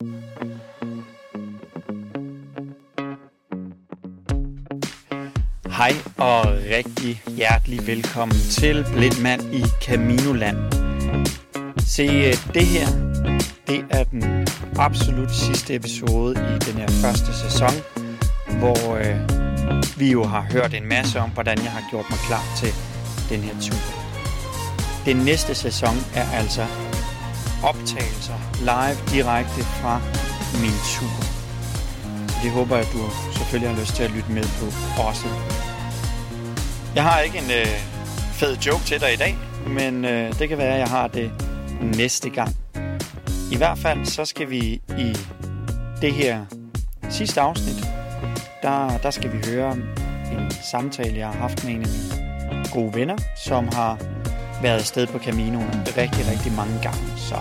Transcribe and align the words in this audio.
Hej 0.00 0.06
og 6.18 6.46
rigtig 6.76 7.22
hjertelig 7.26 7.86
velkommen 7.86 8.36
til 8.50 8.86
Blindmand 8.92 9.54
i 9.54 9.62
Caminoland. 9.82 10.56
Se, 11.78 12.02
øh, 12.02 12.54
det 12.54 12.66
her, 12.66 12.86
det 13.66 13.84
er 13.90 14.04
den 14.04 14.48
absolut 14.78 15.30
sidste 15.30 15.74
episode 15.74 16.32
i 16.32 16.58
den 16.70 16.80
her 16.80 16.88
første 16.88 17.34
sæson, 17.34 17.72
hvor 18.58 18.96
øh, 18.96 19.16
vi 19.98 20.10
jo 20.12 20.24
har 20.24 20.46
hørt 20.52 20.74
en 20.74 20.88
masse 20.88 21.20
om, 21.20 21.30
hvordan 21.30 21.58
jeg 21.58 21.72
har 21.72 21.90
gjort 21.90 22.04
mig 22.10 22.18
klar 22.18 22.44
til 22.56 22.72
den 23.30 23.40
her 23.40 23.60
tur. 23.60 23.78
Den 25.04 25.16
næste 25.16 25.54
sæson 25.54 25.96
er 26.14 26.30
altså 26.30 26.66
optagelser 27.64 28.38
live 28.60 28.98
direkte 29.12 29.62
fra 29.80 30.00
min 30.62 30.76
tur. 30.94 31.16
Det 32.42 32.50
håber 32.50 32.76
jeg, 32.76 32.86
du 32.92 32.98
selvfølgelig 33.38 33.70
har 33.74 33.80
lyst 33.80 33.94
til 33.96 34.02
at 34.02 34.10
lytte 34.10 34.32
med 34.32 34.42
på 34.42 34.66
også. 35.02 35.26
Jeg 36.94 37.02
har 37.04 37.20
ikke 37.20 37.38
en 37.38 37.50
øh, 37.50 37.66
fed 38.32 38.56
joke 38.56 38.84
til 38.84 39.00
dig 39.00 39.12
i 39.12 39.16
dag, 39.16 39.38
men 39.66 40.04
øh, 40.04 40.38
det 40.38 40.48
kan 40.48 40.58
være, 40.58 40.72
at 40.72 40.80
jeg 40.80 40.88
har 40.88 41.08
det 41.08 41.32
næste 41.80 42.30
gang. 42.30 42.56
I 43.52 43.56
hvert 43.56 43.78
fald 43.78 44.06
så 44.06 44.24
skal 44.24 44.50
vi 44.50 44.80
i 44.98 45.16
det 46.00 46.12
her 46.12 46.44
sidste 47.10 47.40
afsnit, 47.40 47.86
der, 48.62 48.98
der 48.98 49.10
skal 49.10 49.32
vi 49.32 49.38
høre 49.50 49.72
en 50.32 50.50
samtale, 50.70 51.18
jeg 51.18 51.26
har 51.26 51.34
haft 51.34 51.64
med 51.64 51.74
en 51.74 51.82
af 51.82 51.88
mine 51.88 52.64
gode 52.72 52.94
venner, 52.94 53.16
som 53.44 53.68
har 53.72 53.98
været 54.62 54.78
afsted 54.78 55.06
på 55.06 55.18
Caminoen 55.18 55.86
rigtig, 55.96 56.30
rigtig 56.30 56.52
mange 56.52 56.78
gange. 56.82 57.16
Så 57.16 57.34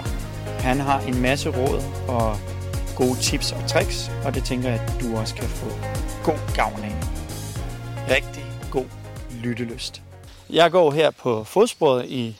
han 0.59 0.79
har 0.79 0.99
en 0.99 1.21
masse 1.21 1.49
råd 1.49 1.83
og 2.07 2.37
gode 2.95 3.19
tips 3.19 3.51
og 3.51 3.67
tricks, 3.67 4.11
og 4.25 4.35
det 4.35 4.43
tænker 4.43 4.69
jeg, 4.69 4.79
at 4.79 5.01
du 5.01 5.17
også 5.17 5.35
kan 5.35 5.47
få 5.47 5.69
god 6.23 6.55
gavn 6.55 6.83
af. 6.83 6.95
Rigtig 8.15 8.43
god 8.71 8.85
lyttelyst. 9.43 10.01
Jeg 10.49 10.71
går 10.71 10.91
her 10.91 11.11
på 11.11 11.43
fodsporet 11.43 12.05
i, 12.05 12.35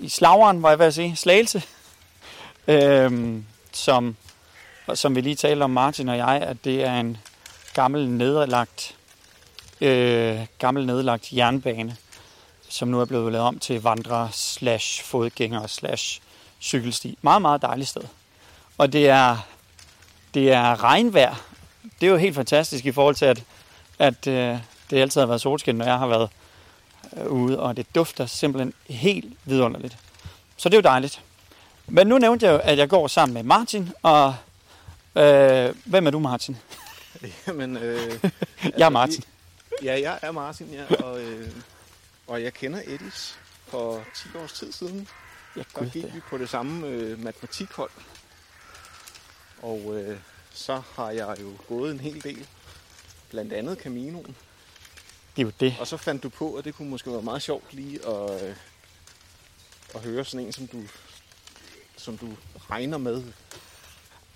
i 0.00 0.08
slageren, 0.08 0.62
var 0.62 0.68
jeg 0.68 0.78
ved 0.78 0.86
at 0.86 0.94
sige, 0.94 1.16
Slagelse, 1.16 1.62
øhm, 2.68 3.44
som, 3.72 4.16
som 4.94 5.16
vi 5.16 5.20
lige 5.20 5.34
talte 5.34 5.62
om, 5.62 5.70
Martin 5.70 6.08
og 6.08 6.16
jeg, 6.16 6.42
at 6.42 6.56
det 6.64 6.84
er 6.84 7.00
en 7.00 7.16
gammel 7.74 8.08
nedlagt, 8.08 8.96
øh, 9.80 10.38
gammel 10.58 10.86
nedlagt 10.86 11.32
jernbane, 11.32 11.96
som 12.78 12.88
nu 12.88 13.00
er 13.00 13.04
blevet 13.04 13.32
lavet 13.32 13.46
om 13.46 13.58
til 13.58 13.82
vandre 13.82 14.28
slash 14.32 15.04
fodgænger 15.04 15.66
slash 15.66 16.20
cykelsti. 16.60 17.18
Meget, 17.22 17.42
meget 17.42 17.62
dejligt 17.62 17.88
sted. 17.88 18.02
Og 18.78 18.92
det 18.92 19.08
er, 19.08 19.36
det 20.34 20.52
er 20.52 20.84
regnvejr. 20.84 21.34
Det 22.00 22.06
er 22.06 22.10
jo 22.10 22.16
helt 22.16 22.34
fantastisk 22.34 22.86
i 22.86 22.92
forhold 22.92 23.14
til, 23.14 23.24
at, 23.24 23.42
at 23.98 24.26
øh, 24.26 24.58
det 24.90 24.98
altid 25.00 25.20
har 25.20 25.26
været 25.26 25.40
solskin, 25.40 25.74
når 25.74 25.84
jeg 25.84 25.98
har 25.98 26.06
været 26.06 26.30
øh, 27.16 27.26
ude, 27.26 27.60
og 27.60 27.76
det 27.76 27.94
dufter 27.94 28.26
simpelthen 28.26 28.72
helt 28.86 29.38
vidunderligt. 29.44 29.98
Så 30.56 30.68
det 30.68 30.74
er 30.74 30.78
jo 30.78 30.82
dejligt. 30.82 31.22
Men 31.86 32.06
nu 32.06 32.18
nævnte 32.18 32.46
jeg 32.46 32.52
jo, 32.52 32.58
at 32.58 32.78
jeg 32.78 32.88
går 32.88 33.06
sammen 33.06 33.34
med 33.34 33.42
Martin, 33.42 33.92
og 34.02 34.34
øh, 35.16 35.74
hvem 35.84 36.06
er 36.06 36.10
du, 36.10 36.18
Martin? 36.18 36.56
Jamen, 37.46 37.76
øh, 37.76 38.24
jeg 38.78 38.86
er 38.86 38.88
Martin. 38.88 39.24
Ja, 39.82 40.00
jeg 40.00 40.18
er 40.22 40.30
Martin, 40.30 40.66
ja, 40.72 40.94
og, 41.04 41.20
øh, 41.20 41.48
og 42.28 42.42
jeg 42.42 42.54
kender 42.54 42.82
Edis 42.86 43.38
for 43.66 44.04
10 44.32 44.38
års 44.38 44.52
tid 44.52 44.72
siden. 44.72 45.08
Ja, 45.56 45.62
Der 45.74 45.90
gik 45.90 46.04
vi 46.14 46.20
på 46.30 46.38
det 46.38 46.48
samme 46.48 46.86
øh, 46.86 47.22
matematikhold. 47.24 47.90
Og 49.62 49.94
øh, 49.94 50.18
så 50.52 50.82
har 50.94 51.10
jeg 51.10 51.36
jo 51.40 51.52
gået 51.68 51.90
en 51.90 52.00
hel 52.00 52.24
del, 52.24 52.46
blandt 53.30 53.52
andet 53.52 53.78
Caminoen. 53.78 54.36
Det 55.36 55.42
er 55.42 55.46
jo 55.46 55.52
det. 55.60 55.76
Og 55.80 55.86
så 55.86 55.96
fandt 55.96 56.22
du 56.22 56.28
på, 56.28 56.54
at 56.54 56.64
det 56.64 56.74
kunne 56.74 56.90
måske 56.90 57.12
være 57.12 57.22
meget 57.22 57.42
sjovt 57.42 57.74
lige 57.74 58.06
at, 58.06 58.44
øh, 58.48 58.56
at 59.94 60.00
høre 60.00 60.24
sådan 60.24 60.46
en, 60.46 60.52
som 60.52 60.66
du, 60.66 60.82
som 61.96 62.18
du 62.18 62.28
regner 62.70 62.98
med 62.98 63.22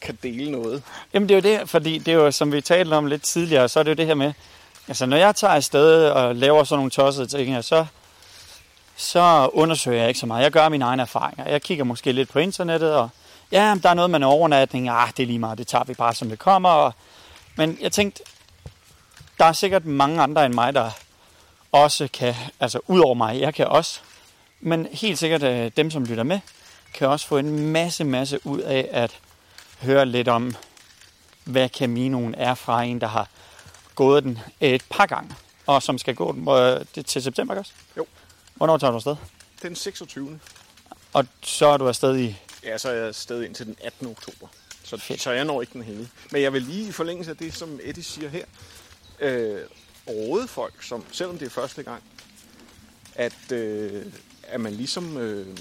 kan 0.01 0.19
dele 0.23 0.51
noget. 0.51 0.83
Jamen 1.13 1.29
det 1.29 1.47
er 1.47 1.53
jo 1.53 1.59
det, 1.59 1.69
fordi 1.69 1.99
det 1.99 2.09
er 2.09 2.17
jo, 2.17 2.31
som 2.31 2.53
vi 2.53 2.61
talte 2.61 2.95
om 2.95 3.07
lidt 3.07 3.23
tidligere, 3.23 3.69
så 3.69 3.79
er 3.79 3.83
det 3.83 3.91
jo 3.91 3.97
det 3.97 4.07
her 4.07 4.15
med, 4.15 4.33
altså 4.89 5.07
når 5.07 5.17
jeg 5.17 5.37
tager 5.37 5.55
afsted 5.55 6.09
og 6.09 6.37
laver 6.37 6.65
sådan 6.65 6.79
nogle 6.79 6.91
tossede 6.91 7.27
ting, 7.27 7.65
så, 7.65 7.87
så 8.97 9.51
undersøger 9.53 9.99
jeg 9.99 10.09
ikke 10.09 10.21
så 10.21 10.27
meget. 10.27 10.43
Jeg 10.43 10.53
gør 10.53 10.69
mine 10.69 10.85
egne 10.85 11.03
erfaringer. 11.03 11.49
Jeg 11.49 11.63
kigger 11.63 11.85
måske 11.85 12.13
lidt 12.13 12.29
på 12.29 12.39
internettet, 12.39 12.95
og 12.95 13.09
ja, 13.53 13.77
der 13.83 13.89
er 13.89 13.95
noget 13.95 14.11
med 14.11 14.17
en 14.17 14.23
overnatning, 14.23 14.89
ah, 14.89 15.09
det 15.17 15.23
er 15.23 15.27
lige 15.27 15.39
meget, 15.39 15.59
det 15.59 15.67
tager 15.67 15.85
vi 15.85 15.95
bare 15.95 16.15
som 16.15 16.29
det 16.29 16.39
kommer. 16.39 16.69
Og, 16.69 16.95
men 17.57 17.79
jeg 17.81 17.93
tænkte, 17.93 18.23
der 19.39 19.45
er 19.45 19.53
sikkert 19.53 19.85
mange 19.85 20.23
andre 20.23 20.47
end 20.47 20.55
mig, 20.55 20.75
der 20.75 20.91
også 21.73 22.09
kan, 22.13 22.35
altså 22.61 22.81
ud 22.87 23.01
over 23.01 23.15
mig, 23.15 23.41
jeg 23.41 23.55
kan 23.55 23.67
også, 23.67 24.01
men 24.61 24.89
helt 24.93 25.19
sikkert 25.19 25.43
øh, 25.43 25.71
dem, 25.77 25.91
som 25.91 26.05
lytter 26.05 26.25
med, 26.25 26.41
kan 26.95 27.09
også 27.09 27.27
få 27.27 27.39
en 27.39 27.59
masse, 27.59 28.05
masse 28.05 28.47
ud 28.47 28.59
af 28.61 28.89
at 28.93 29.19
høre 29.83 30.07
lidt 30.07 30.29
om, 30.29 30.55
hvad 31.45 31.69
Caminoen 31.69 32.35
er 32.35 32.55
fra 32.55 32.83
en, 32.83 33.01
der 33.01 33.07
har 33.07 33.29
gået 33.95 34.25
den 34.25 34.39
et 34.61 34.85
par 34.91 35.07
gange, 35.07 35.35
og 35.67 35.83
som 35.83 35.99
skal 35.99 36.15
gå 36.15 36.33
den 36.33 36.49
øh, 36.49 36.85
det 36.95 37.07
til 37.07 37.23
september, 37.23 37.55
ikke 37.55 37.61
også? 37.61 37.73
Jo. 37.97 38.07
Hvornår 38.55 38.79
tager 38.79 38.91
du 38.91 38.97
afsted? 38.97 39.17
Den 39.63 39.77
26. 39.77 40.41
Og 41.13 41.27
så 41.43 41.67
er 41.67 41.77
du 41.77 41.89
afsted 41.89 42.19
i... 42.19 42.37
Ja, 42.65 42.79
så 42.79 42.89
er 42.89 42.93
jeg 42.93 43.07
afsted 43.07 43.43
indtil 43.43 43.67
den 43.67 43.77
18. 43.85 44.07
oktober. 44.07 44.49
Så, 44.85 44.97
Fedt. 44.97 45.21
så 45.21 45.31
jeg 45.31 45.45
når 45.45 45.61
ikke 45.61 45.73
den 45.73 45.83
hele. 45.83 46.09
Men 46.31 46.43
jeg 46.43 46.53
vil 46.53 46.63
lige 46.63 46.89
i 46.89 46.93
forlængelse 46.93 47.31
af 47.31 47.37
det, 47.37 47.55
som 47.55 47.81
Eddie 47.83 48.05
siger 48.05 48.29
her, 48.29 48.45
øh, 49.21 49.61
råde 50.09 50.49
folk, 50.49 50.83
som, 50.83 51.05
selvom 51.13 51.39
det 51.39 51.47
er 51.47 51.51
første 51.51 51.83
gang, 51.83 52.03
at, 53.15 53.53
øh, 53.53 54.07
at 54.43 54.61
man 54.61 54.73
ligesom... 54.73 55.17
Øh, 55.17 55.59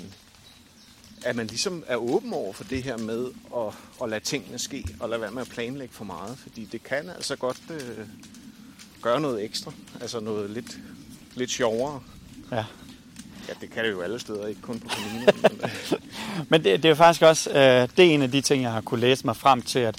at 1.26 1.36
man 1.36 1.48
ligesom 1.48 1.84
er 1.88 1.96
åben 1.96 2.34
over 2.34 2.54
for 2.54 2.64
det 2.64 2.84
her 2.84 2.98
med 2.98 3.26
at, 3.58 3.74
at 4.04 4.10
lade 4.10 4.24
tingene 4.24 4.60
ske, 4.60 4.86
og 5.00 5.10
lade 5.10 5.22
være 5.22 5.32
med 5.32 5.42
at 5.42 5.50
planlægge 5.50 5.94
for 5.94 6.06
meget. 6.06 6.38
Fordi 6.38 6.66
det 6.66 6.84
kan 6.84 7.10
altså 7.10 7.36
godt 7.36 7.62
øh, 7.70 8.06
gøre 9.02 9.22
noget 9.22 9.44
ekstra. 9.44 9.72
Altså 10.02 10.20
noget 10.20 10.50
lidt, 10.50 10.78
lidt 11.36 11.52
sjovere. 11.52 12.00
Ja. 12.52 12.66
Ja, 13.48 13.54
det 13.62 13.70
kan 13.72 13.84
det 13.84 13.92
jo 13.92 14.02
alle 14.02 14.20
steder, 14.20 14.48
ikke 14.48 14.62
kun 14.62 14.80
på 14.80 14.90
kommunen. 14.90 15.30
men, 15.42 15.60
øh, 15.64 16.00
Men 16.50 16.64
det, 16.64 16.84
det 16.84 16.86
er 16.86 16.90
jo 16.90 16.96
faktisk 16.96 17.22
også, 17.22 17.50
øh, 17.50 17.90
det 17.98 18.00
er 18.00 18.14
en 18.14 18.22
af 18.22 18.32
de 18.32 18.42
ting, 18.42 18.64
jeg 18.64 18.72
har 18.72 18.82
kunne 18.82 19.00
læse 19.00 19.26
mig 19.26 19.36
frem 19.36 19.62
til, 19.62 19.80
at 19.80 19.96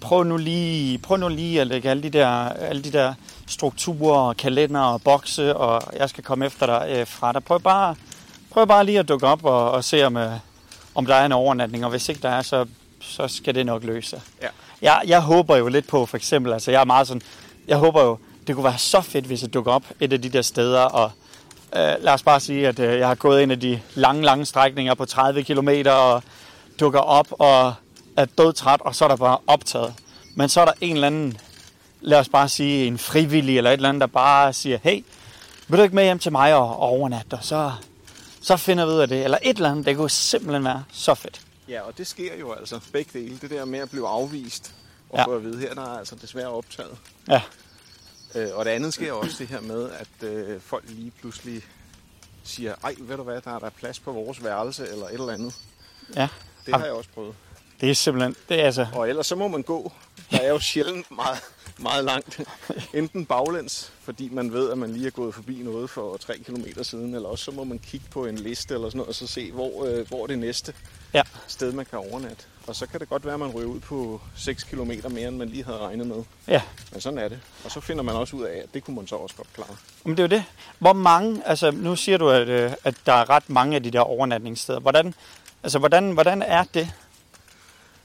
prøv 0.00 0.24
nu 0.24 0.36
lige, 0.36 0.98
prøv 0.98 1.16
nu 1.16 1.28
lige 1.28 1.60
at 1.60 1.66
lægge 1.66 1.90
alle 1.90 2.02
de 2.02 2.10
der, 2.10 2.28
alle 2.48 2.82
de 2.82 2.92
der 2.92 3.14
strukturer, 3.46 4.18
og 4.18 4.36
kalender 4.36 4.80
og 4.80 5.02
bokse, 5.02 5.56
og 5.56 5.82
jeg 5.96 6.08
skal 6.08 6.24
komme 6.24 6.46
efter 6.46 6.66
dig 6.66 6.86
øh, 6.90 7.06
fra 7.06 7.32
dig. 7.32 7.44
Prøv 7.44 7.60
bare, 7.60 7.96
prøv 8.50 8.66
bare 8.66 8.86
lige 8.86 8.98
at 8.98 9.08
dukke 9.08 9.26
op 9.26 9.44
og, 9.44 9.70
og 9.70 9.84
se, 9.84 10.04
om, 10.04 10.16
øh, 10.16 10.30
om 10.94 11.06
der 11.06 11.14
er 11.14 11.26
en 11.26 11.32
overnatning, 11.32 11.84
og 11.84 11.90
hvis 11.90 12.08
ikke 12.08 12.22
der 12.22 12.28
er, 12.28 12.42
så, 12.42 12.66
så 13.00 13.28
skal 13.28 13.54
det 13.54 13.66
nok 13.66 13.84
løse 13.84 14.10
sig. 14.10 14.20
Ja. 14.42 14.48
Jeg, 14.82 15.02
jeg 15.06 15.20
håber 15.20 15.56
jo 15.56 15.68
lidt 15.68 15.86
på, 15.86 16.06
for 16.06 16.16
eksempel, 16.16 16.52
altså 16.52 16.70
jeg 16.70 16.80
er 16.80 16.84
meget 16.84 17.06
sådan, 17.06 17.22
jeg 17.68 17.76
håber 17.76 18.02
jo, 18.02 18.18
det 18.46 18.54
kunne 18.54 18.64
være 18.64 18.78
så 18.78 19.00
fedt, 19.00 19.24
hvis 19.24 19.42
jeg 19.42 19.54
dukker 19.54 19.72
op 19.72 19.84
et 20.00 20.12
af 20.12 20.22
de 20.22 20.28
der 20.28 20.42
steder, 20.42 20.80
og 20.80 21.10
øh, 21.76 21.94
lad 22.00 22.12
os 22.12 22.22
bare 22.22 22.40
sige, 22.40 22.68
at 22.68 22.78
øh, 22.78 22.98
jeg 22.98 23.08
har 23.08 23.14
gået 23.14 23.42
en 23.42 23.50
af 23.50 23.60
de 23.60 23.80
lange, 23.94 24.22
lange 24.22 24.44
strækninger 24.44 24.94
på 24.94 25.04
30 25.04 25.42
km, 25.42 25.68
og 25.86 26.22
dukker 26.80 27.00
op 27.00 27.26
og 27.30 27.74
er 28.16 28.24
dødtræt, 28.24 28.80
og 28.80 28.94
så 28.94 29.04
er 29.04 29.08
der 29.08 29.16
bare 29.16 29.38
optaget. 29.46 29.94
Men 30.34 30.48
så 30.48 30.60
er 30.60 30.64
der 30.64 30.72
en 30.80 30.94
eller 30.94 31.06
anden, 31.06 31.38
lad 32.00 32.18
os 32.18 32.28
bare 32.28 32.48
sige, 32.48 32.86
en 32.86 32.98
frivillig 32.98 33.58
eller 33.58 33.70
et 33.70 33.74
eller 33.74 33.88
andet, 33.88 34.00
der 34.00 34.06
bare 34.06 34.52
siger, 34.52 34.78
hey, 34.82 35.04
vil 35.68 35.78
du 35.78 35.82
ikke 35.82 35.94
med 35.94 36.04
hjem 36.04 36.18
til 36.18 36.32
mig 36.32 36.54
og, 36.54 36.68
og 36.68 36.88
overnatte, 36.88 37.34
og 37.34 37.44
så, 37.44 37.72
så 38.44 38.56
finder 38.56 38.86
vi 38.86 38.92
ud 38.92 38.98
af 38.98 39.08
det. 39.08 39.24
Eller 39.24 39.38
et 39.42 39.56
eller 39.56 39.70
andet, 39.70 39.86
det 39.86 39.96
kunne 39.96 40.10
simpelthen 40.10 40.64
være 40.64 40.84
så 40.92 41.14
fedt. 41.14 41.40
Ja, 41.68 41.80
og 41.80 41.98
det 41.98 42.06
sker 42.06 42.36
jo 42.36 42.52
altså 42.52 42.80
begge 42.92 43.18
dele. 43.18 43.38
Det 43.38 43.50
der 43.50 43.64
med 43.64 43.78
at 43.78 43.90
blive 43.90 44.08
afvist 44.08 44.74
og 45.10 45.18
Ja. 45.18 45.24
få 45.24 45.36
at 45.36 45.44
vide, 45.44 45.58
her 45.58 45.74
der 45.74 45.82
er 45.94 45.98
altså 45.98 46.14
desværre 46.22 46.48
optaget. 46.48 46.96
Ja, 47.28 47.42
Øh, 48.36 48.48
og 48.54 48.64
det 48.64 48.70
andet 48.70 48.94
sker 48.94 49.12
også 49.12 49.36
det 49.38 49.48
her 49.48 49.60
med, 49.60 49.90
at 49.90 50.28
øh, 50.28 50.60
folk 50.60 50.84
lige 50.88 51.12
pludselig 51.20 51.62
siger, 52.44 52.74
ej, 52.84 52.94
ved 52.98 53.16
du 53.16 53.22
hvad, 53.22 53.40
der 53.40 53.54
er 53.54 53.58
der 53.58 53.70
plads 53.70 54.00
på 54.00 54.12
vores 54.12 54.44
værelse, 54.44 54.88
eller 54.88 55.06
et 55.06 55.12
eller 55.12 55.32
andet. 55.32 55.54
ja. 56.16 56.28
Det 56.66 56.74
har 56.74 56.84
jeg 56.84 56.92
også 56.92 57.10
prøvet. 57.14 57.34
Det 57.80 57.90
er 57.90 57.94
simpelthen, 57.94 58.36
det 58.48 58.60
er 58.60 58.64
altså, 58.66 58.86
Og 58.92 59.08
ellers 59.08 59.26
så 59.26 59.36
må 59.36 59.48
man 59.48 59.62
gå. 59.62 59.92
Der 60.30 60.38
er 60.38 60.48
jo 60.48 60.58
sjældent 60.58 61.10
meget, 61.10 61.38
meget 61.78 62.04
langt. 62.04 62.40
Enten 62.94 63.26
baglæns, 63.26 63.92
fordi 64.00 64.28
man 64.32 64.52
ved, 64.52 64.70
at 64.70 64.78
man 64.78 64.92
lige 64.92 65.06
er 65.06 65.10
gået 65.10 65.34
forbi 65.34 65.54
noget 65.62 65.90
for 65.90 66.16
3 66.16 66.38
km 66.38 66.82
siden, 66.82 67.14
eller 67.14 67.28
også 67.28 67.44
så 67.44 67.50
må 67.50 67.64
man 67.64 67.78
kigge 67.78 68.06
på 68.10 68.26
en 68.26 68.36
liste 68.36 68.74
eller 68.74 68.88
sådan 68.88 68.98
noget, 68.98 69.08
og 69.08 69.14
så 69.14 69.26
se, 69.26 69.52
hvor, 69.52 69.84
øh, 69.84 70.08
hvor 70.08 70.26
det 70.26 70.38
næste 70.38 70.74
ja. 71.14 71.22
sted, 71.46 71.72
man 71.72 71.86
kan 71.86 71.98
overnatte. 71.98 72.44
Og 72.66 72.76
så 72.76 72.86
kan 72.86 73.00
det 73.00 73.08
godt 73.08 73.24
være, 73.24 73.34
at 73.34 73.40
man 73.40 73.50
ryger 73.50 73.68
ud 73.68 73.80
på 73.80 74.20
6 74.36 74.64
km 74.64 74.90
mere, 75.10 75.28
end 75.28 75.36
man 75.36 75.48
lige 75.48 75.64
havde 75.64 75.78
regnet 75.78 76.06
med. 76.06 76.22
Ja, 76.48 76.62
Men 76.92 77.00
sådan 77.00 77.18
er 77.18 77.28
det. 77.28 77.40
Og 77.64 77.70
så 77.70 77.80
finder 77.80 78.02
man 78.02 78.14
også 78.14 78.36
ud 78.36 78.44
af, 78.44 78.56
at 78.56 78.74
det 78.74 78.84
kunne 78.84 78.96
man 78.96 79.06
så 79.06 79.16
også 79.16 79.36
godt 79.36 79.52
klare. 79.54 79.76
men 80.04 80.16
det 80.16 80.18
er 80.18 80.22
jo 80.22 80.28
det. 80.28 80.44
Hvor 80.78 80.92
mange, 80.92 81.42
altså 81.46 81.70
nu 81.70 81.96
siger 81.96 82.18
du, 82.18 82.30
at, 82.30 82.48
øh, 82.48 82.72
at 82.84 82.94
der 83.06 83.12
er 83.12 83.30
ret 83.30 83.50
mange 83.50 83.76
af 83.76 83.82
de 83.82 83.90
der 83.90 84.00
overnatningssteder. 84.00 84.80
Hvordan, 84.80 85.14
altså, 85.62 85.78
hvordan, 85.78 86.10
hvordan 86.10 86.42
er 86.42 86.64
det? 86.74 86.90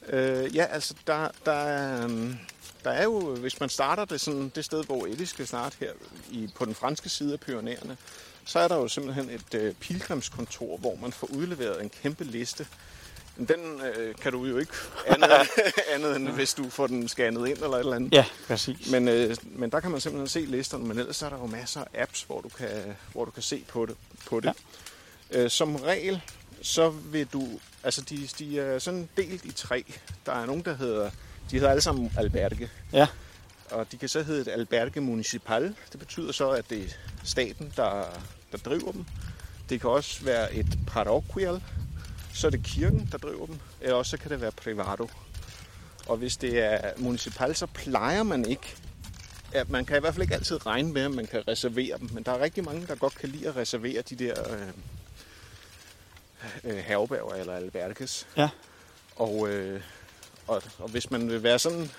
Øh, 0.09 0.55
ja, 0.55 0.65
altså, 0.65 0.93
der, 1.07 1.27
der, 1.45 1.51
er, 1.51 2.03
øhm, 2.03 2.37
der 2.83 2.91
er 2.91 3.03
jo, 3.03 3.35
hvis 3.35 3.59
man 3.59 3.69
starter 3.69 4.05
det, 4.05 4.21
sådan, 4.21 4.51
det 4.55 4.65
sted, 4.65 4.83
hvor 4.83 5.05
Eddie 5.05 5.25
skal 5.25 5.47
starte 5.47 5.75
her, 5.79 5.91
i, 6.31 6.49
på 6.55 6.65
den 6.65 6.75
franske 6.75 7.09
side 7.09 7.33
af 7.33 7.39
Pyrenæerne, 7.39 7.97
så 8.45 8.59
er 8.59 8.67
der 8.67 8.75
jo 8.75 8.87
simpelthen 8.87 9.29
et 9.29 9.53
øh, 9.53 9.73
pilgrimskontor, 9.73 10.77
hvor 10.77 10.95
man 10.95 11.13
får 11.13 11.27
udleveret 11.27 11.81
en 11.81 11.89
kæmpe 11.89 12.23
liste. 12.23 12.67
Men 13.37 13.47
Den 13.47 13.81
øh, 13.81 14.15
kan 14.15 14.31
du 14.31 14.45
jo 14.45 14.57
ikke 14.57 14.71
andet, 15.07 15.29
andet 15.93 16.15
end 16.15 16.29
hvis 16.29 16.53
du 16.53 16.69
får 16.69 16.87
den 16.87 17.07
scannet 17.07 17.47
ind 17.47 17.57
eller 17.57 17.73
et 17.73 17.79
eller 17.79 17.95
andet. 17.95 18.13
Ja, 18.13 18.25
præcis. 18.47 18.91
Men, 18.91 19.07
øh, 19.07 19.35
men 19.43 19.69
der 19.69 19.79
kan 19.79 19.91
man 19.91 20.01
simpelthen 20.01 20.27
se 20.27 20.39
listerne, 20.39 20.85
men 20.85 20.99
ellers 20.99 21.21
er 21.21 21.29
der 21.29 21.37
jo 21.37 21.45
masser 21.45 21.81
af 21.81 22.01
apps, 22.01 22.23
hvor 22.23 22.41
du 22.41 22.49
kan, 22.49 22.95
hvor 23.11 23.25
du 23.25 23.31
kan 23.31 23.43
se 23.43 23.63
på 23.67 23.85
det. 23.85 23.95
På 24.25 24.39
det. 24.39 24.53
Ja. 25.31 25.43
Øh, 25.43 25.49
som 25.49 25.75
regel, 25.75 26.21
så 26.61 26.89
vil 26.89 27.27
du... 27.33 27.47
Altså, 27.83 28.01
de, 28.01 28.29
de 28.39 28.59
er 28.59 28.79
sådan 28.79 29.09
delt 29.17 29.45
i 29.45 29.51
tre. 29.51 29.83
Der 30.25 30.31
er 30.33 30.45
nogen, 30.45 30.61
der 30.61 30.75
hedder... 30.75 31.11
De 31.51 31.55
hedder 31.55 31.69
alle 31.69 31.81
sammen 31.81 32.11
alberge. 32.17 32.69
Ja, 32.93 33.07
Og 33.71 33.91
de 33.91 33.97
kan 33.97 34.09
så 34.09 34.23
hedde 34.23 34.41
et 34.41 34.47
alberge 34.47 35.01
municipal. 35.01 35.75
Det 35.91 35.99
betyder 35.99 36.31
så, 36.31 36.49
at 36.49 36.69
det 36.69 36.83
er 36.83 36.87
staten, 37.23 37.73
der, 37.75 38.05
der 38.51 38.57
driver 38.57 38.91
dem. 38.91 39.05
Det 39.69 39.81
kan 39.81 39.89
også 39.89 40.23
være 40.23 40.53
et 40.53 40.79
parochial. 40.87 41.63
Så 42.33 42.47
er 42.47 42.51
det 42.51 42.63
kirken, 42.63 43.09
der 43.11 43.17
driver 43.17 43.45
dem. 43.45 43.59
Eller 43.81 43.95
også 43.95 44.09
så 44.09 44.17
kan 44.17 44.31
det 44.31 44.41
være 44.41 44.51
privado. 44.51 45.09
Og 46.07 46.17
hvis 46.17 46.37
det 46.37 46.59
er 46.63 46.91
municipal, 46.97 47.55
så 47.55 47.65
plejer 47.65 48.23
man 48.23 48.45
ikke... 48.45 48.75
Ja, 49.53 49.63
man 49.67 49.85
kan 49.85 49.97
i 49.97 49.99
hvert 49.99 50.13
fald 50.13 50.21
ikke 50.21 50.35
altid 50.35 50.65
regne 50.65 50.93
med, 50.93 51.01
at 51.01 51.11
man 51.11 51.27
kan 51.27 51.47
reservere 51.47 51.97
dem. 51.97 52.09
Men 52.13 52.23
der 52.23 52.31
er 52.31 52.39
rigtig 52.39 52.63
mange, 52.63 52.87
der 52.87 52.95
godt 52.95 53.15
kan 53.15 53.29
lide 53.29 53.47
at 53.47 53.55
reservere 53.55 54.01
de 54.01 54.15
der 54.15 54.53
øh, 54.53 54.67
øh, 56.63 56.77
herberger 56.77 57.33
eller 57.33 57.53
alberges. 57.55 58.27
ja, 58.37 58.49
Og, 59.15 59.49
øh, 59.49 59.81
og, 60.49 60.63
og 60.79 60.89
hvis 60.89 61.11
man 61.11 61.29
vil 61.29 61.43
være 61.43 61.59
sådan, 61.59 61.91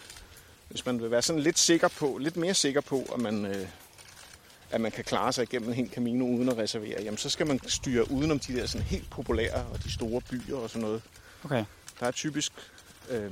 hvis 0.69 0.87
man 0.87 1.02
vil 1.02 1.11
være 1.11 1.23
sådan 1.23 1.43
lidt 1.43 1.58
sikker 1.58 1.88
på, 1.88 2.19
lidt 2.20 2.37
mere 2.37 2.55
sikker 2.55 2.81
på, 2.81 3.06
at 3.14 3.20
man, 3.20 3.47
øh, 3.47 3.67
at 4.70 4.81
man 4.81 4.93
kan 4.93 5.05
klare 5.05 5.32
sig 5.32 5.43
igennem 5.43 5.69
en 5.69 5.75
hel 5.75 5.91
Camino 5.91 6.25
uden 6.25 6.49
at 6.49 6.58
reservere, 6.58 7.02
jamen 7.02 7.19
så 7.19 7.31
skal 7.31 7.47
man 7.47 7.61
styre 7.69 8.11
udenom 8.11 8.38
de 8.38 8.56
der 8.56 8.67
sådan 8.67 8.87
helt 8.87 9.11
populære 9.11 9.67
og 9.73 9.85
de 9.85 9.93
store 9.93 10.20
byer 10.20 10.56
og 10.56 10.70
sådan 10.70 10.82
noget. 10.82 11.02
okay. 11.44 11.64
Der 12.00 12.06
er 12.06 12.11
typisk, 12.11 12.52
øh, 13.08 13.31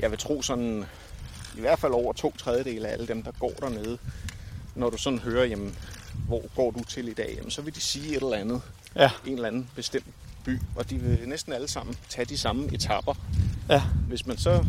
jeg 0.00 0.10
vil 0.10 0.18
tro 0.18 0.42
sådan, 0.42 0.84
i 1.56 1.60
hvert 1.60 1.78
fald 1.78 1.92
over 1.92 2.12
to 2.12 2.36
tredjedele 2.36 2.88
af 2.88 2.92
alle 2.92 3.06
dem, 3.06 3.22
der 3.22 3.32
går 3.32 3.50
dernede, 3.50 3.98
når 4.74 4.90
du 4.90 4.96
sådan 4.96 5.18
hører, 5.18 5.44
jamen, 5.44 5.78
hvor 6.26 6.54
går 6.56 6.70
du 6.70 6.84
til 6.84 7.08
i 7.08 7.14
dag, 7.14 7.34
jamen, 7.36 7.50
så 7.50 7.62
vil 7.62 7.74
de 7.74 7.80
sige 7.80 8.16
et 8.16 8.22
eller 8.22 8.36
andet 8.36 8.62
Ja, 8.96 9.10
en 9.26 9.32
eller 9.32 9.48
anden 9.48 9.70
bestemt 9.74 10.06
by, 10.46 10.60
og 10.76 10.90
de 10.90 10.96
vil 10.98 11.18
næsten 11.28 11.52
alle 11.52 11.68
sammen 11.68 11.96
tage 12.08 12.24
de 12.24 12.38
samme 12.38 12.74
etapper. 12.74 13.14
ja, 13.68 13.82
Hvis 14.08 14.26
man 14.26 14.38
så 14.38 14.64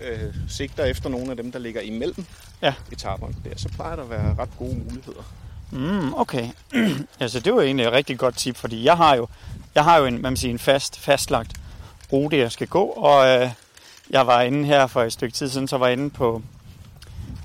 øh, 0.00 0.34
sigter 0.48 0.84
efter 0.84 1.08
nogle 1.08 1.30
af 1.30 1.36
dem, 1.36 1.52
der 1.52 1.58
ligger 1.58 1.80
imellem 1.80 2.26
ja. 2.62 2.74
etaperne 2.92 3.34
der, 3.44 3.50
så 3.56 3.68
plejer 3.68 3.96
der 3.96 4.02
at 4.02 4.10
være 4.10 4.34
ret 4.38 4.50
gode 4.58 4.74
muligheder. 4.74 5.22
Mm, 5.70 6.14
okay. 6.14 6.48
altså, 7.20 7.40
det 7.40 7.54
var 7.54 7.62
egentlig 7.62 7.86
et 7.86 7.92
rigtig 7.92 8.18
godt 8.18 8.36
tip, 8.36 8.56
fordi 8.56 8.84
jeg 8.84 8.96
har 8.96 9.14
jo, 9.16 9.28
jeg 9.74 9.84
har 9.84 9.98
jo 9.98 10.04
en, 10.04 10.22
man 10.22 10.36
siger, 10.36 10.52
en 10.52 10.58
fast, 10.58 10.98
fastlagt 10.98 11.60
rute, 12.12 12.38
jeg 12.38 12.52
skal 12.52 12.66
gå, 12.66 12.84
og 12.84 13.26
øh, 13.28 13.50
jeg 14.10 14.26
var 14.26 14.42
inde 14.42 14.64
her 14.64 14.86
for 14.86 15.02
et 15.02 15.12
stykke 15.12 15.34
tid 15.34 15.48
siden, 15.48 15.68
så 15.68 15.78
var 15.78 15.86
jeg 15.86 15.92
inde 15.92 16.10
på 16.10 16.42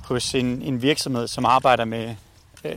hos 0.03 0.35
en, 0.35 0.61
en 0.61 0.81
virksomhed, 0.81 1.27
som 1.27 1.45
arbejder 1.45 1.85
med 1.85 2.15
øh, 2.63 2.75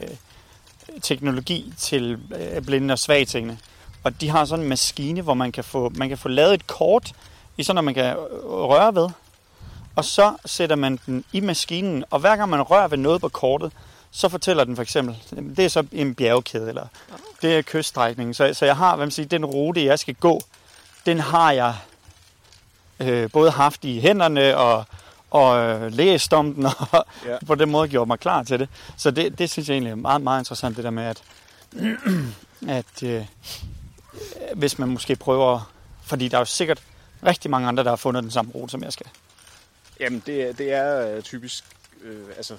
teknologi 1.02 1.74
til 1.78 2.18
øh, 2.36 2.62
blinde 2.62 2.92
og 2.92 2.98
svagtingene. 2.98 3.58
Og 4.04 4.20
de 4.20 4.28
har 4.28 4.44
sådan 4.44 4.62
en 4.62 4.68
maskine, 4.68 5.22
hvor 5.22 5.34
man 5.34 5.52
kan 5.52 5.64
få, 5.64 5.92
man 5.94 6.08
kan 6.08 6.18
få 6.18 6.28
lavet 6.28 6.54
et 6.54 6.66
kort, 6.66 7.12
i 7.56 7.62
sådan, 7.62 7.78
at 7.78 7.84
man 7.84 7.94
kan 7.94 8.04
øh, 8.04 8.16
røre 8.44 8.94
ved. 8.94 9.08
Og 9.96 10.04
så 10.04 10.34
sætter 10.44 10.76
man 10.76 10.98
den 11.06 11.24
i 11.32 11.40
maskinen, 11.40 12.04
og 12.10 12.20
hver 12.20 12.36
gang 12.36 12.50
man 12.50 12.62
rører 12.62 12.88
ved 12.88 12.98
noget 12.98 13.20
på 13.20 13.28
kortet, 13.28 13.72
så 14.10 14.28
fortæller 14.28 14.64
den 14.64 14.76
for 14.76 14.82
eksempel, 14.82 15.16
det 15.56 15.64
er 15.64 15.68
så 15.68 15.86
en 15.92 16.14
bjergkæde, 16.14 16.68
eller 16.68 16.86
det 17.42 17.56
er 17.58 17.62
kyststrækningen. 17.62 18.34
Så, 18.34 18.54
så 18.54 18.64
jeg 18.64 18.76
har, 18.76 18.96
hvad 18.96 19.06
man 19.06 19.10
siger, 19.10 19.26
den 19.28 19.44
rute, 19.44 19.84
jeg 19.84 19.98
skal 19.98 20.14
gå, 20.14 20.40
den 21.06 21.20
har 21.20 21.52
jeg 21.52 21.74
øh, 23.00 23.30
både 23.30 23.50
haft 23.50 23.84
i 23.84 24.00
hænderne 24.00 24.56
og, 24.56 24.84
og 25.30 25.58
øh, 25.58 25.92
læst 25.92 26.32
om 26.32 26.54
den, 26.54 26.66
og 26.92 27.06
Ja. 27.26 27.30
ja. 27.30 27.36
på 27.46 27.54
den 27.54 27.70
måde 27.70 27.88
gjort 27.88 28.08
mig 28.08 28.18
klar 28.18 28.42
til 28.42 28.58
det. 28.58 28.68
Så 28.96 29.10
det, 29.10 29.38
det 29.38 29.50
synes 29.50 29.68
jeg 29.68 29.74
egentlig 29.74 29.90
er 29.90 29.94
meget, 29.94 30.22
meget 30.22 30.40
interessant, 30.40 30.76
det 30.76 30.84
der 30.84 30.90
med, 30.90 31.04
at, 31.04 31.22
at 32.78 33.02
øh, 33.02 33.24
hvis 34.54 34.78
man 34.78 34.88
måske 34.88 35.16
prøver, 35.16 35.72
fordi 36.02 36.28
der 36.28 36.36
er 36.36 36.40
jo 36.40 36.44
sikkert 36.44 36.82
rigtig 37.26 37.50
mange 37.50 37.68
andre, 37.68 37.84
der 37.84 37.90
har 37.90 37.96
fundet 37.96 38.22
den 38.22 38.30
samme 38.30 38.52
rute, 38.54 38.70
som 38.70 38.82
jeg 38.82 38.92
skal. 38.92 39.06
Jamen, 40.00 40.22
det, 40.26 40.42
er- 40.42 40.52
det 40.52 40.72
er 40.72 41.16
øh, 41.16 41.22
typisk, 41.22 41.64
øh, 42.02 42.26
altså, 42.36 42.58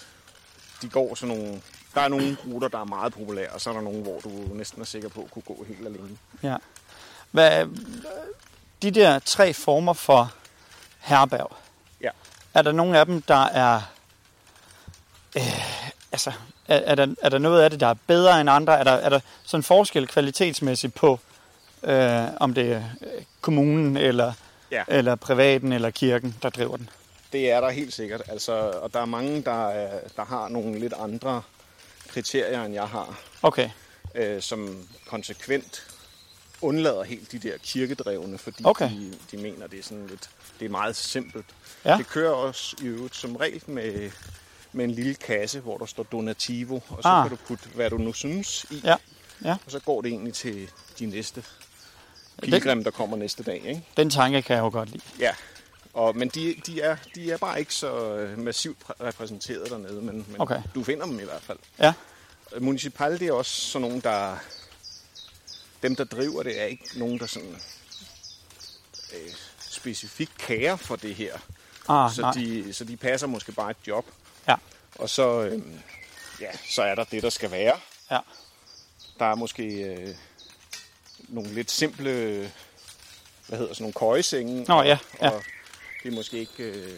de 0.81 0.89
går 0.89 1.15
sådan 1.15 1.37
nogle, 1.37 1.61
der 1.95 2.01
er 2.01 2.07
nogle 2.07 2.37
ruter, 2.47 2.67
der 2.67 2.79
er 2.79 2.83
meget 2.85 3.13
populære, 3.13 3.49
og 3.49 3.61
så 3.61 3.69
er 3.69 3.73
der 3.73 3.81
nogle, 3.81 4.01
hvor 4.01 4.19
du 4.19 4.29
næsten 4.29 4.81
er 4.81 4.85
sikker 4.85 5.09
på 5.09 5.21
at 5.21 5.31
kunne 5.31 5.41
gå 5.41 5.65
helt 5.67 5.87
alene. 5.87 6.17
Ja. 6.43 6.55
Hvad, 7.31 7.65
de 8.81 8.91
der 8.91 9.19
tre 9.19 9.53
former 9.53 9.93
for 9.93 10.33
herberg, 10.99 11.51
Ja. 12.01 12.09
er 12.53 12.61
der 12.61 12.71
nogle 12.71 12.99
af 12.99 13.05
dem, 13.05 13.21
der 13.21 13.43
er... 13.43 13.81
Øh, 15.37 15.41
altså, 16.11 16.31
er, 16.67 16.77
er, 16.77 16.95
der, 16.95 17.15
er 17.21 17.29
der 17.29 17.37
noget 17.37 17.61
af 17.61 17.69
det, 17.69 17.79
der 17.79 17.87
er 17.87 17.95
bedre 18.07 18.41
end 18.41 18.49
andre? 18.49 18.79
Er 18.79 18.83
der, 18.83 18.91
er 18.91 19.09
der 19.09 19.19
sådan 19.43 19.63
forskel 19.63 20.07
kvalitetsmæssigt 20.07 20.95
på, 20.95 21.19
øh, 21.85 22.27
om 22.39 22.53
det 22.53 22.71
er 22.71 22.83
øh, 23.01 23.21
kommunen, 23.41 23.97
eller, 23.97 24.33
Ja. 24.71 24.83
eller 24.87 25.15
privaten, 25.15 25.71
eller 25.73 25.89
kirken, 25.89 26.35
der 26.41 26.49
driver 26.49 26.77
den? 26.77 26.89
Det 27.33 27.51
er 27.51 27.61
der 27.61 27.69
helt 27.69 27.93
sikkert, 27.93 28.21
altså, 28.27 28.51
og 28.53 28.93
der 28.93 28.99
er 29.01 29.05
mange, 29.05 29.41
der, 29.43 29.67
er, 29.69 29.99
der 30.15 30.25
har 30.25 30.47
nogle 30.49 30.79
lidt 30.79 30.93
andre 30.99 31.41
kriterier, 32.07 32.63
end 32.63 32.73
jeg 32.73 32.87
har. 32.87 33.19
Okay, 33.41 33.69
øh, 34.15 34.41
som 34.41 34.87
konsekvent 35.07 35.87
undlader 36.61 37.03
helt 37.03 37.31
de 37.31 37.39
der 37.39 37.57
kirkedrevne, 37.63 38.37
fordi 38.37 38.61
Okay. 38.65 38.89
de, 38.91 39.13
de 39.31 39.37
mener, 39.37 39.67
det 39.67 39.79
er 39.79 39.83
sådan 39.83 40.07
lidt, 40.07 40.29
det 40.59 40.65
er 40.65 40.69
meget 40.69 40.95
simpelt. 40.95 41.45
Ja. 41.85 41.97
Det 41.97 42.07
kører 42.07 42.31
også 42.31 42.75
i 42.81 42.85
øvrigt 42.85 43.15
som 43.15 43.35
regel 43.35 43.61
med, 43.67 44.11
med 44.71 44.85
en 44.85 44.91
lille 44.91 45.13
kasse, 45.15 45.59
hvor 45.59 45.77
der 45.77 45.85
står 45.85 46.03
donativo, 46.03 46.75
og 46.75 47.03
så 47.03 47.07
Ah. 47.07 47.29
kan 47.29 47.37
du 47.37 47.43
putte, 47.47 47.69
hvad 47.75 47.89
du 47.89 47.97
nu 47.97 48.13
synes 48.13 48.65
i, 48.71 48.81
Ja. 48.83 48.95
Ja. 49.43 49.55
og 49.65 49.71
så 49.71 49.79
går 49.79 50.01
det 50.01 50.09
egentlig 50.11 50.33
til 50.33 50.69
de 50.99 51.05
næste 51.05 51.43
pilgrim, 52.41 52.83
der 52.83 52.91
kommer 52.91 53.17
næste 53.17 53.43
dag. 53.43 53.61
Ikke? 53.65 53.85
den 53.97 54.09
tanke 54.09 54.41
kan 54.41 54.55
jeg 54.55 54.61
jo 54.63 54.69
godt 54.69 54.89
lide. 54.89 55.03
Ja, 55.19 55.35
og, 55.93 56.15
men 56.17 56.29
de, 56.29 56.55
de, 56.65 56.81
er, 56.81 56.95
de 57.15 57.31
er 57.31 57.37
bare 57.37 57.59
ikke 57.59 57.73
så 57.73 58.15
øh, 58.15 58.37
massivt 58.37 58.77
præ- 58.83 59.03
repræsenteret 59.03 59.69
dernede, 59.69 60.01
men, 60.01 60.25
men 60.27 60.35
Okay. 60.41 60.61
du 60.75 60.83
finder 60.83 61.05
dem 61.05 61.19
i 61.19 61.23
hvert 61.23 61.41
fald. 61.41 61.57
Ja, 61.79 61.93
Municipal, 62.59 63.19
det 63.19 63.27
er 63.27 63.33
også 63.33 63.51
sådan 63.61 63.87
nogen, 63.87 64.01
der... 64.01 64.37
Dem, 65.83 65.95
der 65.95 66.03
driver 66.03 66.43
det, 66.43 66.61
er 66.61 66.65
ikke 66.65 66.89
nogen, 66.99 67.19
der 67.19 67.25
sådan... 67.25 67.55
Øh, 69.13 69.31
specifikt 69.59 70.37
kære 70.37 70.77
for 70.77 70.95
det 70.95 71.15
her. 71.15 71.33
ah, 71.87 72.11
så, 72.11 72.21
nej. 72.21 72.31
de, 72.33 72.73
så 72.73 72.83
de 72.83 72.97
passer 72.97 73.27
måske 73.27 73.51
bare 73.51 73.71
et 73.71 73.77
job. 73.87 74.05
Ja. 74.47 74.55
Og 74.95 75.09
så, 75.09 75.41
øh, 75.41 75.61
ja, 76.41 76.49
så 76.69 76.81
er 76.83 76.95
der 76.95 77.03
det, 77.03 77.23
der 77.23 77.29
skal 77.29 77.51
være. 77.51 77.79
Ja. 78.11 78.19
Der 79.19 79.25
er 79.25 79.35
måske 79.35 79.63
øh, 79.63 80.15
nogle 81.27 81.53
lidt 81.53 81.71
simple... 81.71 82.11
Hvad 83.47 83.57
hedder 83.59 83.73
sådan 83.73 83.93
nogle 83.99 84.13
køjesenge. 84.13 84.65
Nå, 84.67 84.81
ja, 84.81 84.97
ja. 85.21 85.29
Og 85.29 85.43
det 86.03 86.11
er 86.11 86.15
måske 86.15 86.37
ikke 86.37 86.63
øh, 86.63 86.91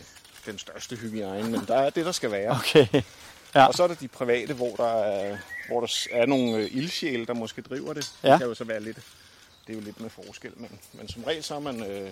den 0.45 0.57
største 0.57 0.95
hygiejne, 0.95 1.49
men 1.49 1.61
der 1.67 1.75
er 1.75 1.89
det, 1.89 2.05
der 2.05 2.11
skal 2.11 2.31
være. 2.31 2.51
Okay, 2.51 2.87
Ja. 3.55 3.65
Og 3.65 3.73
så 3.73 3.83
er 3.83 3.87
der 3.87 3.95
de 3.95 4.07
private, 4.07 4.53
hvor 4.53 4.75
der 4.75 5.03
er, 5.03 5.37
hvor 5.67 5.79
der 5.79 6.07
er 6.11 6.25
nogle 6.25 6.57
øh, 6.57 6.69
ildsjæle, 6.71 7.25
der 7.25 7.33
måske 7.33 7.61
driver 7.61 7.93
det. 7.93 8.13
Ja. 8.23 8.31
Det 8.31 8.39
kan 8.39 8.47
jo 8.47 8.53
så 8.53 8.63
være 8.63 8.79
lidt, 8.79 8.97
det 9.67 9.73
er 9.73 9.77
jo 9.77 9.83
lidt 9.83 10.01
med 10.01 10.09
forskel, 10.09 10.51
men, 10.55 10.79
men 10.93 11.07
som 11.07 11.23
regel 11.23 11.43
så 11.43 11.55
er 11.55 11.59
man, 11.59 11.83
øh, 11.83 12.11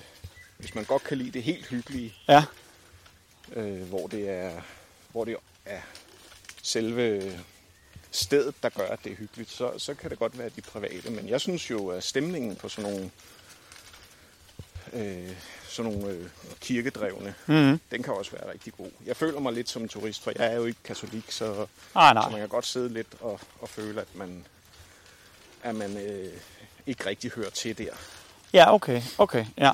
hvis 0.57 0.75
man 0.75 0.83
godt 0.83 1.03
kan 1.03 1.17
lide 1.17 1.31
det 1.31 1.43
helt 1.43 1.65
hyggelige, 1.65 2.13
ja, 2.27 2.43
øh, 3.53 3.81
hvor 3.81 4.07
det 4.07 4.29
er, 4.29 4.61
hvor 5.11 5.25
det 5.25 5.35
er 5.65 5.81
selve 6.61 7.33
stedet, 8.15 8.55
der 8.63 8.69
gør, 8.69 8.87
at 8.87 8.99
det 9.03 9.11
er 9.11 9.15
hyggeligt, 9.15 9.51
så, 9.51 9.71
så 9.77 9.93
kan 9.93 10.09
det 10.09 10.19
godt 10.19 10.37
være 10.37 10.49
de 10.55 10.61
private. 10.61 11.09
Men 11.09 11.29
jeg 11.29 11.41
synes 11.41 11.71
jo, 11.71 11.87
at 11.87 12.03
stemningen 12.03 12.55
på 12.55 12.69
sådan 12.69 12.91
nogle, 12.91 13.11
øh, 14.93 15.35
sådan 15.69 15.91
nogle 15.91 16.09
øh, 16.09 16.29
kirkedrevne, 16.59 17.33
mm-hmm. 17.45 17.79
den 17.91 18.03
kan 18.03 18.13
også 18.13 18.31
være 18.31 18.51
rigtig 18.51 18.73
god. 18.73 18.89
Jeg 19.05 19.17
føler 19.17 19.39
mig 19.39 19.53
lidt 19.53 19.69
som 19.69 19.81
en 19.81 19.89
turist, 19.89 20.23
for 20.23 20.31
jeg 20.35 20.47
er 20.53 20.55
jo 20.55 20.65
ikke 20.65 20.79
katolik, 20.83 21.31
så, 21.31 21.67
ah, 21.95 22.09
så 22.09 22.13
nej. 22.13 22.29
man 22.29 22.39
kan 22.39 22.49
godt 22.49 22.65
sidde 22.65 22.89
lidt 22.89 23.15
og, 23.19 23.39
og 23.59 23.69
føle, 23.69 24.01
at 24.01 24.15
man, 24.15 24.45
at 25.63 25.75
man 25.75 25.97
øh, 25.97 26.33
ikke 26.87 27.05
rigtig 27.05 27.31
hører 27.31 27.49
til 27.49 27.77
der. 27.77 27.93
Ja, 28.53 28.73
okay, 28.73 29.01
okay, 29.17 29.45
ja. 29.57 29.71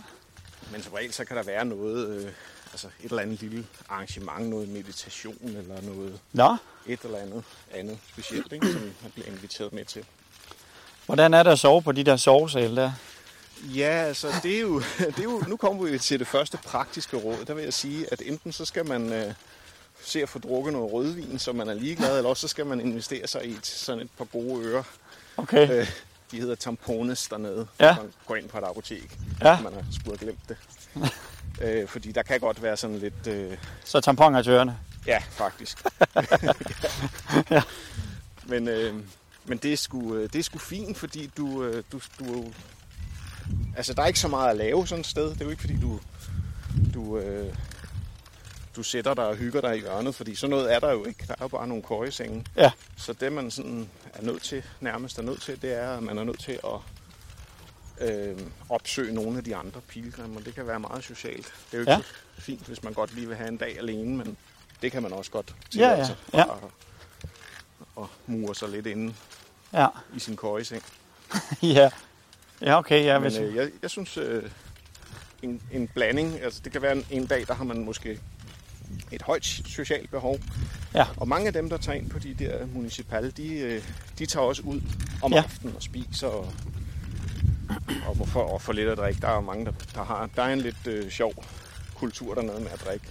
Men 0.71 0.83
som 0.83 0.93
regel, 0.93 1.13
så 1.13 1.25
kan 1.25 1.37
der 1.37 1.43
være 1.43 1.65
noget, 1.65 2.07
øh, 2.07 2.31
altså 2.71 2.87
et 2.87 3.09
eller 3.09 3.21
andet 3.21 3.41
lille 3.41 3.65
arrangement, 3.89 4.49
noget 4.49 4.69
meditation 4.69 5.37
eller 5.43 5.81
noget 5.81 6.19
Nå, 6.33 6.55
et 6.87 6.99
eller 7.03 7.17
andet 7.17 7.43
andet 7.73 7.97
specielt, 8.09 8.51
ikke, 8.53 8.71
som 8.71 8.81
man 8.81 9.11
bliver 9.13 9.27
inviteret 9.27 9.73
med 9.73 9.85
til. 9.85 10.05
hvordan 11.05 11.33
er 11.33 11.43
det 11.43 11.51
at 11.51 11.59
sove 11.59 11.81
på 11.81 11.91
de 11.91 12.03
der 12.03 12.15
sovesale 12.17 12.75
der? 12.75 12.91
Ja, 13.63 13.89
altså 14.07 14.33
det 14.43 14.55
er, 14.55 14.61
jo, 14.61 14.79
det 14.99 15.19
er 15.19 15.23
jo, 15.23 15.43
nu 15.47 15.57
kommer 15.57 15.83
vi 15.85 15.99
til 15.99 16.19
det 16.19 16.27
første 16.27 16.57
praktiske 16.57 17.17
råd. 17.17 17.45
Der 17.45 17.53
vil 17.53 17.63
jeg 17.63 17.73
sige, 17.73 18.05
at 18.13 18.21
enten 18.25 18.51
så 18.51 18.65
skal 18.65 18.85
man 18.87 19.13
øh, 19.13 19.33
se 20.05 20.21
at 20.21 20.29
få 20.29 20.39
drukket 20.39 20.73
noget 20.73 20.93
rødvin, 20.93 21.39
så 21.39 21.53
man 21.53 21.69
er 21.69 21.73
ligeglad, 21.73 22.17
eller 22.17 22.29
også 22.29 22.41
så 22.41 22.47
skal 22.47 22.65
man 22.65 22.81
investere 22.81 23.27
sig 23.27 23.45
i 23.45 23.51
et, 23.51 23.65
sådan 23.65 24.01
et 24.01 24.09
par 24.17 24.25
gode 24.25 24.65
ører. 24.65 24.83
Okay. 25.37 25.71
Øh, 25.79 25.87
de 26.31 26.39
hedder 26.39 26.55
tampones 26.55 27.27
dernede, 27.27 27.67
Ja. 27.79 27.95
man 27.95 28.13
går 28.25 28.35
ind 28.35 28.49
på 28.49 28.57
et 28.57 28.63
apotek. 28.63 29.17
Ja. 29.41 29.61
Man 29.61 29.73
har 29.73 29.83
sgu 29.91 30.09
have 30.09 30.17
glemt 30.17 30.49
det. 30.49 30.57
øh, 31.63 31.87
fordi 31.87 32.11
der 32.11 32.23
kan 32.23 32.39
godt 32.39 32.63
være 32.63 32.77
sådan 32.77 32.97
lidt... 32.97 33.27
Øh, 33.27 33.57
Så 33.85 34.01
tamponer 34.01 34.41
til 34.41 34.51
ørerne. 34.51 34.77
ja, 35.07 35.19
faktisk. 35.29 35.83
Men, 38.45 38.67
øh, 38.67 38.95
men 39.45 39.57
det, 39.57 39.73
er 39.73 39.77
sgu, 39.77 40.15
øh, 40.15 40.29
det 40.33 40.39
er 40.39 40.43
sgu 40.43 40.57
fint, 40.57 40.97
fordi 40.97 41.31
du, 41.37 41.63
øh, 41.63 41.83
du, 41.91 41.99
du... 42.19 42.51
Altså, 43.77 43.93
der 43.93 44.01
er 44.03 44.07
ikke 44.07 44.19
så 44.19 44.27
meget 44.27 44.49
at 44.49 44.57
lave 44.57 44.87
sådan 44.87 44.99
et 44.99 45.07
sted. 45.07 45.29
Det 45.29 45.41
er 45.41 45.45
jo 45.45 45.51
ikke, 45.51 45.61
fordi 45.61 45.79
du... 45.81 45.99
Du, 46.93 47.17
øh, 47.17 47.55
du 48.75 48.83
sætter 48.83 49.13
dig 49.13 49.25
og 49.27 49.35
hygger 49.35 49.61
dig 49.61 49.77
i 49.77 49.79
hjørnet, 49.79 50.15
fordi 50.15 50.35
sådan 50.35 50.49
noget 50.49 50.73
er 50.73 50.79
der 50.79 50.91
jo 50.91 51.05
ikke. 51.05 51.23
Der 51.27 51.33
er 51.33 51.37
jo 51.41 51.47
bare 51.47 51.67
nogle 51.67 51.83
køjesenge. 51.83 52.45
Ja. 52.55 52.71
Så 52.97 53.13
det, 53.13 53.33
man 53.33 53.51
sådan 53.51 53.89
er 54.13 54.21
nødt 54.23 54.43
til, 54.43 54.63
nærmest 54.79 55.17
er 55.19 55.23
nødt 55.23 55.41
til, 55.41 55.61
det 55.61 55.73
er, 55.73 55.97
at 55.97 56.03
man 56.03 56.17
er 56.17 56.23
nødt 56.23 56.39
til 56.39 56.51
at 56.51 56.79
øh, 58.01 58.39
opsøge 58.69 59.13
nogle 59.13 59.37
af 59.37 59.43
de 59.43 59.55
andre 59.55 59.81
pilgrimme, 59.87 60.37
og 60.39 60.45
det 60.45 60.55
kan 60.55 60.67
være 60.67 60.79
meget 60.79 61.03
socialt. 61.03 61.45
Det 61.71 61.73
er 61.73 61.77
jo 61.77 61.79
ikke 61.79 61.91
Ja. 61.91 61.97
ja. 61.97 62.03
så 62.35 62.41
fint, 62.41 62.65
hvis 62.67 62.83
man 62.83 62.93
godt 62.93 63.15
lige 63.15 63.27
vil 63.27 63.35
have 63.37 63.47
en 63.49 63.57
dag 63.57 63.77
alene, 63.77 64.17
men 64.17 64.37
det 64.81 64.91
kan 64.91 65.03
man 65.03 65.13
også 65.13 65.31
godt 65.31 65.47
Ja, 65.49 65.69
tillade 65.71 65.97
ja, 65.97 66.05
sig 66.05 66.15
ja. 66.33 66.45
bare 66.45 66.57
at- 66.63 67.29
og 67.95 68.09
mure 68.27 68.55
sig 68.55 68.69
lidt 68.69 68.87
inde 68.87 69.13
Ja. 69.73 69.87
i 70.15 70.19
sin 70.19 70.37
køjeseng. 70.37 70.83
ja. 71.61 71.89
Ja, 72.61 72.77
okay. 72.77 73.03
Ja, 73.05 73.19
Men 73.19 73.31
hvis... 73.31 73.39
øh, 73.41 73.55
jeg, 73.55 73.71
jeg 73.81 73.89
synes, 73.89 74.17
øh, 74.17 74.43
en, 75.41 75.61
en 75.71 75.87
blanding, 75.87 76.41
altså 76.41 76.61
det 76.63 76.71
kan 76.71 76.81
være 76.81 76.91
en, 76.91 77.05
en 77.11 77.25
dag, 77.27 77.47
der 77.47 77.53
har 77.53 77.63
man 77.63 77.83
måske 77.85 78.19
et 79.11 79.21
højt 79.21 79.45
socialt 79.45 80.09
behov. 80.11 80.39
Ja. 80.93 81.07
Og 81.17 81.27
mange 81.27 81.47
af 81.47 81.53
dem, 81.53 81.69
der 81.69 81.77
tager 81.77 81.97
ind 81.97 82.09
på 82.09 82.19
de 82.19 82.33
der 82.33 82.65
municipale, 82.65 83.31
de, 83.31 83.53
øh, 83.59 83.83
de 84.19 84.25
tager 84.25 84.45
også 84.45 84.61
ud 84.61 84.81
om 85.21 85.31
Ja. 85.31 85.37
ja. 85.37 85.43
aftenen 85.43 85.75
og 85.75 85.81
spiser 85.83 86.27
og, 86.27 86.53
og 88.07 88.27
for, 88.27 88.41
og 88.41 88.61
for 88.61 88.73
lidt 88.73 88.89
at 88.89 88.97
drikke. 88.97 89.21
Der 89.21 89.27
er 89.27 89.41
mange, 89.41 89.65
der, 89.65 89.71
der 89.95 90.03
har 90.03 90.29
der 90.35 90.43
er 90.43 90.53
en 90.53 90.61
lidt 90.61 90.87
øh, 90.87 91.11
sjov 91.11 91.33
kultur 91.95 92.35
dernede 92.35 92.59
med 92.59 92.71
at 92.71 92.81
drikke. 92.85 93.05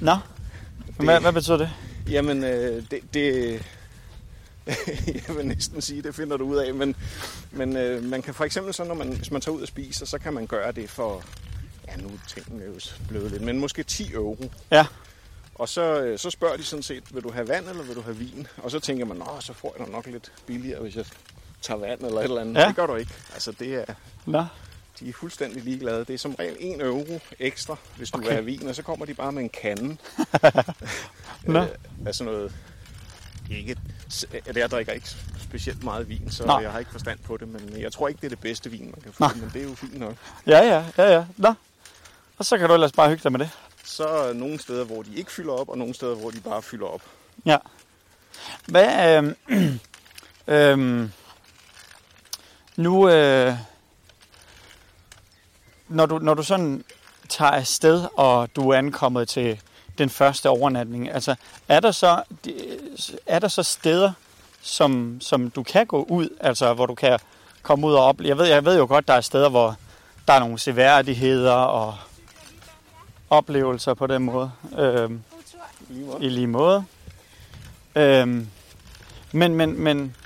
Nå, 0.00 0.16
hvad, 0.96 1.20
hvad 1.20 1.32
betyder 1.32 1.56
det? 1.56 1.70
Jamen, 2.10 2.44
øh, 2.44 2.82
det, 2.90 3.00
det 3.14 3.62
jeg 5.28 5.36
vil 5.36 5.46
næsten 5.46 5.82
sige, 5.82 6.02
det 6.02 6.14
finder 6.14 6.36
du 6.36 6.44
ud 6.44 6.56
af, 6.56 6.74
men, 6.74 6.96
men 7.50 7.76
øh, 7.76 8.02
man 8.02 8.22
kan 8.22 8.34
for 8.34 8.44
eksempel 8.44 8.74
så, 8.74 8.84
når 8.84 8.94
man, 8.94 9.12
hvis 9.12 9.30
man 9.30 9.40
tager 9.40 9.56
ud 9.56 9.62
og 9.62 9.68
spiser, 9.68 10.06
så 10.06 10.18
kan 10.18 10.34
man 10.34 10.46
gøre 10.46 10.72
det 10.72 10.90
for, 10.90 11.22
ja 11.88 11.96
nu 11.96 12.08
er 12.08 12.18
tingene 12.28 12.64
jo 12.64 12.80
blevet 13.08 13.30
lidt, 13.30 13.42
men 13.42 13.58
måske 13.58 13.82
10 13.82 14.12
euro. 14.12 14.50
Ja. 14.70 14.86
Og 15.54 15.68
så, 15.68 16.00
øh, 16.02 16.18
så 16.18 16.30
spørger 16.30 16.56
de 16.56 16.64
sådan 16.64 16.82
set, 16.82 17.14
vil 17.14 17.22
du 17.22 17.30
have 17.30 17.48
vand 17.48 17.68
eller 17.68 17.82
vil 17.82 17.96
du 17.96 18.00
have 18.00 18.16
vin? 18.16 18.46
Og 18.56 18.70
så 18.70 18.80
tænker 18.80 19.04
man, 19.04 19.16
nå, 19.16 19.26
så 19.40 19.52
får 19.52 19.74
jeg 19.78 19.88
nok 19.88 20.06
lidt 20.06 20.32
billigere, 20.46 20.82
hvis 20.82 20.96
jeg 20.96 21.04
tager 21.62 21.80
vand 21.80 22.00
eller 22.00 22.18
et 22.18 22.24
eller 22.24 22.40
andet. 22.40 22.54
Ja. 22.60 22.68
Det 22.68 22.76
gør 22.76 22.86
du 22.86 22.94
ikke. 22.94 23.12
Altså, 23.34 23.52
det 23.52 23.74
er, 23.74 23.84
Nå, 24.26 24.44
de 25.00 25.08
er 25.08 25.12
fuldstændig 25.12 25.62
ligeglade. 25.62 25.98
Det 26.04 26.10
er 26.14 26.18
som 26.18 26.34
regel 26.34 26.56
1 26.60 26.80
euro 26.82 27.20
ekstra, 27.38 27.76
hvis 27.96 28.10
du 28.10 28.18
Okay. 28.18 28.30
have 28.30 28.44
vin, 28.44 28.68
og 28.68 28.74
så 28.74 28.82
kommer 28.82 29.06
de 29.06 29.14
bare 29.14 29.32
med 29.32 29.42
en 29.42 29.48
kande. 29.48 29.96
Nå. 31.42 31.58
øh, 31.62 31.68
af 32.06 32.14
sådan 32.14 32.32
noget... 32.32 32.52
Ikke, 33.50 33.76
jeg 34.54 34.70
drikker 34.70 34.92
ikke 34.92 35.08
specielt 35.40 35.84
meget 35.84 36.08
vin, 36.08 36.30
så 36.30 36.46
Nå. 36.46 36.60
jeg 36.60 36.70
har 36.72 36.78
ikke 36.78 36.90
forstand 36.90 37.18
på 37.18 37.36
det, 37.36 37.48
men 37.48 37.80
jeg 37.80 37.92
tror 37.92 38.08
ikke, 38.08 38.18
det 38.18 38.24
er 38.26 38.28
det 38.28 38.40
bedste 38.40 38.70
vin, 38.70 38.84
man 38.84 39.00
kan 39.02 39.12
få, 39.12 39.24
Nå. 39.24 39.28
men 39.40 39.50
det 39.54 39.62
er 39.62 39.68
jo 39.68 39.74
fint 39.74 39.98
nok. 39.98 40.14
ja, 40.46 40.58
ja, 40.58 40.84
ja, 40.98 41.12
ja. 41.14 41.24
Nå. 41.36 41.54
Og 42.38 42.44
så 42.44 42.58
kan 42.58 42.68
du 42.68 42.74
ellers 42.74 42.92
bare 42.92 43.08
hygge 43.08 43.22
dig 43.22 43.32
med 43.32 43.40
det. 43.40 43.50
Så 43.84 44.06
er 44.08 44.32
nogle 44.32 44.60
steder, 44.60 44.84
hvor 44.84 45.02
de 45.02 45.14
ikke 45.14 45.32
fylder 45.32 45.52
op, 45.52 45.68
og 45.68 45.78
nogle 45.78 45.94
steder, 45.94 46.14
hvor 46.14 46.30
de 46.30 46.40
bare 46.40 46.62
fylder 46.62 46.86
op. 46.86 47.02
Ja. 47.44 47.56
Hvad, 48.66 49.16
øhm, 49.18 49.34
øhm, 50.54 51.12
nu, 52.76 53.08
øh, 53.08 53.54
når, 55.88 56.06
du, 56.06 56.18
når 56.18 56.34
du 56.34 56.42
sådan 56.42 56.84
tager 57.28 57.50
afsted, 57.50 58.04
og 58.16 58.48
du 58.56 58.70
er 58.70 58.78
ankommet 58.78 59.28
til 59.28 59.60
den 59.98 60.10
første 60.10 60.50
overnatning, 60.50 61.10
altså, 61.10 61.34
er 61.68 61.80
der 61.80 61.90
så, 61.90 62.22
er 63.26 63.38
der 63.38 63.48
så 63.48 63.62
steder, 63.62 64.12
som, 64.62 65.20
som 65.20 65.50
du 65.50 65.62
kan 65.62 65.86
gå 65.86 66.02
ud, 66.02 66.28
altså, 66.40 66.74
hvor 66.74 66.86
du 66.86 66.94
kan 66.94 67.18
komme 67.62 67.86
ud 67.86 67.94
og 67.94 68.04
opleve? 68.04 68.28
Jeg 68.28 68.38
ved, 68.38 68.46
jeg 68.46 68.64
ved 68.64 68.78
jo 68.78 68.86
godt, 68.86 69.08
der 69.08 69.14
er 69.14 69.20
steder, 69.20 69.48
hvor 69.48 69.76
der 70.28 70.32
er 70.32 70.38
nogle 70.38 70.58
seværdigheder 70.58 71.52
og 71.52 71.94
oplevelser 73.30 73.94
på 73.94 74.06
den 74.06 74.22
måde. 74.22 74.50
Øhm, 74.78 75.22
i 76.20 76.28
lige 76.28 76.46
måde. 76.46 76.84
Øhm, 77.94 78.48
men, 79.32 79.54
men, 79.54 79.80
men 79.80 80.16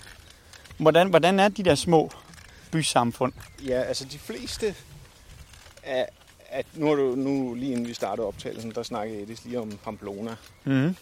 hvordan, 0.79 1.09
hvordan 1.09 1.41
er 1.41 1.49
de 1.49 1.63
der 1.63 1.75
små 1.75 2.11
bysamfund? 2.73 3.33
Ja, 3.67 3.83
altså 3.83 4.05
de 4.05 4.19
fleste 4.19 4.75
af, 5.83 6.09
at 6.49 6.67
nu, 6.75 6.87
har 6.87 6.95
du, 6.95 7.15
nu 7.15 7.55
lige 7.55 7.73
inden 7.73 7.89
vi 7.89 7.95
startede 7.95 8.27
optagelsen, 8.27 8.71
der 8.75 8.83
snakkede 8.83 9.23
Edis 9.23 9.45
lige 9.45 9.61
om 9.61 9.79
Pamplona. 9.85 10.37
Mm. 10.65 10.87
Øh, 10.87 10.95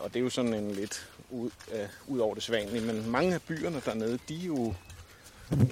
Og 0.00 0.08
det 0.14 0.16
er 0.16 0.20
jo 0.20 0.30
sådan 0.30 0.54
en 0.54 0.70
lidt 0.70 1.08
ud, 1.30 1.50
øh, 1.72 1.88
ud 2.06 2.18
over 2.18 2.34
det 2.34 2.42
svanlige. 2.42 2.80
Men 2.86 3.10
mange 3.10 3.34
af 3.34 3.42
byerne 3.42 3.82
dernede, 3.84 4.18
de 4.28 4.42
er 4.42 4.46
jo 4.46 4.74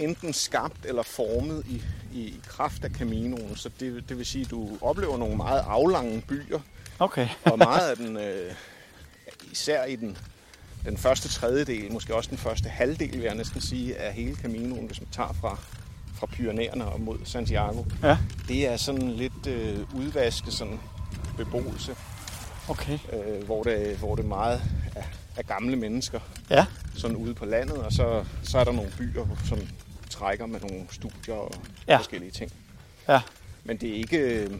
enten 0.00 0.32
skabt 0.32 0.86
eller 0.86 1.02
formet 1.02 1.66
i, 1.66 1.82
i, 2.14 2.20
i 2.20 2.40
kraft 2.46 2.84
af 2.84 2.90
Caminoen. 2.90 3.56
Så 3.56 3.70
det, 3.80 4.08
det 4.08 4.18
vil 4.18 4.26
sige, 4.26 4.44
at 4.44 4.50
du 4.50 4.78
oplever 4.80 5.16
nogle 5.18 5.36
meget 5.36 5.64
aflange 5.66 6.22
byer. 6.28 6.60
Okay. 6.98 7.28
Og 7.44 7.58
meget 7.58 7.90
af 7.90 7.96
den, 7.96 8.16
øh, 8.16 8.54
især 9.52 9.84
i 9.84 9.96
den, 9.96 10.18
den 10.84 10.96
første 10.96 11.28
tredjedel, 11.28 11.92
måske 11.92 12.14
også 12.14 12.30
den 12.30 12.38
første 12.38 12.68
halvdel, 12.68 13.12
vil 13.12 13.20
jeg 13.20 13.34
næsten 13.34 13.60
sige, 13.60 13.96
af 13.96 14.12
hele 14.12 14.36
Caminoen, 14.36 14.86
hvis 14.86 15.00
man 15.00 15.08
tager 15.12 15.32
fra, 15.40 15.58
fra 16.14 16.26
Pyrenæerne 16.26 16.84
og 16.84 17.00
mod 17.00 17.18
Santiago. 17.24 17.84
Ja. 18.02 18.18
Det 18.48 18.66
er 18.68 18.76
sådan 18.76 19.10
lidt 19.10 19.46
øh, 19.46 19.94
udvasket 19.94 20.52
sådan 20.52 20.80
beboelse 21.36 21.96
Okay. 22.68 22.98
øh, 23.12 23.44
hvor, 23.44 23.62
det, 23.62 23.96
hvor 23.96 24.14
det 24.16 24.24
meget 24.24 24.62
er, 24.96 25.02
er 25.36 25.42
gamle 25.42 25.76
mennesker, 25.76 26.20
Ja. 26.50 26.66
sådan 26.96 27.16
ude 27.16 27.34
på 27.34 27.44
landet, 27.44 27.76
og 27.76 27.92
så, 27.92 28.24
så 28.42 28.58
er 28.58 28.64
der 28.64 28.72
nogle 28.72 28.92
byer, 28.98 29.26
som 29.48 29.58
trækker 30.10 30.46
med 30.46 30.60
nogle 30.60 30.86
studier 30.90 31.34
og 31.34 31.52
Ja. 31.88 31.96
forskellige 31.96 32.30
ting. 32.30 32.52
Ja. 33.08 33.20
Men 33.64 33.76
det 33.76 33.90
er 33.90 33.94
ikke, 33.94 34.18
øh, 34.18 34.50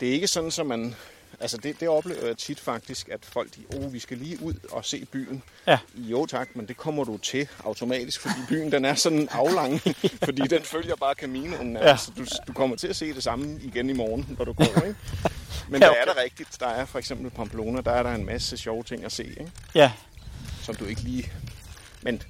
det 0.00 0.08
er 0.08 0.12
ikke 0.12 0.26
sådan, 0.26 0.50
som 0.50 0.66
man... 0.66 0.94
Altså 1.40 1.56
det, 1.56 1.80
det 1.80 1.88
oplever 1.88 2.26
jeg 2.26 2.36
tit 2.36 2.60
faktisk, 2.60 3.08
at 3.08 3.24
folk 3.24 3.50
de, 3.56 3.76
oh, 3.78 3.92
vi 3.92 3.98
skal 3.98 4.18
lige 4.18 4.42
ud 4.42 4.54
og 4.70 4.84
se 4.84 5.04
byen. 5.04 5.42
Ja. 5.66 5.78
Jo 5.96 6.26
tak, 6.26 6.48
men 6.56 6.68
det 6.68 6.76
kommer 6.76 7.04
du 7.04 7.16
til 7.18 7.48
automatisk, 7.64 8.20
fordi 8.20 8.34
byen 8.48 8.72
den 8.72 8.84
er 8.84 8.94
sådan 8.94 9.28
aflang, 9.32 9.80
fordi 10.24 10.42
den 10.42 10.62
følger 10.62 10.96
bare 10.96 11.14
Caminoen. 11.14 11.76
Ja. 11.76 11.88
Ja. 11.88 11.96
Så 11.96 12.12
du, 12.18 12.24
du 12.46 12.52
kommer 12.52 12.76
til 12.76 12.88
at 12.88 12.96
se 12.96 13.14
det 13.14 13.22
samme 13.22 13.60
igen 13.62 13.90
i 13.90 13.92
morgen, 13.92 14.34
når 14.38 14.44
du 14.44 14.52
går, 14.52 14.64
ikke? 14.86 14.94
Men 15.70 15.80
Ja, 15.82 15.86
ja, 15.86 15.90
okay. 15.92 16.04
der 16.06 16.10
er 16.10 16.14
der 16.14 16.22
rigtigt. 16.22 16.56
Der 16.60 16.66
er 16.68 16.84
for 16.84 16.98
eksempel 16.98 17.30
Pamplona, 17.30 17.80
der 17.80 17.90
er 17.92 18.02
der 18.02 18.10
en 18.12 18.26
masse 18.26 18.56
sjove 18.56 18.82
ting 18.84 19.04
at 19.04 19.12
se, 19.12 19.24
ikke? 19.24 19.50
Ja. 19.74 19.92
som 20.62 20.74
du 20.74 20.84
ikke 20.84 21.00
lige... 21.00 21.32
Men, 22.02 22.22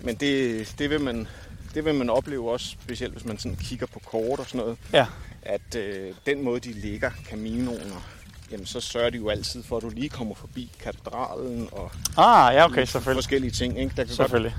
men 0.00 0.14
det, 0.14 0.74
det, 0.78 0.90
vil 0.90 1.00
man, 1.00 1.28
det 1.74 1.84
vil 1.84 1.94
man 1.94 2.10
opleve 2.10 2.50
også, 2.50 2.66
specielt 2.68 3.12
hvis 3.12 3.24
man 3.24 3.38
sådan 3.38 3.56
kigger 3.56 3.86
på 3.86 3.98
kort 3.98 4.38
og 4.40 4.46
sådan 4.46 4.58
noget, 4.60 4.78
Ja. 4.92 5.06
at 5.42 5.74
øh, 5.76 6.14
den 6.26 6.42
måde, 6.42 6.60
de 6.60 6.72
ligger 6.72 7.10
Caminoen, 7.28 7.92
og, 7.92 8.02
jamen, 8.50 8.66
så 8.66 8.80
sørger 8.80 9.10
de 9.10 9.16
jo 9.16 9.28
altid 9.28 9.62
for, 9.62 9.76
at 9.76 9.82
du 9.82 9.88
lige 9.88 10.08
kommer 10.08 10.34
forbi 10.34 10.70
katedralen 10.80 11.68
og 11.72 11.90
Ah, 12.16 12.54
ja, 12.54 12.64
okay, 12.64 12.84
selvfølgelig. 12.84 13.16
forskellige 13.16 13.50
ting. 13.50 13.78
Ikke? 13.78 13.88
Der, 13.90 13.94
kan 13.96 14.06
godt, 14.06 14.16
Selvfølgelig. 14.16 14.56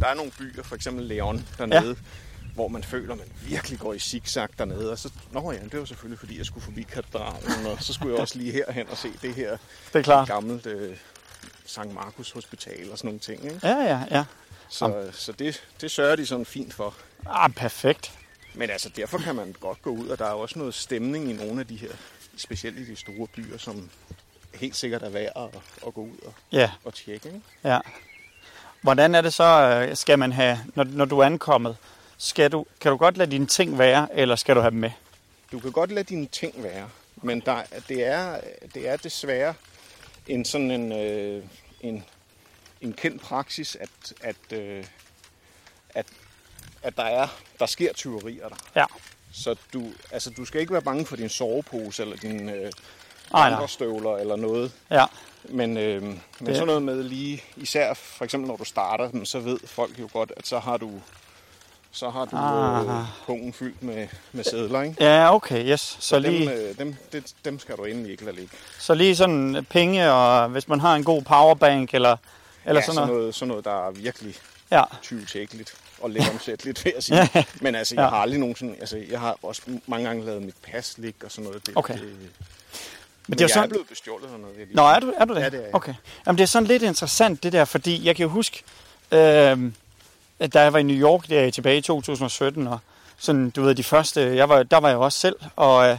der 0.00 0.06
er 0.06 0.14
nogle 0.14 0.30
byer, 0.38 0.62
for 0.62 0.74
eksempel 0.76 1.04
Leon 1.04 1.46
dernede, 1.58 1.88
ja. 1.88 1.94
hvor 2.54 2.68
man 2.68 2.84
føler, 2.84 3.12
at 3.12 3.18
man 3.18 3.28
virkelig 3.48 3.78
går 3.78 3.94
i 3.94 3.98
zigzag 3.98 4.48
dernede. 4.58 4.90
Og 4.92 4.98
så, 4.98 5.10
nå 5.32 5.52
ja, 5.52 5.58
det 5.72 5.78
var 5.78 5.84
selvfølgelig, 5.84 6.18
fordi 6.18 6.38
jeg 6.38 6.46
skulle 6.46 6.64
forbi 6.64 6.82
katedralen, 6.82 7.66
og 7.66 7.76
så 7.82 7.92
skulle 7.92 8.12
jeg 8.12 8.20
også 8.20 8.38
lige 8.38 8.52
herhen 8.52 8.86
og 8.90 8.96
se 8.96 9.08
det 9.22 9.34
her 9.34 9.50
Det 9.92 9.98
er 9.98 10.02
klart. 10.02 10.28
gammelt 10.28 10.66
øh, 10.66 10.96
Sankt 11.66 11.94
Markus 11.94 12.30
Hospital 12.30 12.90
og 12.92 12.98
sådan 12.98 13.08
nogle 13.08 13.20
ting. 13.20 13.44
Ikke? 13.44 13.60
Ja, 13.62 13.76
ja, 13.76 14.00
ja. 14.10 14.24
Så, 14.68 15.08
så 15.12 15.32
det, 15.32 15.62
det 15.80 15.90
sørger 15.90 16.16
de 16.16 16.26
sådan 16.26 16.46
fint 16.46 16.74
for. 16.74 16.94
Ah, 17.26 17.50
perfekt. 17.50 18.12
Men 18.54 18.70
altså, 18.70 18.88
derfor 18.96 19.18
kan 19.18 19.34
man 19.34 19.54
godt 19.60 19.82
gå 19.82 19.90
ud, 19.90 20.08
og 20.08 20.18
der 20.18 20.24
er 20.24 20.30
også 20.30 20.58
noget 20.58 20.74
stemning 20.74 21.30
i 21.30 21.32
nogle 21.32 21.60
af 21.60 21.66
de 21.66 21.76
her, 21.76 21.88
specielt 22.36 22.78
i 22.78 22.84
de 22.84 22.96
store 22.96 23.26
byer, 23.26 23.58
som 23.58 23.90
helt 24.54 24.76
sikkert 24.76 25.02
er 25.02 25.08
værd 25.10 25.32
at, 25.36 25.60
at 25.86 25.94
gå 25.94 26.00
ud 26.00 26.18
og, 26.26 26.34
Ja, 26.52 26.70
og 26.84 26.94
tjekke. 26.94 27.28
Ikke? 27.28 27.40
ja. 27.64 27.78
Hvordan 28.82 29.14
er 29.14 29.20
det 29.20 29.34
så, 29.34 29.44
øh, 29.88 29.96
skal 29.96 30.18
man 30.18 30.32
have, 30.32 30.58
når, 30.74 30.84
når 30.84 31.04
du 31.04 31.18
er 31.18 31.24
ankommet, 31.24 31.76
skal 32.18 32.52
du, 32.52 32.66
kan 32.80 32.90
du 32.90 32.96
godt 32.96 33.16
lade 33.16 33.30
dine 33.30 33.46
ting 33.46 33.78
være, 33.78 34.08
eller 34.14 34.36
skal 34.36 34.56
du 34.56 34.60
have 34.60 34.70
dem 34.70 34.78
med? 34.80 34.90
Du 35.52 35.60
kan 35.60 35.72
godt 35.72 35.92
lade 35.92 36.04
dine 36.04 36.26
ting 36.26 36.62
være, 36.62 36.88
men 37.16 37.40
der, 37.40 37.62
det, 37.88 38.04
er, 38.06 38.40
det 38.74 38.88
er 38.88 38.96
desværre 38.96 39.54
en 40.26 40.44
sådan 40.44 40.70
en, 40.70 40.92
øh, 40.92 41.44
en, 41.80 42.04
en 42.80 42.92
kendt 42.92 43.22
praksis, 43.22 43.76
at, 43.76 44.12
at, 44.20 44.58
øh, 44.58 44.84
at, 45.94 46.06
at 46.82 46.96
der 46.96 47.02
er 47.04 47.28
der 47.58 47.66
sker 47.66 47.92
tyverier 47.92 48.48
der. 48.48 48.56
Ja. 48.76 48.84
Så 49.36 49.54
du, 49.72 49.82
altså, 50.12 50.30
du 50.30 50.44
skal 50.44 50.60
ikke 50.60 50.72
være 50.72 50.82
bange 50.82 51.06
for 51.06 51.16
din 51.16 51.28
sovepose 51.28 52.02
eller 52.02 52.16
dine 52.16 52.52
øh, 52.52 52.72
nej. 53.32 53.66
støvler 53.66 54.16
eller 54.16 54.36
noget. 54.36 54.72
Ja. 54.90 55.04
Men, 55.48 55.76
øh, 55.76 56.02
men 56.02 56.20
Det- 56.40 56.54
sådan 56.54 56.66
noget 56.66 56.82
med 56.82 57.02
lige, 57.02 57.44
især 57.56 57.94
for 57.94 58.24
eksempel 58.24 58.48
når 58.48 58.56
du 58.56 58.64
starter 58.64 59.10
dem, 59.10 59.24
så 59.24 59.38
ved 59.38 59.58
folk 59.66 59.98
jo 59.98 60.08
godt, 60.12 60.32
at 60.36 60.46
så 60.46 60.58
har 60.58 60.76
du 60.76 60.90
så 61.92 62.10
har 62.10 62.24
du 62.24 62.36
Ah. 62.36 62.86
øh, 63.00 63.04
pungen 63.26 63.52
fyldt 63.52 63.82
med, 63.82 64.08
med 64.32 64.44
sædler, 64.44 64.82
ikke? 64.82 65.04
Ja, 65.04 65.34
okay, 65.34 65.64
yes. 65.72 65.96
Så 66.00 66.16
Dem, 66.20 66.32
lige, 66.32 66.52
øh, 66.52 66.78
dem, 66.78 66.94
det, 67.12 67.34
dem 67.44 67.58
skal 67.58 67.76
du 67.76 67.84
endelig 67.84 68.12
ikke 68.12 68.24
lade 68.24 68.36
ligge. 68.36 68.56
så 68.78 68.94
lige 68.94 69.16
sådan 69.16 69.66
penge, 69.70 70.10
og 70.12 70.48
hvis 70.48 70.68
man 70.68 70.80
har 70.80 70.94
en 70.94 71.04
god 71.04 71.22
powerbank, 71.22 71.94
eller, 71.94 72.16
eller 72.64 72.80
ja, 72.80 72.86
sådan 72.86 73.00
noget. 73.00 73.14
noget. 73.20 73.34
Sådan 73.34 73.48
noget, 73.48 73.64
der 73.64 73.86
er 73.86 73.90
virkelig 73.90 74.34
Ja, 74.70 74.82
tyvtæggeligt 75.02 75.74
og 76.00 76.10
let 76.10 76.30
omsætteligt, 76.32 76.84
vil 76.84 76.92
jeg 76.94 77.02
sige. 77.02 77.46
Men 77.60 77.74
altså, 77.74 77.94
jeg 77.94 78.02
Ja. 78.02 78.08
har 78.08 78.16
aldrig 78.16 78.40
nogensinde... 78.40 78.74
Altså, 78.80 79.02
jeg 79.10 79.20
har 79.20 79.36
også 79.42 79.62
mange 79.86 80.06
gange 80.06 80.24
lavet 80.26 80.42
mit 80.42 80.54
pas 80.72 80.94
ligge 80.98 81.18
og 81.24 81.30
sådan 81.30 81.44
noget. 81.44 81.66
Det, 81.66 81.76
Okay. 81.76 81.94
Det, 81.94 82.02
men 82.02 82.30
men 83.28 83.38
det 83.38 83.40
er 83.40 83.44
jeg 83.44 83.50
sådan... 83.50 83.64
er 83.64 83.68
blevet 83.68 83.86
bestjålet 83.88 84.24
eller 84.24 84.38
noget. 84.38 84.56
jeg 84.58 84.66
lige 84.66 84.76
Nå, 84.76 84.82
er 84.82 84.98
du, 85.00 85.12
er 85.18 85.24
du 85.24 85.34
det? 85.34 85.40
Ja, 85.40 85.48
det 85.48 85.58
er 85.58 85.62
jeg. 85.64 85.74
Okay. 85.74 85.94
Jamen, 86.26 86.38
det 86.38 86.42
er 86.42 86.46
sådan 86.48 86.66
lidt 86.68 86.82
interessant, 86.82 87.42
det 87.42 87.52
der, 87.52 87.64
fordi 87.64 88.06
jeg 88.06 88.16
kan 88.16 88.22
jo 88.22 88.28
huske, 88.28 88.62
øh, 89.12 89.72
at 90.38 90.54
da 90.54 90.60
jeg 90.62 90.72
var 90.72 90.78
i 90.78 90.82
New 90.82 90.96
York 90.96 91.28
der 91.28 91.50
tilbage 91.50 91.78
i 91.78 91.80
2017, 91.80 92.66
og 92.66 92.78
sådan, 93.18 93.50
du 93.50 93.62
ved, 93.62 93.74
de 93.74 93.84
første, 93.84 94.36
jeg 94.36 94.48
var, 94.48 94.62
der 94.62 94.76
var 94.80 94.88
jeg 94.88 94.98
også 94.98 95.18
selv, 95.18 95.36
og, 95.56 95.88
øh, 95.88 95.98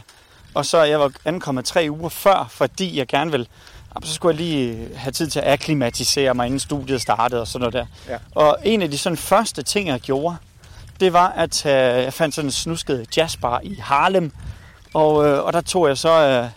og 0.54 0.66
så 0.66 0.82
jeg 0.82 1.00
var 1.00 1.12
ankommet 1.24 1.64
tre 1.64 1.86
uger 1.90 2.08
før, 2.08 2.48
fordi 2.50 2.98
jeg 2.98 3.06
gerne 3.06 3.30
ville, 3.30 3.46
jamen, 3.94 4.06
så 4.06 4.14
skulle 4.14 4.36
jeg 4.36 4.44
lige 4.44 4.88
have 4.96 5.12
tid 5.12 5.30
til 5.30 5.40
at 5.40 5.52
akklimatisere 5.52 6.34
mig, 6.34 6.46
inden 6.46 6.60
studiet 6.60 7.02
startede 7.02 7.40
og 7.40 7.46
sådan 7.46 7.60
noget 7.60 7.74
der. 7.74 8.12
Ja. 8.12 8.18
Og 8.34 8.58
en 8.64 8.82
af 8.82 8.90
de 8.90 8.98
sådan 8.98 9.16
første 9.16 9.62
ting, 9.62 9.88
jeg 9.88 10.00
gjorde, 10.00 10.36
det 11.00 11.12
var, 11.12 11.28
at 11.28 11.66
øh, 11.66 11.72
jeg 11.72 12.12
fandt 12.12 12.34
sådan 12.34 12.48
en 12.48 12.52
snusket 12.52 13.16
jazzbar 13.16 13.60
i 13.62 13.74
Harlem, 13.74 14.32
og, 14.94 15.26
øh, 15.26 15.44
og 15.44 15.52
der 15.52 15.60
tog 15.60 15.88
jeg 15.88 15.98
så, 15.98 16.10
øh, 16.10 16.50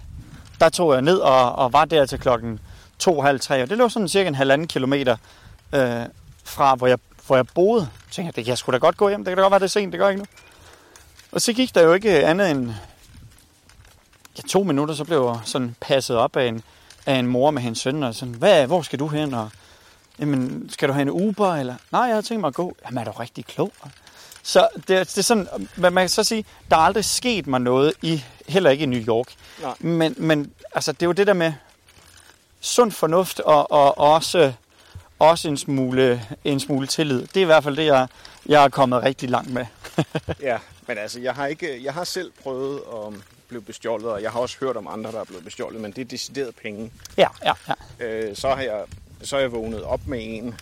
der 0.60 0.70
tog 0.70 0.94
jeg 0.94 1.02
ned 1.02 1.18
og, 1.18 1.56
og 1.56 1.74
var 1.74 1.86
der 1.86 2.06
til 2.06 2.20
klokken 2.20 2.60
to, 3.00 3.22
halv 3.22 3.40
tre, 3.40 3.64
og 3.64 3.70
det 3.70 3.78
lå 3.78 3.90
sådan 3.90 4.08
cirka 4.08 4.28
en 4.28 4.36
halvanden 4.36 4.68
kilometer 4.68 5.18
øh, 5.74 6.06
fra, 6.44 6.76
hvor 6.76 6.88
jeg, 6.88 6.98
hvor 7.28 7.36
jeg 7.36 7.48
boede. 7.48 7.90
Så 8.10 8.16
tænkte 8.16 8.28
jeg, 8.28 8.36
det 8.36 8.46
kan 8.46 8.50
jeg 8.50 8.58
sgu 8.58 8.72
da 8.72 8.78
godt 8.78 8.98
gå 8.98 9.10
hjem, 9.10 9.20
det 9.20 9.32
kan 9.32 9.38
da 9.38 9.42
godt 9.42 9.52
være, 9.52 9.60
det 9.60 9.66
er 9.66 9.70
sent, 9.70 9.92
det 9.92 10.00
gør 10.00 10.10
ikke 10.10 10.22
nu. 10.22 10.26
Og 11.32 11.42
så 11.42 11.54
gik 11.54 11.76
der 11.76 11.82
jo 11.82 11.94
ikke 11.94 12.26
andet 12.26 12.52
end 12.52 12.70
ja, 14.38 14.42
to 14.50 14.64
minutter, 14.64 14.96
så 14.96 15.04
blev 15.04 15.26
jeg 15.26 15.40
sådan 15.46 15.76
passet 15.82 16.18
op 16.18 16.36
af 16.36 16.46
en, 16.46 16.64
af 17.06 17.16
en 17.16 17.28
mor 17.28 17.52
med 17.52 17.62
hendes 17.62 17.80
søn, 17.80 18.04
og 18.04 18.16
sådan, 18.16 18.34
Hvad, 18.34 18.68
hvor 18.68 18.82
skal 18.82 19.00
du 19.00 19.08
hen? 19.08 19.34
Og, 19.34 19.50
Jamen, 20.20 20.70
skal 20.70 20.88
du 20.88 20.94
have 20.94 21.02
en 21.02 21.10
Uber? 21.10 21.56
Eller, 21.56 21.76
nej, 21.92 22.02
jeg 22.02 22.16
har 22.16 22.22
tænkt 22.22 22.42
mig 22.42 22.48
at 22.48 22.54
gå. 22.54 22.76
Jamen, 22.86 22.98
er 22.98 23.04
du 23.04 23.12
rigtig 23.12 23.46
klog? 23.46 23.74
Så 24.44 24.68
det, 24.76 24.88
det 24.88 25.18
er 25.18 25.22
sådan, 25.22 25.48
man 25.76 25.94
kan 25.94 26.10
så 26.10 26.24
sige, 26.24 26.46
der 26.72 26.76
er 26.78 26.82
aldrig 26.82 27.06
sket 27.06 27.48
mig 27.48 27.62
noget 27.62 27.94
i, 28.02 28.24
heller 28.48 28.70
ikke 28.70 28.84
i 28.84 28.86
New 28.86 29.00
York. 29.00 29.34
Nej. 29.62 29.74
Men, 29.80 30.16
men 30.18 30.52
altså, 30.76 30.92
det 30.92 31.02
er 31.02 31.06
jo 31.06 31.12
det 31.12 31.28
der 31.28 31.34
med 31.34 31.54
sund 32.60 32.92
fornuft 32.92 33.40
og, 33.40 33.72
og 33.72 33.98
også, 33.98 34.54
også 35.20 35.48
en, 35.48 35.58
smule, 35.58 36.26
en 36.44 36.60
smule 36.60 36.88
tillid. 36.88 37.22
Det 37.22 37.38
er 37.38 37.42
i 37.42 37.46
hvert 37.46 37.64
fald 37.64 37.78
det, 37.78 37.86
jeg, 37.86 38.08
jeg 38.46 38.64
er 38.64 38.70
kommet 38.70 39.04
rigtig 39.04 39.30
langt 39.30 39.54
med. 39.54 39.66
Ja, 40.42 40.58
men 40.88 40.98
altså, 40.98 41.20
jeg 41.20 41.34
har, 41.34 41.48
ikke, 41.48 41.84
jeg 41.84 41.94
har 41.94 42.04
selv 42.04 42.32
prøvet 42.44 42.82
at 42.94 43.14
blive 43.52 43.62
bestjålet, 43.62 44.08
og 44.12 44.22
jeg 44.22 44.32
har 44.32 44.40
også 44.40 44.58
hørt 44.60 44.78
om 44.78 44.88
andre, 44.88 45.12
der 45.12 45.20
er 45.20 45.24
blevet 45.24 45.44
bestjålet, 45.44 45.82
men 45.82 45.92
det 45.92 46.02
er 46.02 46.06
decideret 46.06 46.56
penge. 46.56 46.92
Ja, 47.18 47.28
ja, 47.46 47.54
ja. 48.00 48.06
Øh, 48.06 48.36
så, 48.36 48.50
har 48.50 48.62
jeg, 48.62 48.84
så 49.22 49.36
er 49.36 49.40
jeg 49.40 49.52
vågnet 49.52 49.84
op 49.84 50.08
med 50.08 50.20
en, 50.22 50.56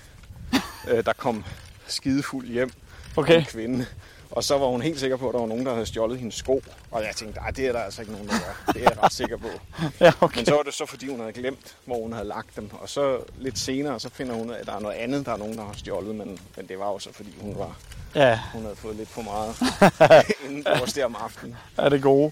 øh, 0.87 1.05
der 1.05 1.13
kom 1.13 1.45
skidefuld 1.87 2.47
hjem. 2.47 2.71
Okay. 3.17 3.39
En 3.39 3.45
kvinde. 3.45 3.85
Og 4.31 4.43
så 4.43 4.57
var 4.57 4.67
hun 4.67 4.81
helt 4.81 4.99
sikker 4.99 5.17
på, 5.17 5.27
at 5.29 5.33
der 5.33 5.39
var 5.39 5.47
nogen, 5.47 5.65
der 5.65 5.73
havde 5.73 5.85
stjålet 5.85 6.19
hendes 6.19 6.35
sko. 6.35 6.61
Og 6.91 7.03
jeg 7.03 7.15
tænkte, 7.15 7.39
nej, 7.39 7.51
det 7.51 7.67
er 7.67 7.71
der 7.71 7.79
altså 7.79 8.01
ikke 8.01 8.13
nogen, 8.13 8.27
der 8.27 8.33
gør. 8.33 8.73
Det 8.73 8.83
er 8.85 8.89
jeg 8.89 9.03
ret 9.03 9.13
sikker 9.13 9.37
på. 9.37 9.47
ja 10.05 10.11
okay. 10.21 10.37
Men 10.37 10.45
så 10.45 10.55
var 10.55 10.63
det 10.63 10.73
så, 10.73 10.85
fordi 10.85 11.07
hun 11.07 11.19
havde 11.19 11.33
glemt, 11.33 11.75
hvor 11.85 12.01
hun 12.01 12.13
havde 12.13 12.27
lagt 12.27 12.55
dem. 12.55 12.69
Og 12.81 12.89
så 12.89 13.19
lidt 13.37 13.59
senere, 13.59 13.99
så 13.99 14.09
finder 14.09 14.33
hun 14.35 14.49
at 14.51 14.65
der 14.65 14.73
er 14.75 14.79
noget 14.79 14.95
andet, 14.95 15.25
der 15.25 15.31
er 15.33 15.37
nogen, 15.37 15.57
der 15.57 15.65
har 15.65 15.73
stjålet. 15.73 16.15
Men, 16.15 16.39
men 16.57 16.67
det 16.67 16.79
var 16.79 16.87
jo 16.87 16.99
så, 16.99 17.13
fordi 17.13 17.33
hun, 17.41 17.55
var, 17.57 17.75
Ja, 18.15 18.39
hun 18.53 18.61
havde 18.61 18.75
fået 18.75 18.95
lidt 18.95 19.09
for 19.09 19.21
meget 19.21 19.55
inden 20.45 20.63
det 20.63 20.95
der 20.95 21.05
om 21.05 21.15
aftenen. 21.19 21.55
er 21.77 21.89
det 21.89 22.01
gode. 22.01 22.31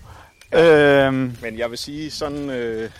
Øhm, 0.52 1.38
Men 1.42 1.58
jeg 1.58 1.70
vil 1.70 1.78
sige 1.78 2.12
sådan, 2.12 2.50
øh, 2.50 2.92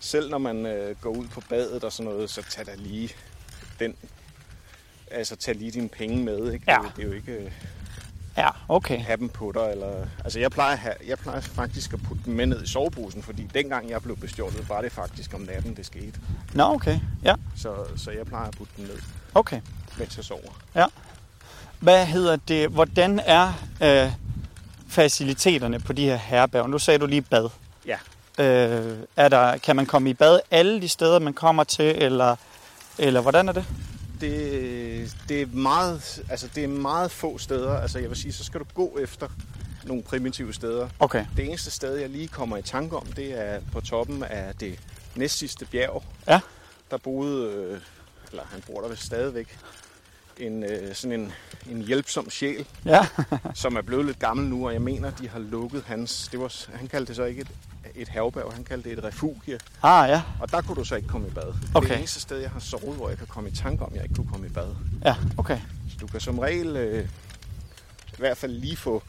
selv 0.00 0.30
når 0.30 0.38
man 0.38 0.66
øh, 0.66 0.96
går 1.00 1.10
ud 1.10 1.26
på 1.26 1.40
badet 1.48 1.84
og 1.84 1.92
sådan 1.92 2.12
noget, 2.12 2.30
så 2.30 2.42
tag 2.50 2.66
da 2.66 2.70
lige 2.76 3.10
den, 3.80 3.94
altså 5.10 5.36
tag 5.36 5.54
lige 5.54 5.70
dine 5.70 5.88
penge 5.88 6.24
med, 6.24 6.52
ikke? 6.52 6.64
Ja. 6.68 6.78
Det, 6.78 6.78
er 6.78 6.82
jo- 6.84 6.90
det 6.96 7.02
er 7.04 7.06
jo 7.08 7.12
ikke 7.12 7.32
øh, 7.44 7.52
ja, 8.36 8.48
okay. 8.68 8.98
have 9.00 9.16
dem 9.16 9.28
på 9.28 9.52
dig, 9.54 9.70
eller, 9.72 10.06
altså 10.24 10.38
jeg 10.40 10.50
plejer, 10.50 10.76
have, 10.76 10.94
jeg 11.06 11.18
plejer 11.18 11.40
faktisk 11.40 11.92
at 11.92 12.02
putte 12.02 12.22
dem 12.24 12.34
med 12.34 12.46
ned 12.46 12.62
i 12.62 12.66
soveposen, 12.68 13.22
fordi 13.22 13.48
dengang 13.54 13.90
jeg 13.90 14.02
blev 14.02 14.16
bestjålet, 14.16 14.68
var 14.68 14.80
det 14.82 14.92
faktisk 14.92 15.34
om 15.34 15.40
natten, 15.40 15.76
det 15.76 15.86
skete. 15.86 16.20
Nå, 16.54 16.62
okay. 16.64 16.98
Ja, 17.24 17.34
Så, 17.56 17.74
så 17.96 18.10
jeg 18.10 18.26
plejer 18.26 18.48
at 18.48 18.54
putte 18.58 18.72
dem 18.76 18.84
ned, 18.84 18.98
okay. 19.34 19.60
mens 19.98 20.16
jeg 20.16 20.24
sover. 20.24 20.60
Ja. 20.74 20.86
Hvad 21.80 22.06
hedder 22.06 22.36
det? 22.36 22.68
Hvordan 22.68 23.20
er 23.26 23.52
øh, 23.82 24.12
faciliteterne 24.92 25.80
på 25.80 25.92
de 25.92 26.04
her 26.04 26.16
herberger? 26.16 26.66
Nu 26.66 26.78
sagde 26.78 26.98
du 26.98 27.06
lige 27.06 27.22
bad. 27.22 27.48
Ja. 27.86 27.98
Øh, 28.38 28.98
er 29.16 29.28
der, 29.28 29.58
kan 29.58 29.76
man 29.76 29.86
komme 29.86 30.10
i 30.10 30.14
bad 30.14 30.40
alle 30.50 30.80
de 30.80 30.88
steder, 30.88 31.18
man 31.18 31.32
kommer 31.32 31.64
til, 31.64 32.02
eller, 32.02 32.36
eller 32.98 33.20
hvordan 33.20 33.48
er 33.48 33.52
det? 33.52 33.64
Det, 34.20 35.16
det, 35.28 35.42
er 35.42 35.46
meget, 35.46 36.22
altså 36.30 36.48
det 36.54 36.64
er 36.64 36.68
meget 36.68 37.10
få 37.10 37.38
steder. 37.38 37.80
Altså 37.80 37.98
jeg 37.98 38.08
vil 38.08 38.18
sige, 38.18 38.32
så 38.32 38.44
skal 38.44 38.60
du 38.60 38.64
gå 38.74 38.98
efter 39.00 39.28
nogle 39.84 40.02
primitive 40.02 40.54
steder. 40.54 40.88
Okay. 40.98 41.26
Det 41.36 41.44
eneste 41.44 41.70
sted, 41.70 41.96
jeg 41.96 42.08
lige 42.10 42.28
kommer 42.28 42.56
i 42.56 42.62
tanke 42.62 42.96
om, 42.96 43.06
det 43.06 43.40
er 43.40 43.60
på 43.72 43.80
toppen 43.80 44.22
af 44.22 44.54
det 44.60 44.78
næstsidste 45.14 45.64
bjerg. 45.64 46.02
Ja. 46.28 46.40
Der 46.90 46.96
boede, 46.96 47.52
øh, 47.52 47.80
eller 48.30 48.44
han 48.50 48.62
bor 48.66 48.80
der 48.80 48.88
vist 48.88 49.02
stadigvæk, 49.02 49.58
en, 50.46 50.62
øh, 50.64 50.94
sådan 50.94 51.20
en, 51.20 51.32
en 51.70 51.82
hjælpsom 51.82 52.30
sjæl, 52.30 52.66
Ja. 52.84 53.06
som 53.54 53.76
er 53.76 53.82
blevet 53.82 54.06
lidt 54.06 54.18
gammel 54.18 54.46
nu, 54.46 54.66
og 54.66 54.72
jeg 54.72 54.82
mener, 54.82 55.10
de 55.10 55.28
har 55.28 55.38
lukket 55.38 55.82
hans... 55.86 56.28
Det 56.32 56.40
var, 56.40 56.76
han 56.76 56.88
kaldte 56.88 57.08
det 57.08 57.16
så 57.16 57.24
ikke 57.24 57.40
et, 57.40 57.48
et 57.94 58.08
herberg, 58.08 58.52
han 58.52 58.64
kaldte 58.64 58.90
det 58.90 58.98
et 58.98 59.04
refugie. 59.04 59.58
ah, 59.82 60.08
ja. 60.10 60.22
Og 60.40 60.50
der 60.50 60.60
kunne 60.62 60.76
du 60.76 60.84
så 60.84 60.94
ikke 60.96 61.08
komme 61.08 61.26
i 61.28 61.30
bad. 61.30 61.42
Det 61.46 61.52
er 61.52 61.56
Okay. 61.78 61.88
det 61.88 61.98
eneste 61.98 62.20
sted, 62.20 62.38
jeg 62.38 62.50
har 62.50 62.60
sovet, 62.60 62.96
hvor 62.96 63.08
jeg 63.08 63.18
kan 63.18 63.26
komme 63.26 63.48
i 63.50 63.52
tanke 63.52 63.84
om, 63.84 63.94
jeg 63.94 64.02
ikke 64.02 64.14
kunne 64.14 64.28
komme 64.30 64.46
i 64.46 64.50
bad. 64.50 64.68
Ja, 65.04 65.14
okay. 65.36 65.58
Så 65.90 65.96
du 66.00 66.06
kan 66.06 66.20
som 66.20 66.38
regel 66.38 66.76
øh, 66.76 67.04
i 68.12 68.16
hvert 68.18 68.36
fald 68.36 68.52
lige 68.52 68.76
få 68.76 69.02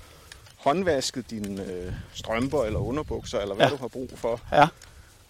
håndvasket 0.58 1.30
dine 1.30 1.64
øh, 1.66 1.94
strømper 2.14 2.64
eller 2.64 2.80
underbukser, 2.80 3.40
eller 3.40 3.56
hvad 3.56 3.66
ja. 3.66 3.72
du 3.72 3.78
har 3.78 3.88
brug 3.88 4.10
for. 4.16 4.40
Ja. 4.52 4.68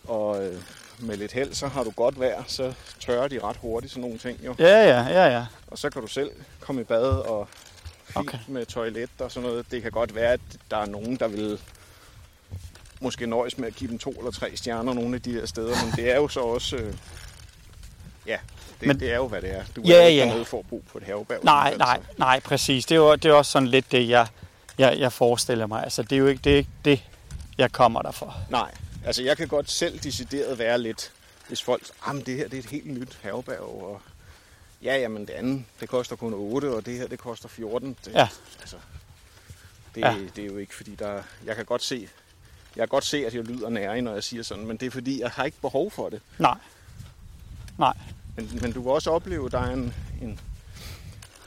Og 0.08 0.46
øh, 0.46 0.62
med 1.00 1.18
lidt 1.18 1.32
held, 1.32 1.54
så 1.54 1.68
har 1.68 1.84
du 1.84 1.90
godt 1.92 2.20
vejr, 2.20 2.44
så 2.48 2.74
tørrer 3.00 3.28
de 3.28 3.40
ret 3.44 3.58
hurtigt 3.58 3.92
sådan 3.94 4.02
nogle 4.02 4.18
ting 4.18 4.40
jo. 4.46 4.56
Ja, 4.60 4.84
ja, 4.90 5.02
ja, 5.08 5.28
ja. 5.38 5.46
Og 5.68 5.78
så 5.78 5.90
kan 5.90 6.02
du 6.02 6.08
selv 6.08 6.32
komme 6.60 6.82
i 6.82 6.84
bad 6.84 7.04
og 7.06 7.48
fint 8.06 8.18
Okay. 8.18 8.38
med 8.48 8.66
toilet 8.66 9.10
og 9.20 9.32
sådan 9.32 9.50
noget. 9.50 9.72
Det 9.72 9.82
kan 9.82 9.92
godt 9.92 10.16
være, 10.16 10.32
at 10.34 10.40
der 10.72 10.78
er 10.78 10.86
nogen, 10.86 11.16
der 11.16 11.28
vil 11.28 11.60
måske 13.00 13.26
nøjes 13.28 13.58
med 13.58 13.68
at 13.68 13.76
give 13.76 13.90
dem 13.90 14.00
to 14.00 14.12
eller 14.12 14.32
tre 14.32 14.52
stjerner 14.58 14.94
nogle 14.94 15.16
af 15.16 15.22
de 15.22 15.32
her 15.34 15.46
steder, 15.46 15.76
men 15.86 15.94
det 15.96 16.12
er 16.12 16.16
jo 16.16 16.28
så 16.28 16.40
også... 16.40 16.76
Øh, 16.76 16.94
ja, 18.28 18.38
det, 18.80 18.88
Men- 18.88 19.00
det 19.00 19.12
er 19.12 19.16
jo, 19.16 19.28
hvad 19.28 19.42
det 19.42 19.52
er. 19.58 19.64
Du 19.76 19.82
Ja, 19.86 19.94
er 20.04 20.08
ikke 20.08 20.24
ja. 20.24 20.30
noget 20.30 20.48
for 20.48 20.60
at 20.60 20.66
bo 20.70 20.84
på 20.92 20.98
et 20.98 21.04
herberg. 21.04 21.40
Nej, 21.44 21.76
nej, 21.78 22.00
så- 22.08 22.14
nej, 22.18 22.40
præcis. 22.40 22.86
Det 22.86 22.96
er 22.96 23.00
jo, 23.00 23.16
det 23.16 23.26
er 23.26 23.34
også 23.34 23.52
sådan 23.52 23.68
lidt 23.68 23.92
det, 23.92 24.10
jeg, 24.10 24.28
jeg, 24.78 24.96
jeg 25.00 25.12
forestiller 25.12 25.68
mig. 25.68 25.84
Altså, 25.84 26.04
det 26.04 26.12
er 26.12 26.18
jo 26.18 26.28
ikke 26.28 26.42
det, 26.44 26.54
er 26.54 26.58
ikke 26.58 26.70
det 26.86 27.04
jeg 27.58 27.72
kommer 27.72 28.02
der 28.02 28.12
for. 28.12 28.36
Nej, 28.50 28.72
altså 29.06 29.24
jeg 29.24 29.38
kan 29.38 29.48
godt 29.48 29.72
selv 29.72 30.00
decideret 30.00 30.60
være 30.60 30.82
lidt, 30.82 31.12
hvis 31.48 31.62
folk, 31.62 31.84
jamen 32.08 32.26
det 32.26 32.36
her 32.36 32.48
det 32.48 32.54
er 32.54 32.60
et 32.64 32.70
helt 32.70 32.86
nyt 32.86 33.20
herberg, 33.24 33.60
og 33.60 34.02
ja, 34.84 34.98
jamen 34.98 35.22
det 35.22 35.30
andet, 35.34 35.66
det 35.80 35.90
koster 35.90 36.16
kun 36.16 36.34
8, 36.34 36.72
og 36.76 36.86
det 36.86 36.98
her, 36.98 37.08
det 37.08 37.20
koster 37.20 37.50
14. 37.50 37.98
Det, 38.06 38.14
Ja. 38.14 38.28
Altså, 38.60 38.76
det, 39.96 40.02
ja. 40.02 40.16
det 40.36 40.42
er 40.44 40.48
jo 40.48 40.58
ikke 40.58 40.76
fordi, 40.76 40.96
der, 40.96 41.24
jeg 41.46 41.56
kan 41.56 41.66
godt 41.66 41.84
se, 41.84 42.08
jeg 42.76 42.82
kan 42.82 42.88
godt 42.88 43.06
se, 43.06 43.26
at 43.26 43.34
jeg 43.36 43.44
lyder 43.44 43.70
nærig, 43.70 44.02
når 44.02 44.14
jeg 44.14 44.24
siger 44.24 44.44
sådan, 44.44 44.66
men 44.68 44.78
det 44.78 44.86
er 44.86 44.92
fordi, 44.92 45.22
jeg 45.22 45.30
har 45.30 45.44
ikke 45.46 45.62
behov 45.62 45.92
for 45.92 46.10
det. 46.10 46.22
Nej. 46.40 46.58
Nej. 47.78 47.94
Men, 48.36 48.60
men 48.62 48.72
du 48.72 48.82
vil 48.82 48.92
også 48.92 49.12
opleve, 49.12 49.46
at 49.46 49.52
der 49.52 49.60
er 49.60 49.74
en, 49.74 49.94
en, 50.22 50.40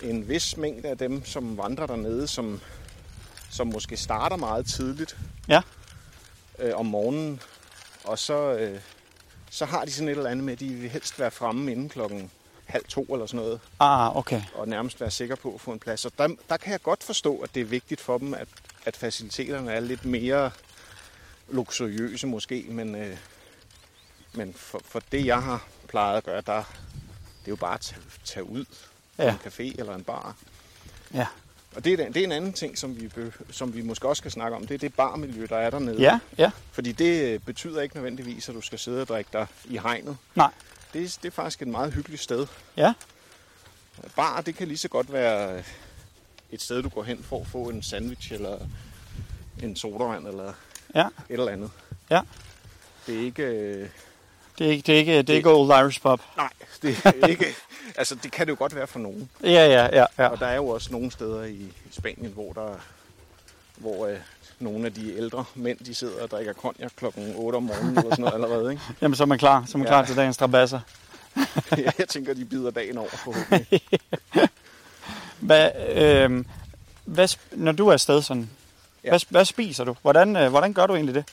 en 0.02 0.28
vis 0.28 0.56
mængde 0.56 0.88
af 0.88 0.98
dem, 0.98 1.24
som 1.24 1.56
vandrer 1.58 1.86
dernede, 1.86 2.26
som, 2.26 2.60
som 3.50 3.66
måske 3.66 3.96
starter 3.96 4.36
meget 4.36 4.66
tidligt 4.66 5.16
Ja. 5.48 5.60
Øh, 6.58 6.72
om 6.76 6.86
morgenen, 6.86 7.42
og 8.04 8.18
så, 8.18 8.52
øh, 8.52 8.80
så 9.50 9.64
har 9.64 9.84
de 9.84 9.92
sådan 9.92 10.08
et 10.08 10.16
eller 10.16 10.30
andet 10.30 10.44
med, 10.44 10.52
at 10.52 10.60
de 10.60 10.68
vil 10.68 10.90
helst 10.90 11.18
være 11.20 11.30
fremme 11.30 11.72
inden 11.72 11.88
klokken 11.88 12.30
halv 12.66 12.84
to 12.88 13.02
eller 13.02 13.26
sådan 13.26 13.40
noget, 13.44 13.60
Ah, 13.78 14.16
okay. 14.16 14.42
og 14.54 14.68
nærmest 14.68 15.00
være 15.00 15.10
sikker 15.10 15.36
på 15.36 15.54
at 15.54 15.60
få 15.60 15.72
en 15.72 15.78
plads. 15.78 16.04
Og 16.04 16.12
der, 16.18 16.28
der 16.48 16.56
kan 16.56 16.72
jeg 16.72 16.82
godt 16.82 17.04
forstå, 17.04 17.38
at 17.38 17.54
det 17.54 17.60
er 17.60 17.64
vigtigt 17.64 18.00
for 18.00 18.18
dem, 18.18 18.34
at, 18.34 18.48
at 18.84 18.96
faciliteterne 18.96 19.72
er 19.72 19.80
lidt 19.80 20.04
mere 20.04 20.50
luksuriøse 21.48 22.26
måske, 22.26 22.66
men, 22.68 22.94
øh, 22.94 23.16
men 24.32 24.54
for, 24.54 24.80
for 24.84 25.02
det, 25.12 25.26
jeg 25.26 25.42
har 25.42 25.66
plejet 25.88 26.16
at 26.16 26.24
gøre, 26.24 26.40
der, 26.46 26.62
det 27.40 27.46
er 27.46 27.52
jo 27.52 27.56
bare 27.56 27.74
at 27.74 27.80
tage, 27.80 28.00
tage 28.24 28.44
ud 28.44 28.64
Ja. 29.18 29.30
en 29.32 29.38
café 29.46 29.62
eller 29.80 29.94
en 29.94 30.04
bar. 30.04 30.36
Ja. 31.14 31.26
Og 31.76 31.84
det 31.84 31.92
er, 31.92 32.06
det 32.06 32.16
er 32.16 32.24
en 32.24 32.32
anden 32.32 32.52
ting, 32.52 32.78
som 32.78 33.00
vi, 33.00 33.10
som 33.50 33.74
vi 33.74 33.82
måske 33.82 34.08
også 34.08 34.20
skal 34.20 34.30
snakke 34.30 34.56
om. 34.56 34.66
Det 34.66 34.74
er 34.74 34.78
det 34.78 34.94
barmiljø, 34.94 35.46
der 35.50 35.56
er 35.56 35.70
dernede. 35.70 36.00
Ja, 36.00 36.18
ja. 36.38 36.50
Fordi 36.72 36.92
det 36.92 37.22
øh, 37.34 37.40
betyder 37.40 37.80
ikke 37.82 37.94
nødvendigvis, 37.96 38.48
at 38.48 38.54
du 38.54 38.60
skal 38.60 38.78
sidde 38.78 39.00
og 39.00 39.08
drikke 39.08 39.30
dig 39.32 39.46
i 39.64 39.78
hegnet. 39.78 40.16
Nej. 40.34 40.50
Det, 40.92 41.02
er- 41.04 41.18
det 41.22 41.28
er 41.28 41.32
faktisk 41.32 41.62
et 41.62 41.68
meget 41.68 41.92
hyggeligt 41.92 42.22
sted. 42.22 42.46
Ja. 42.76 42.92
Bar, 44.16 44.40
det 44.40 44.54
kan 44.56 44.68
lige 44.68 44.78
så 44.78 44.88
godt 44.88 45.12
være 45.12 45.62
et 46.52 46.62
sted, 46.62 46.82
du 46.82 46.88
går 46.88 47.02
hen 47.02 47.22
for 47.22 47.40
at 47.40 47.46
få 47.46 47.62
en 47.68 47.82
sandwich 47.82 48.32
eller 48.32 48.58
en 49.62 49.76
sodavand 49.76 50.26
eller 50.28 50.52
Ja. 50.94 51.06
et 51.06 51.10
eller 51.28 51.48
andet. 51.52 51.70
Ja. 52.10 52.20
Det 53.06 53.14
er 53.16 53.20
ikke... 53.20 53.90
Det 54.58 54.66
er 54.66 54.70
ikke, 54.70 54.82
det 54.86 54.94
er 54.94 54.98
ikke, 54.98 55.18
det 55.18 55.30
er 55.30 55.34
ikke 55.36 55.50
Old 55.50 55.70
Irish 55.84 56.00
Pub. 56.02 56.20
Nej, 56.36 56.48
det 56.82 57.00
er 57.04 57.26
ikke... 57.34 57.46
altså, 57.96 58.14
det 58.14 58.32
kan 58.32 58.46
det 58.46 58.50
jo 58.52 58.56
godt 58.58 58.74
være 58.74 58.86
for 58.86 58.98
nogen. 58.98 59.30
Ja, 59.42 59.48
ja, 59.48 59.88
ja, 59.98 60.04
ja. 60.18 60.26
Og 60.28 60.40
der 60.40 60.46
er 60.46 60.54
jo 60.56 60.68
også 60.68 60.92
nogle 60.92 61.10
steder 61.10 61.44
i 61.44 61.72
Spanien, 61.90 62.32
hvor 62.32 62.52
der 62.52 62.80
hvor 63.76 64.06
øh, 64.06 64.16
nogle 64.58 64.86
af 64.86 64.94
de 64.94 65.16
ældre 65.16 65.44
mænd, 65.54 65.78
de 65.78 65.94
sidder 65.94 66.22
og 66.22 66.30
drikker 66.30 66.52
cognac 66.52 66.90
klokken 66.96 67.32
8 67.36 67.56
om 67.56 67.62
morgenen 67.62 67.98
eller 67.98 68.10
sådan 68.10 68.22
noget 68.22 68.34
allerede. 68.34 68.70
Ikke? 68.72 68.82
Jamen, 69.02 69.14
så 69.16 69.22
er 69.22 69.26
man 69.26 69.38
klar. 69.38 69.64
Så 69.66 69.72
er 69.74 69.78
man 69.78 69.86
Ja. 69.86 69.90
klar 69.92 70.04
til 70.04 70.16
dagens 70.16 70.34
strabasser. 70.36 70.80
Jeg 71.98 72.08
tænker, 72.08 72.34
de 72.34 72.44
bider 72.44 72.70
dagen 72.70 72.98
over 72.98 73.08
forhåbentlig. 73.08 73.80
Hvad, 75.40 75.70
øh, 75.96 76.44
hvad, 77.04 77.28
når 77.52 77.72
du 77.72 77.88
er 77.88 77.92
afsted 77.92 78.22
sådan, 78.22 78.50
Ja. 79.04 79.08
hvad, 79.10 79.20
hvad 79.28 79.44
spiser 79.44 79.84
du? 79.84 79.96
Hvordan, 80.02 80.36
øh, 80.36 80.48
hvordan 80.50 80.72
gør 80.72 80.86
du 80.86 80.94
egentlig 80.94 81.14
det? 81.14 81.24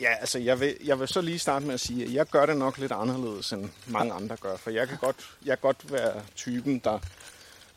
Ja, 0.00 0.14
altså 0.20 0.38
jeg 0.38 0.60
vil, 0.60 0.76
jeg 0.84 1.00
vil 1.00 1.08
så 1.08 1.20
lige 1.20 1.38
starte 1.38 1.66
med 1.66 1.74
at 1.74 1.80
sige, 1.80 2.04
at 2.04 2.12
jeg 2.12 2.26
gør 2.26 2.46
det 2.46 2.56
nok 2.56 2.78
lidt 2.78 2.92
anderledes, 2.92 3.52
end 3.52 3.68
mange 3.86 4.12
andre 4.12 4.36
gør. 4.36 4.56
For 4.56 4.70
jeg 4.70 4.88
kan 4.88 4.96
godt, 4.98 5.16
jeg 5.44 5.58
kan 5.58 5.62
godt 5.62 5.92
være 5.92 6.22
typen, 6.36 6.78
der, 6.78 6.98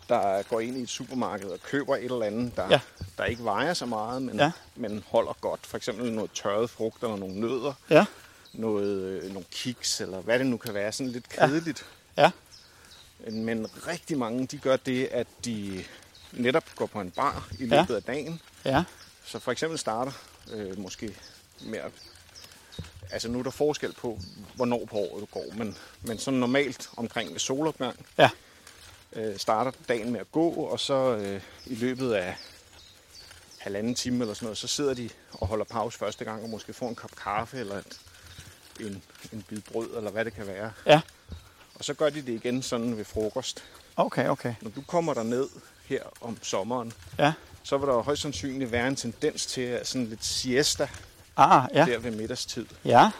der 0.09 0.41
går 0.43 0.59
ind 0.59 0.77
i 0.77 0.81
et 0.81 0.89
supermarked 0.89 1.47
og 1.49 1.59
køber 1.63 1.95
et 1.95 2.03
eller 2.03 2.25
andet, 2.25 2.55
der, 2.55 2.63
Ja. 2.63 2.69
ja. 2.71 2.79
der 3.17 3.25
ikke 3.25 3.43
vejer 3.43 3.73
så 3.73 3.85
meget, 3.85 4.21
men, 4.21 4.35
Ja. 4.37 4.43
ja. 4.43 4.51
men 4.75 5.03
holder 5.07 5.33
godt. 5.41 5.65
For 5.67 5.77
eksempel 5.77 6.11
noget 6.13 6.31
tørret 6.33 6.69
frugt 6.69 7.03
eller 7.03 7.15
nogle 7.17 7.39
nødder, 7.39 7.73
Ja, 7.89 8.05
noget, 8.53 8.97
øh, 9.03 9.29
nogle 9.33 9.45
kiks, 9.51 10.01
eller 10.01 10.21
hvad 10.21 10.39
det 10.39 10.47
nu 10.47 10.57
kan 10.57 10.73
være. 10.73 10.91
Sådan 10.91 11.11
lidt 11.11 11.25
Ja. 11.37 11.47
kedeligt. 11.47 11.85
ja, 12.17 12.31
Men 13.31 13.67
rigtig 13.87 14.17
mange, 14.17 14.45
de 14.47 14.57
gør 14.57 14.75
det, 14.75 15.05
at 15.05 15.27
de 15.45 15.83
netop 16.31 16.63
går 16.75 16.85
på 16.85 17.01
en 17.01 17.11
bar 17.11 17.47
i 17.59 17.65
løbet 17.65 17.89
Ja. 17.89 17.95
af 17.95 18.03
dagen. 18.03 18.41
ja, 18.65 18.83
Så 19.25 19.39
for 19.39 19.51
eksempel 19.51 19.79
starter 19.79 20.11
øh, 20.51 20.79
måske 20.79 21.15
med 21.61 21.79
at... 21.79 21.91
Altså 23.11 23.27
nu 23.27 23.39
er 23.39 23.43
der 23.43 23.49
forskel 23.51 23.93
på, 23.93 24.19
hvornår 24.55 24.85
på 24.85 24.95
året 24.97 25.21
du 25.21 25.25
går, 25.25 25.45
men, 25.53 25.77
men 26.01 26.19
sådan 26.19 26.39
normalt 26.39 26.89
omkring 26.97 27.31
ved 27.31 27.39
solopgang 27.39 28.05
ja, 28.17 28.29
øh, 29.13 29.37
starter 29.37 29.71
dagen 29.87 30.11
med 30.11 30.19
at 30.19 30.31
gå, 30.31 30.49
og 30.49 30.79
så 30.79 30.93
øh, 31.15 31.41
i 31.65 31.75
løbet 31.75 32.13
af 32.13 32.35
halvanden 33.57 33.95
time 33.95 34.19
eller 34.21 34.33
sådan 34.33 34.45
noget, 34.45 34.57
så 34.57 34.67
sidder 34.67 34.93
de 34.93 35.09
og 35.31 35.47
holder 35.47 35.65
pause 35.65 35.97
første 35.97 36.25
gang, 36.25 36.43
og 36.43 36.49
måske 36.49 36.73
får 36.73 36.89
en 36.89 36.95
kop 36.95 37.15
kaffe 37.15 37.57
eller 37.59 37.75
et, 37.75 37.99
en, 38.79 39.03
en 39.33 39.41
bid 39.47 39.61
brød, 39.71 39.97
eller 39.97 40.11
hvad 40.11 40.25
det 40.25 40.33
kan 40.33 40.47
være. 40.47 40.71
ja. 40.85 41.01
Og 41.75 41.85
så 41.85 41.93
gør 41.93 42.09
de 42.09 42.21
det 42.21 42.29
igen 42.33 42.61
sådan 42.63 42.97
ved 42.97 43.05
frokost. 43.05 43.63
Okay, 43.95 44.27
okay. 44.27 44.55
Når 44.61 44.69
du 44.71 44.81
kommer 44.87 45.13
der 45.13 45.23
ned 45.23 45.49
her 45.85 46.03
om 46.21 46.37
sommeren, 46.43 46.93
Ja. 47.19 47.33
så 47.63 47.77
vil 47.77 47.87
der 47.87 48.01
højst 48.01 48.21
sandsynligt 48.21 48.71
være 48.71 48.87
en 48.87 48.95
tendens 48.95 49.45
til 49.45 49.79
sådan 49.83 50.07
lidt 50.07 50.25
siesta 50.25 50.89
Ah, 51.41 51.69
ja, 51.73 51.85
der 51.85 51.99
ved 51.99 52.11
middagstid, 52.11 52.65
ja, 52.85 53.11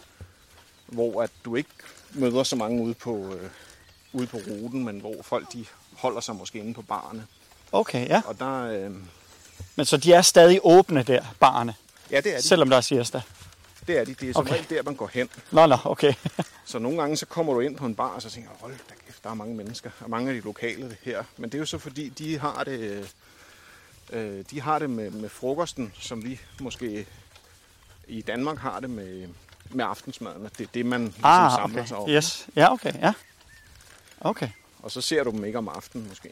hvor 0.88 1.24
at 1.24 1.32
du 1.46 1.56
ikke 1.56 1.70
møder 2.14 2.44
så 2.44 2.56
mange 2.56 2.84
ude 2.84 2.94
på, 2.94 3.34
øh, 3.36 3.50
ude 4.14 4.28
på 4.28 4.38
ruten, 4.38 4.84
men 4.86 5.00
hvor 5.00 5.16
folk 5.22 5.54
de 5.54 5.66
holder 5.98 6.22
sig 6.22 6.36
måske 6.36 6.60
inde 6.60 6.74
på 6.74 6.82
barne. 6.82 7.28
okay, 7.72 8.08
ja. 8.08 8.22
Og 8.26 8.40
der, 8.40 8.62
øh, 8.64 8.92
Men 9.76 9.86
så 9.86 9.98
de 9.98 10.14
er 10.14 10.22
stadig 10.22 10.60
åbne 10.64 11.04
der, 11.04 11.24
barne, 11.40 11.76
ja, 12.12 12.22
det 12.22 12.34
er 12.34 12.38
de. 12.38 12.44
selvom 12.44 12.70
der 12.70 12.78
er 12.78 12.82
siesta? 12.82 13.22
Det 13.88 13.98
er 14.00 14.06
de. 14.06 14.14
Det 14.14 14.30
er 14.30 14.34
som 14.34 14.42
Okay. 14.42 14.54
regel 14.54 14.70
der, 14.70 14.84
man 14.84 14.96
går 14.96 15.10
hen. 15.14 15.30
Nå, 15.52 15.66
nå, 15.66 15.78
okay. 15.84 16.14
Så 16.66 16.80
nogle 16.80 16.98
gange 17.02 17.18
så 17.18 17.26
kommer 17.26 17.54
du 17.54 17.60
ind 17.60 17.76
på 17.78 17.86
en 17.86 17.96
bar, 17.96 18.08
og 18.10 18.22
så 18.22 18.30
tænker 18.30 18.50
hold 18.60 18.74
da 18.90 18.94
kæft, 19.06 19.24
der 19.24 19.30
er 19.30 19.34
mange 19.34 19.56
mennesker, 19.56 19.90
og 20.00 20.10
mange 20.10 20.30
af 20.30 20.36
de 20.36 20.42
lokale 20.42 20.98
her. 21.02 21.24
Men 21.38 21.50
det 21.50 21.58
er 21.58 21.60
jo 21.60 21.66
så 21.66 21.78
fordi, 21.78 22.10
de 22.10 22.40
har 22.40 22.64
det, 22.64 23.10
øh, 24.14 24.44
de 24.52 24.62
har 24.62 24.80
det 24.80 24.90
med, 24.90 25.12
med 25.12 25.30
frokosten, 25.30 25.94
som 26.00 26.24
vi 26.24 26.40
måske 26.60 27.06
i 28.10 28.22
Danmark 28.22 28.58
har 28.58 28.80
det 28.80 28.90
med, 28.90 29.28
med 29.70 29.86
aftensmaden. 29.86 30.46
at 30.46 30.52
Det 30.58 30.64
er 30.64 30.70
det, 30.74 30.86
man 30.86 31.02
ligesom 31.02 31.22
Ah, 31.24 31.52
samler 31.52 31.80
okay. 31.80 31.88
sig 31.88 31.98
om. 31.98 32.10
Yes. 32.10 32.48
Ja, 32.56 32.72
okay, 32.74 32.94
ja. 33.02 33.14
Okay. 34.22 34.50
Og 34.84 34.92
så 34.92 35.02
ser 35.02 35.24
du 35.24 35.32
dem 35.32 35.46
ikke 35.46 35.58
om 35.58 35.68
aftenen 35.70 36.10
måske. 36.10 36.30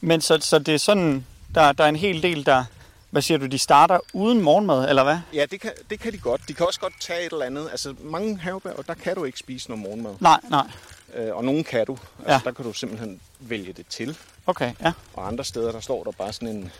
Men 0.00 0.20
så, 0.20 0.38
så 0.40 0.58
det 0.58 0.74
er 0.74 0.78
sådan, 0.78 1.26
der, 1.54 1.72
der 1.72 1.84
er 1.84 1.88
en 1.88 1.96
hel 1.96 2.22
del, 2.22 2.46
der, 2.46 2.64
hvad 3.10 3.22
siger 3.22 3.38
du, 3.38 3.46
de 3.46 3.58
starter 3.58 3.98
uden 4.12 4.40
morgenmad, 4.42 4.88
eller 4.88 5.02
hvad? 5.04 5.18
Ja, 5.32 5.46
det 5.50 5.60
kan, 5.60 5.72
det 5.90 6.00
kan 6.00 6.12
de 6.12 6.18
godt. 6.18 6.40
De 6.48 6.54
kan 6.54 6.66
også 6.66 6.80
godt 6.80 6.92
tage 7.00 7.26
et 7.26 7.32
eller 7.32 7.46
andet. 7.46 7.68
Altså, 7.70 7.94
mange 8.02 8.38
havebager, 8.38 8.82
der 8.82 8.94
kan 8.94 9.14
du 9.14 9.24
ikke 9.24 9.38
spise 9.38 9.68
noget 9.70 9.82
morgenmad. 9.82 10.14
Nej, 10.20 10.40
nej. 10.50 10.66
Øh, 11.14 11.36
og 11.36 11.44
nogle 11.44 11.64
kan 11.64 11.86
du. 11.86 11.92
Altså, 12.18 12.32
Ja. 12.32 12.40
Der 12.44 12.50
kan 12.52 12.64
du 12.64 12.72
simpelthen 12.72 13.20
vælge 13.40 13.72
det 13.72 13.86
til. 13.86 14.18
Okay, 14.46 14.72
ja. 14.80 14.92
Og 15.14 15.26
andre 15.26 15.44
steder, 15.44 15.72
der 15.72 15.80
står 15.80 16.04
der 16.04 16.10
bare 16.10 16.32
sådan 16.32 16.48
en, 16.48 16.72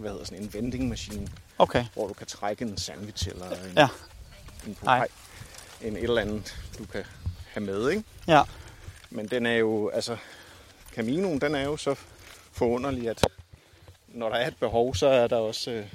hvad 0.00 0.10
hedder 0.10 0.24
sådan 0.24 0.42
en 0.42 0.54
vending 0.54 0.88
machine, 0.88 1.28
Okay. 1.58 1.84
hvor 1.94 2.06
du 2.08 2.14
kan 2.14 2.26
trække 2.26 2.64
en 2.64 2.78
sandwich 2.78 3.28
eller 3.28 3.50
en, 3.50 3.72
Ja. 3.76 3.88
en, 4.66 4.74
pie, 4.74 5.06
en 5.88 5.96
et 5.96 6.02
eller 6.02 6.20
andet, 6.20 6.56
du 6.78 6.84
kan 6.84 7.04
have 7.52 7.64
med, 7.66 7.90
ikke? 7.90 8.04
Ja. 8.28 8.42
Men 9.10 9.26
den 9.28 9.46
er 9.46 9.54
jo, 9.54 9.88
altså, 9.88 10.16
Caminoen, 10.94 11.40
den 11.40 11.54
er 11.54 11.62
jo 11.64 11.76
så 11.76 11.94
forunderlig, 12.52 13.08
at 13.08 13.26
når 14.08 14.28
der 14.28 14.36
er 14.36 14.48
et 14.48 14.56
behov, 14.56 14.94
så 14.94 15.06
er 15.06 15.26
der 15.26 15.36
også... 15.36 15.70
Øh, 15.70 15.86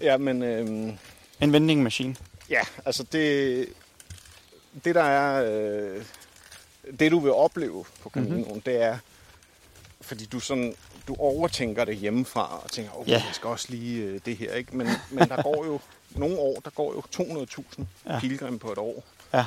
ja, 0.00 0.16
men... 0.16 0.42
Øh, 0.42 0.92
En 1.40 1.52
vending 1.52 1.82
machine. 1.82 2.16
Ja, 2.50 2.60
altså 2.84 3.02
det, 3.02 3.66
det 4.84 4.94
der 4.94 5.02
er, 5.02 5.44
øh, 5.52 6.04
det 7.00 7.10
du 7.10 7.18
vil 7.18 7.32
opleve 7.32 7.84
på 8.02 8.10
Caminoen, 8.10 8.38
Mhm. 8.40 8.46
mm-hmm. 8.48 8.60
det 8.62 8.82
er, 8.82 8.98
fordi 10.00 10.26
du 10.26 10.40
sådan, 10.40 10.74
du 11.10 11.16
overtænker 11.18 11.84
det 11.84 11.96
hjemmefra 11.96 12.60
og 12.64 12.70
tænker, 12.70 12.90
okay, 13.00 13.10
Ja. 13.10 13.14
jeg 13.26 13.34
skal 13.34 13.48
også 13.48 13.66
lige 13.70 14.02
øh, 14.04 14.20
det 14.26 14.36
her, 14.36 14.54
ikke? 14.54 14.76
Men, 14.76 14.88
men 15.10 15.28
der 15.28 15.42
går 15.42 15.64
jo, 15.66 15.80
nogle 16.10 16.38
år, 16.38 16.60
der 16.64 16.70
går 16.70 16.92
jo 16.94 17.24
200.000 17.24 17.84
Ja. 18.06 18.18
pilgrim 18.20 18.58
på 18.58 18.72
et 18.72 18.78
år. 18.78 19.04
Ja. 19.34 19.44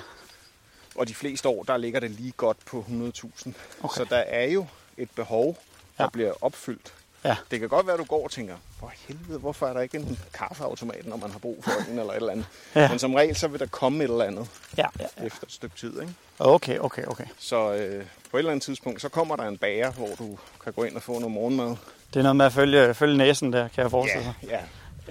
Og 0.95 1.07
de 1.07 1.13
fleste 1.15 1.47
år, 1.49 1.63
der 1.63 1.77
ligger 1.77 1.99
det 1.99 2.11
lige 2.11 2.31
godt 2.37 2.57
på 2.65 2.85
100.000. 2.89 3.51
Okay. 3.83 3.95
Så 3.95 4.05
der 4.09 4.17
er 4.17 4.45
jo 4.45 4.65
et 4.97 5.09
behov, 5.15 5.57
der 5.97 6.03
Ja. 6.03 6.09
bliver 6.09 6.33
opfyldt. 6.41 6.93
Ja. 7.23 7.35
Det 7.51 7.59
kan 7.59 7.69
godt 7.69 7.85
være, 7.87 7.93
at 7.93 7.99
du 7.99 8.03
går 8.05 8.23
og 8.23 8.31
tænker, 8.31 8.55
for 8.79 8.91
helvede, 9.07 9.39
hvorfor 9.39 9.67
er 9.67 9.73
der 9.73 9.81
ikke 9.81 9.97
en 9.97 10.19
kaffeautomat, 10.33 11.05
når 11.07 11.17
man 11.17 11.31
har 11.31 11.39
brug 11.39 11.63
for 11.63 11.71
en 11.91 11.99
eller 11.99 12.11
et 12.11 12.15
eller 12.15 12.31
andet. 12.31 12.45
Ja. 12.75 12.89
Men 12.89 12.99
som 12.99 13.13
regel, 13.13 13.35
så 13.35 13.47
vil 13.47 13.59
der 13.59 13.65
komme 13.65 14.03
et 14.03 14.09
eller 14.09 14.25
andet 14.25 14.47
Ja, 14.77 14.85
ja, 14.99 15.05
ja. 15.19 15.25
efter 15.25 15.43
et 15.45 15.51
stykke 15.51 15.75
tid. 15.75 16.01
Ikke? 16.01 16.13
Okay, 16.39 16.79
okay, 16.79 17.05
okay. 17.05 17.25
Så 17.37 17.73
øh, 17.73 18.05
på 18.33 18.37
et 18.37 18.39
eller 18.41 18.51
andet 18.51 18.63
tidspunkt, 18.65 19.01
så 19.01 19.09
kommer 19.09 19.35
der 19.35 19.43
en 19.43 19.57
bager, 19.57 19.91
hvor 19.91 20.09
du 20.19 20.37
kan 20.63 20.73
gå 20.73 20.83
ind 20.83 20.95
og 20.95 21.01
få 21.01 21.19
noget 21.19 21.31
morgenmad. 21.31 21.67
Det 22.13 22.19
er 22.19 22.23
noget 22.23 22.35
med 22.35 22.45
at 22.45 22.53
følge, 22.53 22.93
følge 22.93 23.17
næsen 23.17 23.53
der, 23.53 23.67
kan 23.67 23.81
jeg 23.83 23.91
forestille 23.91 24.25
mig. 24.25 24.33
ja. 24.49 24.59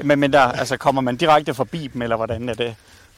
Men, 0.04 0.18
men 0.20 0.32
der, 0.32 0.40
altså, 0.40 0.76
kommer 0.76 1.00
man 1.02 1.16
direkte 1.16 1.54
forbi 1.54 1.86
dem, 1.86 2.02
eller 2.02 2.16
hvordan 2.16 2.48
er 2.48 2.54
det? 2.54 2.76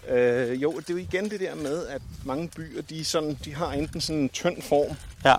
Øh, 0.09 0.63
jo, 0.63 0.73
det 0.73 0.91
er 0.91 0.95
jo 0.95 0.97
igen 0.97 1.31
det 1.31 1.41
der 1.41 1.55
med, 1.55 1.87
at 1.87 2.03
mange 2.25 2.49
byer, 2.57 2.83
de, 2.83 3.05
sådan, 3.05 3.39
de 3.45 3.55
har 3.55 3.73
enten 3.73 4.01
sådan 4.01 4.23
en 4.23 4.29
tynd 4.29 4.63
form, 4.63 4.97
Ja, 5.25 5.35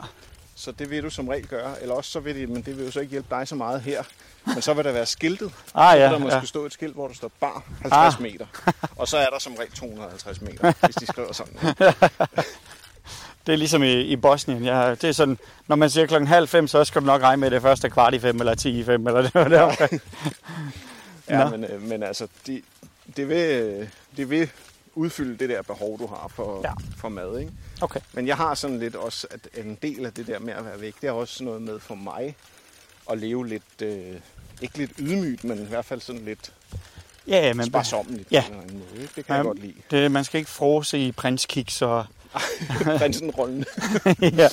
så 0.55 0.71
det 0.71 0.89
vil 0.89 1.03
du 1.03 1.09
som 1.09 1.27
regel 1.27 1.47
gøre, 1.47 1.81
eller 1.81 1.95
også 1.95 2.11
så 2.11 2.19
vil 2.19 2.35
det, 2.35 2.49
men 2.49 2.61
det 2.61 2.77
vil 2.77 2.85
jo 2.85 2.91
så 2.91 2.99
ikke 2.99 3.11
hjælpe 3.11 3.27
dig 3.35 3.47
så 3.47 3.55
meget 3.55 3.81
her. 3.81 4.03
Men 4.45 4.61
så 4.61 4.73
vil 4.73 4.85
der 4.85 4.91
være 4.91 5.05
skiltet. 5.05 5.51
Ah, 5.75 5.93
så 5.93 5.97
ja, 5.99 6.03
vil 6.03 6.13
der 6.13 6.19
måske 6.19 6.37
ja. 6.39 6.45
stå 6.45 6.65
et 6.65 6.73
skilt, 6.73 6.93
hvor 6.93 7.07
der 7.07 7.15
står 7.15 7.31
bar 7.39 7.63
50 7.81 8.15
Ah. 8.15 8.21
meter. 8.21 8.45
Og 8.95 9.07
så 9.07 9.17
er 9.17 9.25
der 9.29 9.39
som 9.39 9.53
regel 9.55 9.71
250 9.71 10.41
meter, 10.41 10.73
hvis 10.85 10.95
de 10.95 11.05
skriver 11.07 11.33
sådan. 11.33 11.53
det 13.47 13.53
er 13.53 13.57
ligesom 13.57 13.83
i, 13.83 14.01
i 14.01 14.15
Bosnien. 14.15 14.63
Ja, 14.63 14.89
det 14.91 15.03
er 15.03 15.11
sådan, 15.11 15.37
når 15.67 15.75
man 15.75 15.89
siger 15.89 16.05
klokken 16.07 16.27
halv 16.27 16.47
fem, 16.47 16.67
så 16.67 16.83
skal 16.83 17.01
du 17.01 17.05
nok 17.05 17.21
regne 17.21 17.39
med, 17.39 17.47
at 17.47 17.51
det 17.51 17.61
første 17.61 17.89
kvart 17.89 18.13
i 18.13 18.19
fem, 18.19 18.39
eller 18.39 18.55
ti 18.55 18.79
i 18.79 18.83
fem, 18.83 19.07
eller 19.07 19.21
det 19.21 19.33
var 19.33 19.47
der. 19.47 19.87
Ja, 21.29 21.49
men, 21.49 21.63
øh, 21.63 21.81
men 21.81 22.03
altså, 22.03 22.27
det, 22.47 22.61
det, 23.17 23.29
vil, 23.29 23.89
det 24.17 24.29
vil 24.29 24.49
udfylde 24.95 25.37
det 25.37 25.49
der 25.49 25.61
behov, 25.61 25.99
du 25.99 26.07
har 26.07 26.31
for, 26.35 26.61
Ja. 26.63 26.71
for 26.97 27.09
mad. 27.09 27.39
Ikke? 27.39 27.51
Okay. 27.81 27.99
Men 28.13 28.27
jeg 28.27 28.37
har 28.37 28.55
sådan 28.55 28.79
lidt 28.79 28.95
også, 28.95 29.27
at 29.31 29.65
en 29.65 29.77
del 29.81 30.05
af 30.05 30.13
det 30.13 30.27
der 30.27 30.39
med 30.39 30.53
at 30.53 30.65
være 30.65 30.81
væk, 30.81 30.93
det 31.01 31.07
er 31.07 31.11
også 31.11 31.43
noget 31.43 31.61
med 31.61 31.79
for 31.79 31.95
mig 31.95 32.35
at 33.11 33.17
leve 33.17 33.47
lidt, 33.47 33.81
øh, 33.83 34.15
ikke 34.61 34.77
lidt 34.77 34.91
ydmygt, 34.99 35.43
men 35.43 35.61
i 35.61 35.65
hvert 35.65 35.85
fald 35.85 36.01
sådan 36.01 36.21
lidt 36.25 36.51
Ja, 37.27 37.47
ja, 37.47 37.53
men 37.53 37.65
sparsommeligt 37.65 38.31
Ja. 38.31 38.41
på 38.41 38.47
en 38.47 38.53
eller 38.53 38.63
anden 38.63 38.77
måde. 38.91 39.01
Ikke? 39.01 39.13
Det 39.15 39.25
kan 39.25 39.33
Ja, 39.33 39.35
jeg 39.35 39.43
godt 39.45 39.59
lide. 39.59 39.73
det, 39.91 40.11
man 40.11 40.23
skal 40.23 40.39
ikke 40.39 40.51
frose 40.51 40.99
i 40.99 41.11
prinskiks 41.11 41.81
og... 41.81 42.05
Prinsenrollen. 42.99 43.65
ja. 44.21 44.49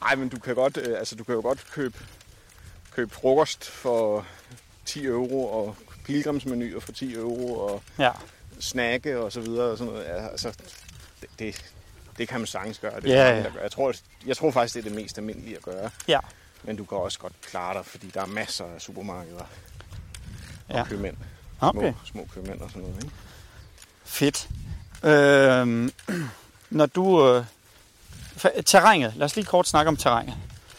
Nej, 0.00 0.14
men 0.14 0.28
du 0.28 0.38
kan, 0.38 0.54
godt, 0.54 0.76
øh, 0.76 0.98
altså, 0.98 1.14
du 1.16 1.24
kan 1.24 1.34
jo 1.34 1.40
godt 1.40 1.66
købe, 1.72 1.98
købe 2.94 3.14
frokost 3.14 3.64
for 3.70 4.26
10 4.86 5.04
euro, 5.06 5.46
og 5.66 5.76
pilgrimsmenuer 6.04 6.80
for 6.80 6.92
10 6.92 7.14
euro, 7.14 7.54
og 7.58 7.82
ja. 7.98 8.10
snakke 8.60 9.18
og 9.18 9.32
så 9.32 9.40
videre. 9.40 9.70
Og 9.70 9.78
sådan 9.78 9.92
noget. 9.92 10.06
Ja, 10.06 10.28
altså, 10.28 10.52
det, 11.20 11.28
det, 11.38 11.72
det 12.18 12.28
kan 12.28 12.40
man 12.40 12.46
sagtens 12.46 12.78
gøre. 12.78 13.00
Det 13.00 13.10
er 13.14 13.24
Ja, 13.26 13.32
mange, 13.34 13.48
ja. 13.48 13.54
gør. 13.54 13.62
Jeg, 13.62 13.70
tror, 13.70 13.92
jeg 14.26 14.36
tror 14.36 14.50
faktisk, 14.50 14.74
det 14.74 14.80
er 14.80 14.88
det 14.88 15.02
mest 15.02 15.18
almindelige 15.18 15.56
at 15.56 15.62
gøre. 15.62 15.90
Ja. 16.08 16.18
Men 16.62 16.76
du 16.76 16.84
kan 16.84 16.98
også 16.98 17.18
godt 17.18 17.32
klare 17.46 17.74
dig, 17.74 17.86
fordi 17.86 18.10
der 18.14 18.22
er 18.22 18.26
masser 18.26 18.64
af 18.64 18.80
supermarkeder 18.80 19.44
Ja. 20.70 20.80
og 20.80 20.86
købmænd. 20.86 21.16
Okay. 21.60 21.80
Små, 21.92 21.94
små 22.04 22.26
købmænd 22.34 22.60
og 22.60 22.70
sådan 22.70 22.82
noget. 22.82 23.04
Ikke? 23.04 23.14
Fedt. 24.04 24.48
Øhm, 25.04 25.90
når 26.70 26.86
du... 26.86 27.26
Øh, 27.28 27.44
terrænet. 28.66 29.12
Lad 29.16 29.24
os 29.24 29.36
lige 29.36 29.44
kort 29.46 29.68
snakke 29.68 29.88
om 29.88 29.96
terrænet. 29.96 30.34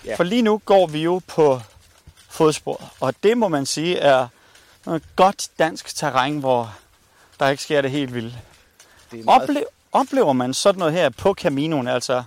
Ja. 0.05 0.15
For 0.15 0.23
lige 0.23 0.41
nu 0.41 0.61
går 0.65 0.87
vi 0.87 1.03
jo 1.03 1.21
på 1.27 1.61
fodsporet, 2.29 2.87
og 2.99 3.13
det 3.23 3.37
må 3.37 3.47
man 3.47 3.65
sige 3.65 3.97
er 3.97 4.27
noget 4.85 5.03
godt 5.15 5.49
dansk 5.59 5.95
terræn, 5.95 6.39
hvor 6.39 6.75
der 7.39 7.49
ikke 7.49 7.63
sker 7.63 7.81
det 7.81 7.91
helt 7.91 8.13
vildt. 8.13 8.33
Det 9.11 9.19
er 9.19 9.23
meget, 9.23 9.49
Ople- 9.49 9.63
oplever 9.91 10.33
man 10.33 10.53
sådan 10.53 10.79
noget 10.79 10.93
her 10.93 11.09
på 11.09 11.33
Caminoen, 11.33 11.87
altså? 11.87 12.23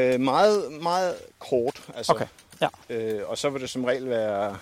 øh, 0.00 0.20
meget, 0.20 0.72
meget 0.82 1.14
kort. 1.38 1.82
Altså, 1.96 2.12
Okay, 2.12 2.26
ja. 2.60 2.68
øh, 2.90 3.20
og 3.28 3.38
så 3.38 3.50
vil 3.50 3.60
det 3.62 3.70
som 3.70 3.84
regel 3.84 4.08
være, 4.10 4.56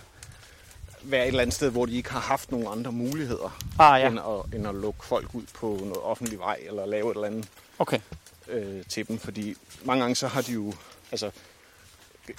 være 1.02 1.22
et 1.22 1.28
eller 1.28 1.42
andet 1.42 1.54
sted, 1.54 1.70
hvor 1.70 1.86
de 1.86 1.96
ikke 1.96 2.10
har 2.12 2.20
haft 2.20 2.50
nogen 2.50 2.66
andre 2.72 2.92
muligheder, 2.92 3.58
Ah 3.78 4.00
ja, 4.00 4.06
end, 4.08 4.18
at, 4.18 4.54
end 4.58 4.68
at 4.68 4.74
lukke 4.74 5.04
folk 5.04 5.34
ud 5.34 5.42
på 5.54 5.66
noget 5.80 6.02
offentlig 6.02 6.38
vej, 6.38 6.58
eller 6.66 6.86
lave 6.86 7.10
et 7.10 7.14
eller 7.14 7.26
andet 7.26 7.48
okay. 7.78 8.00
øh, 8.48 8.84
til 8.84 9.08
dem. 9.08 9.18
Fordi 9.18 9.56
mange 9.84 10.00
gange 10.02 10.14
så 10.14 10.28
har 10.28 10.42
de 10.42 10.52
jo... 10.52 10.74
Altså, 11.10 11.30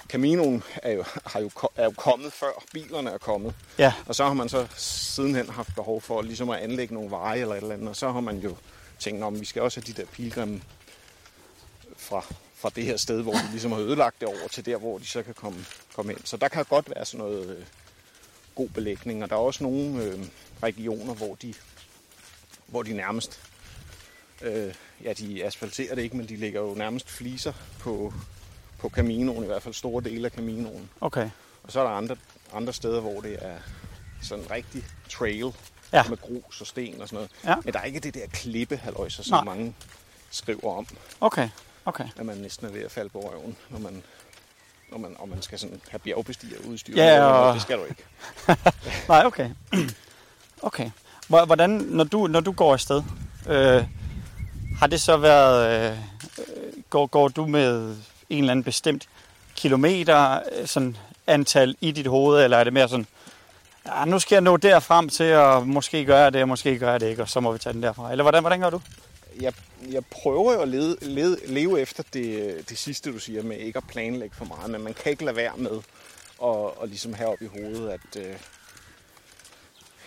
Caminoen 0.08 0.62
er 0.82 0.92
jo, 0.92 1.04
har 1.26 1.40
jo, 1.40 1.50
er 1.76 1.84
jo 1.84 1.90
kommet 1.90 2.32
før 2.32 2.64
bilerne 2.72 3.10
er 3.10 3.18
kommet. 3.18 3.54
Ja, 3.78 3.92
Og 4.06 4.14
så 4.14 4.24
har 4.24 4.32
man 4.32 4.48
så 4.48 4.66
sidenhen 4.76 5.48
haft 5.48 5.74
behov 5.74 6.00
for 6.00 6.22
ligesom 6.22 6.50
at 6.50 6.60
anlægge 6.60 6.94
nogle 6.94 7.10
veje 7.10 7.40
eller 7.40 7.54
et 7.54 7.62
eller 7.62 7.74
andet. 7.74 7.88
Og 7.88 7.96
så 7.96 8.12
har 8.12 8.20
man 8.20 8.38
jo 8.38 8.56
tænkt, 8.98 9.22
om 9.24 9.40
vi 9.40 9.44
skal 9.44 9.62
også 9.62 9.80
have 9.80 9.92
de 9.92 10.00
der 10.02 10.06
pilgrimme 10.06 10.62
fra, 11.96 12.24
fra 12.54 12.70
det 12.76 12.84
her 12.84 12.96
sted, 12.96 13.22
hvor 13.22 13.32
de 13.32 13.50
ligesom 13.50 13.72
har 13.72 13.78
ødelagt 13.78 14.20
det 14.20 14.28
over 14.28 14.48
til 14.50 14.66
der, 14.66 14.76
hvor 14.76 14.98
de 14.98 15.06
så 15.06 15.22
kan 15.22 15.34
komme, 15.34 15.64
komme 15.94 16.12
ind. 16.12 16.20
Så 16.24 16.36
der 16.36 16.48
kan 16.48 16.64
godt 16.64 16.90
være 16.90 17.04
sådan 17.04 17.26
noget 17.26 17.56
øh, 17.56 17.64
god 18.54 18.68
belægning. 18.68 19.22
Og 19.22 19.30
der 19.30 19.36
er 19.36 19.40
også 19.40 19.64
nogle 19.64 20.02
øh, 20.02 20.18
regioner, 20.62 21.14
hvor 21.14 21.34
de, 21.34 21.54
hvor 22.66 22.82
de 22.82 22.92
nærmest... 22.92 23.40
Øh, 24.42 24.74
ja, 25.04 25.12
de 25.12 25.44
asfalterer 25.44 25.94
det 25.94 26.02
ikke, 26.02 26.16
men 26.16 26.28
de 26.28 26.36
lægger 26.36 26.60
jo 26.60 26.74
nærmest 26.74 27.10
fliser 27.10 27.52
på, 27.78 28.12
på 28.78 28.88
Caminoen, 28.88 29.42
i 29.44 29.46
hvert 29.46 29.62
fald 29.62 29.74
store 29.74 30.04
dele 30.04 30.26
af 30.26 30.32
Caminoen. 30.32 30.90
okay. 31.00 31.30
Og 31.62 31.72
så 31.72 31.80
er 31.80 31.84
der 31.84 31.90
andre, 31.90 32.16
andre 32.52 32.72
steder, 32.72 33.00
hvor 33.00 33.20
det 33.20 33.36
er 33.40 33.56
sådan 34.22 34.50
rigtig 34.50 34.84
trail 35.10 35.52
Ja. 35.92 36.02
med 36.08 36.16
grus 36.16 36.60
og 36.60 36.66
sten 36.66 37.00
og 37.00 37.08
sådan 37.08 37.16
noget. 37.16 37.30
Ja. 37.44 37.54
Men 37.64 37.72
der 37.74 37.80
er 37.80 37.84
ikke 37.84 38.00
det 38.00 38.14
der 38.14 38.26
klippehalløjser, 38.26 39.22
som 39.22 39.44
Nej. 39.44 39.54
mange 39.54 39.74
skriver 40.30 40.76
om, 40.78 40.86
Okay, 41.20 41.48
okay. 41.84 42.04
at 42.16 42.26
man 42.26 42.36
næsten 42.36 42.66
er 42.66 42.70
ved 42.70 42.82
at 42.82 42.90
falde 42.90 43.08
på 43.10 43.18
røven, 43.20 43.56
når 43.70 43.78
man, 43.78 44.02
når 44.90 44.98
man, 44.98 45.16
og 45.18 45.28
man 45.28 45.42
skal 45.42 45.58
sådan 45.58 45.80
have 45.88 45.98
bjergbestiger 45.98 46.56
udstyr. 46.66 46.94
Ja, 46.96 47.24
og- 47.24 47.54
Det 47.54 47.62
skal 47.62 47.78
du 47.78 47.84
ikke. 47.84 48.04
Nej, 49.08 49.22
okay. 49.26 49.50
Okay. 50.62 50.90
Hvor- 51.28 51.44
Hvordan, 51.44 51.70
når 51.70 52.04
du, 52.04 52.26
når 52.26 52.40
du 52.40 52.52
går 52.52 52.72
afsted, 52.72 53.02
øh, 53.48 53.84
har 54.78 54.86
det 54.86 55.00
så 55.00 55.16
været, 55.16 55.90
øh, 55.90 55.98
går, 56.90 57.06
går 57.06 57.28
du 57.28 57.46
med 57.46 57.96
en 58.30 58.38
eller 58.38 58.50
anden 58.50 58.64
bestemt 58.64 59.08
kilometer, 59.56 60.40
øh, 60.52 60.66
sådan 60.66 60.96
antal 61.26 61.76
i 61.80 61.90
dit 61.90 62.06
hoved, 62.06 62.44
eller 62.44 62.56
er 62.56 62.64
det 62.64 62.72
mere 62.72 62.88
sådan, 62.88 63.06
ja, 63.86 64.04
nu 64.04 64.18
skal 64.18 64.36
jeg 64.36 64.42
nå 64.42 64.56
derfrem 64.56 65.08
til, 65.08 65.34
og 65.34 65.66
måske 65.66 66.04
gør 66.04 66.18
jeg 66.18 66.32
det, 66.32 66.42
og 66.42 66.48
måske 66.48 66.78
gør 66.78 66.90
jeg 66.90 67.00
det 67.00 67.08
ikke, 67.08 67.22
og 67.22 67.28
så 67.28 67.40
må 67.40 67.52
vi 67.52 67.58
tage 67.58 67.72
den 67.72 67.82
derfra. 67.82 68.10
Eller 68.10 68.24
hvordan, 68.24 68.42
hvordan 68.42 68.60
gør 68.60 68.70
du? 68.70 68.80
Jeg, 69.40 69.52
jeg 69.90 70.02
prøver 70.06 70.52
jo 70.52 70.60
at 70.60 70.68
lede, 70.68 70.96
lede, 71.00 71.38
leve 71.46 71.80
efter 71.80 72.02
det, 72.12 72.54
det 72.68 72.78
sidste, 72.78 73.12
du 73.12 73.18
siger, 73.18 73.42
med 73.42 73.56
ikke 73.56 73.76
at 73.76 73.84
planlægge 73.88 74.36
for 74.36 74.44
meget, 74.44 74.70
men 74.70 74.82
man 74.82 74.94
kan 74.94 75.10
ikke 75.10 75.24
lade 75.24 75.36
være 75.36 75.56
med 75.56 75.80
at, 76.44 76.82
at 76.82 76.88
ligesom 76.88 77.14
have 77.14 77.28
op 77.28 77.42
i 77.42 77.46
hovedet, 77.46 77.90
at 77.90 78.26
øh, 78.26 78.36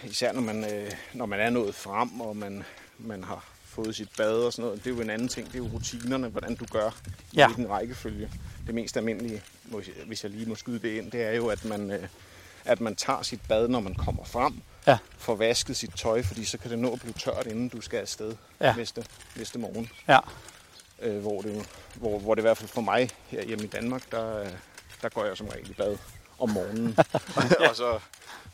især 0.03 0.31
når 0.31 0.41
man, 0.41 0.73
øh, 0.73 0.91
når 1.13 1.25
man 1.25 1.39
er 1.39 1.49
nået 1.49 1.75
frem, 1.75 2.21
og 2.21 2.37
man, 2.37 2.63
man 2.97 3.23
har 3.23 3.45
fået 3.71 3.95
sit 3.95 4.09
bad 4.17 4.33
og 4.33 4.53
sådan 4.53 4.65
noget, 4.65 4.83
det 4.83 4.91
er 4.91 4.95
jo 4.95 5.01
en 5.01 5.09
anden 5.09 5.27
ting, 5.27 5.47
det 5.47 5.53
er 5.55 5.59
jo 5.59 5.69
rutinerne, 5.73 6.27
hvordan 6.27 6.55
du 6.55 6.65
gør 6.71 6.89
Ja. 7.35 7.49
i 7.49 7.53
den 7.55 7.69
rækkefølge. 7.69 8.31
Det 8.67 8.75
mest 8.75 8.97
almindelige, 8.97 9.41
hvis 10.05 10.23
jeg 10.23 10.31
lige 10.31 10.45
må 10.45 10.55
skyde 10.55 10.79
det 10.79 10.97
ind, 10.97 11.11
det 11.11 11.23
er 11.23 11.31
jo, 11.31 11.47
at 11.47 11.65
man, 11.65 11.91
øh, 11.91 12.07
at 12.65 12.81
man 12.81 12.95
tager 12.95 13.21
sit 13.21 13.39
bad, 13.47 13.67
når 13.67 13.79
man 13.79 13.95
kommer 13.95 14.23
frem, 14.23 14.61
Ja. 14.87 14.97
får 15.17 15.35
vasket 15.35 15.77
sit 15.77 15.91
tøj, 15.97 16.23
fordi 16.23 16.45
så 16.45 16.57
kan 16.57 16.71
det 16.71 16.79
nå 16.79 16.93
at 16.93 16.99
blive 16.99 17.13
tørt, 17.13 17.47
inden 17.47 17.69
du 17.69 17.81
skal 17.81 17.97
afsted 17.99 18.35
Ja. 18.61 18.75
næste, 18.75 19.05
næste 19.35 19.59
morgen 19.59 19.89
Ja, 20.07 20.19
øh, 21.01 21.19
hvor, 21.21 21.41
det, 21.41 21.69
hvor, 21.95 22.19
hvor 22.19 22.35
det 22.35 22.41
i 22.41 22.45
hvert 22.45 22.57
fald 22.57 22.69
for 22.69 22.81
mig 22.81 23.09
her 23.27 23.43
hjemme 23.45 23.63
i 23.63 23.67
Danmark, 23.67 24.11
der, 24.11 24.47
der 25.01 25.09
går 25.09 25.25
jeg 25.25 25.37
som 25.37 25.47
regel 25.47 25.69
i 25.69 25.73
bad 25.73 25.97
om 26.39 26.49
morgenen. 26.49 26.97
og, 27.69 27.75
så, 27.75 27.99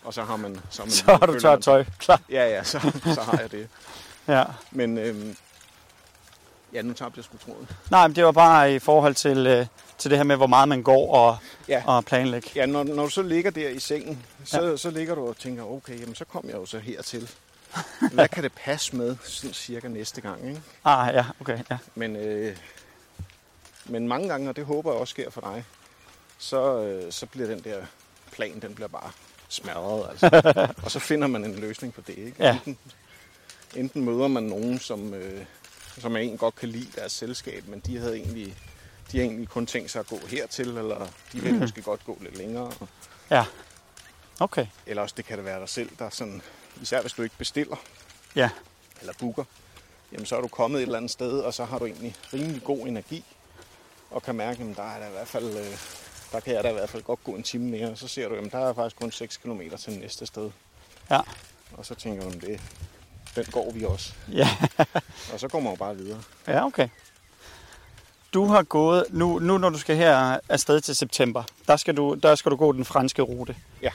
og 0.03 0.13
så 0.13 0.23
har 0.23 0.35
man... 0.35 0.59
Så, 0.69 0.81
har 0.81 0.85
man, 0.85 0.91
så 0.91 1.03
har 1.05 1.25
du 1.25 1.39
tørt 1.39 1.61
tøj, 1.61 1.85
klar. 1.99 2.21
Ja, 2.29 2.49
ja, 2.49 2.63
så, 2.63 2.79
så 3.15 3.21
har 3.21 3.39
jeg 3.41 3.51
det. 3.51 3.67
Ja. 4.27 4.43
Men 4.71 4.97
øhm, 4.97 5.35
ja, 6.73 6.81
nu 6.81 6.93
tabte 6.93 7.17
jeg 7.17 7.25
sgu 7.25 7.37
tråden. 7.37 7.69
Nej, 7.91 8.07
men 8.07 8.15
det 8.15 8.25
var 8.25 8.31
bare 8.31 8.75
i 8.75 8.79
forhold 8.79 9.15
til, 9.15 9.47
øh, 9.47 9.65
til 9.97 10.11
det 10.11 10.17
her 10.19 10.23
med, 10.23 10.35
hvor 10.35 10.47
meget 10.47 10.67
man 10.69 10.83
går 10.83 11.15
og, 11.15 11.37
Ja, 11.67 11.83
og 11.85 12.05
planlægge. 12.05 12.49
ja 12.55 12.65
når, 12.65 12.83
når 12.83 13.03
du 13.03 13.09
så 13.09 13.21
ligger 13.21 13.51
der 13.51 13.69
i 13.69 13.79
sengen, 13.79 14.25
så, 14.45 14.63
ja. 14.63 14.77
så 14.77 14.89
ligger 14.89 15.15
du 15.15 15.27
og 15.27 15.37
tænker, 15.37 15.63
okay, 15.63 15.99
jamen 16.01 16.15
så 16.15 16.25
kom 16.25 16.45
jeg 16.47 16.53
jo 16.55 16.65
så 16.65 16.79
hertil. 16.79 17.29
Hvad 18.13 18.27
kan 18.27 18.43
det 18.43 18.51
passe 18.53 18.95
med 18.95 19.15
sådan 19.23 19.53
cirka 19.53 19.87
næste 19.87 20.21
gang, 20.21 20.47
ikke? 20.49 20.61
Ah, 20.85 21.15
ja, 21.15 21.25
okay, 21.41 21.59
ja. 21.71 21.77
Men, 21.95 22.15
øh, 22.15 22.57
men 23.85 24.07
mange 24.07 24.27
gange, 24.29 24.49
og 24.49 24.55
det 24.55 24.65
håber 24.65 24.91
jeg 24.91 25.01
også 25.01 25.11
sker 25.11 25.29
for 25.29 25.41
dig, 25.41 25.63
så, 26.37 26.81
øh, 26.81 27.11
så 27.11 27.25
bliver 27.25 27.47
den 27.47 27.63
der 27.63 27.77
plan, 28.31 28.59
den 28.59 28.75
bliver 28.75 28.87
bare 28.87 29.11
smadret. 29.49 30.09
Altså. 30.09 30.41
og 30.83 30.91
så 30.91 30.99
finder 30.99 31.27
man 31.27 31.45
en 31.45 31.55
løsning 31.55 31.93
på 31.93 32.01
det. 32.07 32.17
Ikke? 32.17 32.35
Ja. 32.39 32.51
Enten, 32.53 32.77
enten 33.77 34.05
møder 34.05 34.27
man 34.27 34.43
nogen, 34.43 34.79
som, 34.79 35.13
øh, 35.13 35.45
som 35.97 36.11
man 36.11 36.21
egentlig 36.21 36.39
godt 36.39 36.55
kan 36.55 36.69
lide 36.69 36.87
deres 36.95 37.11
selskab, 37.11 37.67
men 37.67 37.79
de 37.79 37.97
havde 37.97 38.15
egentlig, 38.17 38.55
de 39.11 39.17
har 39.17 39.25
egentlig 39.25 39.49
kun 39.49 39.65
tænkt 39.65 39.91
sig 39.91 39.99
at 39.99 40.07
gå 40.07 40.19
hertil, 40.27 40.67
eller 40.67 41.07
de 41.33 41.41
vil 41.41 41.53
måske 41.59 41.81
godt 41.81 42.05
gå 42.05 42.17
lidt 42.21 42.37
længere. 42.37 42.71
Ja, 43.31 43.45
okay. 44.39 44.67
Eller 44.85 45.01
også 45.01 45.13
det 45.17 45.25
kan 45.25 45.37
det 45.37 45.45
være 45.45 45.59
dig 45.59 45.69
selv, 45.69 45.89
der 45.99 46.09
sådan, 46.09 46.41
især 46.81 47.01
hvis 47.01 47.13
du 47.13 47.21
ikke 47.21 47.37
bestiller 47.37 47.75
Ja, 48.35 48.49
eller 49.01 49.13
booker, 49.19 49.43
jamen 50.11 50.25
så 50.25 50.37
er 50.37 50.41
du 50.41 50.47
kommet 50.47 50.77
et 50.79 50.83
eller 50.83 50.97
andet 50.97 51.11
sted, 51.11 51.39
og 51.39 51.53
så 51.53 51.65
har 51.65 51.79
du 51.79 51.85
egentlig 51.85 52.15
rimelig 52.33 52.63
god 52.63 52.87
energi, 52.87 53.23
og 54.11 54.23
kan 54.23 54.35
mærke, 54.35 54.63
at 54.63 54.77
der 54.77 54.83
er 54.83 54.99
der 54.99 55.07
i 55.07 55.11
hvert 55.11 55.27
fald, 55.27 55.57
øh, 55.57 55.77
der 56.31 56.39
kan 56.39 56.53
jeg 56.53 56.63
da 56.63 56.69
i 56.69 56.73
hvert 56.73 56.89
fald 56.89 57.03
godt 57.03 57.23
gå 57.23 57.31
en 57.31 57.43
time 57.43 57.69
mere, 57.69 57.89
og 57.89 57.97
så 57.97 58.07
ser 58.07 58.29
du, 58.29 58.35
at 58.35 58.51
der 58.51 58.59
er 58.69 58.73
faktisk 58.73 58.95
kun 58.95 59.11
6 59.11 59.37
km 59.37 59.61
til 59.79 59.99
næste 59.99 60.25
sted. 60.25 60.51
ja, 61.09 61.19
Og 61.73 61.85
så 61.85 61.95
tænker 61.95 62.29
du, 62.29 62.29
det, 62.47 62.61
den 63.37 63.45
går 63.51 63.71
vi 63.71 63.85
også. 63.85 64.13
ja. 64.31 64.49
Og 65.33 65.39
så 65.39 65.47
går 65.47 65.59
man 65.59 65.71
jo 65.71 65.75
bare 65.75 65.97
videre. 65.97 66.19
Ja, 66.47 66.65
okay. 66.65 66.87
Du 68.33 68.45
har 68.45 68.63
gået, 68.63 69.05
nu, 69.09 69.39
nu 69.39 69.57
når 69.57 69.69
du 69.69 69.77
skal 69.77 69.95
her 69.95 70.39
afsted 70.49 70.81
til 70.81 70.95
september, 70.95 71.43
der 71.67 71.77
skal, 71.77 71.97
du, 71.97 72.13
der 72.23 72.35
skal 72.35 72.51
du 72.51 72.55
gå 72.55 72.71
den 72.71 72.85
franske 72.85 73.21
rute. 73.21 73.55
Ja. 73.81 73.89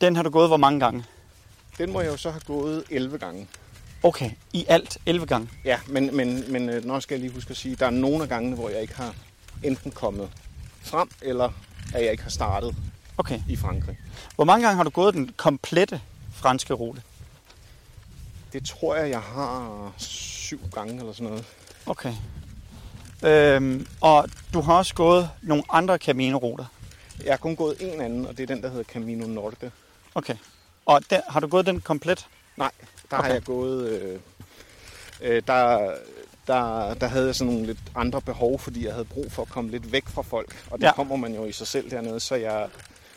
Den 0.00 0.16
har 0.16 0.22
du 0.22 0.30
gået 0.30 0.48
hvor 0.48 0.56
mange 0.56 0.80
gange? 0.80 1.04
Den 1.78 1.92
må 1.92 2.00
jeg 2.00 2.12
jo 2.12 2.16
så 2.16 2.30
have 2.30 2.40
gået 2.46 2.84
11 2.90 3.18
gange. 3.18 3.48
Okay, 4.02 4.30
i 4.52 4.64
alt 4.68 4.98
11 5.06 5.26
gange. 5.26 5.48
Ja, 5.64 5.78
men, 5.86 6.16
men, 6.16 6.52
men 6.52 6.68
øh, 6.68 6.84
nå 6.84 7.00
skal 7.00 7.14
jeg 7.14 7.20
lige 7.20 7.34
huske 7.34 7.50
at 7.50 7.56
sige, 7.56 7.76
der 7.76 7.86
er 7.86 7.90
nogle 7.90 8.22
af 8.22 8.28
gangene, 8.28 8.56
hvor 8.56 8.68
jeg 8.68 8.82
ikke 8.82 8.94
har 8.94 9.14
enten 9.62 9.90
kommet 9.90 10.30
frem, 10.82 11.10
eller 11.22 11.48
at 11.94 12.02
jeg 12.04 12.10
ikke 12.10 12.22
har 12.22 12.30
startet 12.30 12.76
Okay. 13.18 13.40
i 13.48 13.56
Frankrig. 13.56 13.98
Hvor 14.34 14.44
mange 14.44 14.66
gange 14.66 14.76
har 14.76 14.84
du 14.84 14.90
gået 14.90 15.14
den 15.14 15.32
komplette 15.36 16.00
franske 16.34 16.74
rute? 16.74 17.02
Det 18.52 18.64
tror 18.66 18.96
jeg, 18.96 19.10
jeg 19.10 19.20
har 19.20 19.92
syv 19.98 20.60
gange 20.74 20.98
eller 20.98 21.12
sådan 21.12 21.26
noget. 21.28 21.44
Okay. 21.86 22.14
Øhm, 23.24 23.86
og 24.00 24.28
du 24.54 24.60
har 24.60 24.74
også 24.74 24.94
gået 24.94 25.30
nogle 25.42 25.62
andre 25.70 25.96
Camino-ruter. 25.98 26.64
Jeg 27.24 27.32
har 27.32 27.36
kun 27.38 27.56
gået 27.56 27.76
en 27.80 28.00
anden, 28.00 28.26
og 28.26 28.36
det 28.36 28.42
er 28.42 28.54
den, 28.54 28.62
der 28.62 28.68
hedder 28.68 28.84
Camino 28.84 29.26
Norte. 29.26 29.72
Okay. 30.14 30.34
Og 30.86 31.00
der, 31.10 31.20
har 31.28 31.40
du 31.40 31.46
gået 31.46 31.66
den 31.66 31.80
komplet? 31.80 32.26
Nej, 32.56 32.70
der 33.10 33.16
okay. 33.18 33.26
Har 33.26 33.34
jeg 33.34 33.44
gået... 33.44 33.88
Øh, 33.88 34.18
øh, 35.20 35.42
der, 35.46 35.90
der, 36.46 36.94
der 36.94 37.06
havde 37.06 37.26
jeg 37.26 37.34
sådan 37.34 37.52
nogle 37.52 37.66
lidt 37.66 37.78
andre 37.94 38.20
behov, 38.20 38.58
fordi 38.58 38.84
jeg 38.84 38.92
havde 38.92 39.04
brug 39.04 39.32
for 39.32 39.42
at 39.42 39.48
komme 39.48 39.70
lidt 39.70 39.92
væk 39.92 40.08
fra 40.08 40.22
folk. 40.22 40.64
Og 40.70 40.78
det 40.78 40.84
Ja. 40.86 40.92
kommer 40.92 41.16
man 41.16 41.34
jo 41.34 41.44
i 41.44 41.52
sig 41.52 41.66
selv 41.66 41.90
dernede, 41.90 42.20
så 42.20 42.34
jeg, 42.34 42.68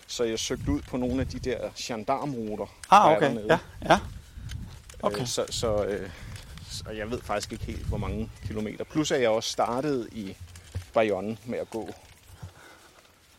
så 0.07 0.23
jeg 0.23 0.39
søgte 0.39 0.71
ud 0.71 0.81
på 0.81 0.97
nogle 0.97 1.21
af 1.21 1.27
de 1.27 1.39
der 1.39 1.57
gendarmeruter. 1.77 2.65
der 2.89 2.95
Ah, 2.95 3.11
okay. 3.17 3.35
Ja, 3.49 3.59
ja. 3.89 3.99
Okay. 5.01 5.21
Øh, 5.21 5.27
så, 5.27 5.45
så, 5.49 5.86
øh, 5.86 6.10
så 6.71 6.89
jeg 6.89 7.12
ved 7.12 7.21
faktisk 7.21 7.51
ikke 7.51 7.65
helt, 7.65 7.86
hvor 7.86 7.97
mange 7.97 8.31
kilometer. 8.47 8.84
Plus 8.84 9.12
at 9.12 9.21
jeg 9.21 9.29
også 9.29 9.49
startede 9.51 10.10
i 10.12 10.38
Bayonne 10.93 11.38
med 11.45 11.60
at 11.60 11.69
gå. 11.69 11.89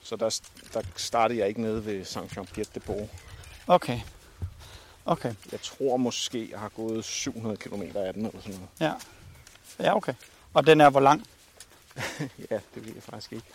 Så 0.03 0.17
der, 0.17 0.41
der 0.75 0.81
startede 0.97 1.39
jeg 1.39 1.49
ikke 1.49 1.61
nede 1.63 1.87
ved 1.87 2.05
Saint-Jean-Pied-de-Port. 2.05 3.09
Okay. 3.67 4.01
Okay. 5.05 5.35
Jeg 5.53 5.61
tror 5.61 5.97
måske, 5.97 6.49
jeg 6.51 6.61
har 6.61 6.69
gået 6.69 7.05
700 7.05 7.57
km 7.57 7.83
af 7.95 8.15
den 8.15 8.27
eller 8.27 8.41
sådan 8.41 8.55
noget. 8.55 8.69
Ja. 8.81 8.93
Ja, 9.85 9.97
okay. 9.97 10.15
Og 10.55 10.67
den 10.67 10.81
er 10.81 10.91
hvor 10.91 11.01
lang? 11.01 11.27
Ja, 12.51 12.59
det 12.75 12.87
ved 12.87 12.93
jeg 12.95 13.03
faktisk 13.03 13.33
ikke. 13.33 13.47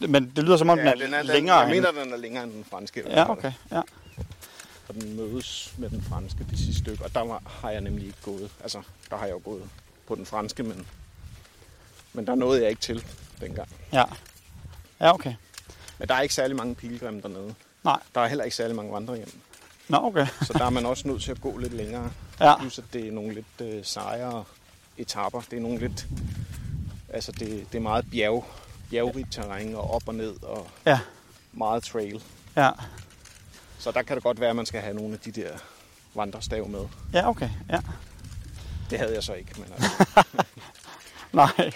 Men 0.08 0.32
det 0.36 0.44
lyder 0.44 0.56
som 0.56 0.68
om, 0.70 0.78
Ja, 0.78 0.84
den 0.84 0.90
er, 0.90 1.04
den 1.04 1.14
er, 1.14 1.22
længere 1.22 1.36
den, 1.36 1.68
jeg 1.68 1.76
end... 1.76 1.86
mener, 1.86 2.04
den 2.04 2.12
er 2.12 2.16
længere 2.16 2.44
end 2.44 2.52
den 2.52 2.64
franske. 2.64 3.04
Ja, 3.06 3.30
okay. 3.30 3.52
Ja. 3.70 3.80
Og 4.90 4.96
den 4.96 5.16
mødes 5.16 5.74
med 5.78 5.90
den 5.90 6.02
franske 6.02 6.46
det 6.50 6.58
sidste 6.58 6.78
stykke. 6.78 7.04
Og 7.04 7.14
der 7.14 7.20
var, 7.20 7.42
har 7.46 7.70
jeg 7.70 7.80
nemlig 7.80 8.06
ikke 8.06 8.18
gået. 8.22 8.50
Altså, 8.62 8.82
der 9.10 9.16
har 9.16 9.24
jeg 9.26 9.32
jo 9.32 9.40
gået 9.44 9.62
på 10.06 10.14
den 10.14 10.26
franske, 10.26 10.62
men, 10.62 10.86
men 12.12 12.26
der 12.26 12.34
nåede 12.34 12.60
jeg 12.62 12.70
ikke 12.70 12.82
til 12.82 13.04
dengang. 13.40 13.68
Ja. 13.92 14.04
Ja, 15.00 15.14
okay. 15.14 15.34
Men 15.98 16.08
der 16.08 16.14
er 16.14 16.20
ikke 16.20 16.34
særlig 16.34 16.56
mange 16.56 16.74
pilgrimme 16.74 17.20
dernede. 17.20 17.54
Nej. 17.84 18.00
Der 18.14 18.20
er 18.20 18.28
heller 18.28 18.44
ikke 18.44 18.56
særlig 18.56 18.76
mange 18.76 18.92
vandrehjem. 18.92 19.40
Nå, 19.88 19.96
okay. 19.96 20.26
Så 20.42 20.52
der 20.52 20.64
er 20.64 20.70
man 20.70 20.86
også 20.86 21.08
nødt 21.08 21.22
til 21.22 21.30
at 21.30 21.40
gå 21.40 21.56
lidt 21.58 21.72
længere. 21.72 22.10
Ja. 22.40 22.58
Plus 22.58 22.78
at 22.78 22.84
det 22.92 23.08
er 23.08 23.12
nogle 23.12 23.34
lidt 23.34 23.60
øh, 23.60 23.84
sejere 23.84 24.44
etapper. 24.98 25.40
Det 25.50 25.56
er 25.56 25.60
nogle 25.60 25.78
lidt... 25.78 26.06
Altså, 27.08 27.32
det, 27.32 27.66
det 27.72 27.78
er 27.78 27.82
meget 27.82 28.04
bjerg, 28.10 28.46
bjergrigt 28.90 29.32
terræn 29.32 29.74
og 29.74 29.90
op 29.90 30.08
og 30.08 30.14
ned 30.14 30.42
og 30.42 30.68
Ja. 30.86 31.00
meget 31.52 31.82
trail. 31.82 32.22
Ja. 32.56 32.70
Så 33.80 33.90
der 33.90 34.02
kan 34.02 34.16
det 34.16 34.22
godt 34.22 34.40
være, 34.40 34.50
at 34.50 34.56
man 34.56 34.66
skal 34.66 34.80
have 34.80 34.94
nogle 34.94 35.12
af 35.12 35.18
de 35.18 35.32
der 35.32 35.50
vandrestav 36.14 36.68
med. 36.68 36.80
Ja, 37.12 37.28
okay. 37.28 37.48
Ja. 37.70 37.80
Det 38.90 38.98
havde 38.98 39.14
jeg 39.14 39.22
så 39.22 39.32
ikke, 39.32 39.50
men 39.56 39.72
altså, 39.72 40.24
Nej. 41.32 41.72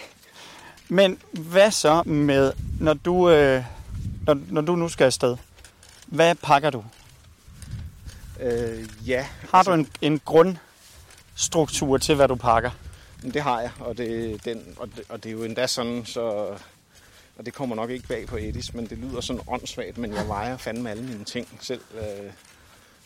Men 0.88 1.18
hvad 1.32 1.70
så 1.70 2.02
med, 2.02 2.52
når 2.80 2.94
du, 2.94 3.30
øh, 3.30 3.64
når, 4.26 4.40
når 4.48 4.60
du 4.60 4.76
nu 4.76 4.88
skal 4.88 5.04
afsted? 5.04 5.36
Hvad 6.06 6.34
pakker 6.34 6.70
du? 6.70 6.84
øh, 8.40 8.88
ja. 9.08 9.26
Har 9.50 9.62
du 9.62 9.72
en, 9.72 9.88
en 10.00 10.20
grundstruktur 10.24 11.98
til, 11.98 12.14
hvad 12.14 12.28
du 12.28 12.34
pakker? 12.34 12.70
Det 13.22 13.42
har 13.42 13.60
jeg, 13.60 13.70
og 13.80 13.98
det, 13.98 14.44
den, 14.44 14.74
og, 14.76 14.88
det, 14.96 15.04
og 15.08 15.24
det 15.24 15.28
er 15.28 15.32
jo 15.32 15.44
endda 15.44 15.66
sådan, 15.66 16.06
så... 16.06 16.56
Og 17.36 17.46
det 17.46 17.54
kommer 17.54 17.76
nok 17.76 17.90
ikke 17.90 18.08
bag 18.08 18.26
på 18.26 18.36
Edis, 18.36 18.74
men 18.74 18.86
det 18.86 18.98
lyder 18.98 19.20
sådan 19.20 19.42
åndssvagt, 19.46 19.98
men 19.98 20.14
jeg 20.14 20.28
vejer 20.28 20.56
fandme 20.56 20.90
alle 20.90 21.02
mine 21.02 21.24
ting. 21.24 21.58
Selv, 21.60 21.80
øh, 21.94 22.32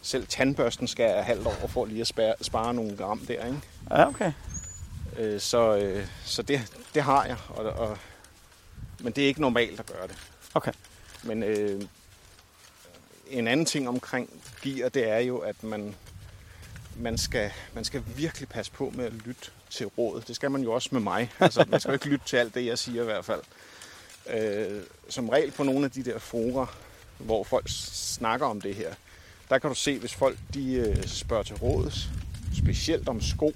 selv 0.02 0.26
tandbørsten 0.26 0.88
skal 0.88 1.10
jeg 1.10 1.24
halvt 1.24 1.46
over 1.46 1.68
for 1.68 1.84
lige 1.84 2.00
at 2.00 2.06
spare, 2.06 2.34
spare 2.40 2.74
nogle 2.74 2.96
gram 2.96 3.18
der, 3.18 3.46
ikke? 3.46 3.60
Ja, 3.90 4.08
okay. 4.08 4.32
Øh, 5.18 5.40
så 5.40 5.76
øh, 5.76 6.06
så 6.24 6.42
det, 6.42 6.60
det 6.94 7.02
har 7.02 7.24
jeg, 7.24 7.36
og, 7.48 7.64
og, 7.64 7.98
men 9.00 9.12
det 9.12 9.24
er 9.24 9.28
ikke 9.28 9.40
normalt 9.40 9.80
at 9.80 9.86
gøre 9.86 10.08
det. 10.08 10.16
Okay. 10.54 10.72
Men 11.22 11.42
øh, 11.42 11.82
en 13.30 13.48
anden 13.48 13.66
ting 13.66 13.88
omkring 13.88 14.42
gear, 14.62 14.88
det 14.88 15.08
er 15.08 15.18
jo, 15.18 15.38
at 15.38 15.62
man, 15.62 15.94
man, 16.96 17.18
skal, 17.18 17.50
man 17.74 17.84
skal 17.84 18.02
virkelig 18.16 18.48
passe 18.48 18.72
på 18.72 18.92
med 18.94 19.04
at 19.04 19.12
lytte 19.12 19.50
til 19.70 19.86
rådet. 19.86 20.28
Det 20.28 20.36
skal 20.36 20.50
man 20.50 20.62
jo 20.62 20.72
også 20.72 20.88
med 20.92 21.00
mig. 21.00 21.32
Altså, 21.40 21.64
man 21.68 21.80
skal 21.80 21.90
jo 21.90 21.94
ikke 21.94 22.08
lytte 22.08 22.26
til 22.26 22.36
alt 22.36 22.54
det, 22.54 22.66
jeg 22.66 22.78
siger 22.78 23.02
i 23.02 23.04
hvert 23.04 23.24
fald. 23.24 23.40
Øh, 24.34 24.82
som 25.08 25.28
regel 25.28 25.50
på 25.50 25.62
nogle 25.62 25.84
af 25.84 25.90
de 25.90 26.02
der 26.04 26.18
fora, 26.18 26.66
hvor 27.18 27.44
folk 27.44 27.64
snakker 27.68 28.46
om 28.46 28.60
det 28.60 28.74
her, 28.74 28.94
der 29.50 29.58
kan 29.58 29.70
du 29.70 29.76
se, 29.76 29.98
hvis 29.98 30.14
folk 30.14 30.38
de 30.54 30.72
øh, 30.72 31.06
spørger 31.06 31.42
til 31.42 31.56
råds, 31.56 32.08
specielt 32.58 33.08
om 33.08 33.20
sko, 33.20 33.54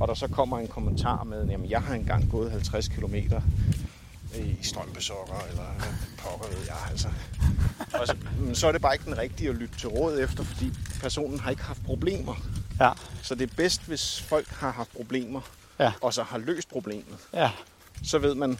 og 0.00 0.08
der 0.08 0.14
så 0.14 0.28
kommer 0.28 0.58
en 0.58 0.68
kommentar 0.68 1.24
med, 1.24 1.46
jamen 1.46 1.70
jeg 1.70 1.82
har 1.82 1.94
engang 1.94 2.30
gået 2.30 2.50
50 2.50 2.88
km 2.88 3.14
i 4.34 4.56
strømpesokker, 4.62 5.46
eller 5.50 5.64
pokker 6.18 6.48
ved 6.48 6.64
jeg, 6.66 6.76
altså. 6.90 7.08
Og 8.00 8.06
så, 8.06 8.16
så 8.54 8.68
er 8.68 8.72
det 8.72 8.80
bare 8.80 8.94
ikke 8.94 9.04
den 9.04 9.18
rigtige 9.18 9.48
at 9.50 9.56
lytte 9.56 9.78
til 9.78 9.88
råd 9.88 10.18
efter, 10.18 10.44
fordi 10.44 10.72
personen 11.00 11.40
har 11.40 11.50
ikke 11.50 11.62
haft 11.62 11.84
problemer. 11.84 12.34
Ja. 12.80 12.90
Så 13.22 13.34
det 13.34 13.50
er 13.50 13.54
bedst, 13.56 13.86
hvis 13.86 14.22
folk 14.22 14.48
har 14.48 14.70
haft 14.70 14.90
problemer, 14.96 15.40
Ja. 15.80 15.92
og 16.00 16.14
så 16.14 16.22
har 16.22 16.38
løst 16.38 16.68
problemet. 16.68 17.18
Ja. 17.32 17.50
Så 18.04 18.18
ved 18.18 18.34
man, 18.34 18.58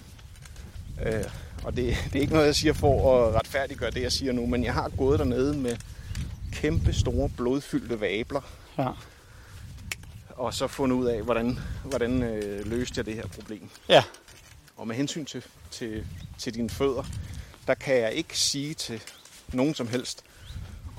øh, 1.06 1.24
og 1.64 1.76
det, 1.76 1.96
det 2.12 2.16
er 2.16 2.20
ikke 2.20 2.32
noget, 2.32 2.46
jeg 2.46 2.54
siger 2.54 2.72
for 2.72 3.26
at 3.28 3.34
retfærdiggøre 3.34 3.90
det, 3.90 4.02
jeg 4.02 4.12
siger 4.12 4.32
nu, 4.32 4.46
men 4.46 4.64
jeg 4.64 4.74
har 4.74 4.88
gået 4.88 5.18
dernede 5.18 5.56
med 5.56 5.76
kæmpe 6.52 6.92
store 6.92 7.28
blodfyldte 7.36 8.00
vabler, 8.00 8.40
Ja. 8.78 8.88
og 10.30 10.54
så 10.54 10.66
fundet 10.66 10.96
ud 10.96 11.06
af, 11.06 11.22
hvordan, 11.22 11.58
hvordan 11.84 12.22
øh, 12.22 12.66
løste 12.66 12.94
jeg 12.98 13.06
det 13.06 13.14
her 13.14 13.26
problem. 13.26 13.68
Ja. 13.88 14.04
Og 14.76 14.86
med 14.88 14.96
hensyn 14.96 15.24
til, 15.24 15.42
til, 15.70 16.06
til 16.38 16.54
dine 16.54 16.70
fødder, 16.70 17.04
der 17.66 17.74
kan 17.74 17.96
jeg 17.96 18.12
ikke 18.12 18.38
sige 18.38 18.74
til 18.74 19.02
nogen 19.52 19.74
som 19.74 19.88
helst, 19.88 20.22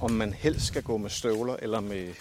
om 0.01 0.11
man 0.11 0.33
helst 0.33 0.65
skal 0.65 0.83
gå 0.83 0.97
med 0.97 1.09
støvler 1.09 1.55
eller 1.61 1.79
med, 1.79 2.13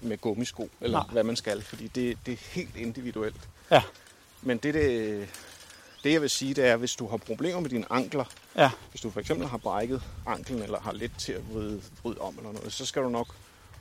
med 0.00 0.18
gummisko, 0.18 0.70
eller 0.80 0.98
Nej. 0.98 1.12
hvad 1.12 1.24
man 1.24 1.36
skal, 1.36 1.62
fordi 1.62 1.86
det, 1.88 2.18
det 2.26 2.32
er 2.32 2.38
helt 2.50 2.76
individuelt. 2.76 3.48
Ja. 3.70 3.82
Men 4.42 4.58
det, 4.58 4.74
det, 4.74 5.28
det, 6.04 6.12
jeg 6.12 6.22
vil 6.22 6.30
sige, 6.30 6.54
det 6.54 6.66
er, 6.66 6.76
hvis 6.76 6.94
du 6.94 7.08
har 7.08 7.16
problemer 7.16 7.60
med 7.60 7.70
dine 7.70 7.84
ankler, 7.92 8.24
Ja. 8.56 8.70
hvis 8.90 9.00
du 9.00 9.10
for 9.10 9.20
eksempel 9.20 9.48
har 9.48 9.56
brækket 9.58 10.02
anklen, 10.26 10.62
eller 10.62 10.80
har 10.80 10.92
let 10.92 11.10
til 11.18 11.32
at 11.32 11.42
vride, 11.54 11.82
vride 12.04 12.18
om 12.20 12.36
eller 12.38 12.52
noget, 12.52 12.72
så 12.72 12.86
skal 12.86 13.02
du 13.02 13.08
nok 13.08 13.34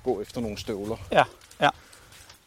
gå 0.04 0.21
efter 0.21 0.41
nogle 0.41 0.58
støvler. 0.58 0.97
Ja. 1.12 1.23
Ja. 1.62 1.69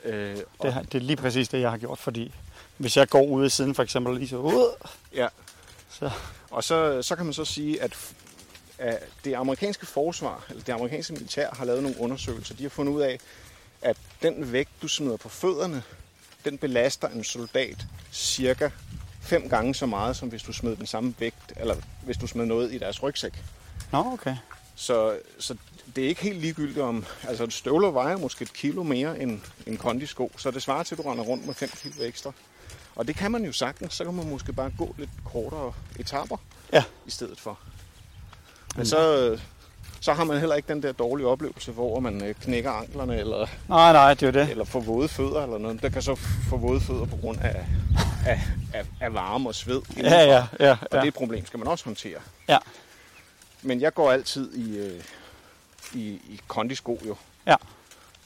Øh, 0.05 0.37
Det, 0.63 0.73
har- 0.73 0.83
det 0.83 0.95
er 0.95 0.99
lige 1.03 1.17
præcis 1.17 1.49
det, 1.49 1.61
jeg 1.61 1.71
har 1.71 1.79
gjort, 1.79 1.99
fordi 1.99 2.35
hvis 2.77 2.97
jeg 2.97 3.09
går 3.09 3.23
ude 3.23 3.47
i 3.47 3.51
siden 3.51 3.75
for 3.75 3.83
eksempel 3.83 4.17
lige 4.17 4.29
så 4.29 4.37
ud, 4.37 4.87
ja. 5.15 5.29
så 5.91 6.11
Og 6.51 6.65
så, 6.65 7.03
så 7.03 7.17
kan 7.17 7.25
man 7.25 7.35
så 7.35 7.45
sige, 7.45 7.83
at, 7.83 8.13
at 8.79 8.99
det 9.25 9.35
amerikanske 9.35 9.87
forsvar, 9.87 10.45
eller 10.49 10.63
det 10.63 10.73
amerikanske 10.73 11.13
militær, 11.13 11.51
har 11.55 11.65
lavet 11.65 11.83
nogle 11.83 12.01
undersøgelser. 12.01 12.55
De 12.55 12.63
har 12.63 12.71
fundet 12.71 12.93
ud 12.93 13.01
af, 13.01 13.21
at 13.83 13.97
den 14.23 14.53
vægt, 14.53 14.71
du 14.83 14.89
smider 14.89 15.17
på 15.17 15.29
fødderne, 15.29 15.83
den 16.45 16.59
belaster 16.59 17.09
en 17.09 17.25
soldat 17.25 17.77
cirka 18.13 18.71
fem 19.29 19.49
gange 19.49 19.75
så 19.75 19.87
meget, 19.87 20.17
som 20.17 20.29
hvis 20.29 20.43
du 20.43 20.53
smed 20.53 20.77
den 20.77 20.87
samme 20.87 21.15
vægt, 21.19 21.53
eller 21.57 21.75
hvis 22.05 22.17
du 22.17 22.27
smed 22.27 22.47
noget 22.47 22.73
i 22.73 22.79
deres 22.79 23.03
rygsæk. 23.03 23.45
Nå, 23.93 24.13
okay. 24.13 24.37
Så, 24.77 25.17
så 25.39 25.55
det 25.97 26.05
er 26.05 26.09
ikke 26.09 26.23
helt 26.23 26.41
ligegyldigt 26.41 26.79
om... 26.79 27.05
Altså, 27.29 27.47
støvler 27.51 27.91
vejer 27.91 28.17
måske 28.17 28.43
et 28.43 28.53
kilo 28.53 28.83
mere 28.83 29.21
end 29.21 29.41
en 29.67 29.77
kondisko, 29.77 30.33
så 30.37 30.51
det 30.51 30.63
svarer 30.63 30.83
til, 30.83 30.95
at 30.95 31.05
du 31.05 31.11
render 31.11 31.25
rundt 31.25 31.47
med 31.47 31.55
5 31.55 31.69
kilo 31.83 31.95
ekstra. 32.05 32.33
Og 32.97 33.07
det 33.09 33.17
kan 33.17 33.33
man 33.33 33.45
jo 33.45 33.53
sagtens. 33.53 33.95
Så 33.95 34.05
kan 34.05 34.15
man 34.15 34.29
måske 34.29 34.53
bare 34.53 34.71
gå 34.79 34.95
lidt 34.99 35.11
kortere 35.25 35.73
etaper 35.99 36.37
Ja. 36.73 36.85
i 37.07 37.11
stedet 37.11 37.41
for. 37.41 37.59
Men 38.77 38.87
så, 38.87 39.39
så 40.01 40.13
har 40.13 40.25
man 40.25 40.39
heller 40.39 40.55
ikke 40.57 40.69
den 40.69 40.83
der 40.83 40.93
dårlige 40.93 41.27
oplevelse, 41.27 41.73
hvor 41.73 42.01
man 42.01 42.25
øh, 42.25 42.35
knækker 42.35 42.71
anklerne 42.71 43.19
eller, 43.19 43.47
Nej, 43.69 43.93
nej, 43.93 44.15
det 44.15 44.27
er 44.29 44.31
det. 44.31 44.51
eller 44.51 44.65
får 44.65 44.81
våde 44.81 45.09
fødder 45.09 45.43
eller 45.43 45.59
noget. 45.59 45.83
Der 45.83 45.89
kan 45.89 46.03
så 46.03 46.15
få 46.49 46.57
våde 46.57 46.81
fødder 46.81 47.05
på 47.05 47.17
grund 47.17 47.39
af, 47.41 47.67
af, 48.75 48.87
af, 49.01 49.15
varme 49.15 49.49
og 49.49 49.55
sved. 49.55 49.83
indenfor. 49.97 50.17
Ja, 50.17 50.25
ja, 50.25 50.47
ja. 50.61 50.71
Og 50.71 50.79
ja. 50.93 50.97
det 50.97 51.03
er 51.05 51.09
et 51.09 51.15
problem, 51.15 51.47
skal 51.47 51.59
man 51.59 51.69
også 51.69 51.85
håndtere. 51.85 52.19
Ja. 52.49 52.59
Men 53.63 53.81
jeg 53.81 53.95
går 53.95 54.13
altid 54.13 54.55
i, 54.55 54.77
øh, 54.79 55.03
i, 55.95 56.01
i 56.09 56.41
kondisko 56.49 57.01
jo. 57.07 57.17
Ja. 57.47 57.55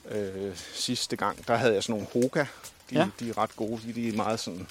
Øh, 0.09 0.57
sidste 0.75 1.17
gang, 1.17 1.49
der 1.49 1.57
havde 1.57 1.75
jeg 1.75 1.83
sådan 1.83 1.93
nogle 1.93 2.27
Hoka. 2.27 2.41
De, 2.41 2.47
Ja. 2.93 2.99
ja. 3.01 3.07
de 3.21 3.31
er 3.31 3.39
ret 3.39 3.57
gode. 3.57 3.81
De, 3.87 3.93
de 3.95 4.09
er 4.09 4.13
meget 4.17 4.41
sådan 4.41 4.67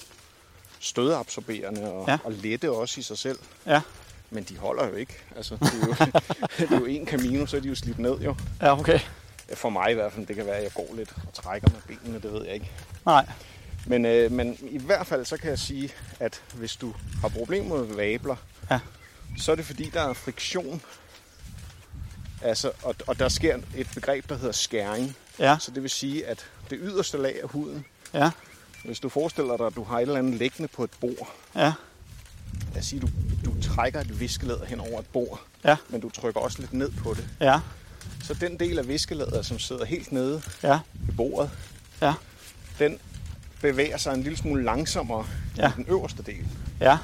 stødabsorberende 0.79 1.91
og, 1.91 2.05
Ja. 2.07 2.11
ja. 2.11 2.17
og 2.23 2.31
lette 2.31 2.71
også 2.71 2.99
i 2.99 3.03
sig 3.03 3.17
selv. 3.17 3.39
Ja. 3.65 3.81
Men 4.29 4.43
de 4.43 4.57
holder 4.57 4.87
jo 4.87 4.93
ikke. 4.95 5.13
Altså, 5.35 5.55
det, 5.55 5.73
er 5.73 5.87
jo, 5.87 5.93
det 6.67 6.71
er 6.71 6.79
jo 6.79 6.85
en 6.85 7.07
Camino, 7.07 7.45
så 7.45 7.57
er 7.57 7.61
de 7.61 7.67
jo 7.67 7.75
slidt 7.75 7.99
ned 7.99 8.19
jo. 8.19 8.35
Ja, 8.61 8.79
okay. 8.79 8.99
For 9.53 9.69
mig 9.69 9.91
i 9.91 9.93
hvert 9.93 10.13
fald. 10.13 10.27
Det 10.27 10.35
kan 10.35 10.45
være, 10.45 10.55
at 10.55 10.63
jeg 10.63 10.73
går 10.73 10.87
lidt 10.95 11.13
og 11.27 11.33
trækker 11.33 11.67
med 11.69 11.97
benene, 11.97 12.19
det 12.21 12.33
ved 12.33 12.45
jeg 12.45 12.53
ikke. 12.53 12.71
Nej. 13.05 13.25
Men, 13.85 14.05
øh, 14.05 14.31
men 14.31 14.57
i 14.61 14.77
hvert 14.77 15.07
fald 15.07 15.25
så 15.25 15.37
kan 15.37 15.49
jeg 15.49 15.59
sige, 15.59 15.89
at 16.19 16.41
hvis 16.53 16.75
du 16.75 16.93
har 17.21 17.27
problemer 17.29 17.77
med 17.85 17.95
vabler, 17.95 18.35
Ja. 18.71 18.79
så 19.37 19.51
er 19.51 19.55
det 19.55 19.65
fordi, 19.65 19.89
der 19.93 20.01
er 20.01 20.13
friktion. 20.13 20.81
Altså, 22.41 22.71
og, 22.83 22.95
og 23.07 23.19
der 23.19 23.29
sker 23.29 23.57
et 23.77 23.87
begreb, 23.95 24.29
der 24.29 24.37
hedder 24.37 24.51
skæring. 24.51 25.15
Ja. 25.39 25.57
Så 25.59 25.71
det 25.71 25.81
vil 25.83 25.89
sige, 25.89 26.27
at 26.27 26.45
det 26.69 26.79
yderste 26.81 27.17
lag 27.17 27.39
af 27.43 27.49
huden, 27.49 27.85
Ja. 28.13 28.31
hvis 28.85 28.99
du 28.99 29.09
forestiller 29.09 29.57
dig, 29.57 29.65
at 29.65 29.75
du 29.75 29.83
har 29.83 29.97
et 29.97 30.01
eller 30.01 30.15
andet 30.19 30.33
liggende 30.33 30.67
på 30.67 30.83
et 30.83 30.89
bord. 31.01 31.33
Ja. 31.55 31.73
Lad 32.73 32.81
os 32.81 32.85
sige, 32.85 32.99
du, 32.99 33.07
du 33.45 33.61
trækker 33.61 33.99
et 34.01 34.19
viskelæder 34.19 34.65
hen 34.65 34.79
over 34.79 34.99
et 34.99 35.05
bord, 35.07 35.41
Ja. 35.65 35.77
men 35.89 36.01
du 36.01 36.09
trykker 36.09 36.41
også 36.41 36.59
lidt 36.59 36.73
ned 36.73 36.91
på 36.91 37.13
det. 37.13 37.27
Ja. 37.39 37.59
Så 38.23 38.33
den 38.33 38.59
del 38.59 38.79
af 38.79 38.87
viskelæderet, 38.87 39.45
som 39.45 39.59
sidder 39.59 39.85
helt 39.85 40.11
nede 40.11 40.41
Ja. 40.63 40.79
ved 40.93 41.15
bordet, 41.15 41.51
Ja. 42.01 42.13
den 42.79 42.99
bevæger 43.61 43.97
sig 43.97 44.13
en 44.13 44.23
lille 44.23 44.37
smule 44.37 44.63
langsommere 44.63 45.25
Ja. 45.57 45.67
i 45.69 45.71
den 45.75 45.85
øverste 45.87 46.23
del. 46.23 46.45
Ja. 46.79 46.97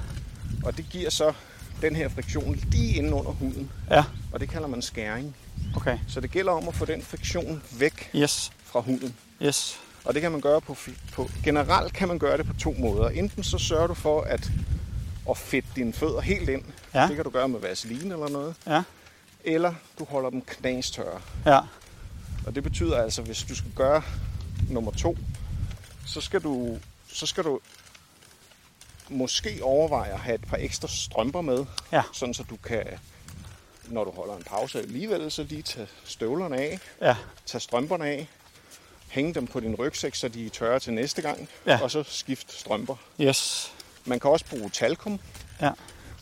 Og 0.63 0.77
det 0.77 0.85
giver 0.89 1.09
så 1.09 1.33
den 1.81 1.95
her 1.95 2.09
friktion 2.09 2.55
lige 2.71 2.93
inde 2.95 3.13
under 3.13 3.31
huden, 3.31 3.71
Ja. 3.91 4.03
og 4.31 4.39
det 4.39 4.49
kalder 4.49 4.67
man 4.67 4.81
skæring. 4.81 5.35
Okay. 5.75 5.97
Så 6.07 6.19
det 6.19 6.31
gælder 6.31 6.51
om 6.51 6.67
at 6.67 6.75
få 6.75 6.85
den 6.85 7.01
friktion 7.01 7.61
væk 7.79 8.09
Yes. 8.15 8.51
fra 8.63 8.79
huden. 8.81 9.15
Yes. 9.43 9.79
Og 10.05 10.13
det 10.13 10.21
kan 10.21 10.31
man 10.31 10.41
gøre 10.41 10.61
på, 10.61 10.77
på 11.13 11.29
generelt 11.43 11.93
kan 11.93 12.07
man 12.07 12.19
gøre 12.19 12.37
det 12.37 12.45
på 12.47 12.53
to 12.53 12.75
måder. 12.79 13.09
Enten 13.09 13.43
så 13.43 13.57
sørger 13.57 13.87
du 13.87 13.93
for 13.93 14.21
at, 14.21 14.51
at 15.29 15.37
fedte 15.37 15.67
dine 15.75 15.93
fødder 15.93 16.21
helt 16.21 16.49
ind. 16.49 16.63
Ja. 16.93 17.07
Det 17.07 17.15
kan 17.15 17.23
du 17.25 17.29
gøre 17.31 17.47
med 17.47 17.59
vaseline 17.59 18.13
eller 18.13 18.29
noget. 18.29 18.55
Ja. 18.67 18.83
Eller 19.43 19.73
du 19.99 20.05
holder 20.09 20.29
dem 20.29 20.41
knastørre. 20.41 21.21
Ja. 21.45 21.59
Og 22.45 22.55
det 22.55 22.63
betyder 22.63 22.97
altså, 23.01 23.21
hvis 23.21 23.43
du 23.43 23.55
skal 23.55 23.71
gøre 23.75 24.01
nummer 24.69 24.91
to, 24.91 25.17
så 26.07 26.21
skal 26.21 26.41
du, 26.41 26.77
så 27.13 27.25
skal 27.25 27.43
du 27.43 27.59
måske 29.09 29.59
overveje 29.63 30.11
at 30.13 30.19
have 30.19 30.35
et 30.35 30.41
par 30.47 30.57
ekstra 30.57 30.87
strømper 30.87 31.41
med, 31.41 31.65
Ja. 31.91 32.01
sådan 32.13 32.33
så 32.33 32.43
du 32.49 32.55
kan, 32.55 32.83
når 33.87 34.03
du 34.03 34.11
holder 34.11 34.35
en 34.37 34.43
pause 34.43 34.79
alligevel, 34.79 35.31
så 35.31 35.43
lige 35.43 35.61
tage 35.61 35.87
støvlerne 36.05 36.57
af, 36.57 36.79
Ja. 37.01 37.15
tage 37.45 37.61
strømperne 37.61 38.05
af, 38.07 38.27
hænge 39.09 39.33
dem 39.33 39.47
på 39.47 39.59
din 39.59 39.75
rygsæk, 39.75 40.15
så 40.15 40.27
de 40.27 40.45
er 40.45 40.49
tørre 40.49 40.79
til 40.79 40.93
næste 40.93 41.21
gang, 41.21 41.49
Ja. 41.65 41.79
og 41.83 41.91
så 41.91 42.03
skifte 42.03 42.55
strømper. 42.59 42.95
Yes. 43.21 43.71
Man 44.05 44.19
kan 44.19 44.31
også 44.31 44.45
bruge 44.45 44.69
talkum, 44.69 45.19
Ja. 45.61 45.71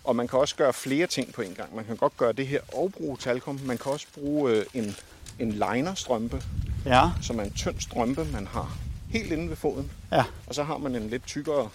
og 0.03 0.15
man 0.15 0.27
kan 0.27 0.39
også 0.39 0.55
gøre 0.55 0.73
flere 0.73 1.07
ting 1.07 1.33
på 1.33 1.41
en 1.41 1.53
gang. 1.55 1.75
Man 1.75 1.86
kan 1.86 1.97
godt 1.97 2.17
gøre 2.17 2.33
det 2.33 2.47
her 2.47 2.61
og 2.73 2.91
bruge 2.93 3.17
talkum. 3.17 3.59
Man 3.63 3.77
kan 3.77 3.91
også 3.91 4.07
bruge 4.13 4.51
øh, 4.51 4.65
en, 4.73 4.95
en 5.39 5.51
linerstrømpe, 5.51 6.43
Ja. 6.86 7.09
som 7.21 7.39
er 7.39 7.43
en 7.43 7.53
tynd 7.53 7.79
strømpe, 7.79 8.25
man 8.25 8.47
har 8.47 8.77
helt 9.18 9.32
inde 9.32 9.49
ved 9.49 9.55
foden. 9.55 9.91
Ja. 10.11 10.24
Og 10.47 10.55
så 10.55 10.63
har 10.63 10.78
man 10.78 10.95
en 10.95 11.09
lidt 11.09 11.26
tykkere 11.26 11.70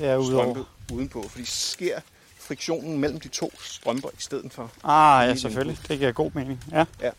er 0.00 0.16
udover. 0.16 0.42
strømpe 0.44 0.64
udenpå, 0.92 1.28
fordi 1.28 1.44
sker 1.44 2.00
friktionen 2.38 2.98
mellem 2.98 3.20
de 3.20 3.28
to 3.28 3.52
strømper 3.60 4.08
i 4.08 4.14
stedet 4.18 4.52
for. 4.52 4.70
Ah, 4.84 5.28
ja, 5.28 5.34
selvfølgelig. 5.34 5.78
Det 5.88 5.98
giver 5.98 6.12
god 6.12 6.30
mening. 6.34 6.64
Ja. 6.72 6.84
Ja. 7.00 7.10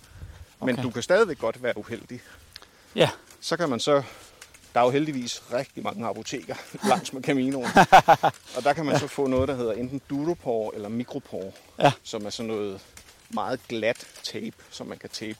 Men 0.61 0.69
Okay. 0.75 0.83
du 0.83 0.89
kan 0.89 1.01
stadigvæk 1.03 1.39
godt 1.39 1.63
være 1.63 1.77
uheldig. 1.77 2.21
Ja. 2.95 3.09
Så 3.41 3.57
kan 3.57 3.69
man 3.69 3.79
så... 3.79 4.03
Der 4.73 4.79
er 4.79 4.83
jo 4.85 4.89
heldigvis 4.91 5.41
rigtig 5.53 5.83
mange 5.83 6.05
apoteker 6.07 6.55
langs 6.89 7.13
med 7.13 7.21
Caminoen. 7.23 7.65
og 8.57 8.63
der 8.63 8.73
kan 8.73 8.85
man 8.85 8.99
så 8.99 9.07
få 9.07 9.27
noget, 9.27 9.47
der 9.47 9.55
hedder 9.55 9.73
enten 9.73 10.01
Duropor 10.09 10.71
eller 10.75 10.89
Micropor, 10.89 11.53
Ja. 11.79 11.91
som 12.03 12.25
er 12.25 12.29
sådan 12.29 12.47
noget 12.47 12.81
meget 13.29 13.59
glat 13.67 14.05
tape, 14.23 14.55
som 14.69 14.87
man 14.87 14.97
kan 14.97 15.09
tape 15.09 15.37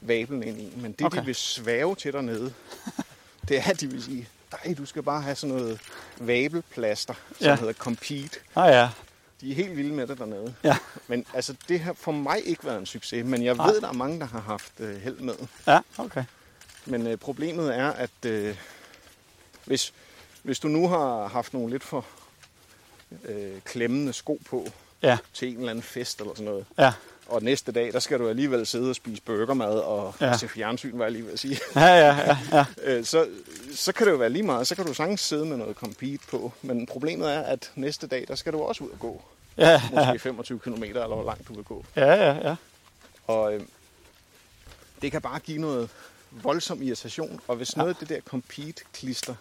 vablen 0.00 0.42
ind 0.42 0.60
i. 0.60 0.72
Men 0.76 0.92
det. 0.92 1.06
Okay. 1.06 1.20
de 1.20 1.24
vil 1.26 1.34
svæve 1.34 1.94
til 1.96 2.12
dernede, 2.12 2.52
det 3.48 3.58
er, 3.58 3.70
at 3.70 3.80
de 3.80 3.86
vil 3.90 4.02
sige, 4.02 4.28
nej, 4.64 4.74
du 4.78 4.86
skal 4.86 5.02
bare 5.02 5.22
have 5.22 5.36
sådan 5.36 5.56
noget 5.56 5.80
vabelplaster, 6.20 7.14
som 7.38 7.46
Ja. 7.46 7.56
hedder 7.56 7.72
Compete. 7.72 8.38
Ah, 8.56 8.72
ja. 8.72 8.90
De 9.40 9.50
er 9.50 9.54
helt 9.54 9.76
vilde 9.76 9.92
med 9.94 10.06
det 10.06 10.18
dernede. 10.18 10.54
Ja. 10.64 10.76
Men 11.08 11.26
altså, 11.34 11.54
det 11.68 11.80
har 11.80 11.92
for 11.92 12.12
mig 12.12 12.46
ikke 12.46 12.64
været 12.64 12.78
en 12.78 12.86
succes, 12.86 13.24
men 13.26 13.44
jeg 13.44 13.54
Nej. 13.54 13.66
ved, 13.66 13.80
der 13.80 13.88
er 13.88 13.92
mange, 13.92 14.20
der 14.20 14.26
har 14.26 14.40
haft 14.40 14.72
øh, 14.80 15.00
held 15.02 15.16
med. 15.18 15.34
Ja, 15.66 15.80
okay. 15.98 16.24
Men 16.86 17.06
øh, 17.06 17.16
problemet 17.18 17.76
er, 17.76 17.90
at 17.90 18.10
øh, 18.26 18.56
hvis, 19.64 19.92
hvis 20.42 20.58
du 20.60 20.68
nu 20.68 20.88
har 20.88 21.26
haft 21.28 21.54
nogle 21.54 21.70
lidt 21.70 21.84
for 21.84 22.06
øh, 23.24 23.60
klemmende 23.64 24.12
sko 24.12 24.40
på 24.50 24.66
Ja. 25.02 25.18
til 25.34 25.48
en 25.48 25.56
eller 25.58 25.70
anden 25.70 25.82
fest 25.82 26.20
eller 26.20 26.32
sådan 26.34 26.44
noget, 26.44 26.66
Ja. 26.78 26.92
Og 27.26 27.42
næste 27.42 27.72
dag, 27.72 27.92
der 27.92 27.98
skal 27.98 28.18
du 28.18 28.28
alligevel 28.28 28.66
sidde 28.66 28.90
og 28.90 28.96
spise 28.96 29.22
burgermad 29.22 29.78
og 29.78 30.14
Ja. 30.20 30.26
ja. 30.26 30.36
se 30.36 30.48
fjernsyn, 30.48 30.98
var 30.98 31.04
jeg 31.04 31.12
lige 31.12 31.24
ved 31.24 31.32
at 31.32 31.38
sige, 31.38 31.58
Ja, 31.76 31.86
ja, 31.86 32.16
ja, 32.16 32.38
ja. 32.52 32.64
øh, 32.84 33.04
så, 33.04 33.28
så 33.74 33.92
kan 33.92 34.06
det 34.06 34.12
jo 34.12 34.16
være 34.16 34.30
lige 34.30 34.42
meget. 34.42 34.66
Så 34.66 34.74
kan 34.74 34.86
du 34.86 34.94
sagtens 34.94 35.20
sidde 35.20 35.44
med 35.46 35.56
noget 35.56 35.76
compete 35.76 36.22
på. 36.30 36.52
Men 36.62 36.86
problemet 36.86 37.32
er, 37.34 37.40
at 37.40 37.70
næste 37.74 38.06
dag, 38.06 38.24
der 38.28 38.34
skal 38.34 38.52
du 38.52 38.62
også 38.62 38.84
ud 38.84 38.90
og 38.90 38.98
gå. 38.98 39.22
Ja, 39.56 39.82
Måske 39.92 40.18
25 40.18 40.58
km 40.58 40.82
eller 40.82 41.06
hvor 41.06 41.24
langt 41.24 41.48
du 41.48 41.54
vil 41.54 41.64
gå. 41.64 41.84
ja, 41.96 42.14
ja, 42.14 42.48
ja. 42.48 42.56
Og 43.26 43.54
øh, 43.54 43.62
det 45.02 45.12
kan 45.12 45.22
bare 45.22 45.38
give 45.38 45.58
noget 45.60 45.90
voldsom 46.30 46.82
irritation. 46.82 47.40
Og 47.48 47.56
hvis 47.56 47.76
noget 47.76 47.90
af 47.90 47.96
det 47.96 48.08
der 48.08 48.20
compete-klister, 48.20 49.34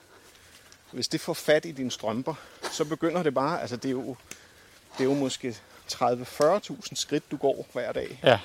hvis 0.91 1.07
det 1.07 1.21
får 1.21 1.33
fat 1.33 1.65
i 1.65 1.71
dine 1.71 1.91
strømper, 1.91 2.33
så 2.71 2.85
begynder 2.85 3.23
det 3.23 3.33
bare, 3.33 3.61
altså 3.61 3.75
det 3.75 3.85
er 3.85 3.91
jo, 3.91 4.15
det 4.97 4.99
er 4.99 5.03
jo 5.03 5.13
måske 5.13 5.57
30-40.000 5.95 6.95
skridt, 6.95 7.31
du 7.31 7.37
går 7.37 7.67
hver 7.73 7.91
dag. 7.91 8.19
Ja, 8.23 8.39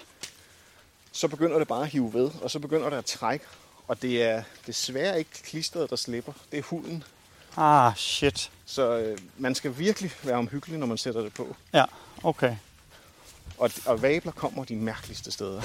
Så 1.12 1.28
begynder 1.28 1.58
det 1.58 1.68
bare 1.68 1.82
at 1.82 1.88
hive 1.88 2.14
ved, 2.14 2.30
og 2.42 2.50
så 2.50 2.58
begynder 2.58 2.90
det 2.90 2.96
at 2.96 3.04
trække. 3.04 3.44
Og 3.88 4.02
det 4.02 4.22
er 4.22 4.42
desværre 4.66 5.18
ikke 5.18 5.30
klistret, 5.44 5.90
der 5.90 5.96
slipper. 5.96 6.32
Det 6.50 6.58
er 6.58 6.62
huden. 6.62 7.04
ah, 7.56 7.92
shit. 7.96 8.50
Så 8.66 8.96
øh, 8.98 9.18
man 9.36 9.54
skal 9.54 9.78
virkelig 9.78 10.10
være 10.22 10.36
omhyggelig, 10.36 10.78
når 10.78 10.86
man 10.86 10.98
sætter 10.98 11.20
det 11.20 11.34
på. 11.34 11.56
Ja, 11.72 11.84
okay. 12.22 12.56
Og, 13.58 13.70
og 13.86 14.02
vabler 14.02 14.32
kommer 14.32 14.64
de 14.64 14.76
mærkeligste 14.76 15.30
steder. 15.32 15.60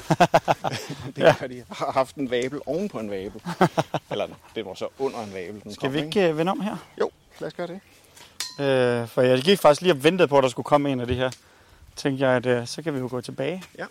det 1.15 1.23
er, 1.27 1.33
fordi 1.33 1.55
jeg 1.57 1.65
har 1.71 1.91
haft 1.91 2.15
en 2.15 2.31
vabel 2.31 2.59
oven 2.65 2.89
på 2.89 2.99
en 2.99 3.09
vabel. 3.11 3.41
Eller 4.11 4.27
det 4.55 4.65
var 4.65 4.73
så 4.73 4.87
under 4.99 5.19
en 5.23 5.33
vabel. 5.33 5.61
Den 5.63 5.73
Skal 5.73 5.81
kom, 5.89 5.93
vi 5.93 6.05
ikke 6.05 6.29
øh, 6.29 6.37
vende 6.37 6.51
om 6.51 6.61
her? 6.61 6.77
Jo, 6.99 7.11
lad 7.39 7.47
os 7.47 7.53
gøre 7.53 7.67
det. 7.67 7.79
Øh, 8.65 9.07
for 9.07 9.21
jeg 9.21 9.41
gik 9.41 9.59
faktisk 9.59 9.81
lige 9.81 9.93
og 9.93 10.03
ventede 10.03 10.27
på, 10.27 10.37
at 10.37 10.43
der 10.43 10.49
skulle 10.49 10.63
komme 10.63 10.91
en 10.91 10.99
af 10.99 11.07
de 11.07 11.15
her. 11.15 11.31
Tænkte 11.95 12.25
jeg, 12.27 12.35
at 12.35 12.45
øh, 12.45 12.67
så 12.67 12.81
kan 12.81 12.93
vi 12.93 12.99
jo 12.99 13.07
gå 13.11 13.21
tilbage. 13.21 13.63
Ja. 13.77 13.85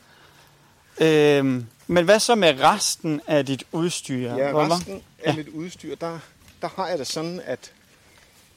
Øh, 1.01 1.45
men 1.87 2.05
hvad 2.05 2.21
så 2.21 2.35
med 2.35 2.61
resten 2.61 3.21
af 3.27 3.47
dit 3.47 3.65
udstyr? 3.73 4.35
Ja, 4.35 4.51
Hvor- 4.51 4.75
resten 4.77 5.03
af 5.25 5.35
mit 5.37 5.49
udstyr, 5.49 5.95
der, 5.95 6.19
der 6.63 6.69
har 6.77 6.89
jeg 6.89 6.99
det 6.99 7.07
sådan, 7.07 7.41
at 7.45 7.73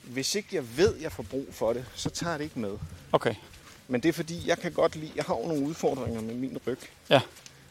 hvis 0.04 0.36
ikke 0.36 0.48
jeg 0.52 0.78
ved, 0.78 0.96
at 0.96 1.02
jeg 1.02 1.12
får 1.12 1.24
brug 1.24 1.48
for 1.52 1.74
det, 1.74 1.86
så 1.96 2.10
tager 2.10 2.32
jeg 2.32 2.40
det 2.40 2.46
ikke 2.46 2.60
med. 2.60 2.78
Okay, 3.12 3.36
Men 3.88 4.04
det 4.04 4.10
er 4.10 4.14
fordi, 4.14 4.48
jeg 4.48 4.58
kan 4.60 4.72
godt 4.72 4.96
lide, 4.96 5.12
jeg 5.16 5.24
har 5.28 5.36
jo 5.36 5.48
nogle 5.48 5.68
udfordringer 5.68 6.22
med 6.22 6.34
min 6.36 6.58
ryg. 6.68 6.80
Ja. 7.10 7.22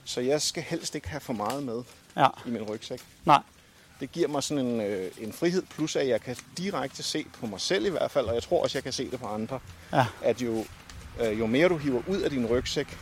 Så 0.04 0.20
jeg 0.20 0.42
skal 0.42 0.62
helst 0.62 0.94
ikke 0.94 1.08
have 1.08 1.20
for 1.20 1.32
meget 1.32 1.62
med 1.62 1.82
ja. 2.16 2.26
i 2.46 2.50
min 2.50 2.62
rygsæk. 2.62 3.00
Nej. 3.24 3.42
Det 4.00 4.12
giver 4.12 4.28
mig 4.28 4.42
sådan 4.42 4.64
en, 4.66 4.80
øh, 4.80 5.10
en 5.18 5.32
frihed, 5.32 5.62
plus 5.74 5.96
at 5.96 6.08
jeg 6.08 6.20
kan 6.20 6.36
direkte 6.58 7.02
se 7.02 7.26
på 7.40 7.46
mig 7.46 7.60
selv 7.60 7.86
i 7.86 7.88
hvert 7.88 8.10
fald, 8.10 8.26
og 8.26 8.34
jeg 8.34 8.42
tror 8.42 8.62
også, 8.62 8.78
jeg 8.78 8.82
kan 8.84 8.92
se 8.92 9.10
det 9.10 9.20
på 9.20 9.26
andre, 9.26 9.60
Ja. 9.92 10.06
at 10.22 10.40
jo, 10.42 10.64
øh, 11.20 11.38
jo 11.38 11.46
mere 11.46 11.68
du 11.68 11.76
hiver 11.76 12.02
ud 12.08 12.20
af 12.20 12.30
din 12.30 12.46
rygsæk, 12.46 12.98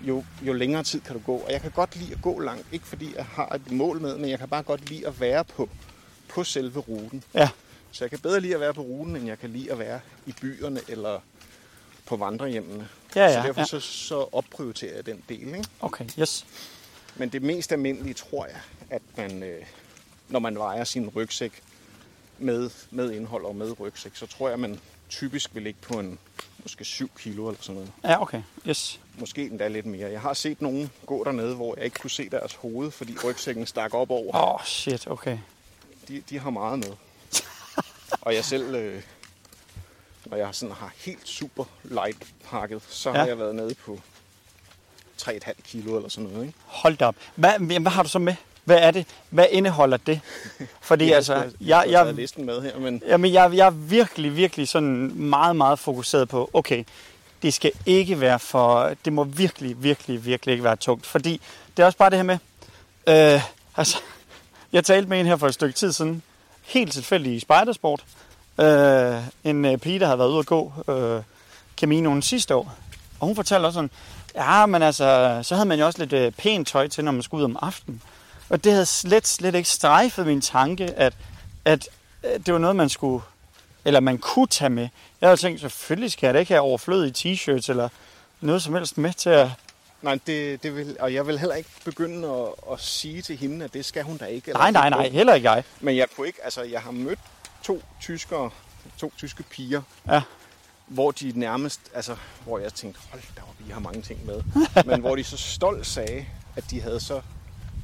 jo, 0.00 0.24
jo 0.42 0.52
længere 0.52 0.82
tid 0.82 1.00
kan 1.00 1.14
du 1.14 1.22
gå. 1.26 1.36
Og 1.36 1.52
jeg 1.52 1.60
kan 1.60 1.70
godt 1.70 1.96
lide 1.96 2.12
at 2.12 2.22
gå 2.22 2.40
langt, 2.40 2.66
ikke 2.72 2.86
fordi 2.86 3.16
jeg 3.16 3.24
har 3.24 3.48
et 3.48 3.72
mål 3.72 4.00
med, 4.00 4.18
men 4.18 4.30
jeg 4.30 4.38
kan 4.38 4.48
bare 4.48 4.62
godt 4.62 4.90
lide 4.90 5.06
at 5.06 5.20
være 5.20 5.44
på, 5.44 5.68
på 6.28 6.44
selve 6.44 6.80
ruten. 6.80 7.24
Ja. 7.34 7.48
Så 7.90 8.04
jeg 8.04 8.10
kan 8.10 8.18
bedre 8.18 8.40
lide 8.40 8.54
at 8.54 8.60
være 8.60 8.74
på 8.74 8.82
ruten, 8.82 9.16
end 9.16 9.26
jeg 9.26 9.38
kan 9.38 9.50
lide 9.50 9.72
at 9.72 9.78
være 9.78 10.00
i 10.26 10.34
byerne 10.40 10.80
eller 10.88 11.20
på 12.06 12.16
vandrehjemmene. 12.16 12.88
Ja, 13.16 13.24
ja, 13.24 13.32
så 13.32 13.46
derfor 13.46 13.60
ja. 13.60 13.66
Så, 13.66 13.80
så 13.80 14.28
opprioriterer 14.32 14.94
jeg 14.94 15.06
den 15.06 15.22
del. 15.28 15.48
Ikke? 15.48 15.64
Okay, 15.80 16.04
yes. 16.20 16.46
Men 17.16 17.28
det 17.28 17.42
mest 17.42 17.72
almindelige 17.72 18.14
tror 18.14 18.46
jeg, 18.46 18.60
at 18.90 19.02
man, 19.16 19.42
øh, 19.42 19.62
når 20.28 20.38
man 20.38 20.58
vejer 20.58 20.84
sin 20.84 21.08
rygsæk 21.08 21.62
med, 22.38 22.70
med 22.90 23.12
indhold 23.12 23.44
og 23.44 23.56
med 23.56 23.80
rygsæk, 23.80 24.16
så 24.16 24.26
tror 24.26 24.48
jeg, 24.48 24.60
man 24.60 24.80
typisk 25.08 25.54
vil 25.54 25.62
ligge 25.62 25.80
på 25.82 25.98
en 26.00 26.18
måske 26.62 26.84
7 26.84 27.10
kilo 27.18 27.48
eller 27.48 27.62
sådan 27.62 27.74
noget. 27.74 27.92
Ja, 28.04 28.22
okay, 28.22 28.42
yes. 28.68 29.00
Måske 29.18 29.42
endda 29.42 29.68
lidt 29.68 29.86
mere. 29.86 30.10
Jeg 30.10 30.20
har 30.20 30.34
set 30.34 30.62
nogen 30.62 30.90
gå 31.06 31.24
dernede, 31.24 31.54
hvor 31.54 31.74
jeg 31.76 31.84
ikke 31.84 31.98
kunne 31.98 32.10
se 32.10 32.28
deres 32.30 32.54
hoved, 32.54 32.90
fordi 32.90 33.16
rygsækken 33.24 33.66
stak 33.66 33.94
op 33.94 34.10
over. 34.10 34.36
Åh, 34.36 34.54
oh, 34.54 34.60
shit, 34.64 35.06
okay. 35.06 35.38
De, 36.08 36.22
de 36.30 36.38
har 36.38 36.50
meget 36.50 36.78
med. 36.78 36.92
og 38.20 38.34
jeg 38.34 38.44
selv, 38.44 38.74
øh, 38.74 39.02
når 40.24 40.36
jeg 40.36 40.54
sådan 40.54 40.74
har 40.74 40.92
helt 40.96 41.28
super 41.28 41.64
light 41.84 42.26
pakket, 42.44 42.82
så 42.88 43.12
har 43.12 43.18
Ja. 43.18 43.24
jeg 43.24 43.38
været 43.38 43.54
nede 43.54 43.74
på 43.74 44.00
3,5 45.22 45.52
kilo 45.64 45.96
eller 45.96 46.08
sådan 46.08 46.30
noget. 46.30 46.46
Ikke? 46.46 46.58
Hold 46.64 46.96
da 46.96 47.06
op. 47.06 47.16
Hvad, 47.34 47.80
hvad 47.80 47.92
har 47.92 48.02
du 48.02 48.08
så 48.08 48.18
med? 48.18 48.34
Hvad 48.68 48.78
er 48.80 48.90
det? 48.90 49.06
Hvad 49.30 49.46
indeholder 49.50 49.96
det? 49.96 50.20
Fordi 50.80 51.12
altså, 51.18 51.34
jeg, 51.34 51.44
jeg, 51.44 51.84
jeg, 51.86 51.92
jeg, 51.92 52.06
jeg, 52.06 52.14
listen 52.14 52.46
med 52.46 52.62
her, 52.62 52.78
men 52.78 53.02
Jamen, 53.06 53.32
jeg, 53.32 53.50
jeg 53.54 53.66
er 53.66 53.70
virkelig, 53.70 54.36
virkelig 54.36 54.68
sådan 54.68 55.12
meget, 55.14 55.56
meget 55.56 55.78
fokuseret 55.78 56.28
på, 56.28 56.50
okay, 56.52 56.84
det 57.42 57.54
skal 57.54 57.72
ikke 57.86 58.20
være 58.20 58.38
for, 58.38 58.94
det 59.04 59.12
må 59.12 59.24
virkelig, 59.24 59.82
virkelig, 59.82 60.24
virkelig 60.24 60.52
ikke 60.52 60.64
være 60.64 60.76
tungt. 60.76 61.06
Fordi 61.06 61.40
det 61.76 61.82
er 61.82 61.86
også 61.86 61.98
bare 61.98 62.10
det 62.10 62.18
her 62.18 62.22
med, 62.22 62.38
øh, 63.06 63.42
altså, 63.76 63.98
jeg 64.72 64.84
talte 64.84 65.08
med 65.08 65.20
en 65.20 65.26
her 65.26 65.36
for 65.36 65.46
et 65.46 65.54
stykke 65.54 65.74
tid 65.74 65.92
siden, 65.92 66.22
helt 66.62 66.92
tilfældig 66.92 67.34
i 67.34 67.40
spejdersport. 67.40 68.04
Øh, 68.60 69.14
en 69.44 69.64
øh, 69.64 69.78
pige, 69.78 69.98
der 69.98 70.06
havde 70.06 70.18
været 70.18 70.30
ude 70.30 70.38
at 70.38 70.46
gå 70.46 70.72
øh, 70.88 71.22
Caminoen 71.76 72.22
sidste 72.22 72.54
år. 72.54 72.74
Og 73.20 73.26
hun 73.26 73.36
fortalte 73.36 73.66
også 73.66 73.76
sådan, 73.76 73.90
ja, 74.34 74.66
men 74.66 74.82
altså, 74.82 75.40
så 75.42 75.54
havde 75.54 75.68
man 75.68 75.78
jo 75.78 75.86
også 75.86 75.98
lidt 75.98 76.12
øh, 76.12 76.32
pænt 76.32 76.68
tøj 76.68 76.88
til, 76.88 77.04
når 77.04 77.12
man 77.12 77.22
skulle 77.22 77.40
ud 77.40 77.44
om 77.44 77.58
aftenen. 77.62 78.02
Og 78.50 78.64
det 78.64 78.72
havde 78.72 78.86
slet, 78.86 79.26
slet 79.26 79.54
ikke 79.54 79.68
strejfet 79.68 80.26
min 80.26 80.40
tanke, 80.40 80.84
at, 80.90 81.14
at 81.64 81.88
det 82.22 82.52
var 82.52 82.58
noget, 82.58 82.76
man 82.76 82.88
skulle, 82.88 83.24
eller 83.84 84.00
man 84.00 84.18
kunne 84.18 84.46
tage 84.46 84.70
med. 84.70 84.88
Jeg 85.20 85.28
havde 85.28 85.40
tænkt, 85.40 85.60
selvfølgelig 85.60 86.12
skal 86.12 86.26
jeg 86.26 86.34
da 86.34 86.38
ikke 86.38 86.52
have 86.52 86.60
overflødige 86.62 87.34
t-shirts, 87.34 87.70
eller 87.70 87.88
noget 88.40 88.62
som 88.62 88.74
helst 88.74 88.98
med 88.98 89.12
til 89.12 89.30
at... 89.30 89.48
Nej, 90.02 90.18
det, 90.26 90.62
det 90.62 90.76
vil, 90.76 90.96
og 91.00 91.14
jeg 91.14 91.26
vil 91.26 91.38
heller 91.38 91.54
ikke 91.54 91.70
begynde 91.84 92.28
at, 92.28 92.72
at 92.72 92.80
sige 92.80 93.22
til 93.22 93.36
hende, 93.36 93.64
at 93.64 93.74
det 93.74 93.84
skal 93.84 94.02
hun 94.02 94.16
da 94.16 94.24
ikke. 94.24 94.48
eller 94.50 94.58
Nej, 94.58 94.70
nej, 94.70 94.90
nej, 94.90 95.08
heller 95.08 95.34
ikke 95.34 95.50
jeg. 95.50 95.64
Men 95.80 95.96
jeg 95.96 96.06
kunne 96.16 96.26
ikke, 96.26 96.44
altså 96.44 96.62
jeg 96.62 96.80
har 96.80 96.90
mødt 96.90 97.18
to 97.62 97.82
tyskere, 98.00 98.50
to 98.98 99.12
tyske 99.16 99.42
piger, 99.42 99.82
Ja. 100.08 100.22
hvor 100.86 101.10
de 101.10 101.32
nærmest, 101.34 101.80
altså 101.94 102.16
hvor 102.44 102.58
jeg 102.58 102.74
tænkte, 102.74 103.00
hold 103.10 103.22
da 103.36 103.40
op, 103.42 103.54
I 103.68 103.70
har 103.70 103.80
mange 103.80 104.02
ting 104.02 104.26
med. 104.26 104.42
Men 104.86 105.00
hvor 105.00 105.16
de 105.16 105.24
så 105.24 105.36
stolt 105.36 105.86
sagde, 105.86 106.26
at 106.56 106.64
de 106.70 106.80
havde 106.80 107.00
så, 107.00 107.20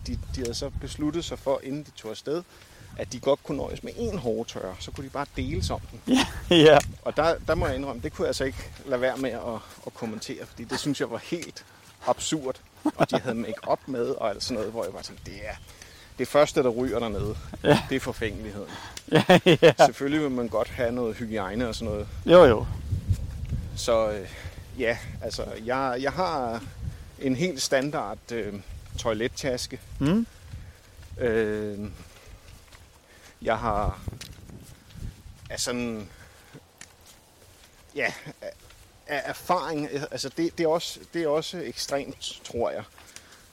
de, 0.07 0.13
de 0.35 0.41
havde 0.41 0.55
så 0.55 0.71
besluttet 0.81 1.25
sig 1.25 1.39
for, 1.39 1.61
inden 1.63 1.83
de 1.85 1.91
tog 1.91 2.11
afsted, 2.11 2.43
at 2.99 3.13
de 3.13 3.21
godt 3.21 3.43
kunne 3.45 3.59
nøjes 3.59 3.83
med 3.83 3.93
en 3.97 4.19
hårdtørre, 4.19 4.75
så 4.81 4.91
kunne 4.91 5.05
de 5.05 5.11
bare 5.11 5.27
deles 5.37 5.71
om 5.71 5.81
den. 5.91 6.01
Ja, 6.15 6.27
ja. 6.57 6.79
Og 7.03 7.17
der, 7.17 7.35
der 7.47 7.55
må 7.55 7.67
jeg 7.67 7.77
indrømme, 7.77 8.03
det 8.03 8.13
kunne 8.13 8.25
jeg 8.25 8.29
altså 8.29 8.45
ikke 8.45 8.71
lade 8.87 9.01
være 9.01 9.17
med 9.17 9.31
at, 9.31 9.41
at 9.87 9.95
kommentere, 9.95 10.47
fordi 10.47 10.65
det 10.65 10.79
synes 10.81 11.01
jeg 11.01 11.11
var 11.11 11.19
helt 11.25 11.65
absurd. 12.07 12.57
Og 12.97 13.11
de 13.11 13.19
havde 13.21 13.35
make 13.37 13.55
op 13.69 13.89
med 13.89 14.07
og 14.07 14.31
alt 14.31 14.43
sådan 14.43 14.55
noget, 14.55 14.71
hvor 14.73 14.85
jeg 14.85 14.93
bare 14.93 15.03
tænkte, 15.03 15.31
det 15.31 15.41
er, 15.45 15.55
det 16.19 16.29
første, 16.29 16.63
der 16.63 16.69
ryger 16.69 16.99
dernede, 16.99 17.37
Ja. 17.65 17.79
det 17.89 17.97
er 17.97 18.01
forfængeligheden. 18.01 18.69
ja, 19.13 19.25
ja. 19.47 19.73
Selvfølgelig 19.87 20.21
vil 20.23 20.31
man 20.31 20.49
godt 20.49 20.69
have 20.69 20.93
noget 20.93 21.17
hygiejne 21.17 21.69
og 21.69 21.75
sådan 21.75 21.93
noget. 21.93 22.09
Jo, 22.27 22.45
jo. 22.45 22.67
Så 23.77 24.11
øh, 24.11 24.29
ja, 24.79 24.99
altså, 25.23 25.45
jeg, 25.65 25.99
jeg 26.01 26.13
har 26.13 26.63
en 27.21 27.37
helt 27.37 27.63
standard 27.63 28.33
øh, 28.33 28.55
toilettaske. 28.99 29.81
Mm. 29.99 30.27
Øh, 31.19 31.91
jeg 33.43 33.59
har 33.59 34.01
af 35.51 35.61
sådan 35.61 36.09
ja, 37.95 38.13
af 39.07 39.23
erfaring, 39.25 39.89
altså 40.11 40.29
det, 40.29 40.59
det, 40.59 40.65
er 40.65 40.69
også, 40.69 41.01
det 41.15 41.23
er 41.23 41.29
også 41.29 41.59
ekstremt, 41.59 42.41
tror 42.45 42.71
jeg. 42.71 42.85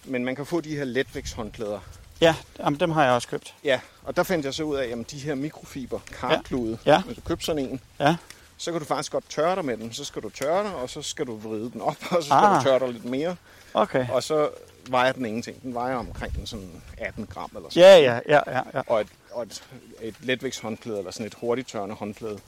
Men 0.06 0.26
man 0.26 0.36
kan 0.36 0.46
få 0.46 0.62
de 0.62 0.76
her 0.76 0.84
letvægtshåndklæder. 0.84 1.80
Ja, 2.22 2.36
jamen, 2.60 2.80
dem 2.80 2.92
har 2.92 3.04
jeg 3.04 3.14
også 3.14 3.28
købt. 3.28 3.56
Ja, 3.64 3.80
og 4.04 4.16
der 4.16 4.24
fandt 4.24 4.46
jeg 4.46 4.54
så 4.54 4.64
ud 4.64 4.76
af, 4.76 4.88
at 5.00 5.12
de 5.12 5.18
her 5.20 5.36
mikrofiber, 5.36 6.00
karklude, 6.20 6.78
Ja. 6.86 6.92
Ja. 6.92 7.02
hvis 7.02 7.16
du 7.16 7.22
køber 7.22 7.42
sådan 7.44 7.66
en, 7.66 7.82
Ja, 8.00 8.16
så 8.58 8.72
kan 8.72 8.80
du 8.80 8.86
faktisk 8.86 9.12
godt 9.12 9.30
tørre 9.30 9.56
dig 9.56 9.66
med 9.66 9.78
den. 9.78 9.94
Så 9.94 10.06
skal 10.06 10.22
du 10.22 10.30
tørre 10.30 10.64
dig, 10.64 10.76
og 10.76 10.90
så 10.90 11.02
skal 11.02 11.26
du 11.28 11.38
vride 11.38 11.72
den 11.72 11.82
op, 11.82 11.96
og 12.12 12.24
så 12.24 12.28
skal 12.30 12.36
Ah. 12.38 12.60
du 12.60 12.64
tørre 12.70 12.80
dig 12.80 12.90
lidt 12.90 13.06
mere. 13.06 13.36
okay. 13.74 14.10
Og 14.10 14.24
så 14.24 14.50
vejer 14.90 15.12
den 15.12 15.26
ingenting. 15.26 15.62
Den 15.62 15.74
vejer 15.74 15.96
omkring 15.96 16.34
sådan 16.46 16.82
18 16.98 17.26
gram 17.26 17.52
eller 17.56 17.70
sådan 17.70 17.84
Ja, 17.84 17.98
ja, 18.14 18.20
ja, 18.38 18.40
ja, 18.58 18.62
ja. 18.74 18.82
Og 18.88 19.02
et, 19.02 19.08
og 19.32 19.44
et, 19.44 19.64
et 20.02 20.16
letvægtshåndklæde, 20.22 20.98
eller 20.98 21.12
sådan 21.12 21.26
et 21.28 21.34
hurtigt 21.34 21.68
tørrende 21.68 21.96
håndklæde, 21.96 22.40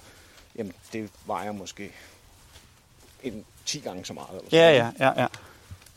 jamen 0.56 0.74
det 0.94 1.10
vejer 1.26 1.52
måske 1.52 1.92
en 3.24 3.46
10 3.66 3.80
gange 3.80 4.06
så 4.06 4.14
meget. 4.14 4.28
Eller 4.30 4.44
sådan 4.50 4.60
Ja, 4.60 4.72
ja, 5.00 5.08
ja, 5.08 5.22
ja. 5.22 5.28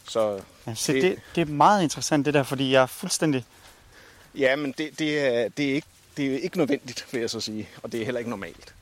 Så 0.09 0.41
ja 0.66 0.74
se, 0.74 0.93
Det- 0.93 1.03
det, 1.03 1.18
det 1.34 1.41
er 1.41 1.47
meget 1.53 1.82
interessant 1.82 2.26
det 2.26 2.34
der, 2.34 2.43
fordi 2.43 2.72
jeg 2.72 2.82
er 2.82 2.87
fuldstændig... 2.87 3.45
ja, 4.34 4.57
men 4.57 4.74
det, 4.78 4.99
det, 4.99 5.18
er, 5.26 5.49
det, 5.49 5.70
er 5.70 5.74
ikke, 5.74 5.87
det 6.16 6.34
er 6.34 6.39
ikke 6.39 6.57
nødvendigt, 6.59 7.07
vil 7.12 7.20
jeg 7.20 7.30
så 7.30 7.41
sige. 7.41 7.68
Og 7.82 7.93
det 7.93 8.01
er 8.01 8.05
heller 8.05 8.18
ikke 8.18 8.30
normalt. 8.30 8.74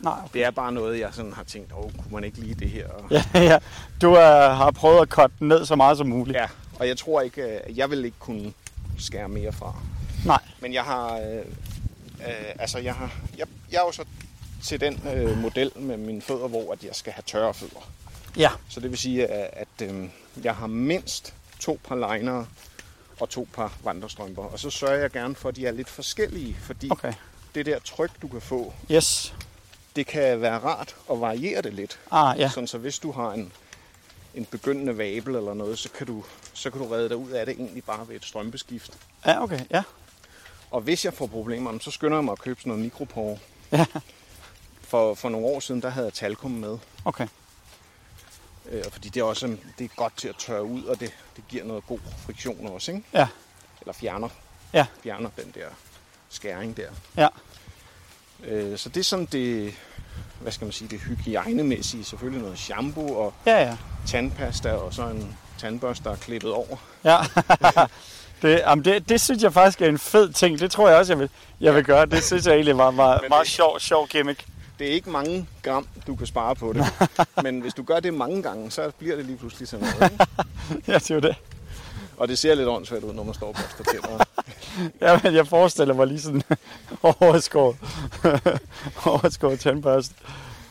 Nej, 0.00 0.12
okay. 0.18 0.28
Det 0.32 0.44
er 0.44 0.50
bare 0.50 0.72
noget, 0.72 0.98
jeg 1.00 1.10
sådan 1.14 1.32
har 1.32 1.42
tænkt, 1.44 1.72
åh, 1.72 1.92
kunne 1.92 2.12
man 2.12 2.24
ikke 2.24 2.38
lige 2.40 2.54
det 2.54 2.70
her? 2.70 2.88
Ja, 3.10 3.24
ja. 3.52 3.58
Du 4.02 4.10
uh, 4.10 4.16
har 4.56 4.70
prøvet 4.70 5.00
at 5.02 5.08
cutte 5.08 5.36
den 5.38 5.48
ned 5.48 5.64
så 5.66 5.76
meget 5.76 5.98
som 5.98 6.06
muligt. 6.06 6.36
ja, 6.38 6.46
og 6.80 6.88
jeg 6.88 6.96
tror 6.98 7.20
ikke, 7.20 7.42
øh, 7.42 7.78
jeg 7.78 7.90
vil 7.90 8.04
ikke 8.04 8.18
kunne 8.18 8.52
skære 8.98 9.28
mere 9.28 9.52
fra. 9.52 9.74
Nej. 10.26 10.40
Men 10.60 10.74
jeg 10.74 10.84
har, 10.84 11.18
øh, 11.18 11.36
øh, 11.36 11.44
altså 12.58 12.78
jeg 12.78 12.94
har, 12.94 13.14
jeg, 13.38 13.46
jeg 13.72 13.76
er 13.78 13.82
jo 13.86 13.92
så 13.92 14.04
til 14.64 14.80
den 14.80 15.02
øh, 15.14 15.38
model 15.38 15.72
med 15.76 15.96
mine 15.96 16.22
fødder, 16.22 16.48
hvor 16.48 16.72
at 16.72 16.84
jeg 16.84 16.94
skal 16.94 17.12
have 17.12 17.22
tørre 17.26 17.54
fødder. 17.54 17.90
Ja, 18.36 18.50
Så 18.68 18.80
det 18.80 18.90
vil 18.90 18.98
sige, 18.98 19.26
at, 19.26 19.66
at 19.80 19.88
øh, 19.90 20.08
jeg 20.42 20.54
har 20.56 20.66
mindst 20.66 21.34
to 21.60 21.80
par 21.84 22.14
linere 22.16 22.46
og 23.20 23.28
to 23.28 23.48
par 23.54 23.72
vandrestrømper. 23.84 24.42
Og 24.42 24.58
så 24.58 24.70
sørger 24.70 24.94
jeg 24.96 25.10
gerne 25.10 25.34
for, 25.34 25.48
at 25.48 25.56
de 25.56 25.66
er 25.66 25.72
lidt 25.72 25.88
forskellige, 25.88 26.56
fordi 26.60 26.88
okay. 26.90 27.12
det 27.54 27.66
der 27.66 27.78
tryk, 27.78 28.10
du 28.22 28.28
kan 28.28 28.40
få, 28.40 28.74
Yes. 28.92 29.34
det 29.96 30.06
kan 30.06 30.40
være 30.40 30.58
rart 30.58 30.96
at 31.12 31.20
variere 31.20 31.62
det 31.62 31.74
lidt. 31.74 31.98
Ah, 32.10 32.38
ja. 32.40 32.48
Sådan 32.48 32.66
så 32.66 32.78
hvis 32.78 32.98
du 32.98 33.12
har 33.12 33.32
en, 33.32 33.52
en 34.34 34.44
begyndende 34.44 34.98
vabel 34.98 35.34
eller 35.34 35.54
noget, 35.54 35.78
så 35.78 35.88
kan, 35.90 36.06
du, 36.06 36.24
så 36.54 36.70
kan 36.70 36.80
du 36.80 36.86
redde 36.88 37.08
dig 37.08 37.16
ud 37.16 37.30
af 37.30 37.46
det 37.46 37.54
egentlig 37.58 37.84
bare 37.84 38.08
ved 38.08 38.16
et 38.16 38.24
strømpeskift. 38.24 38.98
Ja, 39.26 39.42
okay, 39.42 39.60
ja. 39.70 39.82
Og 40.70 40.80
hvis 40.80 41.04
jeg 41.04 41.14
får 41.14 41.26
problemer, 41.26 41.78
så 41.78 41.90
skynder 41.90 42.16
jeg 42.16 42.24
mig 42.24 42.32
at 42.32 42.38
købe 42.38 42.60
sådan 42.60 42.70
noget 42.70 42.84
mikropore. 42.84 43.38
Ja, 43.72 43.86
For, 44.80 45.14
for 45.14 45.28
nogle 45.28 45.46
år 45.46 45.60
siden, 45.60 45.82
der 45.82 45.88
havde 45.90 46.06
jeg 46.06 46.14
talkum 46.14 46.50
med. 46.50 46.78
okay. 47.04 47.26
Øh, 48.70 48.84
fordi 48.90 49.08
det 49.08 49.20
er 49.20 49.24
også 49.24 49.56
det 49.78 49.84
er 49.84 49.88
godt 49.96 50.16
til 50.16 50.28
at 50.28 50.36
tørre 50.38 50.64
ud, 50.64 50.84
og 50.84 51.00
det, 51.00 51.12
det 51.36 51.44
giver 51.48 51.64
noget 51.64 51.86
god 51.86 51.98
friktion 52.18 52.66
også, 52.66 52.92
ikke? 52.92 53.04
Ja, 53.12 53.28
Eller 53.80 53.92
fjerner, 53.92 54.28
ja, 54.72 54.86
fjerner 55.02 55.30
den 55.36 55.52
der 55.54 55.66
skæring 56.28 56.76
der. 56.76 56.90
ja. 57.16 57.28
Øh, 58.44 58.78
så 58.78 58.88
det 58.88 59.00
er 59.00 59.04
sådan 59.04 59.24
det, 59.32 59.74
hvad 60.40 60.52
skal 60.52 60.64
man 60.64 60.72
sige, 60.72 60.88
det 60.88 61.00
hygiejnemæssige. 61.00 62.04
Selvfølgelig 62.04 62.42
noget 62.42 62.58
shampoo 62.58 63.12
og 63.18 63.34
Ja, 63.46 63.62
ja. 63.62 63.76
tandpasta 64.06 64.72
og 64.72 64.94
så 64.94 65.02
en 65.02 65.36
tandbørste, 65.58 66.04
der 66.04 66.10
er 66.10 66.16
klippet 66.16 66.52
over. 66.52 66.76
Ja. 67.04 67.16
det, 68.42 68.58
jamen 68.66 68.84
det, 68.84 69.08
det 69.08 69.20
synes 69.20 69.42
jeg 69.42 69.52
faktisk 69.52 69.82
er 69.82 69.88
en 69.88 69.98
fed 69.98 70.32
ting. 70.32 70.58
Det 70.58 70.70
tror 70.70 70.88
jeg 70.88 70.98
også, 70.98 71.12
jeg 71.12 71.18
vil, 71.18 71.30
jeg 71.60 71.74
vil 71.74 71.84
gøre. 71.84 72.06
Det 72.06 72.24
synes 72.24 72.46
jeg 72.46 72.54
egentlig 72.54 72.78
var 72.78 72.90
meget, 72.90 73.18
Men 73.22 73.28
meget 73.28 73.44
det- 73.44 73.52
sjov, 73.52 73.78
sjov 73.80 74.08
gimmick. 74.08 74.44
Det 74.78 74.88
er 74.88 74.92
ikke 74.92 75.10
mange 75.10 75.46
gram, 75.62 75.86
du 76.06 76.16
kan 76.16 76.26
spare 76.26 76.54
på 76.54 76.72
det. 76.72 76.86
Men 77.42 77.60
hvis 77.60 77.74
du 77.74 77.82
gør 77.82 78.00
det 78.00 78.14
mange 78.14 78.42
gange, 78.42 78.70
så 78.70 78.90
bliver 78.98 79.16
det 79.16 79.24
lige 79.24 79.36
pludselig 79.38 79.68
sådan 79.68 79.86
noget. 79.98 80.12
Ikke? 80.12 80.24
Ja, 80.88 80.94
det 80.94 81.10
er 81.10 81.14
jo 81.14 81.20
det. 81.20 81.34
Og 82.20 82.28
det 82.28 82.38
ser 82.38 82.54
lidt 82.54 82.68
åndssvagt 82.68 83.04
ud, 83.04 83.12
når 83.12 83.22
man 83.22 83.34
står 83.34 83.46
og 83.48 83.54
børster 83.54 83.84
tænder. 83.92 84.24
Ja, 85.00 85.20
men 85.22 85.34
jeg 85.34 85.46
forestiller 85.46 85.94
mig 85.94 86.06
lige 86.06 86.20
sådan 86.20 86.42
overskåret, 87.20 87.76
overskåret 89.06 89.60
tandbørste. 89.66 90.14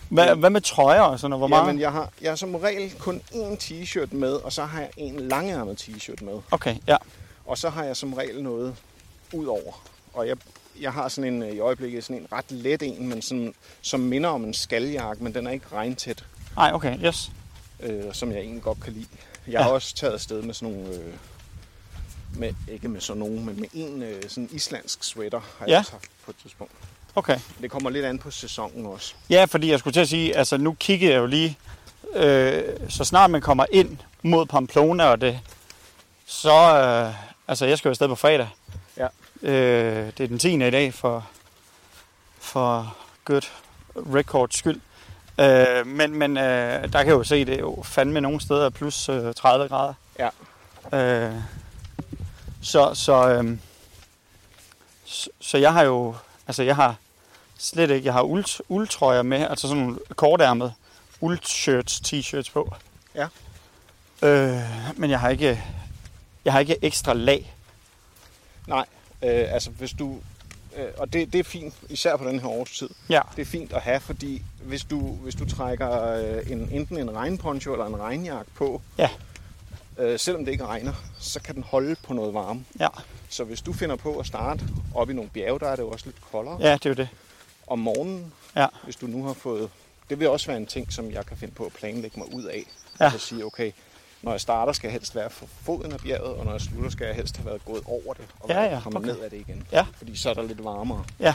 Hvad, 0.09 0.35
hvad 0.35 0.49
med 0.49 0.61
trøjer 0.61 1.01
og 1.01 1.19
sådan 1.19 1.29
noget? 1.29 1.41
Hvor 1.41 1.47
meget? 1.47 1.67
Jamen, 1.67 1.81
jeg 1.81 1.91
har, 1.91 2.09
jeg 2.21 2.31
har 2.31 2.35
som 2.35 2.55
regel 2.55 2.93
kun 2.99 3.21
én 3.31 3.55
t-shirt 3.63 4.15
med, 4.15 4.33
og 4.33 4.53
så 4.53 4.65
har 4.65 4.79
jeg 4.79 4.89
en 4.97 5.19
langærmet 5.19 5.81
t-shirt 5.81 6.25
med. 6.25 6.33
Okay, 6.51 6.75
ja. 6.87 6.97
Og 7.45 7.57
så 7.57 7.69
har 7.69 7.83
jeg 7.83 7.97
som 7.97 8.13
regel 8.13 8.43
noget 8.43 8.75
ud 9.33 9.45
over. 9.45 9.83
Og 10.13 10.27
jeg, 10.27 10.37
jeg 10.81 10.93
har 10.93 11.07
sådan 11.07 11.33
en, 11.33 11.43
øh, 11.43 11.49
i 11.49 11.59
øjeblikket 11.59 12.03
sådan 12.03 12.21
en 12.21 12.27
ret 12.31 12.51
let 12.51 12.83
en, 12.83 13.07
men 13.07 13.21
sådan, 13.21 13.53
som 13.81 13.99
minder 13.99 14.29
om 14.29 14.43
en 14.43 14.53
skaljakke, 14.53 15.23
men 15.23 15.33
den 15.33 15.47
er 15.47 15.51
ikke 15.51 15.65
regntæt, 15.73 16.25
Nej, 16.55 16.71
okay, 16.73 16.97
yes. 17.05 17.31
øh, 17.79 18.13
som 18.13 18.31
jeg 18.31 18.39
egentlig 18.39 18.63
godt 18.63 18.81
kan 18.83 18.93
lide. 18.93 19.07
Jeg 19.47 19.63
har 19.63 19.71
også 19.71 19.95
taget 19.95 20.13
afsted 20.13 20.41
med 20.41 20.53
sådan 20.53 20.73
nogle, 20.73 20.95
øh, 20.95 21.13
med, 22.35 22.53
ikke 22.67 22.87
med 22.87 23.01
sådan 23.01 23.19
nogen, 23.19 23.45
men 23.45 23.59
med 23.59 23.67
en 23.73 24.03
øh, 24.03 24.21
sådan 24.27 24.49
islandsk 24.51 25.03
sweater 25.03 25.39
har 25.59 25.65
jeg 25.65 25.71
Ja. 25.73 25.79
også 25.79 25.91
haft 25.91 26.09
på 26.25 26.31
et 26.31 26.37
tidspunkt. 26.41 26.73
Okay. 27.15 27.39
Det 27.61 27.71
kommer 27.71 27.89
lidt 27.89 28.05
an 28.05 28.19
på 28.19 28.31
sæsonen 28.31 28.85
også. 28.85 29.13
Ja, 29.29 29.45
fordi 29.45 29.71
jeg 29.71 29.79
skulle 29.79 29.93
til 29.93 29.99
at 29.99 30.09
sige, 30.09 30.35
altså 30.37 30.57
nu 30.57 30.73
kiggede 30.79 31.11
jeg 31.13 31.19
jo 31.19 31.25
lige, 31.25 31.57
øh, 32.15 32.63
så 32.89 33.03
snart 33.03 33.29
man 33.31 33.41
kommer 33.41 33.65
ind 33.71 33.97
mod 34.21 34.45
Pamplona 34.45 35.05
og 35.05 35.21
det, 35.21 35.39
så, 36.25 36.51
øh, 37.09 37.13
altså 37.47 37.65
jeg 37.65 37.77
skal 37.77 37.89
jo 37.89 37.91
afsted 37.91 38.07
på 38.07 38.15
fredag. 38.15 38.47
Ja. 38.97 39.07
Øh, 39.41 40.07
det 40.17 40.23
er 40.23 40.27
den 40.27 40.39
10. 40.39 40.53
i 40.67 40.71
dag 40.71 40.93
for, 40.93 41.27
for 42.39 42.97
good 43.25 43.41
records 44.13 44.57
skyld. 44.57 44.81
Øh, 45.39 45.87
men 45.87 46.15
men 46.15 46.37
øh, 46.37 46.43
der 46.83 46.87
kan 46.89 47.05
jeg 47.07 47.11
jo 47.11 47.23
se, 47.23 47.45
det 47.45 47.53
er 47.53 47.59
jo 47.59 47.81
fandme 47.83 48.21
nogle 48.21 48.41
steder 48.41 48.69
plus 48.69 49.09
øh, 49.09 49.33
30 49.33 49.67
grader. 49.67 49.93
Ja. 50.19 50.29
Øh, 51.27 51.33
så, 52.61 52.93
så, 52.93 53.29
øh, 53.29 53.57
så, 55.05 55.29
så 55.39 55.57
jeg 55.57 55.73
har 55.73 55.83
jo, 55.83 56.15
altså 56.47 56.63
jeg 56.63 56.75
har 56.75 56.95
slet 57.57 57.89
ikke, 57.89 58.05
jeg 58.05 58.13
har 58.13 58.21
uld, 58.21 58.61
uldtrøjer 58.69 59.21
med, 59.21 59.47
altså 59.47 59.67
sådan 59.67 59.83
nogle 59.83 59.99
kortærmede 60.15 60.73
uldshirts, 61.21 62.01
t-shirts 62.05 62.51
på. 62.53 62.73
Ja. 63.15 63.27
Øh, 64.27 64.61
men 64.97 65.09
jeg 65.09 65.19
har 65.19 65.29
ikke, 65.29 65.63
jeg 66.45 66.53
har 66.53 66.59
ikke 66.59 66.77
ekstra 66.81 67.13
lag. 67.13 67.55
Nej, 68.67 68.85
øh, 69.23 69.53
altså 69.53 69.69
hvis 69.69 69.91
du... 69.91 70.17
Øh, 70.77 70.87
og 70.97 71.13
det, 71.13 71.33
det 71.33 71.39
er 71.39 71.43
fint, 71.43 71.73
især 71.89 72.15
på 72.17 72.23
den 72.23 72.39
her 72.39 72.47
årstid. 72.47 72.89
Ja, 73.09 73.21
Det 73.35 73.41
er 73.41 73.45
fint 73.45 73.73
at 73.73 73.81
have, 73.81 73.99
fordi 73.99 74.41
hvis 74.63 74.83
du, 74.83 74.99
hvis 74.99 75.35
du 75.35 75.49
trækker 75.49 76.13
øh, 76.13 76.51
en, 76.51 76.69
enten 76.71 76.97
en 76.97 77.15
regnponcho 77.15 77.71
eller 77.73 77.85
en 77.85 77.99
regnjakke 77.99 78.51
på, 78.55 78.81
Ja. 78.97 79.09
Øh, 79.99 80.19
selvom 80.19 80.45
det 80.45 80.51
ikke 80.51 80.65
regner, 80.65 80.93
så 81.19 81.41
kan 81.41 81.55
den 81.55 81.63
holde 81.63 81.95
på 82.03 82.13
noget 82.13 82.33
varme. 82.33 82.65
ja, 82.79 82.87
Så 83.29 83.43
hvis 83.43 83.61
du 83.61 83.73
finder 83.73 83.95
på 83.95 84.17
at 84.19 84.25
starte 84.25 84.63
op 84.95 85.09
i 85.09 85.13
nogle 85.13 85.29
bjerge, 85.29 85.59
der 85.59 85.67
er 85.69 85.75
det 85.75 85.83
jo 85.83 85.89
også 85.89 86.05
lidt 86.05 86.21
koldere. 86.31 86.57
ja, 86.59 86.73
det 86.73 86.85
er 86.85 86.89
jo 86.89 86.93
det. 86.95 87.09
Om 87.67 87.79
morgenen, 87.79 88.33
Ja. 88.55 88.67
hvis 88.83 88.95
du 88.95 89.07
nu 89.07 89.23
har 89.25 89.33
fået... 89.33 89.69
Det 90.09 90.19
vil 90.19 90.29
også 90.29 90.47
være 90.47 90.57
en 90.57 90.65
ting, 90.65 90.93
som 90.93 91.11
jeg 91.11 91.25
kan 91.25 91.37
finde 91.37 91.53
på 91.53 91.65
at 91.65 91.73
planlægge 91.73 92.19
mig 92.19 92.33
ud 92.33 92.43
af. 92.43 92.63
Ja. 92.99 93.05
Altså 93.05 93.19
sige, 93.19 93.45
okay, 93.45 93.71
når 94.21 94.31
jeg 94.31 94.41
starter, 94.41 94.73
skal 94.73 94.87
jeg 94.87 94.91
helst 94.93 95.15
være 95.15 95.29
for 95.29 95.45
foden 95.61 95.91
af 95.91 95.99
bjerget, 95.99 96.35
og 96.35 96.45
når 96.45 96.51
jeg 96.51 96.61
slutter, 96.61 96.89
skal 96.89 97.05
jeg 97.05 97.15
helst 97.15 97.37
have 97.37 97.45
været 97.45 97.65
gået 97.65 97.81
over 97.85 98.13
det, 98.13 98.25
og 98.39 98.49
Ja, 98.49 98.61
ja, 98.63 98.79
kommet 98.83 98.97
okay. 99.01 99.07
ned 99.11 99.19
af 99.19 99.29
det 99.29 99.37
igen. 99.39 99.67
Ja. 99.71 99.85
Fordi 99.97 100.15
så 100.17 100.29
er 100.29 100.33
der 100.33 100.41
lidt 100.43 100.63
varmere. 100.63 101.05
Ja, 101.19 101.33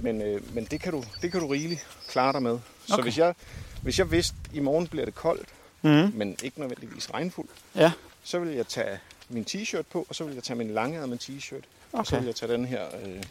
Men, 0.00 0.22
øh, 0.22 0.54
men 0.54 0.64
det, 0.64 0.80
kan 0.80 0.92
du, 0.92 1.04
det 1.22 1.32
kan 1.32 1.40
du 1.40 1.46
rigeligt 1.46 1.86
klare 2.08 2.32
dig 2.32 2.42
med. 2.42 2.58
Så 2.86 2.94
Okay. 2.94 3.02
hvis, 3.02 3.18
jeg, 3.18 3.34
hvis 3.82 3.98
jeg 3.98 4.10
vidste, 4.10 4.34
at 4.50 4.56
i 4.56 4.60
morgen 4.60 4.86
bliver 4.86 5.04
det 5.04 5.14
koldt, 5.14 5.48
mm, 5.82 6.12
men 6.14 6.36
ikke 6.42 6.60
nødvendigvis 6.60 7.14
regnfuld, 7.14 7.48
ja, 7.74 7.92
så 8.24 8.38
vil 8.38 8.54
jeg 8.54 8.66
tage 8.66 8.98
min 9.28 9.46
t-shirt 9.50 9.82
på, 9.92 10.06
og 10.08 10.14
så 10.14 10.24
vil 10.24 10.34
jeg 10.34 10.42
tage 10.42 10.56
min 10.56 10.74
langærmede 10.74 11.18
t-shirt, 11.22 11.64
og 11.92 12.06
så 12.06 12.14
okay. 12.14 12.18
vil 12.18 12.26
jeg 12.26 12.34
tage 12.34 12.52
den 12.52 12.64
her 12.64 12.84
øh, 13.04 13.22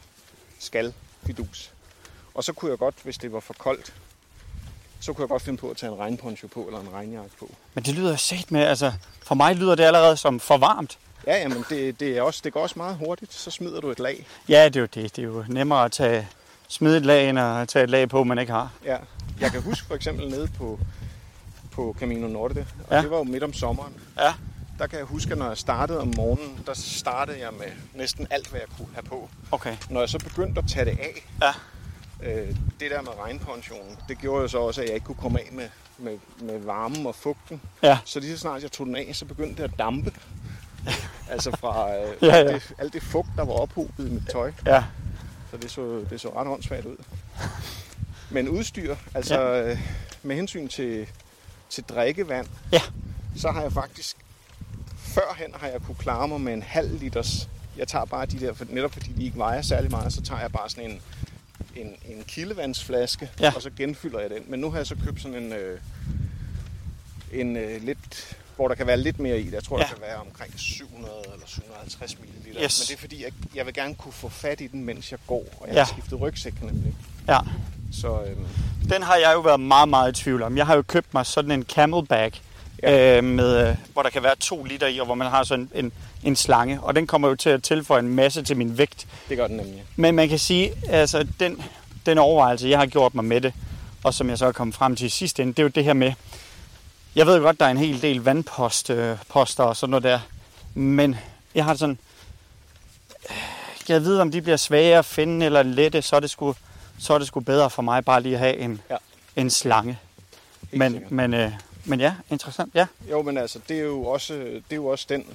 skal 0.59 0.93
fidus. 1.25 1.71
Og 2.33 2.43
så 2.43 2.53
kunne 2.53 2.71
jeg 2.71 2.77
godt, 2.77 2.95
hvis 3.03 3.17
det 3.17 3.33
var 3.33 3.39
for 3.39 3.53
koldt, 3.53 3.93
så 4.99 5.13
kunne 5.13 5.23
jeg 5.23 5.29
godt 5.29 5.41
finde 5.41 5.57
på 5.57 5.69
at 5.69 5.77
tage 5.77 5.91
en 5.91 5.99
regnponcho 5.99 6.47
på, 6.47 6.63
eller 6.63 6.79
en 6.79 6.93
regnjakke 6.93 7.31
på. 7.39 7.51
Men 7.73 7.83
det 7.83 7.95
lyder 7.95 8.15
sat 8.15 8.51
med, 8.51 8.61
altså 8.61 8.93
for 9.23 9.35
mig 9.35 9.55
lyder 9.55 9.75
det 9.75 9.83
allerede 9.83 10.17
som 10.17 10.39
for 10.39 10.57
varmt. 10.57 10.97
Ja, 11.27 11.37
jamen 11.37 11.65
det, 11.69 11.99
det, 11.99 12.17
er 12.17 12.21
også, 12.21 12.41
det 12.43 12.53
går 12.53 12.61
også 12.61 12.73
meget 12.77 12.97
hurtigt. 12.97 13.33
Så 13.33 13.51
smider 13.51 13.81
du 13.81 13.89
et 13.89 13.99
lag. 13.99 14.27
Ja, 14.49 14.65
det 14.65 14.75
er 14.75 14.79
jo 14.79 14.85
det. 14.85 15.15
Det 15.15 15.21
er 15.21 15.27
jo 15.27 15.45
nemmere 15.47 15.85
at 15.85 15.91
tage, 15.91 16.27
smide 16.67 16.97
et 16.97 17.05
lag, 17.05 17.29
end 17.29 17.39
at 17.39 17.67
tage 17.67 17.83
et 17.83 17.89
lag 17.89 18.09
på, 18.09 18.23
man 18.23 18.39
ikke 18.39 18.51
har. 18.51 18.71
Ja. 18.85 18.97
Jeg 19.39 19.51
kan 19.51 19.61
huske 19.61 19.87
for 19.87 19.95
eksempel 19.95 20.29
nede 20.29 20.49
på, 20.57 20.79
på 21.79 21.95
Camino 21.99 22.27
Norte, 22.27 22.67
og 22.87 22.95
Ja. 22.95 23.01
det 23.01 23.11
var 23.11 23.17
jo 23.17 23.23
midt 23.23 23.43
om 23.43 23.53
sommeren. 23.53 23.93
Ja. 24.19 24.33
der 24.79 24.87
kan 24.87 24.97
jeg 24.99 25.05
huske, 25.05 25.31
at 25.31 25.37
når 25.37 25.47
jeg 25.47 25.57
startede 25.57 25.99
om 26.01 26.13
morgenen, 26.15 26.59
der 26.65 26.73
startede 26.73 27.39
jeg 27.39 27.49
med 27.59 27.67
næsten 27.93 28.27
alt, 28.29 28.47
hvad 28.47 28.59
jeg 28.59 28.69
kunne 28.77 28.87
have 28.93 29.03
på. 29.03 29.29
Okay. 29.51 29.75
Når 29.89 29.99
jeg 29.99 30.09
så 30.09 30.19
begyndte 30.19 30.59
at 30.59 30.65
tage 30.69 30.85
det 30.85 30.99
af, 30.99 31.25
Ja. 31.41 31.51
øh, 32.29 32.47
det 32.79 32.91
der 32.91 33.01
med 33.01 33.11
regnpensionen, 33.23 33.97
det 34.07 34.17
gjorde 34.17 34.41
jo 34.41 34.47
så 34.47 34.57
også, 34.59 34.81
at 34.81 34.87
jeg 34.87 34.93
ikke 34.95 35.05
kunne 35.05 35.15
komme 35.15 35.39
af 35.39 35.49
med, 35.51 35.67
med, 35.97 36.17
med 36.41 36.59
varmen 36.59 37.05
og 37.05 37.15
fugten. 37.15 37.61
Ja. 37.83 37.97
Så 38.05 38.19
lige 38.19 38.31
så 38.33 38.37
snart 38.39 38.61
jeg 38.63 38.71
tog 38.71 38.85
den 38.87 38.95
af, 38.95 39.09
så 39.13 39.25
begyndte 39.25 39.63
det 39.63 39.71
at 39.73 39.79
dampe. 39.79 40.13
altså 41.33 41.51
fra 41.59 41.95
øh, 41.97 42.13
Ja, 42.21 42.27
ja. 42.27 42.33
Alt, 42.35 42.53
det, 42.69 42.73
alt 42.79 42.93
det 42.93 43.03
fugt, 43.03 43.29
der 43.35 43.45
var 43.45 43.53
ophobet 43.53 44.07
i 44.07 44.09
mit 44.13 44.27
tøj. 44.31 44.51
Ja. 44.65 44.83
Så 45.51 45.57
det 45.57 45.71
så, 45.71 46.05
det 46.09 46.21
så 46.21 46.29
ret 46.35 46.47
åndssvagt 46.47 46.85
ud. 46.85 46.97
Men 48.29 48.49
udstyr, 48.49 48.95
altså 49.13 49.41
ja. 49.41 49.77
med 50.23 50.35
hensyn 50.35 50.67
til, 50.67 51.07
til 51.69 51.83
drikkevand, 51.83 52.47
Ja. 52.71 52.81
så 53.37 53.51
har 53.51 53.61
jeg 53.61 53.73
faktisk, 53.73 54.15
førhen 54.97 55.53
har 55.55 55.67
jeg 55.67 55.81
kunne 55.81 55.95
klare 55.95 56.27
mig 56.27 56.41
med 56.41 56.53
en 56.53 56.63
halv 56.63 56.99
liters. 56.99 57.49
Jeg 57.77 57.87
tager 57.87 58.05
bare 58.05 58.25
de 58.25 58.39
der, 58.39 58.53
for 58.53 58.65
netop 58.69 58.93
fordi 58.93 59.11
de 59.13 59.23
ikke 59.23 59.37
vejer 59.37 59.61
særlig 59.61 59.91
meget, 59.91 60.13
så 60.13 60.21
tager 60.21 60.41
jeg 60.41 60.51
bare 60.51 60.69
sådan 60.69 60.89
en, 60.91 61.01
en, 61.75 61.87
en 62.05 62.23
kildevandsflaske, 62.27 63.29
Ja. 63.39 63.51
og 63.55 63.61
så 63.61 63.69
genfylder 63.77 64.19
jeg 64.19 64.29
den. 64.29 64.43
Men 64.47 64.59
nu 64.59 64.69
har 64.71 64.77
jeg 64.77 64.87
så 64.87 64.95
købt 65.05 65.21
sådan 65.21 65.43
en, 65.43 65.53
øh, 65.53 65.79
en 67.33 67.57
øh, 67.57 67.83
lidt, 67.83 68.37
hvor 68.55 68.67
der 68.67 68.75
kan 68.75 68.87
være 68.87 68.97
lidt 68.97 69.19
mere 69.19 69.39
i. 69.39 69.53
Jeg 69.53 69.63
tror, 69.63 69.77
Ja. 69.77 69.83
der 69.83 69.89
kan 69.89 70.01
være 70.01 70.15
omkring 70.17 70.53
700 70.59 71.13
eller 71.33 71.45
750 71.47 72.17
ml. 72.19 72.25
Yes. 72.47 72.55
Men 72.55 72.67
det 72.87 72.91
er 72.93 72.97
fordi, 72.97 73.23
jeg, 73.23 73.31
jeg 73.55 73.65
vil 73.65 73.73
gerne 73.73 73.95
kunne 73.95 74.11
få 74.13 74.29
fat 74.29 74.61
i 74.61 74.67
den, 74.67 74.83
mens 74.85 75.11
jeg 75.11 75.19
går. 75.27 75.45
Og 75.59 75.67
jeg 75.67 75.75
Ja. 75.75 75.83
har 75.83 75.91
skiftet 75.93 76.21
rygsæk 76.21 76.61
nemlig. 76.63 76.95
Ja. 77.27 77.39
Så 77.93 78.21
øhm, 78.21 78.45
Den 78.89 79.03
har 79.03 79.15
jeg 79.15 79.31
jo 79.35 79.39
været 79.39 79.59
meget, 79.59 79.89
meget 79.89 80.19
i 80.19 80.23
tvivl 80.23 80.41
om. 80.43 80.57
Jeg 80.57 80.65
har 80.65 80.75
jo 80.75 80.81
købt 80.81 81.13
mig 81.13 81.25
sådan 81.25 81.51
en 81.51 81.63
camelback, 81.63 82.41
Ja. 82.83 83.17
øh, 83.17 83.23
med, 83.23 83.69
øh, 83.69 83.75
hvor 83.93 84.03
der 84.03 84.09
kan 84.09 84.23
være 84.23 84.35
to 84.35 84.63
liter 84.63 84.87
i, 84.87 84.99
og 84.99 85.05
hvor 85.05 85.15
man 85.15 85.27
har 85.29 85.43
sådan 85.43 85.69
en, 85.75 85.91
en 86.23 86.35
slange. 86.35 86.79
Og 86.81 86.95
den 86.95 87.07
kommer 87.07 87.27
jo 87.27 87.35
til 87.35 87.49
at 87.49 87.63
tilføje 87.63 87.99
en 87.99 88.15
masse 88.15 88.43
til 88.43 88.57
min 88.57 88.77
vægt. 88.77 89.07
det 89.29 89.37
gør 89.37 89.47
den 89.47 89.57
nemlig. 89.57 89.83
Men 89.95 90.15
man 90.15 90.29
kan 90.29 90.39
sige, 90.39 90.71
altså 90.89 91.27
den, 91.39 91.61
den 92.05 92.17
overvejelse, 92.17 92.69
jeg 92.69 92.79
har 92.79 92.85
gjort 92.85 93.15
mig 93.15 93.25
med 93.25 93.41
det, 93.41 93.53
og 94.03 94.13
som 94.13 94.29
jeg 94.29 94.37
så 94.37 94.45
er 94.45 94.51
kommet 94.51 94.75
frem 94.75 94.95
til 94.95 95.05
i 95.05 95.09
sidste 95.09 95.41
ende, 95.43 95.53
det 95.53 95.59
er 95.59 95.63
jo 95.63 95.69
det 95.69 95.83
her 95.83 95.93
med, 95.93 96.13
jeg 97.15 97.25
ved 97.27 97.41
godt, 97.41 97.59
der 97.59 97.65
er 97.65 97.69
en 97.69 97.77
hel 97.77 98.01
del 98.01 98.21
vandposter 98.21 99.11
øh, 99.11 99.17
poster 99.29 99.63
og 99.63 99.75
sådan 99.77 99.91
noget 99.91 100.03
der, 100.03 100.19
men 100.73 101.15
jeg 101.55 101.65
har 101.65 101.75
sådan, 101.75 101.97
øh, 103.29 103.35
jeg 103.89 104.01
ved, 104.03 104.19
om 104.19 104.31
de 104.31 104.41
bliver 104.41 104.57
svære 104.57 104.99
at 104.99 105.05
finde 105.05 105.45
eller 105.45 105.63
lette, 105.63 106.01
så 106.01 106.15
er 106.15 106.19
det 106.19 106.29
sgu, 106.29 106.55
så 106.99 107.13
er 107.13 107.17
det 107.17 107.27
sgu 107.27 107.39
bedre 107.39 107.69
for 107.69 107.81
mig 107.81 108.05
bare 108.05 108.21
lige 108.21 108.33
at 108.33 108.39
have 108.39 108.57
en, 108.57 108.81
Ja. 108.89 108.97
en 109.35 109.49
slange. 109.49 109.99
Helt 110.61 110.79
Men, 110.79 110.91
sikkert. 110.91 111.11
men, 111.11 111.33
øh, 111.33 111.51
men 111.85 111.99
ja, 111.99 112.15
interessant, 112.29 112.75
ja. 112.75 112.87
Jo, 113.09 113.21
men 113.21 113.37
altså, 113.37 113.59
det 113.69 113.77
er 113.79 113.83
jo 113.83 114.05
også, 114.05 114.33
det 114.33 114.63
er 114.71 114.75
jo 114.75 114.87
også 114.87 115.05
den, 115.09 115.25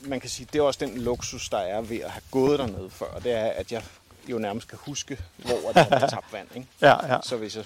man 0.00 0.20
kan 0.20 0.30
sige, 0.30 0.48
det 0.52 0.58
er 0.58 0.62
også 0.62 0.80
den 0.86 0.98
luksus, 0.98 1.48
der 1.48 1.58
er 1.58 1.80
ved 1.80 2.00
at 2.00 2.10
have 2.10 2.22
gået 2.30 2.58
dernede 2.58 2.90
før. 2.90 3.18
Det 3.22 3.32
er, 3.32 3.44
at 3.44 3.72
jeg 3.72 3.82
jo 4.28 4.38
nærmest 4.38 4.68
kan 4.68 4.78
huske, 4.82 5.18
hvor 5.36 5.72
der 5.74 5.84
er 5.90 6.08
tabt 6.08 6.32
vand. 6.32 6.48
Ikke? 6.54 6.66
Ja, 6.82 7.14
ja. 7.14 7.18
Så 7.22 7.36
hvis 7.36 7.56
jeg, 7.56 7.64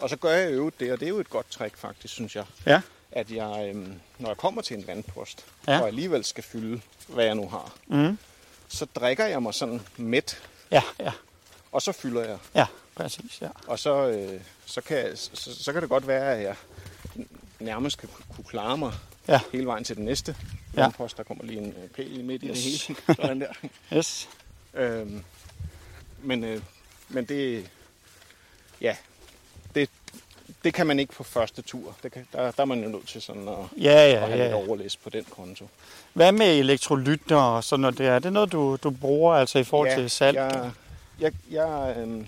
og 0.00 0.10
så 0.10 0.16
gør 0.16 0.30
jeg 0.30 0.54
jo 0.54 0.70
det, 0.80 0.92
og 0.92 1.00
det 1.00 1.06
er 1.06 1.10
jo 1.10 1.18
et 1.20 1.30
godt 1.30 1.50
trick 1.50 1.76
faktisk, 1.76 2.14
synes 2.14 2.36
jeg. 2.36 2.44
Ja, 2.66 2.80
At 3.12 3.30
jeg, 3.30 3.68
øhm, 3.68 3.94
når 4.18 4.28
jeg 4.28 4.36
kommer 4.36 4.62
til 4.62 4.76
en 4.78 4.86
vandpost, 4.86 5.44
Ja. 5.68 5.80
og 5.80 5.86
alligevel 5.86 6.24
skal 6.24 6.44
fylde, 6.44 6.80
hvad 7.08 7.24
jeg 7.24 7.34
nu 7.34 7.48
har, 7.48 7.72
mm. 7.86 8.18
så 8.68 8.86
drikker 8.94 9.26
jeg 9.26 9.42
mig 9.42 9.54
sådan 9.54 9.80
mæt, 9.96 10.38
ja, 10.70 10.82
ja, 11.00 11.12
og 11.72 11.82
så 11.82 11.92
fylder 11.92 12.24
jeg. 12.24 12.38
ja, 12.54 12.66
præcis, 12.94 13.38
ja. 13.42 13.48
Og 13.66 13.78
så, 13.78 14.08
øh, 14.08 14.40
så, 14.66 14.80
kan 14.80 15.16
så, 15.16 15.54
så 15.62 15.72
kan 15.72 15.82
det 15.82 15.88
godt 15.90 16.06
være, 16.06 16.36
at 16.36 16.42
jeg 16.42 16.54
nærmest 17.60 17.98
kan 17.98 18.08
kunne 18.36 18.44
klare 18.44 18.76
mig 18.78 18.92
Ja. 19.28 19.40
hele 19.52 19.66
vejen 19.66 19.84
til 19.84 19.96
den 19.96 20.04
næste 20.04 20.36
Ja. 20.76 20.82
vandpost. 20.82 21.16
Der 21.16 21.22
kommer 21.22 21.44
lige 21.44 21.58
en 21.60 21.74
øh, 21.82 21.88
pæl 21.88 22.24
midt 22.24 22.42
i 22.42 22.48
det 22.48 22.56
Yes. 22.56 22.86
hele. 22.86 22.98
Sådan 23.22 23.40
der. 23.40 23.52
Yes. 23.92 24.28
øhm, 24.74 25.24
men, 26.22 26.44
øh, 26.44 26.62
men 27.08 27.24
det, 27.24 27.70
ja, 28.80 28.96
det, 29.74 29.90
det 30.64 30.74
kan 30.74 30.86
man 30.86 30.98
ikke 30.98 31.12
på 31.14 31.22
første 31.24 31.62
tur. 31.62 31.96
Det 32.02 32.12
kan, 32.12 32.26
der, 32.32 32.50
der 32.50 32.62
er 32.62 32.64
man 32.64 32.82
jo 32.82 32.88
nødt 32.88 33.08
til 33.08 33.22
sådan 33.22 33.48
at, 33.48 33.54
Ja, 33.82 33.92
ja, 33.92 34.12
at 34.12 34.18
have 34.20 34.30
ja. 34.30 34.36
lidt 34.36 34.48
ja. 34.48 34.54
overlæs 34.54 34.96
på 34.96 35.10
den 35.10 35.24
konto. 35.30 35.68
Hvad 36.12 36.32
med 36.32 36.58
elektrolytter 36.58 37.36
og 37.36 37.64
sådan 37.64 37.80
noget? 37.80 38.00
Er 38.00 38.18
det 38.18 38.32
noget, 38.32 38.52
du, 38.52 38.76
du 38.82 38.90
bruger 38.90 39.34
altså 39.34 39.58
i 39.58 39.64
forhold 39.64 39.94
til 39.94 40.10
salt? 40.10 40.36
Jeg, 40.36 40.70
jeg, 41.20 41.32
jeg, 41.50 41.94
øh, 41.98 42.26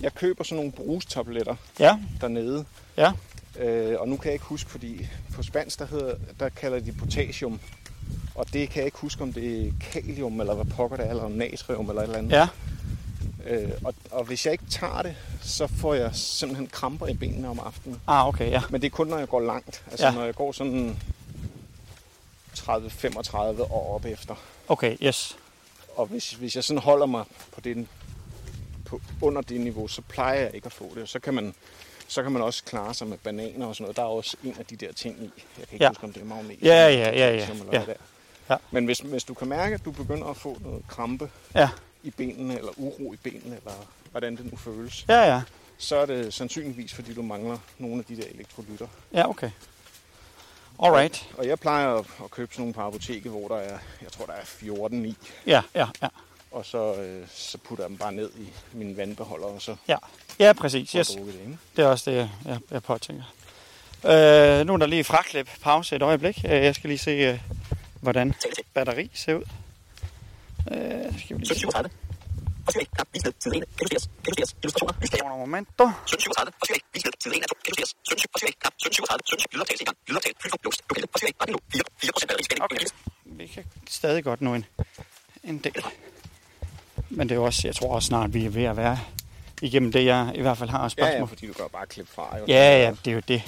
jeg 0.00 0.14
køber 0.14 0.44
sådan 0.44 0.56
nogle 0.56 0.72
brustabletter 0.72 1.56
Ja, 1.78 1.98
dernede. 2.20 2.64
ja, 2.96 3.12
Øh, 3.58 4.00
og 4.00 4.08
nu 4.08 4.16
kan 4.16 4.24
jeg 4.26 4.32
ikke 4.32 4.44
huske, 4.44 4.70
fordi 4.70 5.06
på 5.34 5.42
spansk, 5.42 5.78
der, 5.78 5.86
hedder, 5.86 6.14
der 6.40 6.48
kalder 6.48 6.80
de 6.80 6.92
potassium. 6.92 7.60
Og 8.34 8.52
det 8.52 8.68
kan 8.70 8.76
jeg 8.80 8.84
ikke 8.86 8.98
huske, 8.98 9.22
om 9.22 9.32
det 9.32 9.66
er 9.66 9.72
kalium, 9.92 10.40
eller 10.40 10.54
hvad 10.54 10.64
pokker 10.64 10.96
det 10.96 11.06
er, 11.06 11.10
eller 11.10 11.28
natrium, 11.28 11.88
eller 11.88 12.02
et 12.02 12.06
eller 12.06 12.18
andet. 12.18 12.30
ja. 12.32 12.48
Øh, 13.46 13.70
og, 13.84 13.94
og 14.10 14.24
hvis 14.24 14.44
jeg 14.46 14.52
ikke 14.52 14.64
tager 14.70 15.02
det, 15.02 15.16
så 15.42 15.66
får 15.66 15.94
jeg 15.94 16.10
simpelthen 16.14 16.66
kramper 16.66 17.06
i 17.06 17.14
benene 17.14 17.48
om 17.48 17.60
aftenen. 17.66 18.00
Ah, 18.06 18.28
okay, 18.28 18.50
ja. 18.50 18.62
Men 18.70 18.80
det 18.80 18.86
er 18.86 18.90
kun, 18.90 19.06
når 19.06 19.18
jeg 19.18 19.28
går 19.28 19.40
langt. 19.40 19.84
Altså, 19.90 20.06
Ja. 20.06 20.12
når 20.14 20.24
jeg 20.24 20.34
går 20.34 20.52
sådan 20.52 20.96
30-35 22.58 23.36
og 23.72 23.94
op 23.94 24.04
efter. 24.04 24.34
Okay, 24.68 24.96
yes. 25.02 25.36
Og 25.96 26.06
hvis, 26.06 26.32
hvis 26.32 26.56
jeg 26.56 26.64
sådan 26.64 26.82
holder 26.82 27.06
mig 27.06 27.24
på 27.54 27.60
den, 27.60 27.88
på, 28.86 29.00
under 29.22 29.42
det 29.42 29.60
niveau, 29.60 29.88
så 29.88 30.02
plejer 30.02 30.40
jeg 30.40 30.50
ikke 30.54 30.66
at 30.66 30.72
få 30.72 30.92
det. 30.94 31.08
Så 31.08 31.18
kan 31.20 31.34
man, 31.34 31.54
så 32.08 32.22
kan 32.22 32.32
man 32.32 32.42
også 32.42 32.64
klare 32.64 32.94
sig 32.94 33.06
med 33.06 33.18
bananer 33.18 33.66
og 33.66 33.74
sådan 33.76 33.82
noget. 33.84 33.96
Der 33.96 34.02
er 34.02 34.06
også 34.06 34.36
en 34.44 34.56
af 34.58 34.66
de 34.66 34.76
der 34.76 34.92
ting 34.92 35.18
i. 35.20 35.22
Jeg 35.58 35.66
kan 35.66 35.74
ikke 35.74 35.84
Ja. 35.84 35.88
huske, 35.88 36.04
om 36.04 36.12
det 36.12 36.20
er 36.22 36.26
magnesium. 36.26 36.58
Ja, 36.62 36.88
ja, 36.88 37.10
ja, 37.10 37.34
ja, 37.36 37.50
eller 37.50 37.64
ja. 37.64 37.70
hvad 37.70 37.80
det 37.80 37.88
er. 37.88 38.04
Ja. 38.50 38.56
Men 38.70 38.84
hvis, 38.84 38.98
hvis 38.98 39.24
du 39.24 39.34
kan 39.34 39.48
mærke, 39.48 39.74
at 39.74 39.84
du 39.84 39.90
begynder 39.90 40.26
at 40.26 40.36
få 40.36 40.58
noget 40.62 40.82
krampe 40.88 41.30
Ja, 41.54 41.68
i 42.02 42.10
benene, 42.10 42.58
eller 42.58 42.72
uro 42.76 43.12
i 43.12 43.16
benene, 43.16 43.56
eller 43.56 43.72
hvordan 44.10 44.36
det 44.36 44.50
nu 44.52 44.56
føles, 44.56 45.04
ja, 45.08 45.34
ja. 45.34 45.42
så 45.78 45.96
er 45.96 46.06
det 46.06 46.34
sandsynligvis, 46.34 46.94
fordi 46.94 47.14
du 47.14 47.22
mangler 47.22 47.58
nogle 47.78 47.98
af 47.98 48.04
de 48.04 48.16
der 48.16 48.24
elektrolytter. 48.34 48.86
Ja, 49.12 49.28
okay. 49.30 49.50
Alright. 50.82 51.30
Og 51.38 51.46
jeg 51.46 51.58
plejer 51.58 51.88
at, 51.94 52.06
at 52.24 52.30
købe 52.30 52.52
sådan 52.54 52.62
nogle 52.62 52.74
på 52.74 52.80
apoteket, 52.80 53.30
hvor 53.32 53.48
der 53.48 53.56
er, 53.56 53.78
jeg 54.02 54.12
tror, 54.12 54.26
der 54.26 54.32
er 54.32 54.44
14 54.44 55.04
i. 55.06 55.16
Ja, 55.46 55.62
ja, 55.74 55.86
ja. 56.02 56.08
Og 56.56 56.66
så, 56.66 56.94
øh, 56.94 57.28
så 57.34 57.58
putter 57.58 57.84
jeg 57.84 57.88
dem 57.88 57.98
bare 57.98 58.12
ned 58.12 58.30
i 58.38 58.48
min 58.72 58.96
vandbeholder, 58.96 59.46
og 59.46 59.62
så 59.62 59.76
Ja, 59.88 59.96
ja 60.38 60.52
præcis. 60.52 60.92
Yes. 60.92 61.08
det, 61.08 61.18
ikke? 61.26 61.58
Det 61.76 61.84
er 61.84 61.88
også 61.88 62.10
det, 62.10 62.16
jeg, 62.16 62.58
jeg, 62.70 62.82
påtænker. 62.82 63.24
Øh, 64.04 64.66
nu 64.66 64.72
er 64.72 64.76
der 64.76 64.86
lige 64.86 65.04
fraklip 65.04 65.48
pause 65.62 65.96
et 65.96 66.02
øjeblik. 66.02 66.38
Øh, 66.44 66.50
Jeg 66.50 66.74
skal 66.74 66.88
lige 66.88 66.98
se, 66.98 67.10
øh, 67.10 67.40
hvordan 68.00 68.34
batteri 68.74 69.10
ser 69.14 69.34
ud. 69.34 69.42
Øh, 70.70 71.20
skal 71.20 71.36
vi 71.38 71.42
lige 71.44 71.58
se. 71.58 71.66
Momento. 75.24 75.90
Okay. 82.60 82.84
Vi 83.24 83.46
kan 83.46 83.64
stadig 83.88 84.24
godt 84.24 84.40
nå 84.40 84.54
en, 84.54 84.64
en 85.44 85.58
del. 85.58 85.84
Men 87.10 87.28
det 87.28 87.34
er 87.34 87.36
jo 87.38 87.44
også, 87.44 87.68
jeg 87.68 87.74
tror 87.74 87.94
også 87.94 88.06
snart, 88.06 88.34
vi 88.34 88.44
er 88.44 88.50
ved 88.50 88.64
at 88.64 88.76
være 88.76 88.98
igennem 89.62 89.92
det, 89.92 90.04
jeg 90.04 90.32
i 90.34 90.40
hvert 90.40 90.58
fald 90.58 90.70
har 90.70 90.78
af 90.78 90.84
Ja, 90.84 90.88
spørgsmål. 90.88 91.18
ja, 91.18 91.24
fordi 91.24 91.46
du 91.46 91.52
kan 91.52 91.64
bare 91.72 91.86
klippe 91.86 92.12
fra. 92.14 92.36
Jo. 92.38 92.44
Ja, 92.48 92.82
ja, 92.84 92.90
det 93.04 93.10
er 93.10 93.14
jo 93.14 93.22
det. 93.28 93.42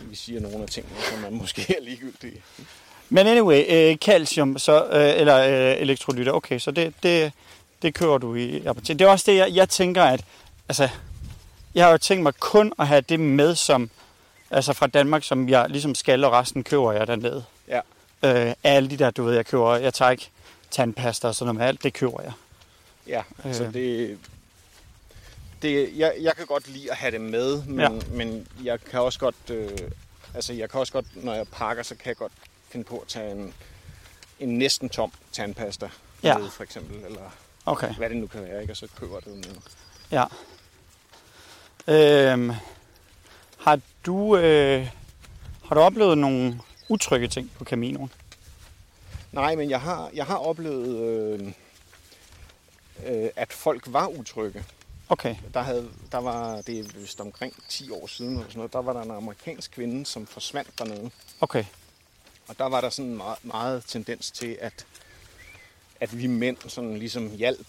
Vi 0.00 0.16
siger 0.16 0.40
nogle 0.40 0.62
af 0.62 0.68
tingene, 0.68 0.94
som 1.10 1.18
man 1.18 1.34
måske 1.42 1.74
er 1.78 1.82
ligegyldige. 1.84 2.42
Men 3.08 3.26
anyway, 3.26 3.64
øh, 3.68 3.96
calcium, 3.96 4.58
så, 4.58 4.84
øh, 4.86 5.20
eller 5.20 5.38
øh, 5.70 5.76
elektrolytter, 5.82 6.32
okay, 6.32 6.58
så 6.58 6.70
det, 6.70 6.94
det, 7.02 7.32
det 7.82 7.94
kører 7.94 8.18
du 8.18 8.34
i 8.34 8.66
apoteket. 8.66 8.98
Det 8.98 9.04
er 9.04 9.08
også 9.10 9.24
det, 9.30 9.36
jeg, 9.36 9.50
jeg 9.54 9.68
tænker, 9.68 10.04
at 10.04 10.24
altså, 10.68 10.88
jeg 11.74 11.84
har 11.84 11.90
jo 11.92 11.98
tænkt 11.98 12.22
mig 12.22 12.34
kun 12.34 12.72
at 12.78 12.86
have 12.86 13.00
det 13.00 13.20
med, 13.20 13.54
som, 13.54 13.90
altså 14.50 14.72
fra 14.72 14.86
Danmark, 14.86 15.24
som 15.24 15.48
jeg 15.48 15.66
ligesom 15.70 15.94
skal, 15.94 16.24
og 16.24 16.32
resten 16.32 16.64
køber 16.64 16.92
jeg 16.92 17.06
dernede. 17.06 17.44
Ja. 17.68 17.80
Øh, 18.48 18.54
alle 18.64 18.90
de 18.90 18.96
der, 18.96 19.10
du 19.10 19.24
ved, 19.24 19.34
jeg 19.34 19.46
køber, 19.46 19.76
jeg 19.76 19.94
tager 19.94 20.10
ikke 20.10 20.28
tandpasta 20.70 21.28
og 21.28 21.34
sådan 21.34 21.54
noget, 21.54 21.68
alt 21.68 21.82
det 21.82 21.92
køber 21.92 22.22
jeg. 22.22 22.32
Ja, 23.06 23.22
Øh. 23.44 23.54
så 23.54 23.64
det... 23.72 24.18
det 25.62 25.98
jeg, 25.98 26.14
jeg 26.20 26.36
kan 26.36 26.46
godt 26.46 26.68
lide 26.68 26.90
at 26.90 26.96
have 26.96 27.10
det 27.10 27.20
med, 27.20 27.62
men, 27.64 27.78
Ja. 27.80 27.88
men 28.10 28.46
jeg 28.64 28.80
kan 28.80 29.00
også 29.00 29.18
godt... 29.18 29.50
Øh, 29.50 29.70
altså, 30.34 30.52
jeg 30.52 30.70
kan 30.70 30.80
også 30.80 30.92
godt, 30.92 31.24
når 31.24 31.34
jeg 31.34 31.48
pakker, 31.48 31.82
så 31.82 31.94
kan 31.94 32.06
jeg 32.08 32.16
godt 32.16 32.32
finde 32.70 32.84
på 32.84 32.98
at 32.98 33.08
tage 33.08 33.30
en, 33.32 33.54
en 34.40 34.58
næsten 34.58 34.88
tom 34.88 35.12
tandpasta 35.32 35.88
Ja. 36.22 36.38
med, 36.38 36.50
for 36.50 36.62
eksempel, 36.62 36.96
eller 37.04 37.30
Okay, 37.66 37.94
hvad 37.94 38.08
det 38.10 38.16
nu 38.16 38.26
kan 38.26 38.42
være, 38.42 38.60
ikke? 38.60 38.72
Og 38.72 38.76
så 38.76 38.88
køber 39.00 39.20
det 39.20 39.32
med. 39.34 39.56
ja. 40.10 40.24
Øhm, 41.88 42.52
har 43.58 43.80
du, 44.06 44.36
øh, 44.36 44.88
har 45.64 45.74
du 45.74 45.80
oplevet 45.80 46.18
nogle 46.18 46.60
utrygge 46.88 47.28
ting 47.28 47.50
på 47.58 47.64
Caminoen? 47.64 48.12
Nej, 49.32 49.54
men 49.56 49.70
jeg 49.70 49.80
har, 49.80 50.10
jeg 50.14 50.26
har 50.26 50.36
oplevet, 50.36 50.96
øh, 51.40 51.52
øh, 53.04 53.30
at 53.36 53.52
folk 53.52 53.82
var 53.86 54.06
utrygge. 54.06 54.64
Okay, 55.08 55.36
Der, 55.54 55.62
havde, 55.62 55.88
der 56.12 56.18
var, 56.18 56.60
det 56.62 56.78
er 56.78 56.82
vist 56.98 57.20
omkring 57.20 57.54
10 57.68 57.90
år 57.90 58.06
siden, 58.06 58.32
eller 58.32 58.44
sådan 58.48 58.58
noget, 58.58 58.72
der 58.72 58.82
var 58.82 58.92
der 58.92 59.02
en 59.02 59.10
amerikansk 59.10 59.70
kvinde, 59.70 60.06
som 60.06 60.26
forsvandt 60.26 60.78
dernede. 60.78 61.10
okay. 61.40 61.64
Og 62.48 62.58
der 62.58 62.64
var 62.64 62.80
der 62.80 62.90
sådan 62.90 63.14
meget, 63.16 63.38
meget 63.44 63.84
tendens 63.86 64.30
til, 64.30 64.58
at, 64.60 64.86
at 66.00 66.18
vi 66.18 66.26
mænd 66.26 66.56
sådan 66.68 66.98
ligesom 66.98 67.30
hjalp. 67.30 67.66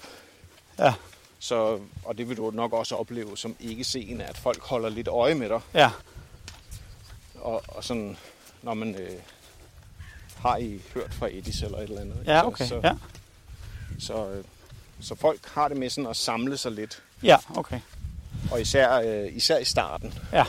Ja, 0.79 0.93
Så, 1.39 1.79
og 2.05 2.17
det 2.17 2.29
vil 2.29 2.37
du 2.37 2.51
nok 2.51 2.73
også 2.73 2.95
opleve 2.95 3.37
som 3.37 3.55
ikke 3.59 3.83
seende, 3.83 4.25
at 4.25 4.37
folk 4.37 4.61
holder 4.63 4.89
lidt 4.89 5.07
øje 5.07 5.35
med 5.35 5.49
dig. 5.49 5.61
ja, 5.73 5.91
Og, 7.35 7.63
og 7.67 7.83
sådan, 7.83 8.17
når 8.61 8.73
man 8.73 8.95
øh, 8.95 9.19
har 10.37 10.57
I 10.57 10.81
hørt 10.93 11.13
fra 11.13 11.27
Edis 11.31 11.61
eller 11.61 11.77
et 11.77 11.83
eller 11.83 12.01
andet. 12.01 12.23
ja, 12.25 12.39
Så- 12.41 12.47
okay. 12.47 12.67
Så, 12.67 12.79
Ja, 12.83 12.93
så, 13.99 14.29
øh, 14.29 14.43
så 15.01 15.15
folk 15.15 15.45
har 15.47 15.67
det 15.67 15.77
med 15.77 15.89
sådan 15.89 16.09
at 16.09 16.15
samle 16.17 16.57
sig 16.57 16.71
lidt. 16.71 17.03
ja, 17.23 17.37
okay. 17.55 17.79
Og 18.51 18.61
især, 18.61 18.91
øh, 18.93 19.35
især 19.35 19.57
i 19.57 19.65
starten. 19.65 20.13
Ja, 20.33 20.45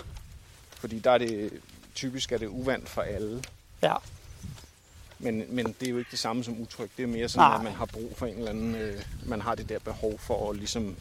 Fordi 0.79 0.99
der 0.99 1.11
er 1.11 1.19
det 1.19 1.51
typisk 1.95 2.33
er 2.33 2.39
det 2.39 2.47
uvandt 2.47 2.89
for 2.89 3.03
alle. 3.03 3.43
ja, 3.83 3.95
Men, 5.19 5.45
men 5.49 5.67
det 5.81 5.87
er 5.87 5.91
jo 5.91 5.99
ikke 5.99 6.11
det 6.11 6.19
samme 6.19 6.45
som 6.45 6.61
utryg. 6.61 6.91
Det 6.97 7.03
er 7.03 7.07
mere 7.07 7.29
sådan, 7.29 7.49
Nej. 7.51 7.57
at 7.57 7.65
man 7.65 7.73
har 7.73 7.87
brug 7.87 8.13
for 8.17 8.27
en 8.27 8.35
eller 8.39 8.51
anden... 8.51 8.75
Øh, 8.75 9.03
man 9.25 9.41
har 9.41 9.55
det 9.55 9.69
der 9.69 9.79
behov 9.79 10.19
for 10.19 10.51
at, 10.51 10.57
ligesom, 10.57 10.97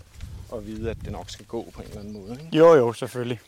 at 0.55 0.65
vide, 0.67 0.89
at 0.91 0.97
det 1.03 1.11
nok 1.11 1.29
skal 1.29 1.45
gå 1.45 1.67
på 1.73 1.81
en 1.81 1.87
eller 1.87 1.99
anden 1.99 2.13
måde. 2.13 2.31
Ikke? 2.45 2.57
jo, 2.57 2.73
jo, 2.75 2.93
selvfølgelig. 2.93 3.39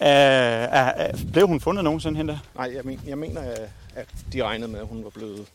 Uh, 0.00 0.06
uh, 0.06 1.24
uh, 1.24 1.32
blev 1.32 1.46
hun 1.46 1.60
fundet 1.60 1.84
nogensinde 1.84 2.16
hende? 2.16 2.40
Nej, 2.54 2.72
jeg, 2.74 2.84
men, 2.84 3.00
jeg 3.06 3.18
mener, 3.18 3.40
at- 3.40 3.70
at 3.94 4.08
de 4.32 4.44
regnede 4.44 4.70
med, 4.72 4.80
at 4.80 4.86
hun 4.86 5.04
var 5.04 5.10
blevet 5.10 5.46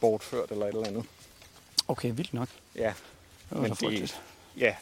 bortført 0.00 0.50
eller 0.50 0.66
et 0.66 0.74
eller 0.74 0.86
andet. 0.86 1.04
Okay, 1.88 2.12
vildt 2.14 2.34
nok. 2.34 2.48
Ja, 2.76 2.92
Det 3.50 3.58
Men 3.62 3.70
det- 3.72 4.20
ja, 4.58 4.74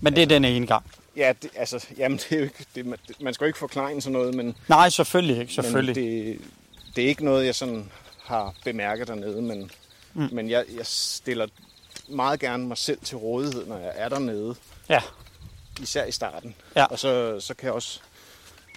Men 0.00 0.14
det 0.16 0.22
er 0.22 0.26
den 0.26 0.44
ene 0.44 0.66
gang. 0.66 0.84
ja 1.16 1.32
det, 1.42 1.50
altså, 1.56 1.86
jamen, 1.96 2.18
det 2.18 2.32
er 2.32 2.36
jo 2.36 2.42
ikke, 2.42 2.66
det, 2.74 2.86
man, 2.86 2.98
man 3.20 3.34
skal 3.34 3.44
jo 3.44 3.46
ikke 3.46 3.58
forklejne 3.58 4.02
sådan 4.02 4.12
noget, 4.12 4.34
men, 4.34 4.56
Nej, 4.68 4.88
selvfølgelig 4.90 5.40
ikke, 5.40 5.52
selvfølgelig. 5.52 5.96
men 6.04 6.26
det, 6.38 6.40
det 6.96 7.04
er 7.04 7.08
ikke 7.08 7.24
noget, 7.24 7.46
jeg 7.46 7.54
sådan 7.54 7.90
har 8.24 8.54
bemærket 8.64 9.08
dernede, 9.08 9.42
men, 9.42 9.70
Mm. 10.14 10.28
men 10.32 10.50
jeg, 10.50 10.64
jeg 10.76 10.86
stiller 10.86 11.46
meget 12.08 12.40
gerne 12.40 12.66
mig 12.66 12.78
selv 12.78 12.98
til 13.04 13.16
rådighed, 13.16 13.66
når 13.66 13.78
jeg 13.78 13.92
er 13.94 14.08
dernede. 14.08 14.54
Ja, 14.88 15.02
især 15.80 16.04
i 16.04 16.12
starten. 16.12 16.54
Ja. 16.76 16.84
Og 16.84 16.98
så, 16.98 17.40
så 17.40 17.54
kan 17.54 17.66
jeg 17.66 17.72
også 17.74 18.00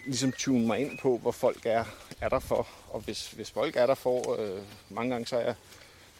ligesom 0.05 0.31
tune 0.31 0.67
mig 0.67 0.79
ind 0.79 0.97
på, 1.01 1.17
hvor 1.17 1.31
folk 1.31 1.65
er, 1.65 1.83
er 2.21 2.29
der 2.29 2.39
for. 2.39 2.67
Og 2.89 2.99
hvis, 3.01 3.27
hvis 3.31 3.51
folk 3.51 3.75
er 3.75 3.85
der 3.85 3.95
for, 3.95 4.39
øh, 4.41 4.61
mange 4.89 5.11
gange 5.11 5.27
så 5.27 5.37
er, 5.37 5.53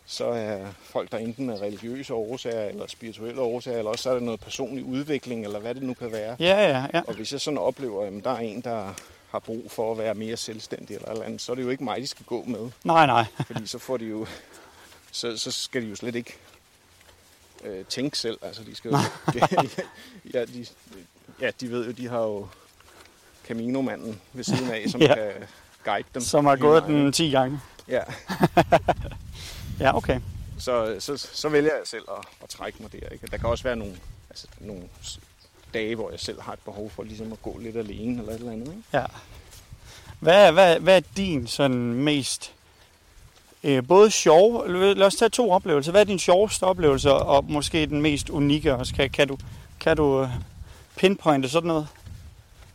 så 0.05 0.25
er 0.25 0.65
folk 0.81 1.11
der 1.11 1.17
enten 1.17 1.49
af 1.49 1.61
religiøse 1.61 2.13
årsager, 2.13 2.61
eller 2.65 2.87
spirituelle 2.87 3.41
årsager, 3.41 3.77
eller 3.77 3.91
også 3.91 4.03
så 4.03 4.09
er 4.09 4.13
det 4.13 4.23
noget 4.23 4.39
personlig 4.39 4.83
udvikling, 4.85 5.45
eller 5.45 5.59
hvad 5.59 5.75
det 5.75 5.83
nu 5.83 5.93
kan 5.93 6.11
være. 6.11 6.35
ja, 6.39 6.67
ja, 6.69 6.85
ja. 6.93 7.01
Og 7.07 7.13
hvis 7.13 7.31
jeg 7.31 7.41
sådan 7.41 7.57
oplever, 7.57 8.05
at 8.07 8.13
der 8.23 8.31
er 8.31 8.37
en, 8.39 8.61
der 8.61 8.93
har 9.31 9.39
brug 9.39 9.71
for 9.71 9.91
at 9.91 9.97
være 9.97 10.15
mere 10.15 10.37
selvstændig 10.37 10.95
eller, 10.95 11.09
eller 11.09 11.23
andet, 11.23 11.41
så 11.41 11.51
er 11.51 11.55
det 11.55 11.63
jo 11.63 11.69
ikke 11.69 11.83
mig, 11.83 12.01
de 12.01 12.07
skal 12.07 12.25
gå 12.25 12.43
med. 12.47 12.69
Nej, 12.83 13.05
nej. 13.05 13.25
Fordi 13.47 13.67
så 13.67 13.79
får 13.79 13.97
de 13.97 14.05
jo, 14.05 14.25
så, 15.11 15.37
så 15.37 15.51
skal 15.51 15.81
de 15.81 15.87
jo 15.87 15.95
slet 15.95 16.15
ikke 16.15 16.35
øh, 17.63 17.85
tænke 17.85 18.17
selv. 18.17 18.37
Altså, 18.41 18.63
de 18.63 18.75
skal 18.75 18.91
jo, 18.91 18.97
ja, 20.33 20.45
de, 20.45 20.65
ja, 21.41 21.51
de 21.61 21.71
ved 21.71 21.85
jo, 21.85 21.91
de 21.91 22.07
har 22.07 22.19
jo 22.21 22.47
Camino-manden 23.47 24.21
ved 24.33 24.43
siden 24.43 24.71
af, 24.71 24.89
som 24.89 25.01
Ja. 25.09 25.15
kan 25.15 25.31
guide 25.85 26.07
dem. 26.13 26.21
Som 26.21 26.45
har 26.45 26.55
gået 26.55 26.83
den 26.83 27.11
10 27.11 27.29
gange. 27.29 27.59
Ja, 27.87 28.01
Ja, 29.79 29.97
okay. 29.97 30.19
så, 30.57 30.95
så, 30.99 31.17
så 31.33 31.49
vælger 31.49 31.71
jeg 31.71 31.87
selv 31.87 32.03
at, 32.17 32.25
at 32.43 32.49
trække 32.49 32.77
mig 32.81 32.91
der. 32.91 33.09
Ikke? 33.11 33.27
Der 33.31 33.37
kan 33.37 33.49
også 33.49 33.63
være 33.63 33.75
nogle, 33.75 33.93
altså, 34.29 34.47
nogle 34.59 34.83
dage, 35.73 35.95
hvor 35.95 36.11
jeg 36.11 36.19
selv 36.19 36.41
har 36.41 36.53
et 36.53 36.59
behov 36.65 36.89
for 36.89 37.03
ligesom 37.03 37.31
at 37.31 37.41
gå 37.41 37.57
lidt 37.57 37.75
alene 37.75 38.19
eller 38.19 38.33
et 38.33 38.39
eller 38.39 38.51
andet. 38.51 38.67
Ikke? 38.67 38.83
Ja. 38.93 39.05
Hvad, 40.19 40.51
hvad, 40.51 40.79
hvad 40.79 40.97
er 40.97 41.01
din 41.17 41.47
sådan 41.47 41.93
mest... 41.93 42.51
Øh, 43.63 43.87
både 43.87 44.11
sjov... 44.11 44.67
Lad 44.67 45.01
os 45.01 45.15
tage 45.15 45.29
to 45.29 45.51
oplevelser. 45.51 45.91
Hvad 45.91 46.01
er 46.01 46.05
din 46.05 46.19
sjoveste 46.19 46.63
oplevelse, 46.63 47.13
og 47.13 47.45
måske 47.47 47.85
den 47.85 48.01
mest 48.01 48.29
unikke 48.29 48.75
også? 48.75 48.93
Kan, 48.93 49.09
kan 49.09 49.27
du, 49.27 49.37
kan 49.79 49.97
du 49.97 50.21
øh, 50.21 50.29
pinpointe 50.97 51.49
sådan 51.49 51.67
noget? 51.67 51.87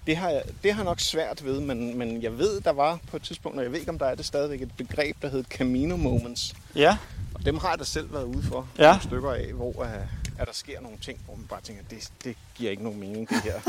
Det 0.07 0.17
har, 0.17 0.31
jeg, 0.31 0.43
det 0.63 0.73
har 0.73 0.85
nok 0.85 1.01
svært 1.01 1.45
ved, 1.45 1.61
men, 1.61 1.99
men 1.99 2.23
jeg 2.23 2.39
ved, 2.39 2.61
der 2.61 2.71
var 2.71 2.99
på 3.11 3.17
et 3.17 3.23
tidspunkt, 3.23 3.59
og 3.59 3.65
jeg 3.65 3.73
ved 3.73 3.79
ikke, 3.79 3.91
om 3.91 3.99
der 3.99 4.07
er 4.07 4.15
det 4.15 4.25
stadigvæk, 4.27 4.63
et 4.63 4.73
begreb, 4.77 5.17
der 5.23 5.29
hed 5.29 5.45
Camino 5.45 5.97
Moments. 5.97 6.55
Ja, 6.75 6.97
Og 7.35 7.45
dem 7.45 7.59
har 7.59 7.69
jeg 7.71 7.79
da 7.79 7.85
selv 7.85 8.13
været 8.13 8.25
ude 8.25 8.43
for. 8.43 8.69
Ja. 8.79 8.87
Nogle 8.87 9.03
stykker 9.03 9.33
af, 9.33 9.53
hvor 9.53 9.79
uh, 9.79 9.87
at 10.39 10.47
der 10.47 10.53
sker 10.53 10.81
nogle 10.81 10.99
ting, 11.03 11.21
hvor 11.25 11.35
man 11.35 11.47
bare 11.47 11.61
tænker, 11.61 11.83
det, 11.91 12.11
det 12.25 12.37
giver 12.55 12.71
ikke 12.71 12.83
nogen 12.83 13.01
mening, 13.01 13.29
det 13.29 13.43
her. 13.43 13.61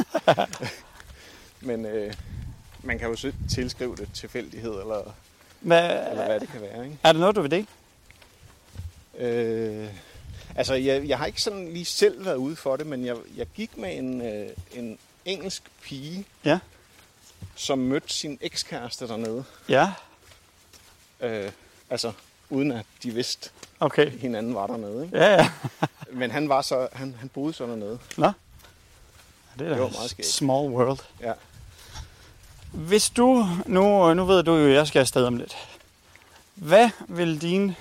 Men 1.68 1.86
uh, 1.86 2.14
man 2.84 3.00
kan 3.00 3.08
jo 3.10 3.16
selv 3.16 3.34
tilskrive 3.50 3.96
det 3.96 4.10
tilfældighed, 4.14 4.72
eller, 4.72 5.16
hvad, 5.60 6.10
eller 6.12 6.26
hvad 6.26 6.40
det 6.40 6.50
kan 6.50 6.62
være. 6.62 6.86
Ikke? 6.86 6.98
er 7.04 7.12
der 7.12 7.20
noget, 7.20 7.36
du 7.36 7.42
vil 7.42 7.52
det? 7.52 7.66
Uh, 9.14 9.90
altså, 10.56 10.74
jeg, 10.74 11.08
jeg 11.08 11.18
har 11.18 11.26
ikke 11.26 11.42
sådan 11.42 11.74
lige 11.74 11.86
selv 11.86 12.26
været 12.26 12.36
ude 12.36 12.56
for 12.56 12.76
det, 12.76 12.88
men 12.88 13.06
jeg, 13.06 13.16
jeg 13.38 13.48
gik 13.56 13.78
med 13.78 13.98
en, 13.98 14.22
uh, 14.22 14.80
en 14.80 14.98
engelsk 15.26 15.64
pige, 15.84 16.26
Ja. 16.46 16.60
som 17.56 17.78
mødte 17.80 18.14
sin 18.14 18.38
ekskæreste 18.42 19.08
dernede. 19.08 19.44
Ja, 19.70 19.92
Uh, 21.24 21.52
altså, 21.90 22.12
uden 22.50 22.72
at 22.72 22.86
de 23.04 23.12
vidste, 23.12 23.50
okay. 23.80 24.12
hinanden 24.20 24.56
var 24.56 24.68
dernede. 24.68 25.06
Ikke? 25.06 25.18
Ja, 25.18 25.34
ja. 25.34 25.52
Men 26.12 26.32
han, 26.32 26.50
var 26.50 26.62
så, 26.62 26.88
han, 26.94 27.16
han 27.20 27.30
boede 27.30 27.54
så 27.54 27.68
dernede. 27.68 28.00
Nå. 28.18 28.32
Det 29.60 29.66
er 29.66 29.70
da 29.70 29.70
Det 29.70 29.80
var 29.82 29.90
meget 29.90 30.10
skægt. 30.10 30.28
small 30.28 30.70
world. 30.70 31.00
Ja. 31.20 31.34
Hvis 32.74 33.10
du, 33.10 33.48
nu, 33.66 34.14
nu 34.14 34.26
ved 34.26 34.44
du 34.44 34.56
jo, 34.56 34.68
at 34.68 34.74
jeg 34.74 34.88
skal 34.88 35.00
afsted 35.00 35.26
om 35.26 35.38
lidt. 35.38 35.56
Hvad 36.56 36.90
vil 37.08 37.42
dine 37.42 37.76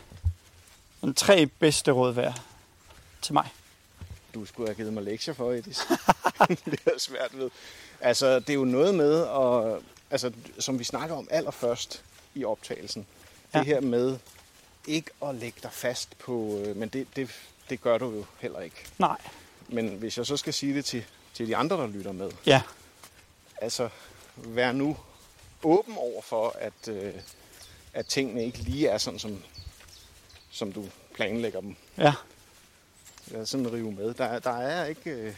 sådan 1.00 1.14
tre 1.14 1.46
bedste 1.46 1.90
råd 1.90 2.12
være 2.12 2.34
til 3.22 3.32
mig? 3.34 3.48
Du 4.34 4.44
skulle 4.44 4.68
have 4.68 4.74
givet 4.74 4.92
mig 4.92 5.02
lektier 5.02 5.34
for, 5.34 5.52
Edis. 5.52 5.78
det 6.70 6.80
er 6.86 6.98
svært 6.98 7.38
ved. 7.38 7.50
Altså, 8.00 8.40
det 8.40 8.50
er 8.50 8.54
jo 8.54 8.64
noget 8.64 8.94
med, 8.94 9.26
at, 9.26 9.82
altså, 10.10 10.32
som 10.58 10.78
vi 10.78 10.84
snakker 10.84 11.16
om 11.16 11.28
allerførst 11.30 12.02
i 12.34 12.44
optagelsen. 12.44 13.06
Ja. 13.54 13.58
Det 13.58 13.66
her 13.66 13.80
med 13.80 14.18
ikke 14.86 15.10
at 15.22 15.34
lægge 15.34 15.58
dig 15.62 15.72
fast 15.72 16.18
på, 16.18 16.62
øh, 16.64 16.76
men 16.76 16.88
det, 16.88 17.06
det, 17.16 17.30
det 17.70 17.80
gør 17.80 17.98
du 17.98 18.10
jo 18.10 18.24
heller 18.38 18.60
ikke. 18.60 18.86
Nej. 18.98 19.18
Men 19.68 19.88
hvis 19.88 20.18
jeg 20.18 20.26
så 20.26 20.36
skal 20.36 20.54
sige 20.54 20.74
det 20.74 20.84
til, 20.84 21.04
til 21.34 21.48
de 21.48 21.56
andre, 21.56 21.76
der 21.76 21.86
lytter 21.86 22.12
med. 22.12 22.30
Ja, 22.46 22.62
Altså, 23.60 23.88
vær 24.36 24.72
nu 24.72 24.96
åben 25.62 25.94
over 25.96 26.22
for, 26.22 26.56
at, 26.58 26.88
øh, 26.88 27.14
at 27.92 28.06
tingene 28.06 28.44
ikke 28.44 28.58
lige 28.58 28.88
er 28.88 28.98
sådan, 28.98 29.18
som, 29.18 29.42
som 30.50 30.72
du 30.72 30.84
planlægger 31.14 31.60
dem. 31.60 31.76
ja, 31.98 32.12
Os 33.34 33.48
sådan 33.48 33.72
rive 33.72 33.92
med. 33.92 34.14
Der, 34.14 34.24
er- 34.24 34.38
der 34.38 34.56
er 34.58 34.84
ikke... 34.86 35.10
øh, 35.10 35.34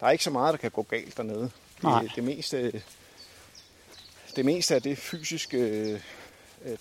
Der 0.00 0.06
er 0.06 0.10
ikke 0.10 0.24
så 0.24 0.30
meget, 0.30 0.52
der 0.52 0.58
kan 0.58 0.70
gå 0.70 0.82
galt 0.82 1.16
dernede. 1.16 1.50
Nej. 1.82 2.02
Det, 2.02 2.12
det, 2.16 2.24
meste, 2.24 2.82
det 4.36 4.44
meste 4.44 4.74
af 4.74 4.82
det 4.82 4.98
fysiske, 4.98 5.56
øh, 5.58 6.00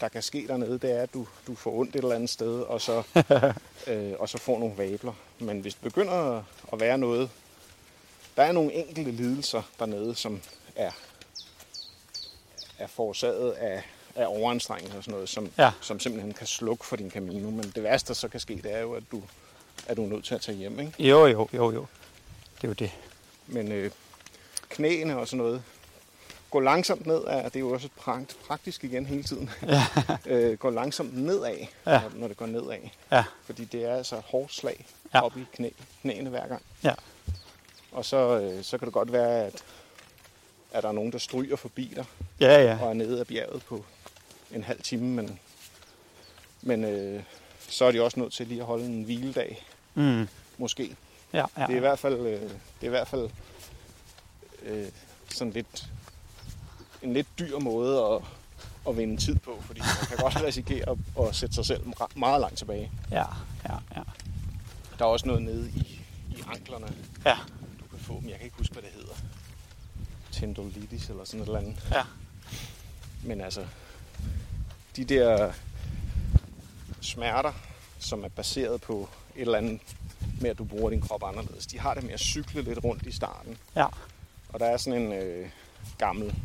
der 0.02 0.08
kan 0.08 0.22
ske 0.22 0.46
dernede, 0.48 0.80
det 0.80 0.92
er, 0.92 1.02
at 1.02 1.14
du, 1.14 1.28
du 1.48 1.56
får 1.56 1.72
ondt 1.74 1.96
et 1.96 2.04
eller 2.04 2.16
andet 2.16 2.30
sted, 2.30 2.62
og 2.62 2.82
så, 2.82 3.04
øh, 3.88 4.14
og 4.20 4.30
så 4.30 4.38
får 4.38 4.60
nogle 4.60 4.78
vabler. 4.78 5.14
Men 5.40 5.60
hvis 5.60 5.74
det 5.74 5.84
begynder 5.84 6.44
at 6.74 6.80
være 6.80 6.98
noget... 6.98 7.30
Der 8.36 8.44
er 8.44 8.52
nogle 8.52 8.74
enkelte 8.74 9.12
lidelser 9.12 9.62
dernede, 9.80 10.16
som 10.16 10.42
er, 10.76 10.92
er 12.80 12.88
forårsaget 12.88 13.52
af, 13.52 13.84
af 14.16 14.26
overanstrengelse 14.28 14.98
og 14.98 15.04
sådan 15.04 15.14
noget, 15.14 15.30
som, 15.30 15.52
Ja. 15.58 15.72
som 15.82 16.00
simpelthen 16.00 16.34
kan 16.34 16.48
slukke 16.48 16.86
for 16.86 16.96
din 16.96 17.12
Camino. 17.12 17.50
Men 17.50 17.72
det 17.76 17.84
værste, 17.84 18.08
der 18.08 18.14
så 18.14 18.28
kan 18.28 18.40
ske, 18.40 18.56
det 18.64 18.74
er 18.74 18.80
jo, 18.80 18.94
at 18.94 19.04
du, 19.12 19.24
at 19.88 19.98
du 19.98 20.04
er 20.06 20.10
nødt 20.10 20.26
til 20.26 20.36
at 20.36 20.42
tage 20.42 20.58
hjem. 20.58 20.80
Ikke? 20.80 20.94
jo, 21.10 21.26
jo, 21.28 21.48
jo, 21.54 21.72
jo. 21.72 21.86
Det 22.56 22.64
er 22.64 22.68
jo 22.68 22.74
det. 22.74 22.92
Men 23.48 23.72
øh, 23.72 23.92
knæene 24.70 25.18
og 25.18 25.28
sådan 25.28 25.38
noget. 25.38 25.64
Gå 26.50 26.60
langsomt 26.60 27.06
ned 27.06 27.24
af, 27.24 27.44
det 27.52 27.56
er 27.56 27.60
jo 27.60 27.72
også 27.72 27.90
prakt, 27.98 28.38
praktisk 28.48 28.84
igen 28.84 29.06
hele 29.06 29.24
tiden. 29.24 29.50
Ja. 29.68 29.84
øh, 30.34 30.58
gå 30.58 30.70
langsomt 30.70 31.18
nedad, 31.18 31.56
Ja. 31.88 32.02
når, 32.02 32.12
når 32.16 32.28
det 32.28 32.38
går 32.38 32.46
nedad. 32.46 32.78
Ja, 33.12 33.24
Fordi 33.44 33.66
det 33.66 33.84
er 33.86 33.96
altså 33.96 34.16
hårdt 34.26 34.54
slag 34.54 34.86
Ja. 35.14 35.22
op 35.22 35.38
i 35.38 35.46
knæ, 35.54 35.70
knæene 36.02 36.30
hver 36.30 36.48
gang. 36.48 36.62
ja, 36.84 36.94
Og 37.92 38.06
så, 38.06 38.40
øh, 38.40 38.64
så 38.64 38.78
kan 38.78 38.86
det 38.86 38.94
godt 38.94 39.12
være, 39.12 39.46
at, 39.46 39.64
at 40.72 40.84
der 40.84 40.90
er 40.90 40.94
nogen, 40.94 41.12
der 41.12 41.18
stryger 41.18 41.56
forbi 41.56 41.94
dig 41.96 42.06
ja, 42.40 42.62
ja. 42.64 42.78
og 42.82 42.90
er 42.90 42.94
nede 42.94 43.20
af 43.20 43.28
bjerget 43.28 43.64
på 43.64 43.86
en 44.52 44.64
halv 44.64 44.82
time. 44.82 45.04
Men, 45.08 45.40
men 46.62 46.84
øh, 46.84 47.24
så 47.68 47.86
er 47.86 47.92
de 47.92 48.02
også 48.04 48.20
nødt 48.20 48.34
til 48.34 48.48
lige 48.48 48.60
at 48.60 48.66
holde 48.66 48.86
en 48.86 49.04
hviledag, 49.04 49.66
Mm. 49.96 50.28
måske. 50.58 50.96
Ja, 51.34 51.46
ja. 51.58 51.66
Det 51.66 51.74
er 51.74 51.78
i 51.78 51.80
hvert 51.80 52.00
fald, 52.00 52.20
øh, 52.20 52.42
det 52.42 52.50
er 52.82 52.86
i 52.86 52.90
hvert 52.90 53.08
fald 53.08 53.30
øh, 54.64 54.88
sådan 55.30 55.54
lidt 55.54 55.90
en 57.02 57.14
lidt 57.14 57.28
dyr 57.40 57.60
måde 57.60 58.00
at, 58.06 58.22
at 58.90 58.98
vinde 58.98 59.18
tid 59.18 59.36
på, 59.36 59.62
fordi 59.62 59.80
man 59.80 60.08
kan 60.08 60.18
godt 60.18 60.44
risikere 60.48 60.90
at, 60.90 60.98
at 61.28 61.36
sætte 61.36 61.56
sig 61.56 61.66
selv 61.66 61.84
meget 62.16 62.42
langt 62.42 62.58
tilbage. 62.58 62.92
Ja, 63.12 63.26
ja, 63.70 63.74
ja. 63.96 64.02
Der 65.00 65.06
er 65.06 65.10
også 65.10 65.28
noget 65.28 65.42
nede 65.42 65.70
i, 65.76 66.02
i 66.30 66.44
anklerne, 66.48 66.94
Ja, 67.26 67.38
du 67.80 67.86
kan 67.92 68.00
få, 68.00 68.14
men 68.20 68.30
jeg 68.30 68.38
kan 68.38 68.46
ikke 68.46 68.58
huske, 68.58 68.74
hvad 68.74 68.84
det 68.84 68.92
hedder. 68.96 69.14
Tendonitis 70.32 71.10
eller 71.10 71.26
sådan 71.26 71.42
et 71.42 71.46
eller 71.46 71.60
andet. 71.60 71.76
ja. 71.92 72.04
Men 73.24 73.42
altså, 73.42 73.66
de 74.96 75.06
der 75.06 75.54
smerter, 77.02 77.54
som 78.04 78.24
er 78.24 78.28
baseret 78.30 78.82
på 78.82 79.10
et 79.36 79.42
eller 79.42 79.58
andet 79.58 79.80
med, 80.42 80.50
at 80.50 80.58
du 80.58 80.64
bruger 80.64 80.90
din 80.90 81.02
krop 81.02 81.24
anderledes, 81.24 81.68
de 81.68 81.80
har 81.80 81.94
det 81.94 82.04
med 82.04 82.14
at 82.14 82.20
cykle 82.20 82.62
lidt 82.62 82.84
rundt 82.84 83.06
i 83.06 83.12
starten. 83.12 83.58
Ja. 83.76 83.86
Og 84.50 84.60
der 84.60 84.66
er 84.66 84.78
sådan 84.78 85.02
en 85.02 85.12
øh, 85.14 85.50
gammel, 85.98 86.36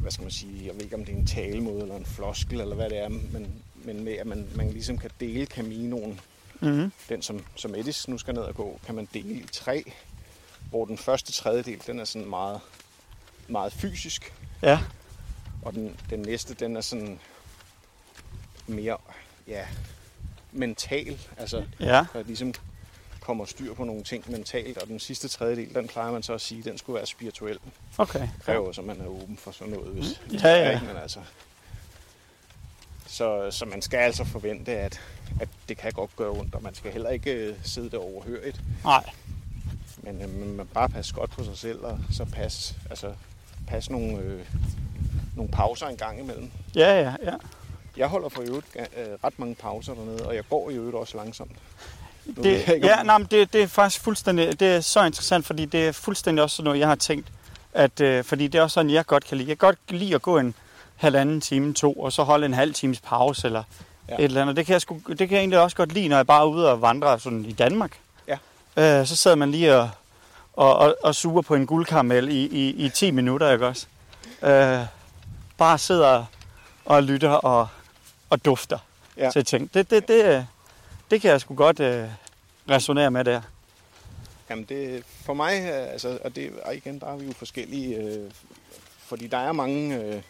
hvad 0.00 0.10
skal 0.10 0.22
man 0.22 0.30
sige, 0.30 0.66
jeg 0.66 0.74
ved 0.74 0.82
ikke 0.82 0.96
om 0.96 1.04
det 1.04 1.14
er 1.14 1.18
en 1.18 1.26
talemåde 1.26 1.80
eller 1.82 1.96
en 1.96 2.06
floskel 2.06 2.60
eller 2.60 2.74
hvad 2.74 2.90
det 2.90 2.98
er, 2.98 3.08
men, 3.08 3.62
men 3.84 4.04
med 4.04 4.12
at 4.12 4.26
man, 4.26 4.48
man 4.54 4.70
ligesom 4.70 4.98
kan 4.98 5.10
dele 5.20 5.46
Caminoen, 5.46 6.20
Mm-hmm. 6.60 6.92
den 7.08 7.22
som, 7.22 7.44
som 7.56 7.74
Edis 7.74 8.08
nu 8.08 8.18
skal 8.18 8.34
ned 8.34 8.42
og 8.42 8.54
gå, 8.54 8.80
kan 8.86 8.94
man 8.94 9.08
dele 9.14 9.34
i 9.34 9.44
tre, 9.52 9.92
hvor 10.70 10.84
den 10.84 10.98
første 10.98 11.32
tredjedel, 11.32 11.82
den 11.86 12.00
er 12.00 12.04
sådan 12.04 12.28
meget, 12.28 12.60
meget 13.48 13.72
fysisk, 13.72 14.32
Ja. 14.62 14.80
og 15.62 15.72
den, 15.72 15.96
den 16.10 16.20
næste, 16.22 16.54
den 16.54 16.76
er 16.76 16.80
sådan 16.80 17.18
mere, 18.66 18.96
ja, 19.48 19.66
mental, 20.52 21.18
altså 21.38 21.64
Ja. 21.80 22.04
der 22.12 22.22
ligesom 22.22 22.54
kommer 23.20 23.44
styr 23.44 23.74
på 23.74 23.84
nogle 23.84 24.02
ting 24.02 24.30
mentalt, 24.30 24.78
og 24.78 24.88
den 24.88 25.00
sidste 25.00 25.28
tredjedel, 25.28 25.74
den 25.74 25.88
plejer 25.88 26.12
man 26.12 26.22
så 26.22 26.32
at 26.32 26.40
sige, 26.40 26.62
den 26.62 26.78
skulle 26.78 26.96
være 26.96 27.06
spirituel. 27.06 27.58
Okay. 27.98 28.28
kræver, 28.44 28.72
så 28.72 28.82
man 28.82 29.00
er 29.00 29.06
åben 29.06 29.36
for 29.36 29.50
sådan 29.50 29.72
noget, 29.72 29.92
hvis, 29.92 30.20
hvis 30.26 30.42
Ja, 30.42 30.54
det 30.54 30.60
ja. 30.64 30.70
ikke? 30.74 30.86
Men 30.86 30.96
altså, 30.96 31.18
så, 33.06 33.50
så 33.50 33.64
man 33.64 33.82
skal 33.82 33.96
altså 33.98 34.24
forvente, 34.24 34.72
at, 34.72 35.00
at 35.40 35.48
det 35.68 35.76
kan 35.78 35.92
godt 35.92 36.16
gøre 36.16 36.30
ondt, 36.30 36.54
og 36.54 36.62
man 36.62 36.74
skal 36.74 36.92
heller 36.92 37.10
ikke 37.10 37.32
øh, 37.32 37.54
sidde 37.64 37.90
der 37.90 37.98
overhørigt. 37.98 38.60
Nej. 38.84 39.04
Men 40.02 40.22
øh, 40.22 40.28
man 40.38 40.48
man 40.48 40.66
bare 40.66 40.88
passe 40.88 41.14
godt 41.14 41.30
på 41.30 41.44
sig 41.44 41.58
selv, 41.58 41.78
og 41.84 41.98
så 42.10 42.24
passe, 42.24 42.74
altså, 42.90 43.14
passe 43.68 43.92
nogle, 43.92 44.18
øh, 44.18 44.46
nogle 45.36 45.50
pauser 45.52 45.86
en 45.86 45.96
gang 45.96 46.20
imellem. 46.20 46.50
Ja, 46.74 47.00
ja, 47.02 47.14
ja. 47.24 47.34
Jeg 47.96 48.08
holder 48.08 48.28
for 48.28 48.42
øvrigt 48.42 48.66
øh, 48.76 49.06
ret 49.24 49.38
mange 49.38 49.54
pauser 49.54 49.94
dernede, 49.94 50.26
og 50.26 50.34
jeg 50.34 50.42
går 50.50 50.70
i 50.70 50.74
øvrigt 50.74 50.96
også 50.96 51.16
langsomt. 51.16 51.52
Nu 52.24 52.42
Det, 52.42 52.66
jeg 52.66 52.74
ikke, 52.74 52.86
ja, 52.86 53.02
nej, 53.02 53.18
men 53.18 53.26
det, 53.30 53.52
det 53.52 53.62
er 53.62 53.66
faktisk 53.66 54.02
fuldstændig, 54.02 54.60
det 54.60 54.68
er 54.68 54.80
så 54.80 55.04
interessant, 55.04 55.46
fordi 55.46 55.64
det 55.64 55.88
er 55.88 55.92
fuldstændig 55.92 56.42
også 56.42 56.56
sådan 56.56 56.64
noget, 56.64 56.80
jeg 56.80 56.88
har 56.88 56.94
tænkt, 56.94 57.28
at, 57.72 58.00
øh, 58.00 58.24
fordi 58.24 58.46
det 58.46 58.58
er 58.58 58.62
også 58.62 58.74
sådan, 58.74 58.90
jeg 58.90 59.06
godt 59.06 59.24
kan 59.24 59.38
lide. 59.38 59.48
Jeg 59.48 59.58
kan 59.58 59.66
godt 59.66 59.78
lide 59.88 60.14
at 60.14 60.22
gå 60.22 60.38
en 60.38 60.54
halvanden 60.96 61.40
time, 61.40 61.74
to, 61.74 61.92
og 61.92 62.12
så 62.12 62.22
holde 62.22 62.46
en 62.46 62.54
halv 62.54 62.74
times 62.74 63.00
pause, 63.00 63.46
eller 63.46 63.62
ja. 64.08 64.14
et 64.14 64.24
eller 64.24 64.42
andet. 64.42 64.56
Det 64.56 64.66
kan, 64.66 64.72
jeg 64.72 64.80
sgu, 64.80 65.00
det 65.08 65.18
kan 65.18 65.30
jeg 65.30 65.38
egentlig 65.38 65.58
også 65.58 65.76
godt 65.76 65.92
lide, 65.92 66.08
når 66.08 66.16
jeg 66.16 66.26
bare 66.26 66.42
er 66.42 66.46
ude 66.46 66.70
og 66.70 66.82
vandre 66.82 67.20
sådan 67.20 67.44
i 67.44 67.52
Danmark. 67.52 67.98
Ja. 68.28 68.36
Øh, 69.00 69.06
så 69.06 69.16
sidder 69.16 69.36
man 69.36 69.50
lige 69.50 69.76
og, 69.76 69.90
og, 70.52 70.76
og, 70.76 70.96
og 71.02 71.14
suger 71.14 71.42
på 71.42 71.54
en 71.54 71.66
guldkaramel 71.66 72.28
i, 72.28 72.44
i, 72.44 72.68
i 72.68 72.88
10 72.88 73.10
minutter, 73.10 73.52
ikke 73.52 73.66
også? 73.66 73.86
Øh, 74.42 74.80
bare 75.58 75.78
sidder 75.78 76.24
og 76.84 77.02
lytter 77.02 77.30
og, 77.30 77.68
og 78.32 78.44
dufter 78.44 78.78
Ja. 79.16 79.24
ja. 79.24 79.30
til 79.30 79.44
ting. 79.44 79.74
Det, 79.74 79.90
det, 79.90 80.08
det, 80.08 80.24
øh, 80.24 80.44
det 81.10 81.20
kan 81.20 81.30
jeg 81.30 81.40
sgu 81.40 81.54
godt 81.54 81.80
øh, 81.80 82.08
resonere 82.70 83.10
med 83.10 83.24
der. 83.24 83.40
Jamen 84.50 84.64
det, 84.64 85.04
for 85.24 85.34
mig, 85.34 85.60
øh, 85.60 85.92
altså, 85.92 86.18
og, 86.24 86.36
det, 86.36 86.50
og 86.64 86.74
igen, 86.76 87.00
der 87.00 87.06
er 87.06 87.16
vi 87.16 87.26
jo 87.26 87.32
forskellige, 87.32 87.96
øh, 87.96 88.30
fordi 88.98 89.26
der 89.26 89.38
er 89.38 89.52
mange, 89.52 89.96
øh, 89.96 90.22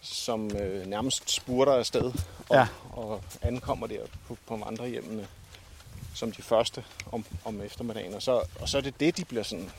som 0.00 0.56
øh, 0.56 0.86
nærmest 0.86 1.30
spurter 1.30 1.72
afsted 1.72 2.02
og, 2.48 2.56
Ja. 2.56 2.66
og 2.92 3.22
ankommer 3.42 3.86
der 3.86 3.98
på, 4.28 4.36
på 4.46 4.56
vandrehjemmene 4.56 5.26
som 6.14 6.32
de 6.32 6.42
første 6.42 6.84
om, 7.12 7.24
om 7.44 7.60
eftermiddagen, 7.60 8.14
og 8.14 8.22
så, 8.22 8.42
og 8.60 8.68
så 8.68 8.78
er 8.78 8.82
det 8.82 9.00
det, 9.00 9.16
de 9.16 9.24
bliver 9.24 9.42
sådan 9.42 9.70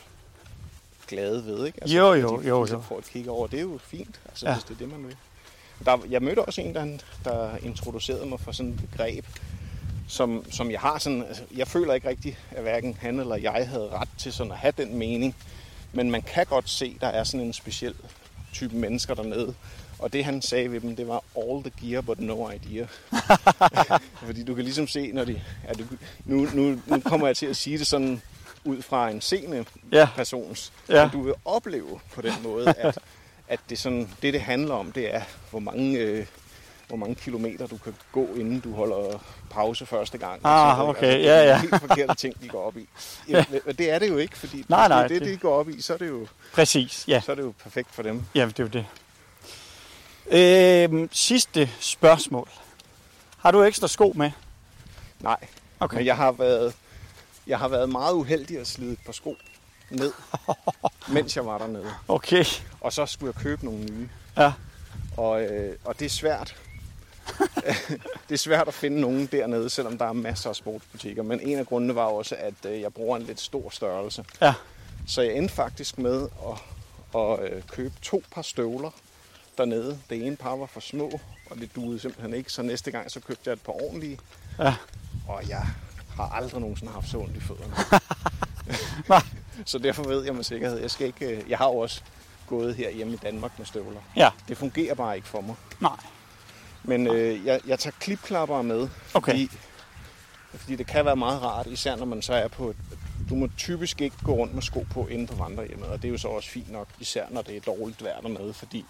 glade 1.07 1.45
ved, 1.45 1.65
ikke? 1.65 1.79
Altså, 1.81 1.97
Jo, 1.97 2.13
jo, 2.13 2.41
de 2.41 2.47
jo, 2.47 2.65
jo. 2.71 2.81
får 2.81 2.97
et 2.97 3.05
kig 3.05 3.29
over, 3.29 3.47
det 3.47 3.57
er 3.57 3.61
jo 3.63 3.79
fint, 3.83 4.19
altså, 4.25 4.47
Ja. 4.47 4.53
hvis 4.53 4.63
det 4.63 4.73
er 4.73 4.77
det, 4.77 4.89
man 4.89 5.07
vil. 5.07 5.15
Der, 5.85 5.97
jeg 6.09 6.21
mødte 6.21 6.39
også 6.45 6.61
en, 6.61 6.73
der, 6.75 6.97
der 7.25 7.57
introducerede 7.63 8.25
mig 8.25 8.39
for 8.39 8.51
sådan 8.51 8.71
et 8.71 8.89
begreb, 8.89 9.25
som, 10.07 10.45
som 10.51 10.71
jeg 10.71 10.79
har 10.79 10.97
sådan, 10.99 11.23
altså, 11.27 11.43
jeg 11.55 11.67
føler 11.67 11.93
ikke 11.93 12.07
rigtigt, 12.09 12.37
at 12.51 12.61
hverken 12.61 12.97
han 13.01 13.19
eller 13.19 13.35
jeg 13.35 13.67
havde 13.67 13.89
ret 13.89 14.09
til 14.17 14.33
sådan 14.33 14.51
at 14.51 14.57
have 14.57 14.73
den 14.77 14.97
mening, 14.97 15.35
men 15.93 16.11
man 16.11 16.21
kan 16.21 16.45
godt 16.45 16.69
se, 16.69 16.97
der 17.01 17.07
er 17.07 17.23
sådan 17.23 17.45
en 17.47 17.53
speciel 17.53 17.95
type 18.53 18.75
mennesker 18.75 19.13
dernede, 19.13 19.53
og 19.99 20.13
det 20.13 20.25
han 20.25 20.41
sagde 20.41 20.71
ved 20.71 20.81
dem, 20.81 20.95
det 20.95 21.07
var 21.07 21.23
all 21.37 21.63
the 21.63 21.71
gear, 21.89 22.01
but 22.01 22.19
no 22.19 22.49
idea. 22.49 22.85
Fordi 24.25 24.43
du 24.43 24.55
kan 24.55 24.63
ligesom 24.63 24.87
se, 24.87 25.11
når 25.11 25.25
de, 25.25 25.41
ja, 25.67 25.73
du, 25.73 25.83
nu, 26.25 26.47
nu, 26.53 26.79
nu 26.85 26.99
kommer 26.99 27.27
jeg 27.27 27.37
til 27.37 27.45
at 27.45 27.55
sige 27.55 27.77
det 27.77 27.87
sådan 27.87 28.21
ud 28.63 28.81
fra 28.81 29.09
en 29.09 29.21
seende 29.21 29.65
Ja. 29.91 30.07
persons, 30.15 30.73
Ja. 30.89 31.03
men 31.03 31.11
du 31.11 31.21
vil 31.21 31.33
opleve 31.45 31.99
på 32.13 32.21
den 32.21 32.33
måde, 32.43 32.73
at, 32.77 32.97
at 33.47 33.59
det, 33.69 33.79
sådan, 33.79 34.09
det, 34.21 34.33
det 34.33 34.41
handler 34.41 34.75
om, 34.75 34.91
det 34.91 35.15
er, 35.15 35.21
hvor 35.49 35.59
mange, 35.59 35.97
øh, 35.99 36.25
hvor 36.87 36.97
mange 36.97 37.15
kilometer 37.15 37.67
du 37.67 37.77
kan 37.77 37.95
gå, 38.11 38.27
inden 38.35 38.59
du 38.59 38.73
holder 38.73 39.23
pause 39.49 39.85
første 39.85 40.17
gang. 40.17 40.41
Ah, 40.43 40.77
Så 40.77 40.81
det- 40.81 40.89
okay. 40.89 41.17
det 41.17 41.23
Ja, 41.23 41.29
er 41.33 41.43
ja. 41.43 41.59
helt 41.61 41.79
forkerte 41.79 42.15
ting, 42.15 42.41
de 42.41 42.47
går 42.47 42.63
op 42.67 42.77
i. 42.77 42.87
Ja, 43.29 43.45
men 43.65 43.75
det 43.75 43.89
er 43.91 43.99
det 43.99 44.09
jo 44.09 44.17
ikke, 44.17 44.37
fordi 44.37 44.65
Nej, 44.69 44.87
nej, 44.87 44.97
det 45.07 45.15
er 45.15 45.19
det, 45.19 45.21
det- 45.27 45.33
de 45.33 45.37
går 45.37 45.55
op 45.55 45.69
i, 45.69 45.81
så 45.81 45.93
er 45.93 45.97
det 45.97 46.07
jo, 46.07 46.27
Præcis, 46.53 47.05
ja. 47.07 47.21
så 47.25 47.31
er 47.31 47.35
det 47.35 47.43
jo 47.43 47.53
perfekt 47.63 47.87
for 47.91 48.03
dem. 48.03 48.23
Ja, 48.35 48.45
det 48.45 48.59
er 48.59 48.63
jo 48.63 48.69
det. 48.69 48.85
Øhm, 50.31 51.09
sidste 51.11 51.69
spørgsmål. 51.79 52.49
Har 53.37 53.51
du 53.51 53.63
ekstra 53.63 53.87
sko 53.87 54.13
med? 54.15 54.31
Nej, 55.19 55.37
Okay. 55.79 55.97
Men 55.97 56.05
jeg 56.05 56.15
har 56.17 56.31
været, 56.31 56.73
jeg 57.47 57.59
har 57.59 57.67
været 57.67 57.89
meget 57.89 58.13
uheldig 58.13 58.59
at 58.59 58.67
slide 58.67 58.91
et 58.91 58.99
par 59.05 59.11
sko 59.11 59.37
ned, 59.95 60.11
mens 61.07 61.35
jeg 61.35 61.45
var 61.45 61.57
dernede. 61.57 61.91
Okay. 62.07 62.45
Og 62.81 62.93
så 62.93 63.05
skulle 63.05 63.33
jeg 63.35 63.43
købe 63.43 63.65
nogle 63.65 63.79
nye. 63.79 64.09
Ja. 64.37 64.53
Og, 65.17 65.43
øh, 65.43 65.75
og 65.85 65.99
det 65.99 66.05
er 66.05 66.09
svært. 66.09 66.55
det 68.29 68.33
er 68.33 68.37
svært 68.37 68.67
at 68.67 68.73
finde 68.73 69.01
nogen 69.01 69.25
dernede, 69.25 69.69
selvom 69.69 69.97
der 69.97 70.05
er 70.05 70.13
masser 70.13 70.49
af 70.49 70.55
sportsbutikker. 70.55 71.23
Men 71.23 71.39
en 71.39 71.57
af 71.57 71.65
grundene 71.65 71.95
var 71.95 72.05
også, 72.05 72.35
at 72.35 72.53
øh, 72.65 72.81
jeg 72.81 72.93
bruger 72.93 73.17
en 73.17 73.23
lidt 73.23 73.39
stor 73.39 73.69
størrelse. 73.69 74.25
Ja. 74.41 74.53
Så 75.07 75.21
jeg 75.21 75.33
endte 75.33 75.53
faktisk 75.53 75.97
med 75.97 76.27
at, 76.47 77.21
at 77.21 77.53
øh, 77.53 77.63
købe 77.67 77.93
to 78.01 78.23
par 78.31 78.41
støvler 78.41 78.91
dernede. 79.57 79.99
Det 80.09 80.25
ene 80.27 80.35
par 80.35 80.55
var 80.55 80.65
for 80.65 80.79
små, 80.79 81.19
og 81.49 81.57
det 81.57 81.75
duede 81.75 81.99
simpelthen 81.99 82.33
ikke. 82.33 82.51
Så 82.51 82.61
næste 82.61 82.91
gang 82.91 83.11
så 83.11 83.19
købte 83.19 83.41
jeg 83.45 83.53
et 83.53 83.61
par 83.61 83.73
ordentlige. 83.73 84.19
Ja. 84.59 84.75
Og 85.27 85.49
jeg 85.49 85.67
har 86.15 86.29
aldrig 86.29 86.61
nogensinde 86.61 86.91
haft 86.91 87.09
så 87.09 87.17
ondt 87.17 87.37
i 87.37 87.39
fødderne. 87.39 87.75
Nej. 89.09 89.21
Så 89.65 89.77
derfor 89.77 90.03
ved 90.03 90.25
jeg 90.25 90.35
med 90.35 90.43
sikkerhed, 90.43 90.79
jeg 90.79 90.91
skal 90.91 91.07
ikke... 91.07 91.25
øh, 91.25 91.49
Jeg 91.49 91.57
har 91.57 91.65
jo 91.67 91.77
også 91.77 92.01
gået 92.47 92.75
her 92.75 92.89
hjemme 92.91 93.13
i 93.13 93.17
Danmark 93.17 93.51
med 93.57 93.65
støvler. 93.65 93.99
Ja. 94.15 94.29
Det 94.47 94.57
fungerer 94.57 94.95
bare 94.95 95.15
ikke 95.15 95.27
for 95.27 95.41
mig. 95.41 95.55
Nej. 95.79 95.91
Men 96.83 97.07
øh, 97.07 97.45
jeg, 97.45 97.61
jeg 97.67 97.79
tager 97.79 97.95
klipklapper 97.99 98.61
med, 98.61 98.87
Okay. 99.13 99.31
fordi, 99.31 99.49
fordi 100.55 100.75
det 100.75 100.87
kan 100.87 101.05
være 101.05 101.15
meget 101.15 101.41
rart, 101.41 101.67
især 101.67 101.95
når 101.95 102.05
man 102.05 102.21
så 102.21 102.33
er 102.33 102.47
på 102.47 102.69
et, 102.69 102.75
Du 103.29 103.35
må 103.35 103.47
typisk 103.57 104.01
ikke 104.01 104.15
gå 104.23 104.33
rundt 104.33 104.53
med 104.53 104.61
sko 104.61 104.85
på 104.91 105.07
inde 105.07 105.27
på 105.27 105.35
vandrehjemmet, 105.35 105.87
og 105.87 106.01
det 106.01 106.07
er 106.07 106.11
jo 106.11 106.17
så 106.17 106.27
også 106.27 106.49
fint 106.49 106.71
nok, 106.71 106.87
især 106.99 107.25
når 107.29 107.41
det 107.41 107.55
er 107.57 107.61
dårligt 107.61 108.03
vejr 108.03 108.21
dernede, 108.21 108.53
fordi 108.53 108.85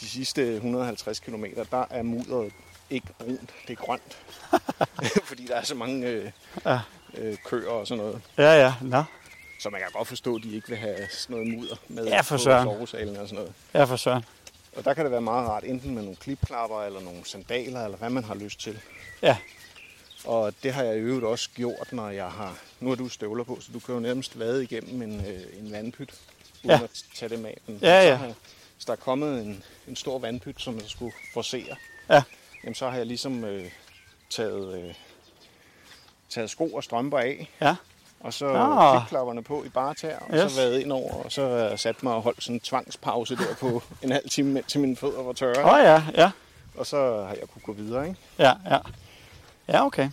de 0.00 0.08
sidste 0.08 0.54
150 0.54 1.20
km, 1.20 1.44
der 1.70 1.84
er 1.90 2.02
mudderet 2.02 2.52
ikke 2.90 3.06
brunt, 3.18 3.50
det 3.68 3.72
er 3.78 3.84
grønt. 3.84 4.18
fordi 5.28 5.46
der 5.46 5.54
er 5.56 5.62
så 5.64 5.74
mange 5.74 6.06
øh, 6.06 6.30
Ja. 6.66 6.78
øh, 7.18 7.36
køer 7.44 7.70
og 7.70 7.86
sådan 7.86 8.04
noget. 8.04 8.20
Ja, 8.38 8.52
ja. 8.64 8.74
Nå. 8.80 9.02
Så 9.62 9.70
man 9.70 9.80
kan 9.80 9.88
godt 9.92 10.08
forstå, 10.08 10.36
at 10.36 10.42
de 10.42 10.54
ikke 10.54 10.68
vil 10.68 10.76
have 10.76 11.08
sådan 11.10 11.36
noget 11.36 11.54
mudder 11.58 11.76
med 11.88 12.04
Ja, 12.06 12.20
for 12.20 12.36
på 12.36 12.42
sovesalen 12.42 13.16
og 13.16 13.28
sådan 13.28 13.34
noget. 13.34 13.52
Ja, 13.74 13.84
for 13.84 13.96
søren. 13.96 14.24
Og 14.76 14.84
der 14.84 14.94
kan 14.94 15.04
det 15.04 15.12
være 15.12 15.20
meget 15.20 15.48
rart, 15.48 15.64
enten 15.64 15.94
med 15.94 16.02
nogle 16.02 16.16
klipklapper 16.16 16.82
eller 16.82 17.00
nogle 17.00 17.20
sandaler, 17.24 17.84
eller 17.84 17.98
hvad 17.98 18.10
man 18.10 18.24
har 18.24 18.34
lyst 18.34 18.60
til. 18.60 18.78
Ja. 19.22 19.36
Og 20.24 20.54
det 20.62 20.72
har 20.72 20.82
jeg 20.82 20.96
i 20.96 20.98
øvrigt 21.00 21.24
også 21.24 21.48
gjort, 21.54 21.92
når 21.92 22.08
jeg 22.10 22.28
har... 22.30 22.58
Nu 22.80 22.88
har 22.88 22.96
du 22.96 23.08
støvler 23.08 23.44
på, 23.44 23.58
så 23.60 23.72
du 23.72 23.78
kan 23.78 23.94
jo 23.94 24.00
nærmest 24.00 24.38
vade 24.38 24.62
igennem 24.64 25.02
en, 25.02 25.20
øh, 25.26 25.58
en 25.58 25.72
vandpyt, 25.72 26.10
uden 26.64 26.70
Ja. 26.78 26.84
at 26.84 26.90
tage 27.14 27.28
dem 27.36 27.46
af. 27.46 27.58
Men 27.66 27.78
Ja, 27.82 28.02
så 28.02 28.08
ja. 28.08 28.14
har 28.14 28.32
Hvis 28.74 28.84
der 28.86 28.92
er 28.92 28.96
kommet 28.96 29.42
en, 29.42 29.64
en 29.88 29.96
stor 29.96 30.18
vandpyt, 30.18 30.62
som 30.62 30.74
jeg 30.78 30.84
skulle 30.88 31.12
forsere, 31.34 31.76
Ja. 32.10 32.22
jamen 32.64 32.74
så 32.74 32.88
har 32.90 32.96
jeg 32.96 33.06
ligesom 33.06 33.44
øh, 33.44 33.70
taget, 34.30 34.82
øh, 34.84 34.94
taget 36.30 36.50
sko 36.50 36.68
og 36.68 36.84
strømper 36.84 37.18
af, 37.18 37.50
Ja. 37.60 37.74
Og 38.24 38.32
så 38.34 38.46
Ah. 38.46 39.00
klipklapperne 39.00 39.42
på 39.42 39.64
i 39.64 39.68
bare 39.68 39.94
tær, 39.94 40.16
og 40.18 40.34
Yes. 40.36 40.52
så 40.52 40.60
været 40.60 40.80
ind 40.80 40.92
over, 40.92 41.12
og 41.14 41.32
så 41.32 41.46
jeg 41.46 41.78
sat 41.78 42.02
mig 42.02 42.14
og 42.14 42.22
holdt 42.22 42.42
sådan 42.42 42.56
en 42.56 42.60
tvangspause 42.60 43.36
der 43.36 43.54
på 43.60 43.82
en 44.02 44.12
halv 44.12 44.28
time, 44.28 44.62
til 44.62 44.80
mine 44.80 44.96
fødder 44.96 45.22
var 45.22 45.32
tørre. 45.32 45.64
Åh 45.64 45.72
oh, 45.72 45.80
ja, 45.84 46.02
ja. 46.22 46.30
Og 46.76 46.86
så 46.86 46.96
har 47.28 47.34
jeg 47.40 47.48
kunne 47.52 47.62
gå 47.62 47.72
videre, 47.72 48.08
ikke? 48.08 48.20
Ja, 48.38 48.52
ja. 48.70 48.78
Ja, 49.68 49.86
okay. 49.86 50.10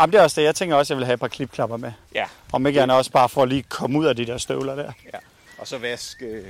Jamen, 0.00 0.12
det 0.12 0.18
er 0.18 0.22
også 0.22 0.40
det. 0.40 0.46
Jeg 0.46 0.54
tænker 0.54 0.76
også, 0.76 0.92
at 0.92 0.96
jeg 0.96 0.98
vil 0.98 1.04
have 1.06 1.14
et 1.14 1.20
par 1.20 1.28
klipklapper 1.28 1.76
med. 1.76 1.92
Ja. 2.14 2.24
Om 2.52 2.66
ikke 2.66 2.78
gerne 2.80 2.94
også 2.94 3.10
bare 3.10 3.28
for 3.28 3.42
at 3.42 3.48
lige 3.48 3.62
komme 3.62 3.98
ud 3.98 4.06
af 4.06 4.16
de 4.16 4.26
der 4.26 4.38
støvler 4.38 4.74
der. 4.74 4.92
ja. 5.14 5.18
Og 5.58 5.66
så 5.68 5.78
vaske... 5.78 6.24
Øh, 6.26 6.46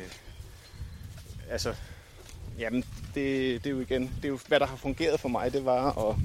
altså, 1.51 1.75
jamen, 2.59 2.85
det, 3.15 3.65
det 3.65 3.67
er 3.67 3.71
jo 3.75 3.81
igen... 3.81 4.03
Det 4.03 4.25
er 4.25 4.29
jo, 4.29 4.39
hvad 4.49 4.61
der 4.61 4.67
har 4.67 4.77
fungeret 4.77 5.21
for 5.21 5.29
mig, 5.29 5.53
det 5.53 5.65
var 5.65 6.09
at, 6.11 6.17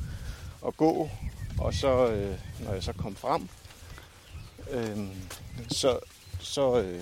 at 0.67 0.77
gå, 0.77 1.09
og 1.59 1.73
så, 1.73 2.07
øh, 2.07 2.35
når 2.59 2.73
jeg 2.73 2.83
så 2.83 2.93
kom 2.93 3.15
frem, 3.15 3.49
øh, 4.71 4.97
så, 5.67 5.99
så, 6.39 6.81
øh, 6.81 7.01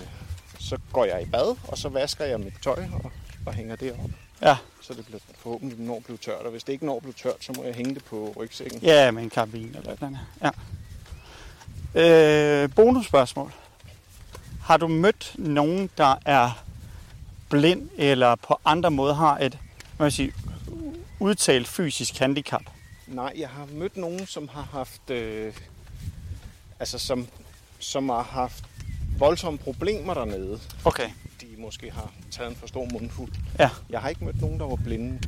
så 0.60 0.78
går 0.92 1.04
jeg 1.04 1.22
i 1.22 1.26
bad, 1.26 1.56
og 1.68 1.78
så 1.78 1.88
vasker 1.88 2.24
jeg 2.24 2.40
mit 2.40 2.54
tøj 2.62 2.86
og, 2.92 3.12
og 3.46 3.54
hænger 3.54 3.76
det 3.76 3.92
op. 3.92 4.10
Ja. 4.42 4.56
Så 4.80 4.94
det 4.94 5.04
bliver 5.06 5.20
forhåbentlig 5.36 5.78
når 5.78 6.00
blive 6.00 6.18
tørt. 6.18 6.42
Og 6.44 6.50
hvis 6.50 6.64
det 6.64 6.72
ikke 6.72 6.86
når 6.86 7.00
blive 7.00 7.12
tørt, 7.12 7.36
så 7.44 7.52
må 7.56 7.64
jeg 7.64 7.74
hænge 7.74 7.94
det 7.94 8.04
på 8.04 8.34
rygsækken. 8.36 8.80
Ja, 8.82 9.10
med 9.10 9.22
en 9.22 9.30
karabin 9.30 9.76
eller 9.76 9.96
noget. 10.00 10.18
Ja. 10.42 10.50
Øh, 12.62 12.70
bonusspørgsmål. 12.74 13.52
Har 14.62 14.76
du 14.76 14.88
mødt 14.88 15.32
nogen, 15.38 15.90
der 15.98 16.16
er 16.26 16.64
blind 17.50 17.88
eller 17.98 18.34
på 18.34 18.60
andre 18.64 18.90
måder 18.90 19.14
har 19.14 19.38
et 19.38 19.58
hvad 19.96 20.06
jeg 20.06 20.12
sige, 20.12 20.32
udtalt 21.20 21.68
fysisk 21.68 22.18
handicap? 22.18 22.62
Nej, 23.06 23.32
jeg 23.36 23.48
har 23.48 23.66
mødt 23.72 23.96
nogen, 23.96 24.26
som 24.26 24.48
har 24.48 24.68
haft, 24.72 25.10
øh, 25.10 25.54
altså 26.80 26.98
som, 26.98 27.28
som 27.82 28.08
har 28.08 28.22
haft 28.22 28.64
voldsomme 29.18 29.58
problemer 29.58 30.14
dernede. 30.14 30.60
Okay. 30.84 31.10
De 31.40 31.46
måske 31.58 31.90
har 31.90 32.10
taget 32.30 32.50
en 32.50 32.56
for 32.56 32.66
stor 32.66 32.88
mundfuld. 32.92 33.32
Ja. 33.58 33.70
Jeg 33.90 34.00
har 34.00 34.08
ikke 34.08 34.24
mødt 34.24 34.40
nogen, 34.40 34.60
der 34.60 34.66
var 34.66 34.76
blinde. 34.76 35.20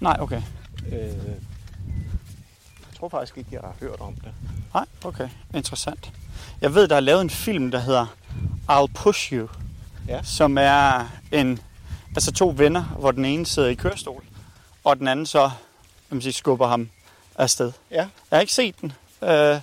Nej, 0.00 0.16
okay. 0.20 0.42
Øh, 0.86 0.92
jeg 0.92 1.36
tror 2.98 3.08
faktisk 3.08 3.38
ikke, 3.38 3.50
jeg 3.52 3.60
har 3.60 3.74
hørt 3.80 4.00
om 4.00 4.14
det. 4.14 4.32
Nej, 4.74 4.84
okay. 5.04 5.28
Interessant. 5.54 6.12
Jeg 6.60 6.74
ved, 6.74 6.88
der 6.88 6.96
er 6.96 7.00
lavet 7.00 7.20
en 7.20 7.30
film, 7.30 7.70
der 7.70 7.78
hedder 7.78 8.06
I'll 8.70 8.92
Push 8.94 9.32
You. 9.32 9.48
Ja. 10.08 10.22
Som 10.22 10.58
er 10.58 11.08
en, 11.32 11.58
altså 12.14 12.32
to 12.32 12.54
venner, 12.56 12.82
hvor 12.82 13.10
den 13.10 13.24
ene 13.24 13.46
sidder 13.46 13.68
i 13.68 13.74
kørestol, 13.74 14.24
og 14.84 14.98
den 14.98 15.08
anden 15.08 15.26
så 15.26 15.50
man 16.10 16.22
sige, 16.22 16.32
skubber 16.32 16.66
ham 16.66 16.90
afsted. 17.38 17.72
Ja. 17.90 17.96
Jeg 17.96 18.36
har 18.36 18.40
ikke 18.40 18.52
set 18.52 18.80
den, 18.80 18.92
øh, 19.22 19.60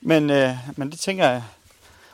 men, 0.00 0.30
øh, 0.30 0.56
men 0.76 0.90
det 0.90 0.98
tænker 0.98 1.28
jeg. 1.28 1.42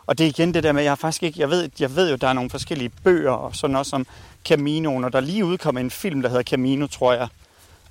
Og 0.06 0.18
det 0.18 0.24
er 0.24 0.28
igen 0.28 0.54
det 0.54 0.62
der 0.62 0.72
med, 0.72 0.82
jeg 0.82 0.90
har 0.90 0.96
faktisk 0.96 1.22
ikke, 1.22 1.40
jeg 1.40 1.50
ved, 1.50 1.70
jeg 1.80 1.96
ved 1.96 2.10
jo, 2.10 2.16
der 2.16 2.28
er 2.28 2.32
nogle 2.32 2.50
forskellige 2.50 2.88
bøger 2.88 3.32
og 3.32 3.56
sådan 3.56 3.72
noget 3.72 3.86
som 3.86 4.06
Camino, 4.44 4.96
og 4.96 5.12
der 5.12 5.20
lige 5.20 5.44
udkommer 5.44 5.80
en 5.80 5.90
film, 5.90 6.22
der 6.22 6.28
hedder 6.28 6.42
Camino, 6.42 6.86
tror 6.86 7.12
jeg. 7.12 7.28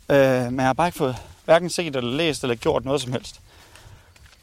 Øh, 0.10 0.44
men 0.44 0.56
jeg 0.56 0.66
har 0.66 0.74
bare 0.74 0.88
ikke 0.88 0.98
fået 0.98 1.16
hverken 1.46 1.70
set 1.70 1.96
eller 1.96 2.12
læst 2.12 2.44
eller 2.44 2.56
gjort 2.56 2.86
noget 2.86 3.02
som 3.02 3.12
helst. 3.12 3.42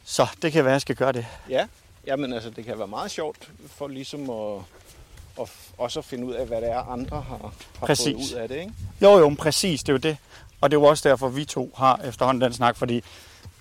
Så 0.04 0.26
det 0.42 0.52
kan 0.52 0.64
være, 0.64 0.72
at 0.72 0.74
jeg 0.74 0.80
skal 0.80 0.96
gøre 0.96 1.12
det. 1.12 1.26
Ja, 1.48 1.66
jamen 2.06 2.32
altså, 2.32 2.50
det 2.50 2.64
kan 2.64 2.78
være 2.78 2.88
meget 2.88 3.10
sjovt 3.10 3.50
for 3.66 3.88
ligesom 3.88 4.30
at, 4.30 4.60
at 5.40 5.48
også 5.78 5.98
at 5.98 6.04
finde 6.04 6.26
ud 6.26 6.34
af, 6.34 6.46
hvad 6.46 6.60
det 6.60 6.70
er, 6.70 6.92
andre 6.92 7.24
har, 7.28 7.52
har 7.80 7.86
fået 7.86 8.14
ud 8.14 8.32
af 8.36 8.48
det, 8.48 8.56
ikke? 8.56 8.72
Jo, 9.02 9.18
jo, 9.18 9.34
præcis, 9.38 9.80
det 9.80 9.88
er 9.88 9.92
jo 9.92 9.98
det. 9.98 10.16
Og 10.60 10.70
det 10.70 10.76
er 10.76 10.80
jo 10.80 10.86
også 10.86 11.08
derfor, 11.08 11.28
vi 11.28 11.44
to 11.44 11.74
har 11.76 12.00
efterhånden 12.04 12.40
den 12.40 12.52
snak, 12.52 12.76
fordi 12.76 13.02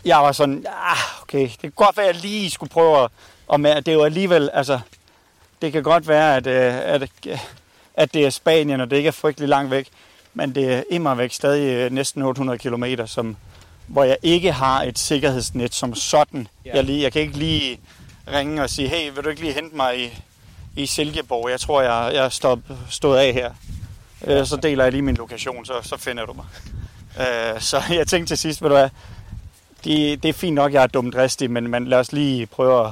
jeg 0.06 0.18
var 0.18 0.32
sådan, 0.32 0.66
ah, 0.68 1.22
okay, 1.22 1.42
det 1.42 1.60
kan 1.60 1.72
godt 1.72 1.98
være, 1.98 2.08
at 2.08 2.16
jeg 2.16 2.22
lige 2.22 2.52
skulle 2.52 2.70
prøve 2.70 3.04
at, 3.04 3.12
og 3.48 3.60
med, 3.60 3.76
det 3.76 3.88
er 3.88 3.94
jo 3.94 4.04
alligevel, 4.04 4.50
altså, 4.54 4.80
det 5.62 5.72
kan 5.72 5.84
godt 5.84 6.08
være, 6.08 6.36
at, 6.36 6.48
øh, 6.48 6.76
at, 6.76 7.10
at 7.94 8.14
det 8.14 8.26
er 8.26 8.30
Spanien, 8.30 8.82
og 8.82 8.90
det 8.90 8.98
ikke 8.98 9.08
er 9.08 9.12
frygtelig 9.12 9.50
langt 9.50 9.72
væk, 9.72 9.88
men 10.34 10.56
det 10.56 10.74
er 10.74 10.84
immer 10.90 11.16
væk 11.16 11.34
stadig 11.34 11.74
øh, 11.74 11.92
næsten 11.92 12.22
800 12.22 12.60
km, 12.60 12.84
som, 13.06 13.38
hvor 13.88 14.04
jeg 14.04 14.18
ikke 14.24 14.52
har 14.52 14.84
et 14.84 15.00
sikkerhedsnet 15.00 15.74
som 15.74 15.96
sådan. 15.96 16.48
Ja. 16.66 16.76
Jeg, 16.76 16.84
lige, 16.84 17.04
jeg 17.04 17.12
kan 17.14 17.22
ikke 17.22 17.38
lige 17.38 17.80
ringe 18.34 18.64
og 18.64 18.70
sige, 18.70 18.88
hey, 18.88 19.12
vil 19.16 19.24
du 19.24 19.30
ikke 19.30 19.42
lige 19.42 19.54
hente 19.54 19.76
mig 19.76 20.06
i, 20.06 20.24
i 20.76 20.86
Silkeborg? 20.86 21.50
Jeg 21.50 21.60
tror, 21.60 21.82
jeg, 21.82 22.12
jeg 22.14 22.32
stået, 22.32 22.64
stået 22.90 23.18
af 23.18 23.34
her. 23.34 23.52
Ja. 24.28 24.46
Så 24.46 24.56
deler 24.56 24.84
jeg 24.84 24.92
lige 24.92 25.02
min 25.02 25.16
lokation, 25.16 25.66
så, 25.66 25.74
så 25.82 25.98
finder 25.98 26.26
du 26.26 26.34
mig. 26.34 26.46
Øh, 27.20 27.62
så 27.62 27.82
jeg 27.90 28.08
tænkte 28.08 28.30
til 28.30 28.38
sidst, 28.38 28.62
ved 28.62 28.70
du 28.70 28.76
hvad, 28.76 28.90
det, 29.84 30.24
det 30.24 30.30
er 30.30 30.34
fint 30.34 30.56
nok, 30.56 30.74
jeg 30.74 30.84
er 30.84 30.88
dumt 30.88 31.14
dristig, 31.14 31.52
men, 31.52 31.68
men 31.68 31.88
lad 31.88 32.00
os 32.00 32.12
lige 32.12 32.46
prøve 32.46 32.88
at... 32.88 32.92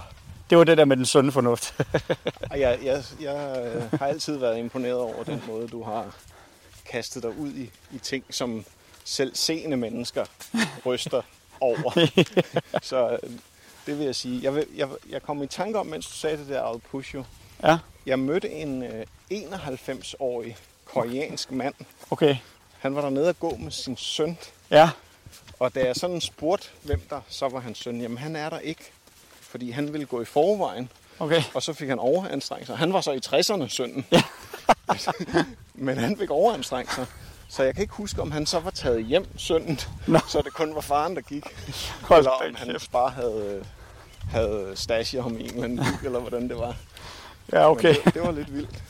Det 0.49 0.57
var 0.57 0.63
det 0.63 0.77
der 0.77 0.85
med 0.85 0.97
den 0.97 1.05
sunde 1.05 1.31
fornuft. 1.31 1.79
jeg, 2.51 2.79
jeg, 2.83 3.03
jeg 3.21 3.71
øh, 3.75 3.99
har 3.99 4.07
altid 4.07 4.37
været 4.37 4.57
imponeret 4.57 4.97
over 4.97 5.23
den 5.23 5.43
måde, 5.47 5.67
du 5.67 5.83
har 5.83 6.15
kastet 6.91 7.23
dig 7.23 7.37
ud 7.37 7.51
i, 7.51 7.71
i 7.91 7.97
ting, 7.97 8.23
som 8.29 8.65
selv 9.03 9.35
seende 9.35 9.77
mennesker 9.77 10.25
ryster 10.85 11.21
over. 11.61 12.07
så 12.81 13.19
øh, 13.23 13.29
det 13.85 13.97
vil 13.99 14.05
jeg 14.05 14.15
sige. 14.15 14.43
Jeg, 14.43 14.55
vil, 14.55 14.65
jeg, 14.75 14.87
jeg 15.09 15.23
kom 15.23 15.43
i 15.43 15.47
tanke 15.47 15.79
om, 15.79 15.85
mens 15.85 16.07
du 16.07 16.13
sagde 16.13 16.37
det 16.37 16.47
der, 16.47 16.73
I'll 16.73 16.79
push 16.91 17.15
you. 17.15 17.23
Ja. 17.63 17.77
Jeg 18.05 18.19
mødte 18.19 18.49
en 18.49 18.83
øh, 18.83 19.05
91-årig 19.31 20.57
koreansk 20.85 21.51
mand. 21.51 21.73
Okay. 22.11 22.37
Han 22.79 22.95
var 22.95 23.01
dernede 23.01 23.29
at 23.29 23.39
gå 23.39 23.55
med 23.55 23.71
sin 23.71 23.97
søn. 23.97 24.37
Ja. 24.71 24.89
Og 25.59 25.75
da 25.75 25.85
jeg 25.85 25.95
sådan 25.95 26.21
spurgte, 26.21 26.69
hvem 26.81 27.01
der 27.09 27.21
så 27.29 27.47
var 27.47 27.59
hans 27.59 27.77
søn, 27.77 28.01
jamen 28.01 28.17
han 28.17 28.35
er 28.35 28.49
der 28.49 28.59
ikke. 28.59 28.91
Fordi 29.55 29.71
han 29.71 29.93
ville 29.93 30.05
gå 30.05 30.21
i 30.21 30.25
forvejen. 30.25 30.89
Okay. 31.19 31.41
Og 31.53 31.63
så 31.63 31.73
fik 31.73 31.89
han 31.89 31.99
overanstrengt 31.99 32.67
sig. 32.67 32.77
Han 32.77 32.93
var 32.93 33.01
så 33.01 33.11
i 33.11 33.19
60'erne, 33.25 33.67
sønnen. 33.67 34.05
Ja. 34.11 34.21
Men 35.73 35.97
han 35.97 36.17
fik 36.17 36.29
overanstrengt 36.29 36.93
sig. 36.93 37.05
Så 37.49 37.63
jeg 37.63 37.73
kan 37.73 37.81
ikke 37.81 37.93
huske, 37.93 38.21
om 38.21 38.31
han 38.31 38.45
så 38.45 38.59
var 38.59 38.69
taget 38.69 39.05
hjem 39.05 39.25
sønnen, 39.37 39.79
Nå. 40.07 40.19
så 40.27 40.41
det 40.41 40.53
kun 40.53 40.75
var 40.75 40.81
faren, 40.81 41.15
der 41.15 41.21
gik. 41.21 41.43
Hold 42.01 42.19
eller 42.19 42.31
om 42.31 42.55
han 42.55 42.79
bare 42.91 43.09
havde, 43.09 43.65
havde 44.29 44.71
stashet 44.75 45.23
ham 45.23 45.37
i 45.37 45.43
en 45.43 45.49
eller 45.49 45.63
anden 45.63 45.77
by, 45.77 46.05
eller 46.05 46.19
hvordan 46.19 46.49
det 46.49 46.57
var. 46.57 46.75
Ja, 47.51 47.71
okay. 47.71 47.95
det, 48.05 48.13
det 48.13 48.21
var 48.21 48.31
lidt 48.31 48.53
vildt. 48.53 48.83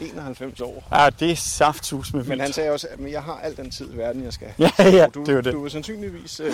91 0.00 0.60
år. 0.60 0.88
Ja, 0.92 1.10
det 1.10 1.30
er 1.30 1.36
saftsus 1.36 2.12
med 2.14 2.24
Men 2.24 2.40
han 2.40 2.52
sagde 2.52 2.70
også, 2.70 2.88
at 2.90 3.12
jeg 3.12 3.22
har 3.22 3.40
al 3.42 3.56
den 3.56 3.70
tid 3.70 3.94
i 3.94 3.96
verden, 3.96 4.24
jeg 4.24 4.32
skal. 4.32 4.48
Ja, 4.58 4.70
ja, 4.78 5.06
du, 5.06 5.24
det 5.24 5.36
er 5.36 5.40
det. 5.40 5.52
Du 5.52 5.64
er 5.64 5.68
sandsynligvis... 5.68 6.40
Øh, 6.40 6.52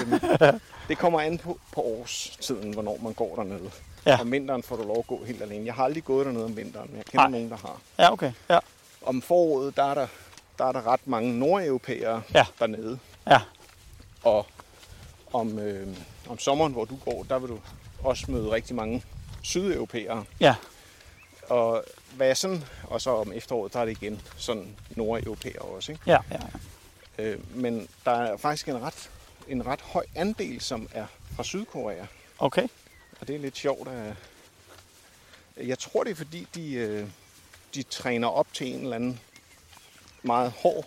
det 0.88 0.98
kommer 0.98 1.20
an 1.20 1.38
på, 1.38 1.58
på 1.72 1.80
årstiden, 1.80 2.72
hvornår 2.72 2.98
man 3.02 3.12
går 3.12 3.36
dernede. 3.36 3.70
Ja. 4.06 4.20
Om 4.20 4.32
vinteren 4.32 4.62
får 4.62 4.76
du 4.76 4.82
lov 4.82 4.98
at 4.98 5.06
gå 5.06 5.24
helt 5.24 5.42
alene. 5.42 5.66
Jeg 5.66 5.74
har 5.74 5.84
aldrig 5.84 6.04
gået 6.04 6.26
dernede 6.26 6.44
om 6.44 6.56
vinteren, 6.56 6.86
men 6.90 6.96
jeg 6.96 7.04
kender 7.04 7.24
Ej. 7.24 7.30
nogen, 7.30 7.50
der 7.50 7.56
har. 7.56 7.80
Ja, 7.98 8.12
okay. 8.12 8.32
Ja. 8.50 8.58
Om 9.02 9.22
foråret, 9.22 9.76
der 9.76 9.84
er 9.84 9.94
der, 9.94 10.06
der, 10.58 10.64
er 10.64 10.72
der 10.72 10.86
ret 10.86 11.06
mange 11.06 11.38
nordeuropæere 11.38 12.22
ja. 12.34 12.46
dernede. 12.58 12.98
Ja. 13.26 13.40
Og 14.22 14.46
om, 15.32 15.58
øh, 15.58 15.88
om 16.28 16.38
sommeren, 16.38 16.72
hvor 16.72 16.84
du 16.84 16.96
går, 16.96 17.26
der 17.28 17.38
vil 17.38 17.48
du 17.48 17.58
også 18.02 18.30
møde 18.30 18.50
rigtig 18.50 18.76
mange 18.76 19.02
sydeuropæere. 19.42 20.24
Ja. 20.40 20.54
Og 21.48 21.84
sådan, 22.34 22.64
og 22.84 23.00
så 23.00 23.10
om 23.10 23.32
efteråret, 23.32 23.72
der 23.72 23.80
er 23.80 23.84
det 23.84 23.92
igen 23.92 24.20
sådan 24.36 24.76
nordeuropæere 24.90 25.58
også. 25.58 25.92
Ikke? 25.92 26.04
Ja, 26.06 26.18
ja, 26.30 26.38
ja. 27.18 27.24
Øh, 27.24 27.56
men 27.56 27.88
der 28.04 28.10
er 28.10 28.36
faktisk 28.36 28.68
en 28.68 28.82
ret, 28.82 29.10
en 29.48 29.66
ret 29.66 29.80
høj 29.80 30.04
andel, 30.14 30.60
som 30.60 30.88
er 30.92 31.06
fra 31.36 31.44
Sydkorea. 31.44 32.04
Okay. 32.38 32.68
Og 33.20 33.28
det 33.28 33.34
er 33.34 33.38
lidt 33.38 33.56
sjovt. 33.56 33.88
At, 33.88 34.14
jeg 35.66 35.78
tror, 35.78 36.04
det 36.04 36.10
er 36.10 36.14
fordi, 36.14 36.46
de, 36.54 36.72
øh, 36.72 37.08
de 37.74 37.82
træner 37.82 38.28
op 38.28 38.46
til 38.52 38.74
en 38.74 38.80
eller 38.80 38.96
anden 38.96 39.20
meget 40.22 40.50
hård 40.50 40.84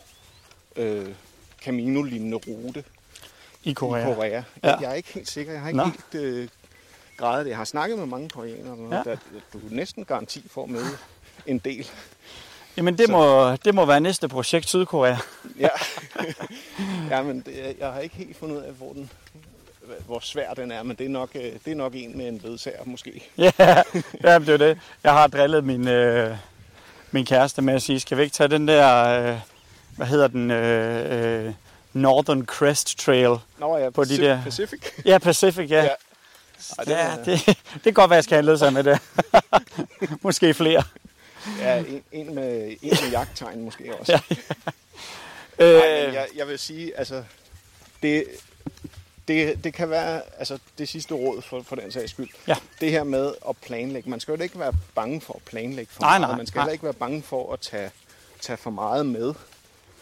øh, 0.76 1.16
Camino-lignende 1.62 2.38
rute 2.38 2.84
i 3.64 3.74
Korea. 3.74 4.12
I 4.12 4.14
Korea. 4.14 4.44
Ja. 4.64 4.78
Jeg 4.78 4.92
er 4.92 4.94
ikke 4.94 5.14
helt 5.14 5.30
sikker. 5.30 5.52
Jeg 5.52 5.62
har 5.62 5.68
ikke 5.68 5.78
Nå. 5.78 5.84
helt 5.84 6.16
øh, 6.16 6.50
grader 7.18 7.44
det. 7.44 7.50
Jeg 7.50 7.58
har 7.58 7.66
snakket 7.66 7.98
med 7.98 8.06
mange 8.06 8.30
koreanere, 8.30 8.96
ja. 8.96 9.04
der 9.04 9.18
du 9.54 9.60
næsten 9.70 10.06
garanti 10.06 10.48
for 10.48 10.64
at 10.64 10.70
møde 10.70 10.98
en 11.46 11.58
del. 11.58 11.88
Jamen 12.78 12.98
det, 12.98 13.10
må, 13.10 13.52
det 13.56 13.76
må 13.76 13.86
være 13.86 14.00
næste 14.00 14.28
projekt 14.28 14.68
Sydkorea. 14.68 15.18
ja, 15.60 15.70
ja 17.10 17.22
men 17.22 17.40
det, 17.40 17.76
jeg 17.80 17.92
har 17.92 18.00
ikke 18.00 18.16
helt 18.16 18.38
fundet 18.38 18.58
ud 18.58 18.62
af, 18.62 18.72
hvor, 18.72 18.94
den, 18.94 19.10
hvor 20.06 20.20
svær 20.20 20.54
den 20.54 20.72
er, 20.72 20.84
men 20.84 20.96
det 20.96 21.06
er 21.06 21.10
nok, 21.10 21.30
øh, 21.36 21.42
det 21.66 21.72
er 21.72 21.76
nok 21.76 21.94
en 21.96 22.18
med 22.18 22.28
en 22.28 22.42
ledsager 22.44 22.84
måske. 22.86 23.30
ja, 23.38 23.52
ja, 24.24 24.40
det 24.40 24.50
er 24.50 24.58
det. 24.58 24.80
Jeg 25.04 25.14
har 25.14 25.28
drillet 25.28 25.64
min, 25.64 25.88
øh, 25.88 26.36
min 27.12 27.26
kæreste 27.26 27.62
med 27.62 27.74
at 27.74 27.82
sige, 27.82 28.00
skal 28.00 28.18
vi 28.18 28.24
ikke 28.24 28.34
tage 28.34 28.48
den 28.48 28.68
der, 28.68 29.06
øh, 29.06 29.40
hvad 29.98 30.08
hedder 30.08 30.28
den, 30.28 30.52
øh, 30.52 31.46
øh, 31.46 31.54
Northern 31.94 32.46
Crest 32.46 33.00
Trail? 33.00 33.38
Nå 33.58 33.78
ja, 33.78 33.90
på 33.90 34.02
Pacific, 34.02 34.20
de 34.20 34.26
der... 34.26 34.44
Pacific. 34.44 34.80
Ja, 35.06 35.18
Pacific, 35.18 35.72
ja. 35.72 35.84
ja. 35.84 35.90
Ej, 36.78 36.84
det, 36.84 36.92
ja, 36.92 37.12
det, 37.26 37.46
det 37.74 37.84
kan 37.84 37.94
godt 37.94 38.10
være, 38.10 38.16
jeg 38.16 38.24
skal 38.24 38.46
have 38.46 38.58
sig 38.58 38.74
med 38.74 38.84
det. 38.84 39.00
måske 40.24 40.54
flere. 40.54 40.84
Ja, 41.60 41.78
en, 41.78 42.04
en, 42.12 42.36
med, 42.36 42.76
en 42.82 42.98
med 43.02 43.12
jagttegn 43.12 43.62
måske 43.62 43.96
også. 44.00 44.12
ja, 44.12 44.20
ja. 45.60 45.80
Ej, 45.80 46.08
øh. 46.08 46.14
jeg, 46.14 46.28
jeg 46.36 46.48
vil 46.48 46.60
sige, 46.60 46.98
altså, 46.98 47.24
det, 48.04 48.26
det, 49.28 49.64
det 49.64 49.74
kan 49.74 49.90
være 49.90 50.22
altså, 50.38 50.60
det 50.78 50.90
sidste 50.90 51.14
råd 51.14 51.42
for, 51.42 51.62
for 51.62 51.76
den 51.76 51.92
sags 51.92 52.12
skyld. 52.12 52.30
Ja. 52.48 52.56
Det 52.82 52.92
her 52.92 53.04
med 53.04 53.34
at 53.50 53.58
planlægge. 53.58 54.10
Man 54.10 54.20
skal 54.20 54.36
jo 54.36 54.44
ikke 54.44 54.60
være 54.60 54.74
bange 54.96 55.22
for 55.22 55.34
at 55.34 55.42
planlægge 55.42 55.92
for 55.94 56.02
nej, 56.02 56.20
meget. 56.20 56.32
Nej, 56.32 56.38
man 56.38 56.48
skal 56.48 56.62
heller 56.62 56.72
ikke 56.72 56.84
være 56.84 56.94
bange 56.94 57.22
for 57.22 57.54
at 57.54 57.60
tage, 57.60 57.92
tage 58.42 58.58
for 58.58 58.70
meget 58.70 59.06
med. 59.06 59.34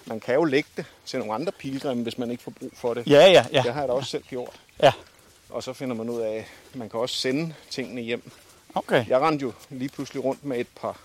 Man 0.06 0.20
kan 0.20 0.36
jo 0.36 0.44
lægge 0.44 0.70
det 0.78 0.86
til 1.06 1.20
nogle 1.20 1.34
andre 1.34 1.52
pilgrimme, 1.52 2.04
hvis 2.04 2.18
man 2.18 2.32
ikke 2.32 2.44
får 2.44 2.52
brug 2.60 2.72
for 2.74 2.94
det. 2.94 3.08
Ja, 3.08 3.26
ja, 3.32 3.46
ja. 3.52 3.62
Det 3.62 3.74
har 3.74 3.82
jeg 3.82 3.88
da 3.88 3.94
også 3.94 4.10
selv 4.10 4.24
gjort. 4.24 4.60
Ja. 4.84 4.92
Og 5.50 5.64
så 5.64 5.74
finder 5.74 5.96
man 5.96 6.10
ud 6.10 6.22
af, 6.22 6.48
at 6.74 6.76
man 6.76 6.90
kan 6.90 7.00
også 7.00 7.16
sende 7.16 7.54
tingene 7.70 8.02
hjem. 8.02 8.32
Okay. 8.76 9.06
Jeg 9.08 9.22
rendte 9.22 9.44
jo 9.44 9.54
lige 9.70 9.90
pludselig 9.90 10.24
rundt 10.24 10.46
med 10.46 10.60
et 10.60 10.68
par, 10.82 11.00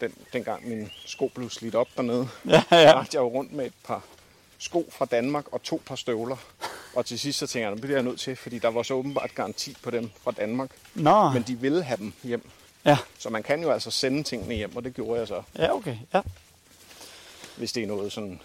den, 0.00 0.14
dengang 0.32 0.68
min 0.68 0.90
sko 1.06 1.30
blev 1.34 1.50
slidt 1.50 1.74
op 1.74 1.88
dernede. 1.96 2.28
Ja, 2.48 2.62
ja. 2.70 2.98
rendte 2.98 3.14
jeg 3.14 3.20
jo 3.20 3.28
rundt 3.28 3.52
med 3.52 3.66
et 3.66 3.72
par 3.84 4.02
sko 4.58 4.90
fra 4.92 5.04
Danmark 5.04 5.52
og 5.52 5.62
to 5.62 5.82
par 5.86 5.94
støvler. 5.94 6.36
Og 6.94 7.06
til 7.06 7.18
sidst 7.18 7.38
så 7.38 7.46
tænkte 7.46 7.64
jeg, 7.64 7.72
det 7.72 7.80
bliver 7.80 7.96
jeg 7.96 8.04
nødt 8.04 8.20
til, 8.20 8.36
fordi 8.36 8.58
der 8.58 8.68
var 8.68 8.82
så 8.82 8.94
åbenbart 8.94 9.34
garanti 9.34 9.76
på 9.82 9.90
dem 9.90 10.10
fra 10.22 10.30
Danmark. 10.30 10.70
Nå. 10.94 11.30
Men 11.30 11.42
de 11.42 11.54
ville 11.54 11.82
have 11.82 11.96
dem 11.96 12.12
hjem. 12.22 12.50
Ja. 12.84 12.98
Så 13.18 13.30
man 13.30 13.42
kan 13.42 13.62
jo 13.62 13.70
altså 13.70 13.90
sende 13.90 14.22
tingene 14.22 14.54
hjem, 14.54 14.76
og 14.76 14.84
det 14.84 14.94
gjorde 14.94 15.20
jeg 15.20 15.28
så. 15.28 15.42
Ja, 15.58 15.74
okay. 15.74 15.96
Ja. 16.14 16.20
Hvis 17.56 17.72
det 17.72 17.82
er 17.82 17.86
noget 17.86 18.12
sådan 18.12 18.40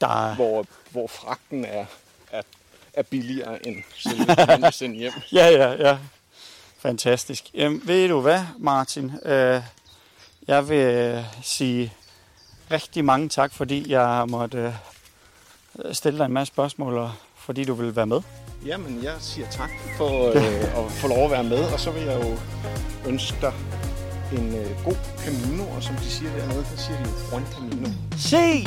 Der 0.00 0.28
er, 0.30 0.34
hvor, 0.34 0.66
hvor 0.90 1.06
fragten 1.06 1.64
er, 1.64 1.86
er, 2.32 2.42
er 2.92 3.02
billigere 3.02 3.66
end 3.66 3.82
selve 3.96 4.72
sende 4.72 4.96
hjem. 4.96 5.12
ja, 5.32 5.46
ja, 5.48 5.88
ja. 5.88 5.98
Fantastisk. 6.78 7.44
Jamen, 7.54 7.82
ved 7.84 8.08
du 8.08 8.20
hvad, 8.20 8.40
Martin? 8.58 9.12
Øh, 9.24 9.62
jeg 10.48 10.68
vil 10.68 10.76
øh, 10.76 11.24
sige 11.42 11.92
rigtig 12.70 13.04
mange 13.04 13.28
tak, 13.28 13.52
fordi 13.52 13.90
jeg 13.90 14.24
måtte 14.28 14.74
øh, 15.84 15.94
stille 15.94 16.18
dig 16.18 16.24
en 16.24 16.32
masse 16.32 16.54
spørgsmål, 16.54 16.98
og 16.98 17.12
fordi 17.36 17.64
du 17.64 17.74
vil 17.74 17.96
være 17.96 18.06
med. 18.06 18.20
Jamen, 18.66 19.00
jeg 19.02 19.14
siger 19.20 19.50
tak 19.50 19.70
for 19.96 20.28
øh, 20.28 20.84
at 20.86 20.92
få 20.92 21.08
lov 21.08 21.24
at 21.24 21.30
være 21.30 21.44
med, 21.44 21.72
og 21.72 21.80
så 21.80 21.90
vil 21.90 22.02
jeg 22.02 22.24
jo 22.24 22.38
ønske 23.10 23.36
dig 23.40 23.52
en 24.32 24.54
øh, 24.54 24.84
god 24.84 24.96
Camino, 25.18 25.64
og 25.76 25.82
som 25.82 25.94
de 25.96 26.10
siger 26.10 26.36
dernede, 26.36 26.64
der 26.70 26.76
siger 26.76 26.96
de 26.96 27.10
jo 27.10 27.16
Juan 27.30 27.46
Camino. 27.52 27.88
Se! 28.16 28.66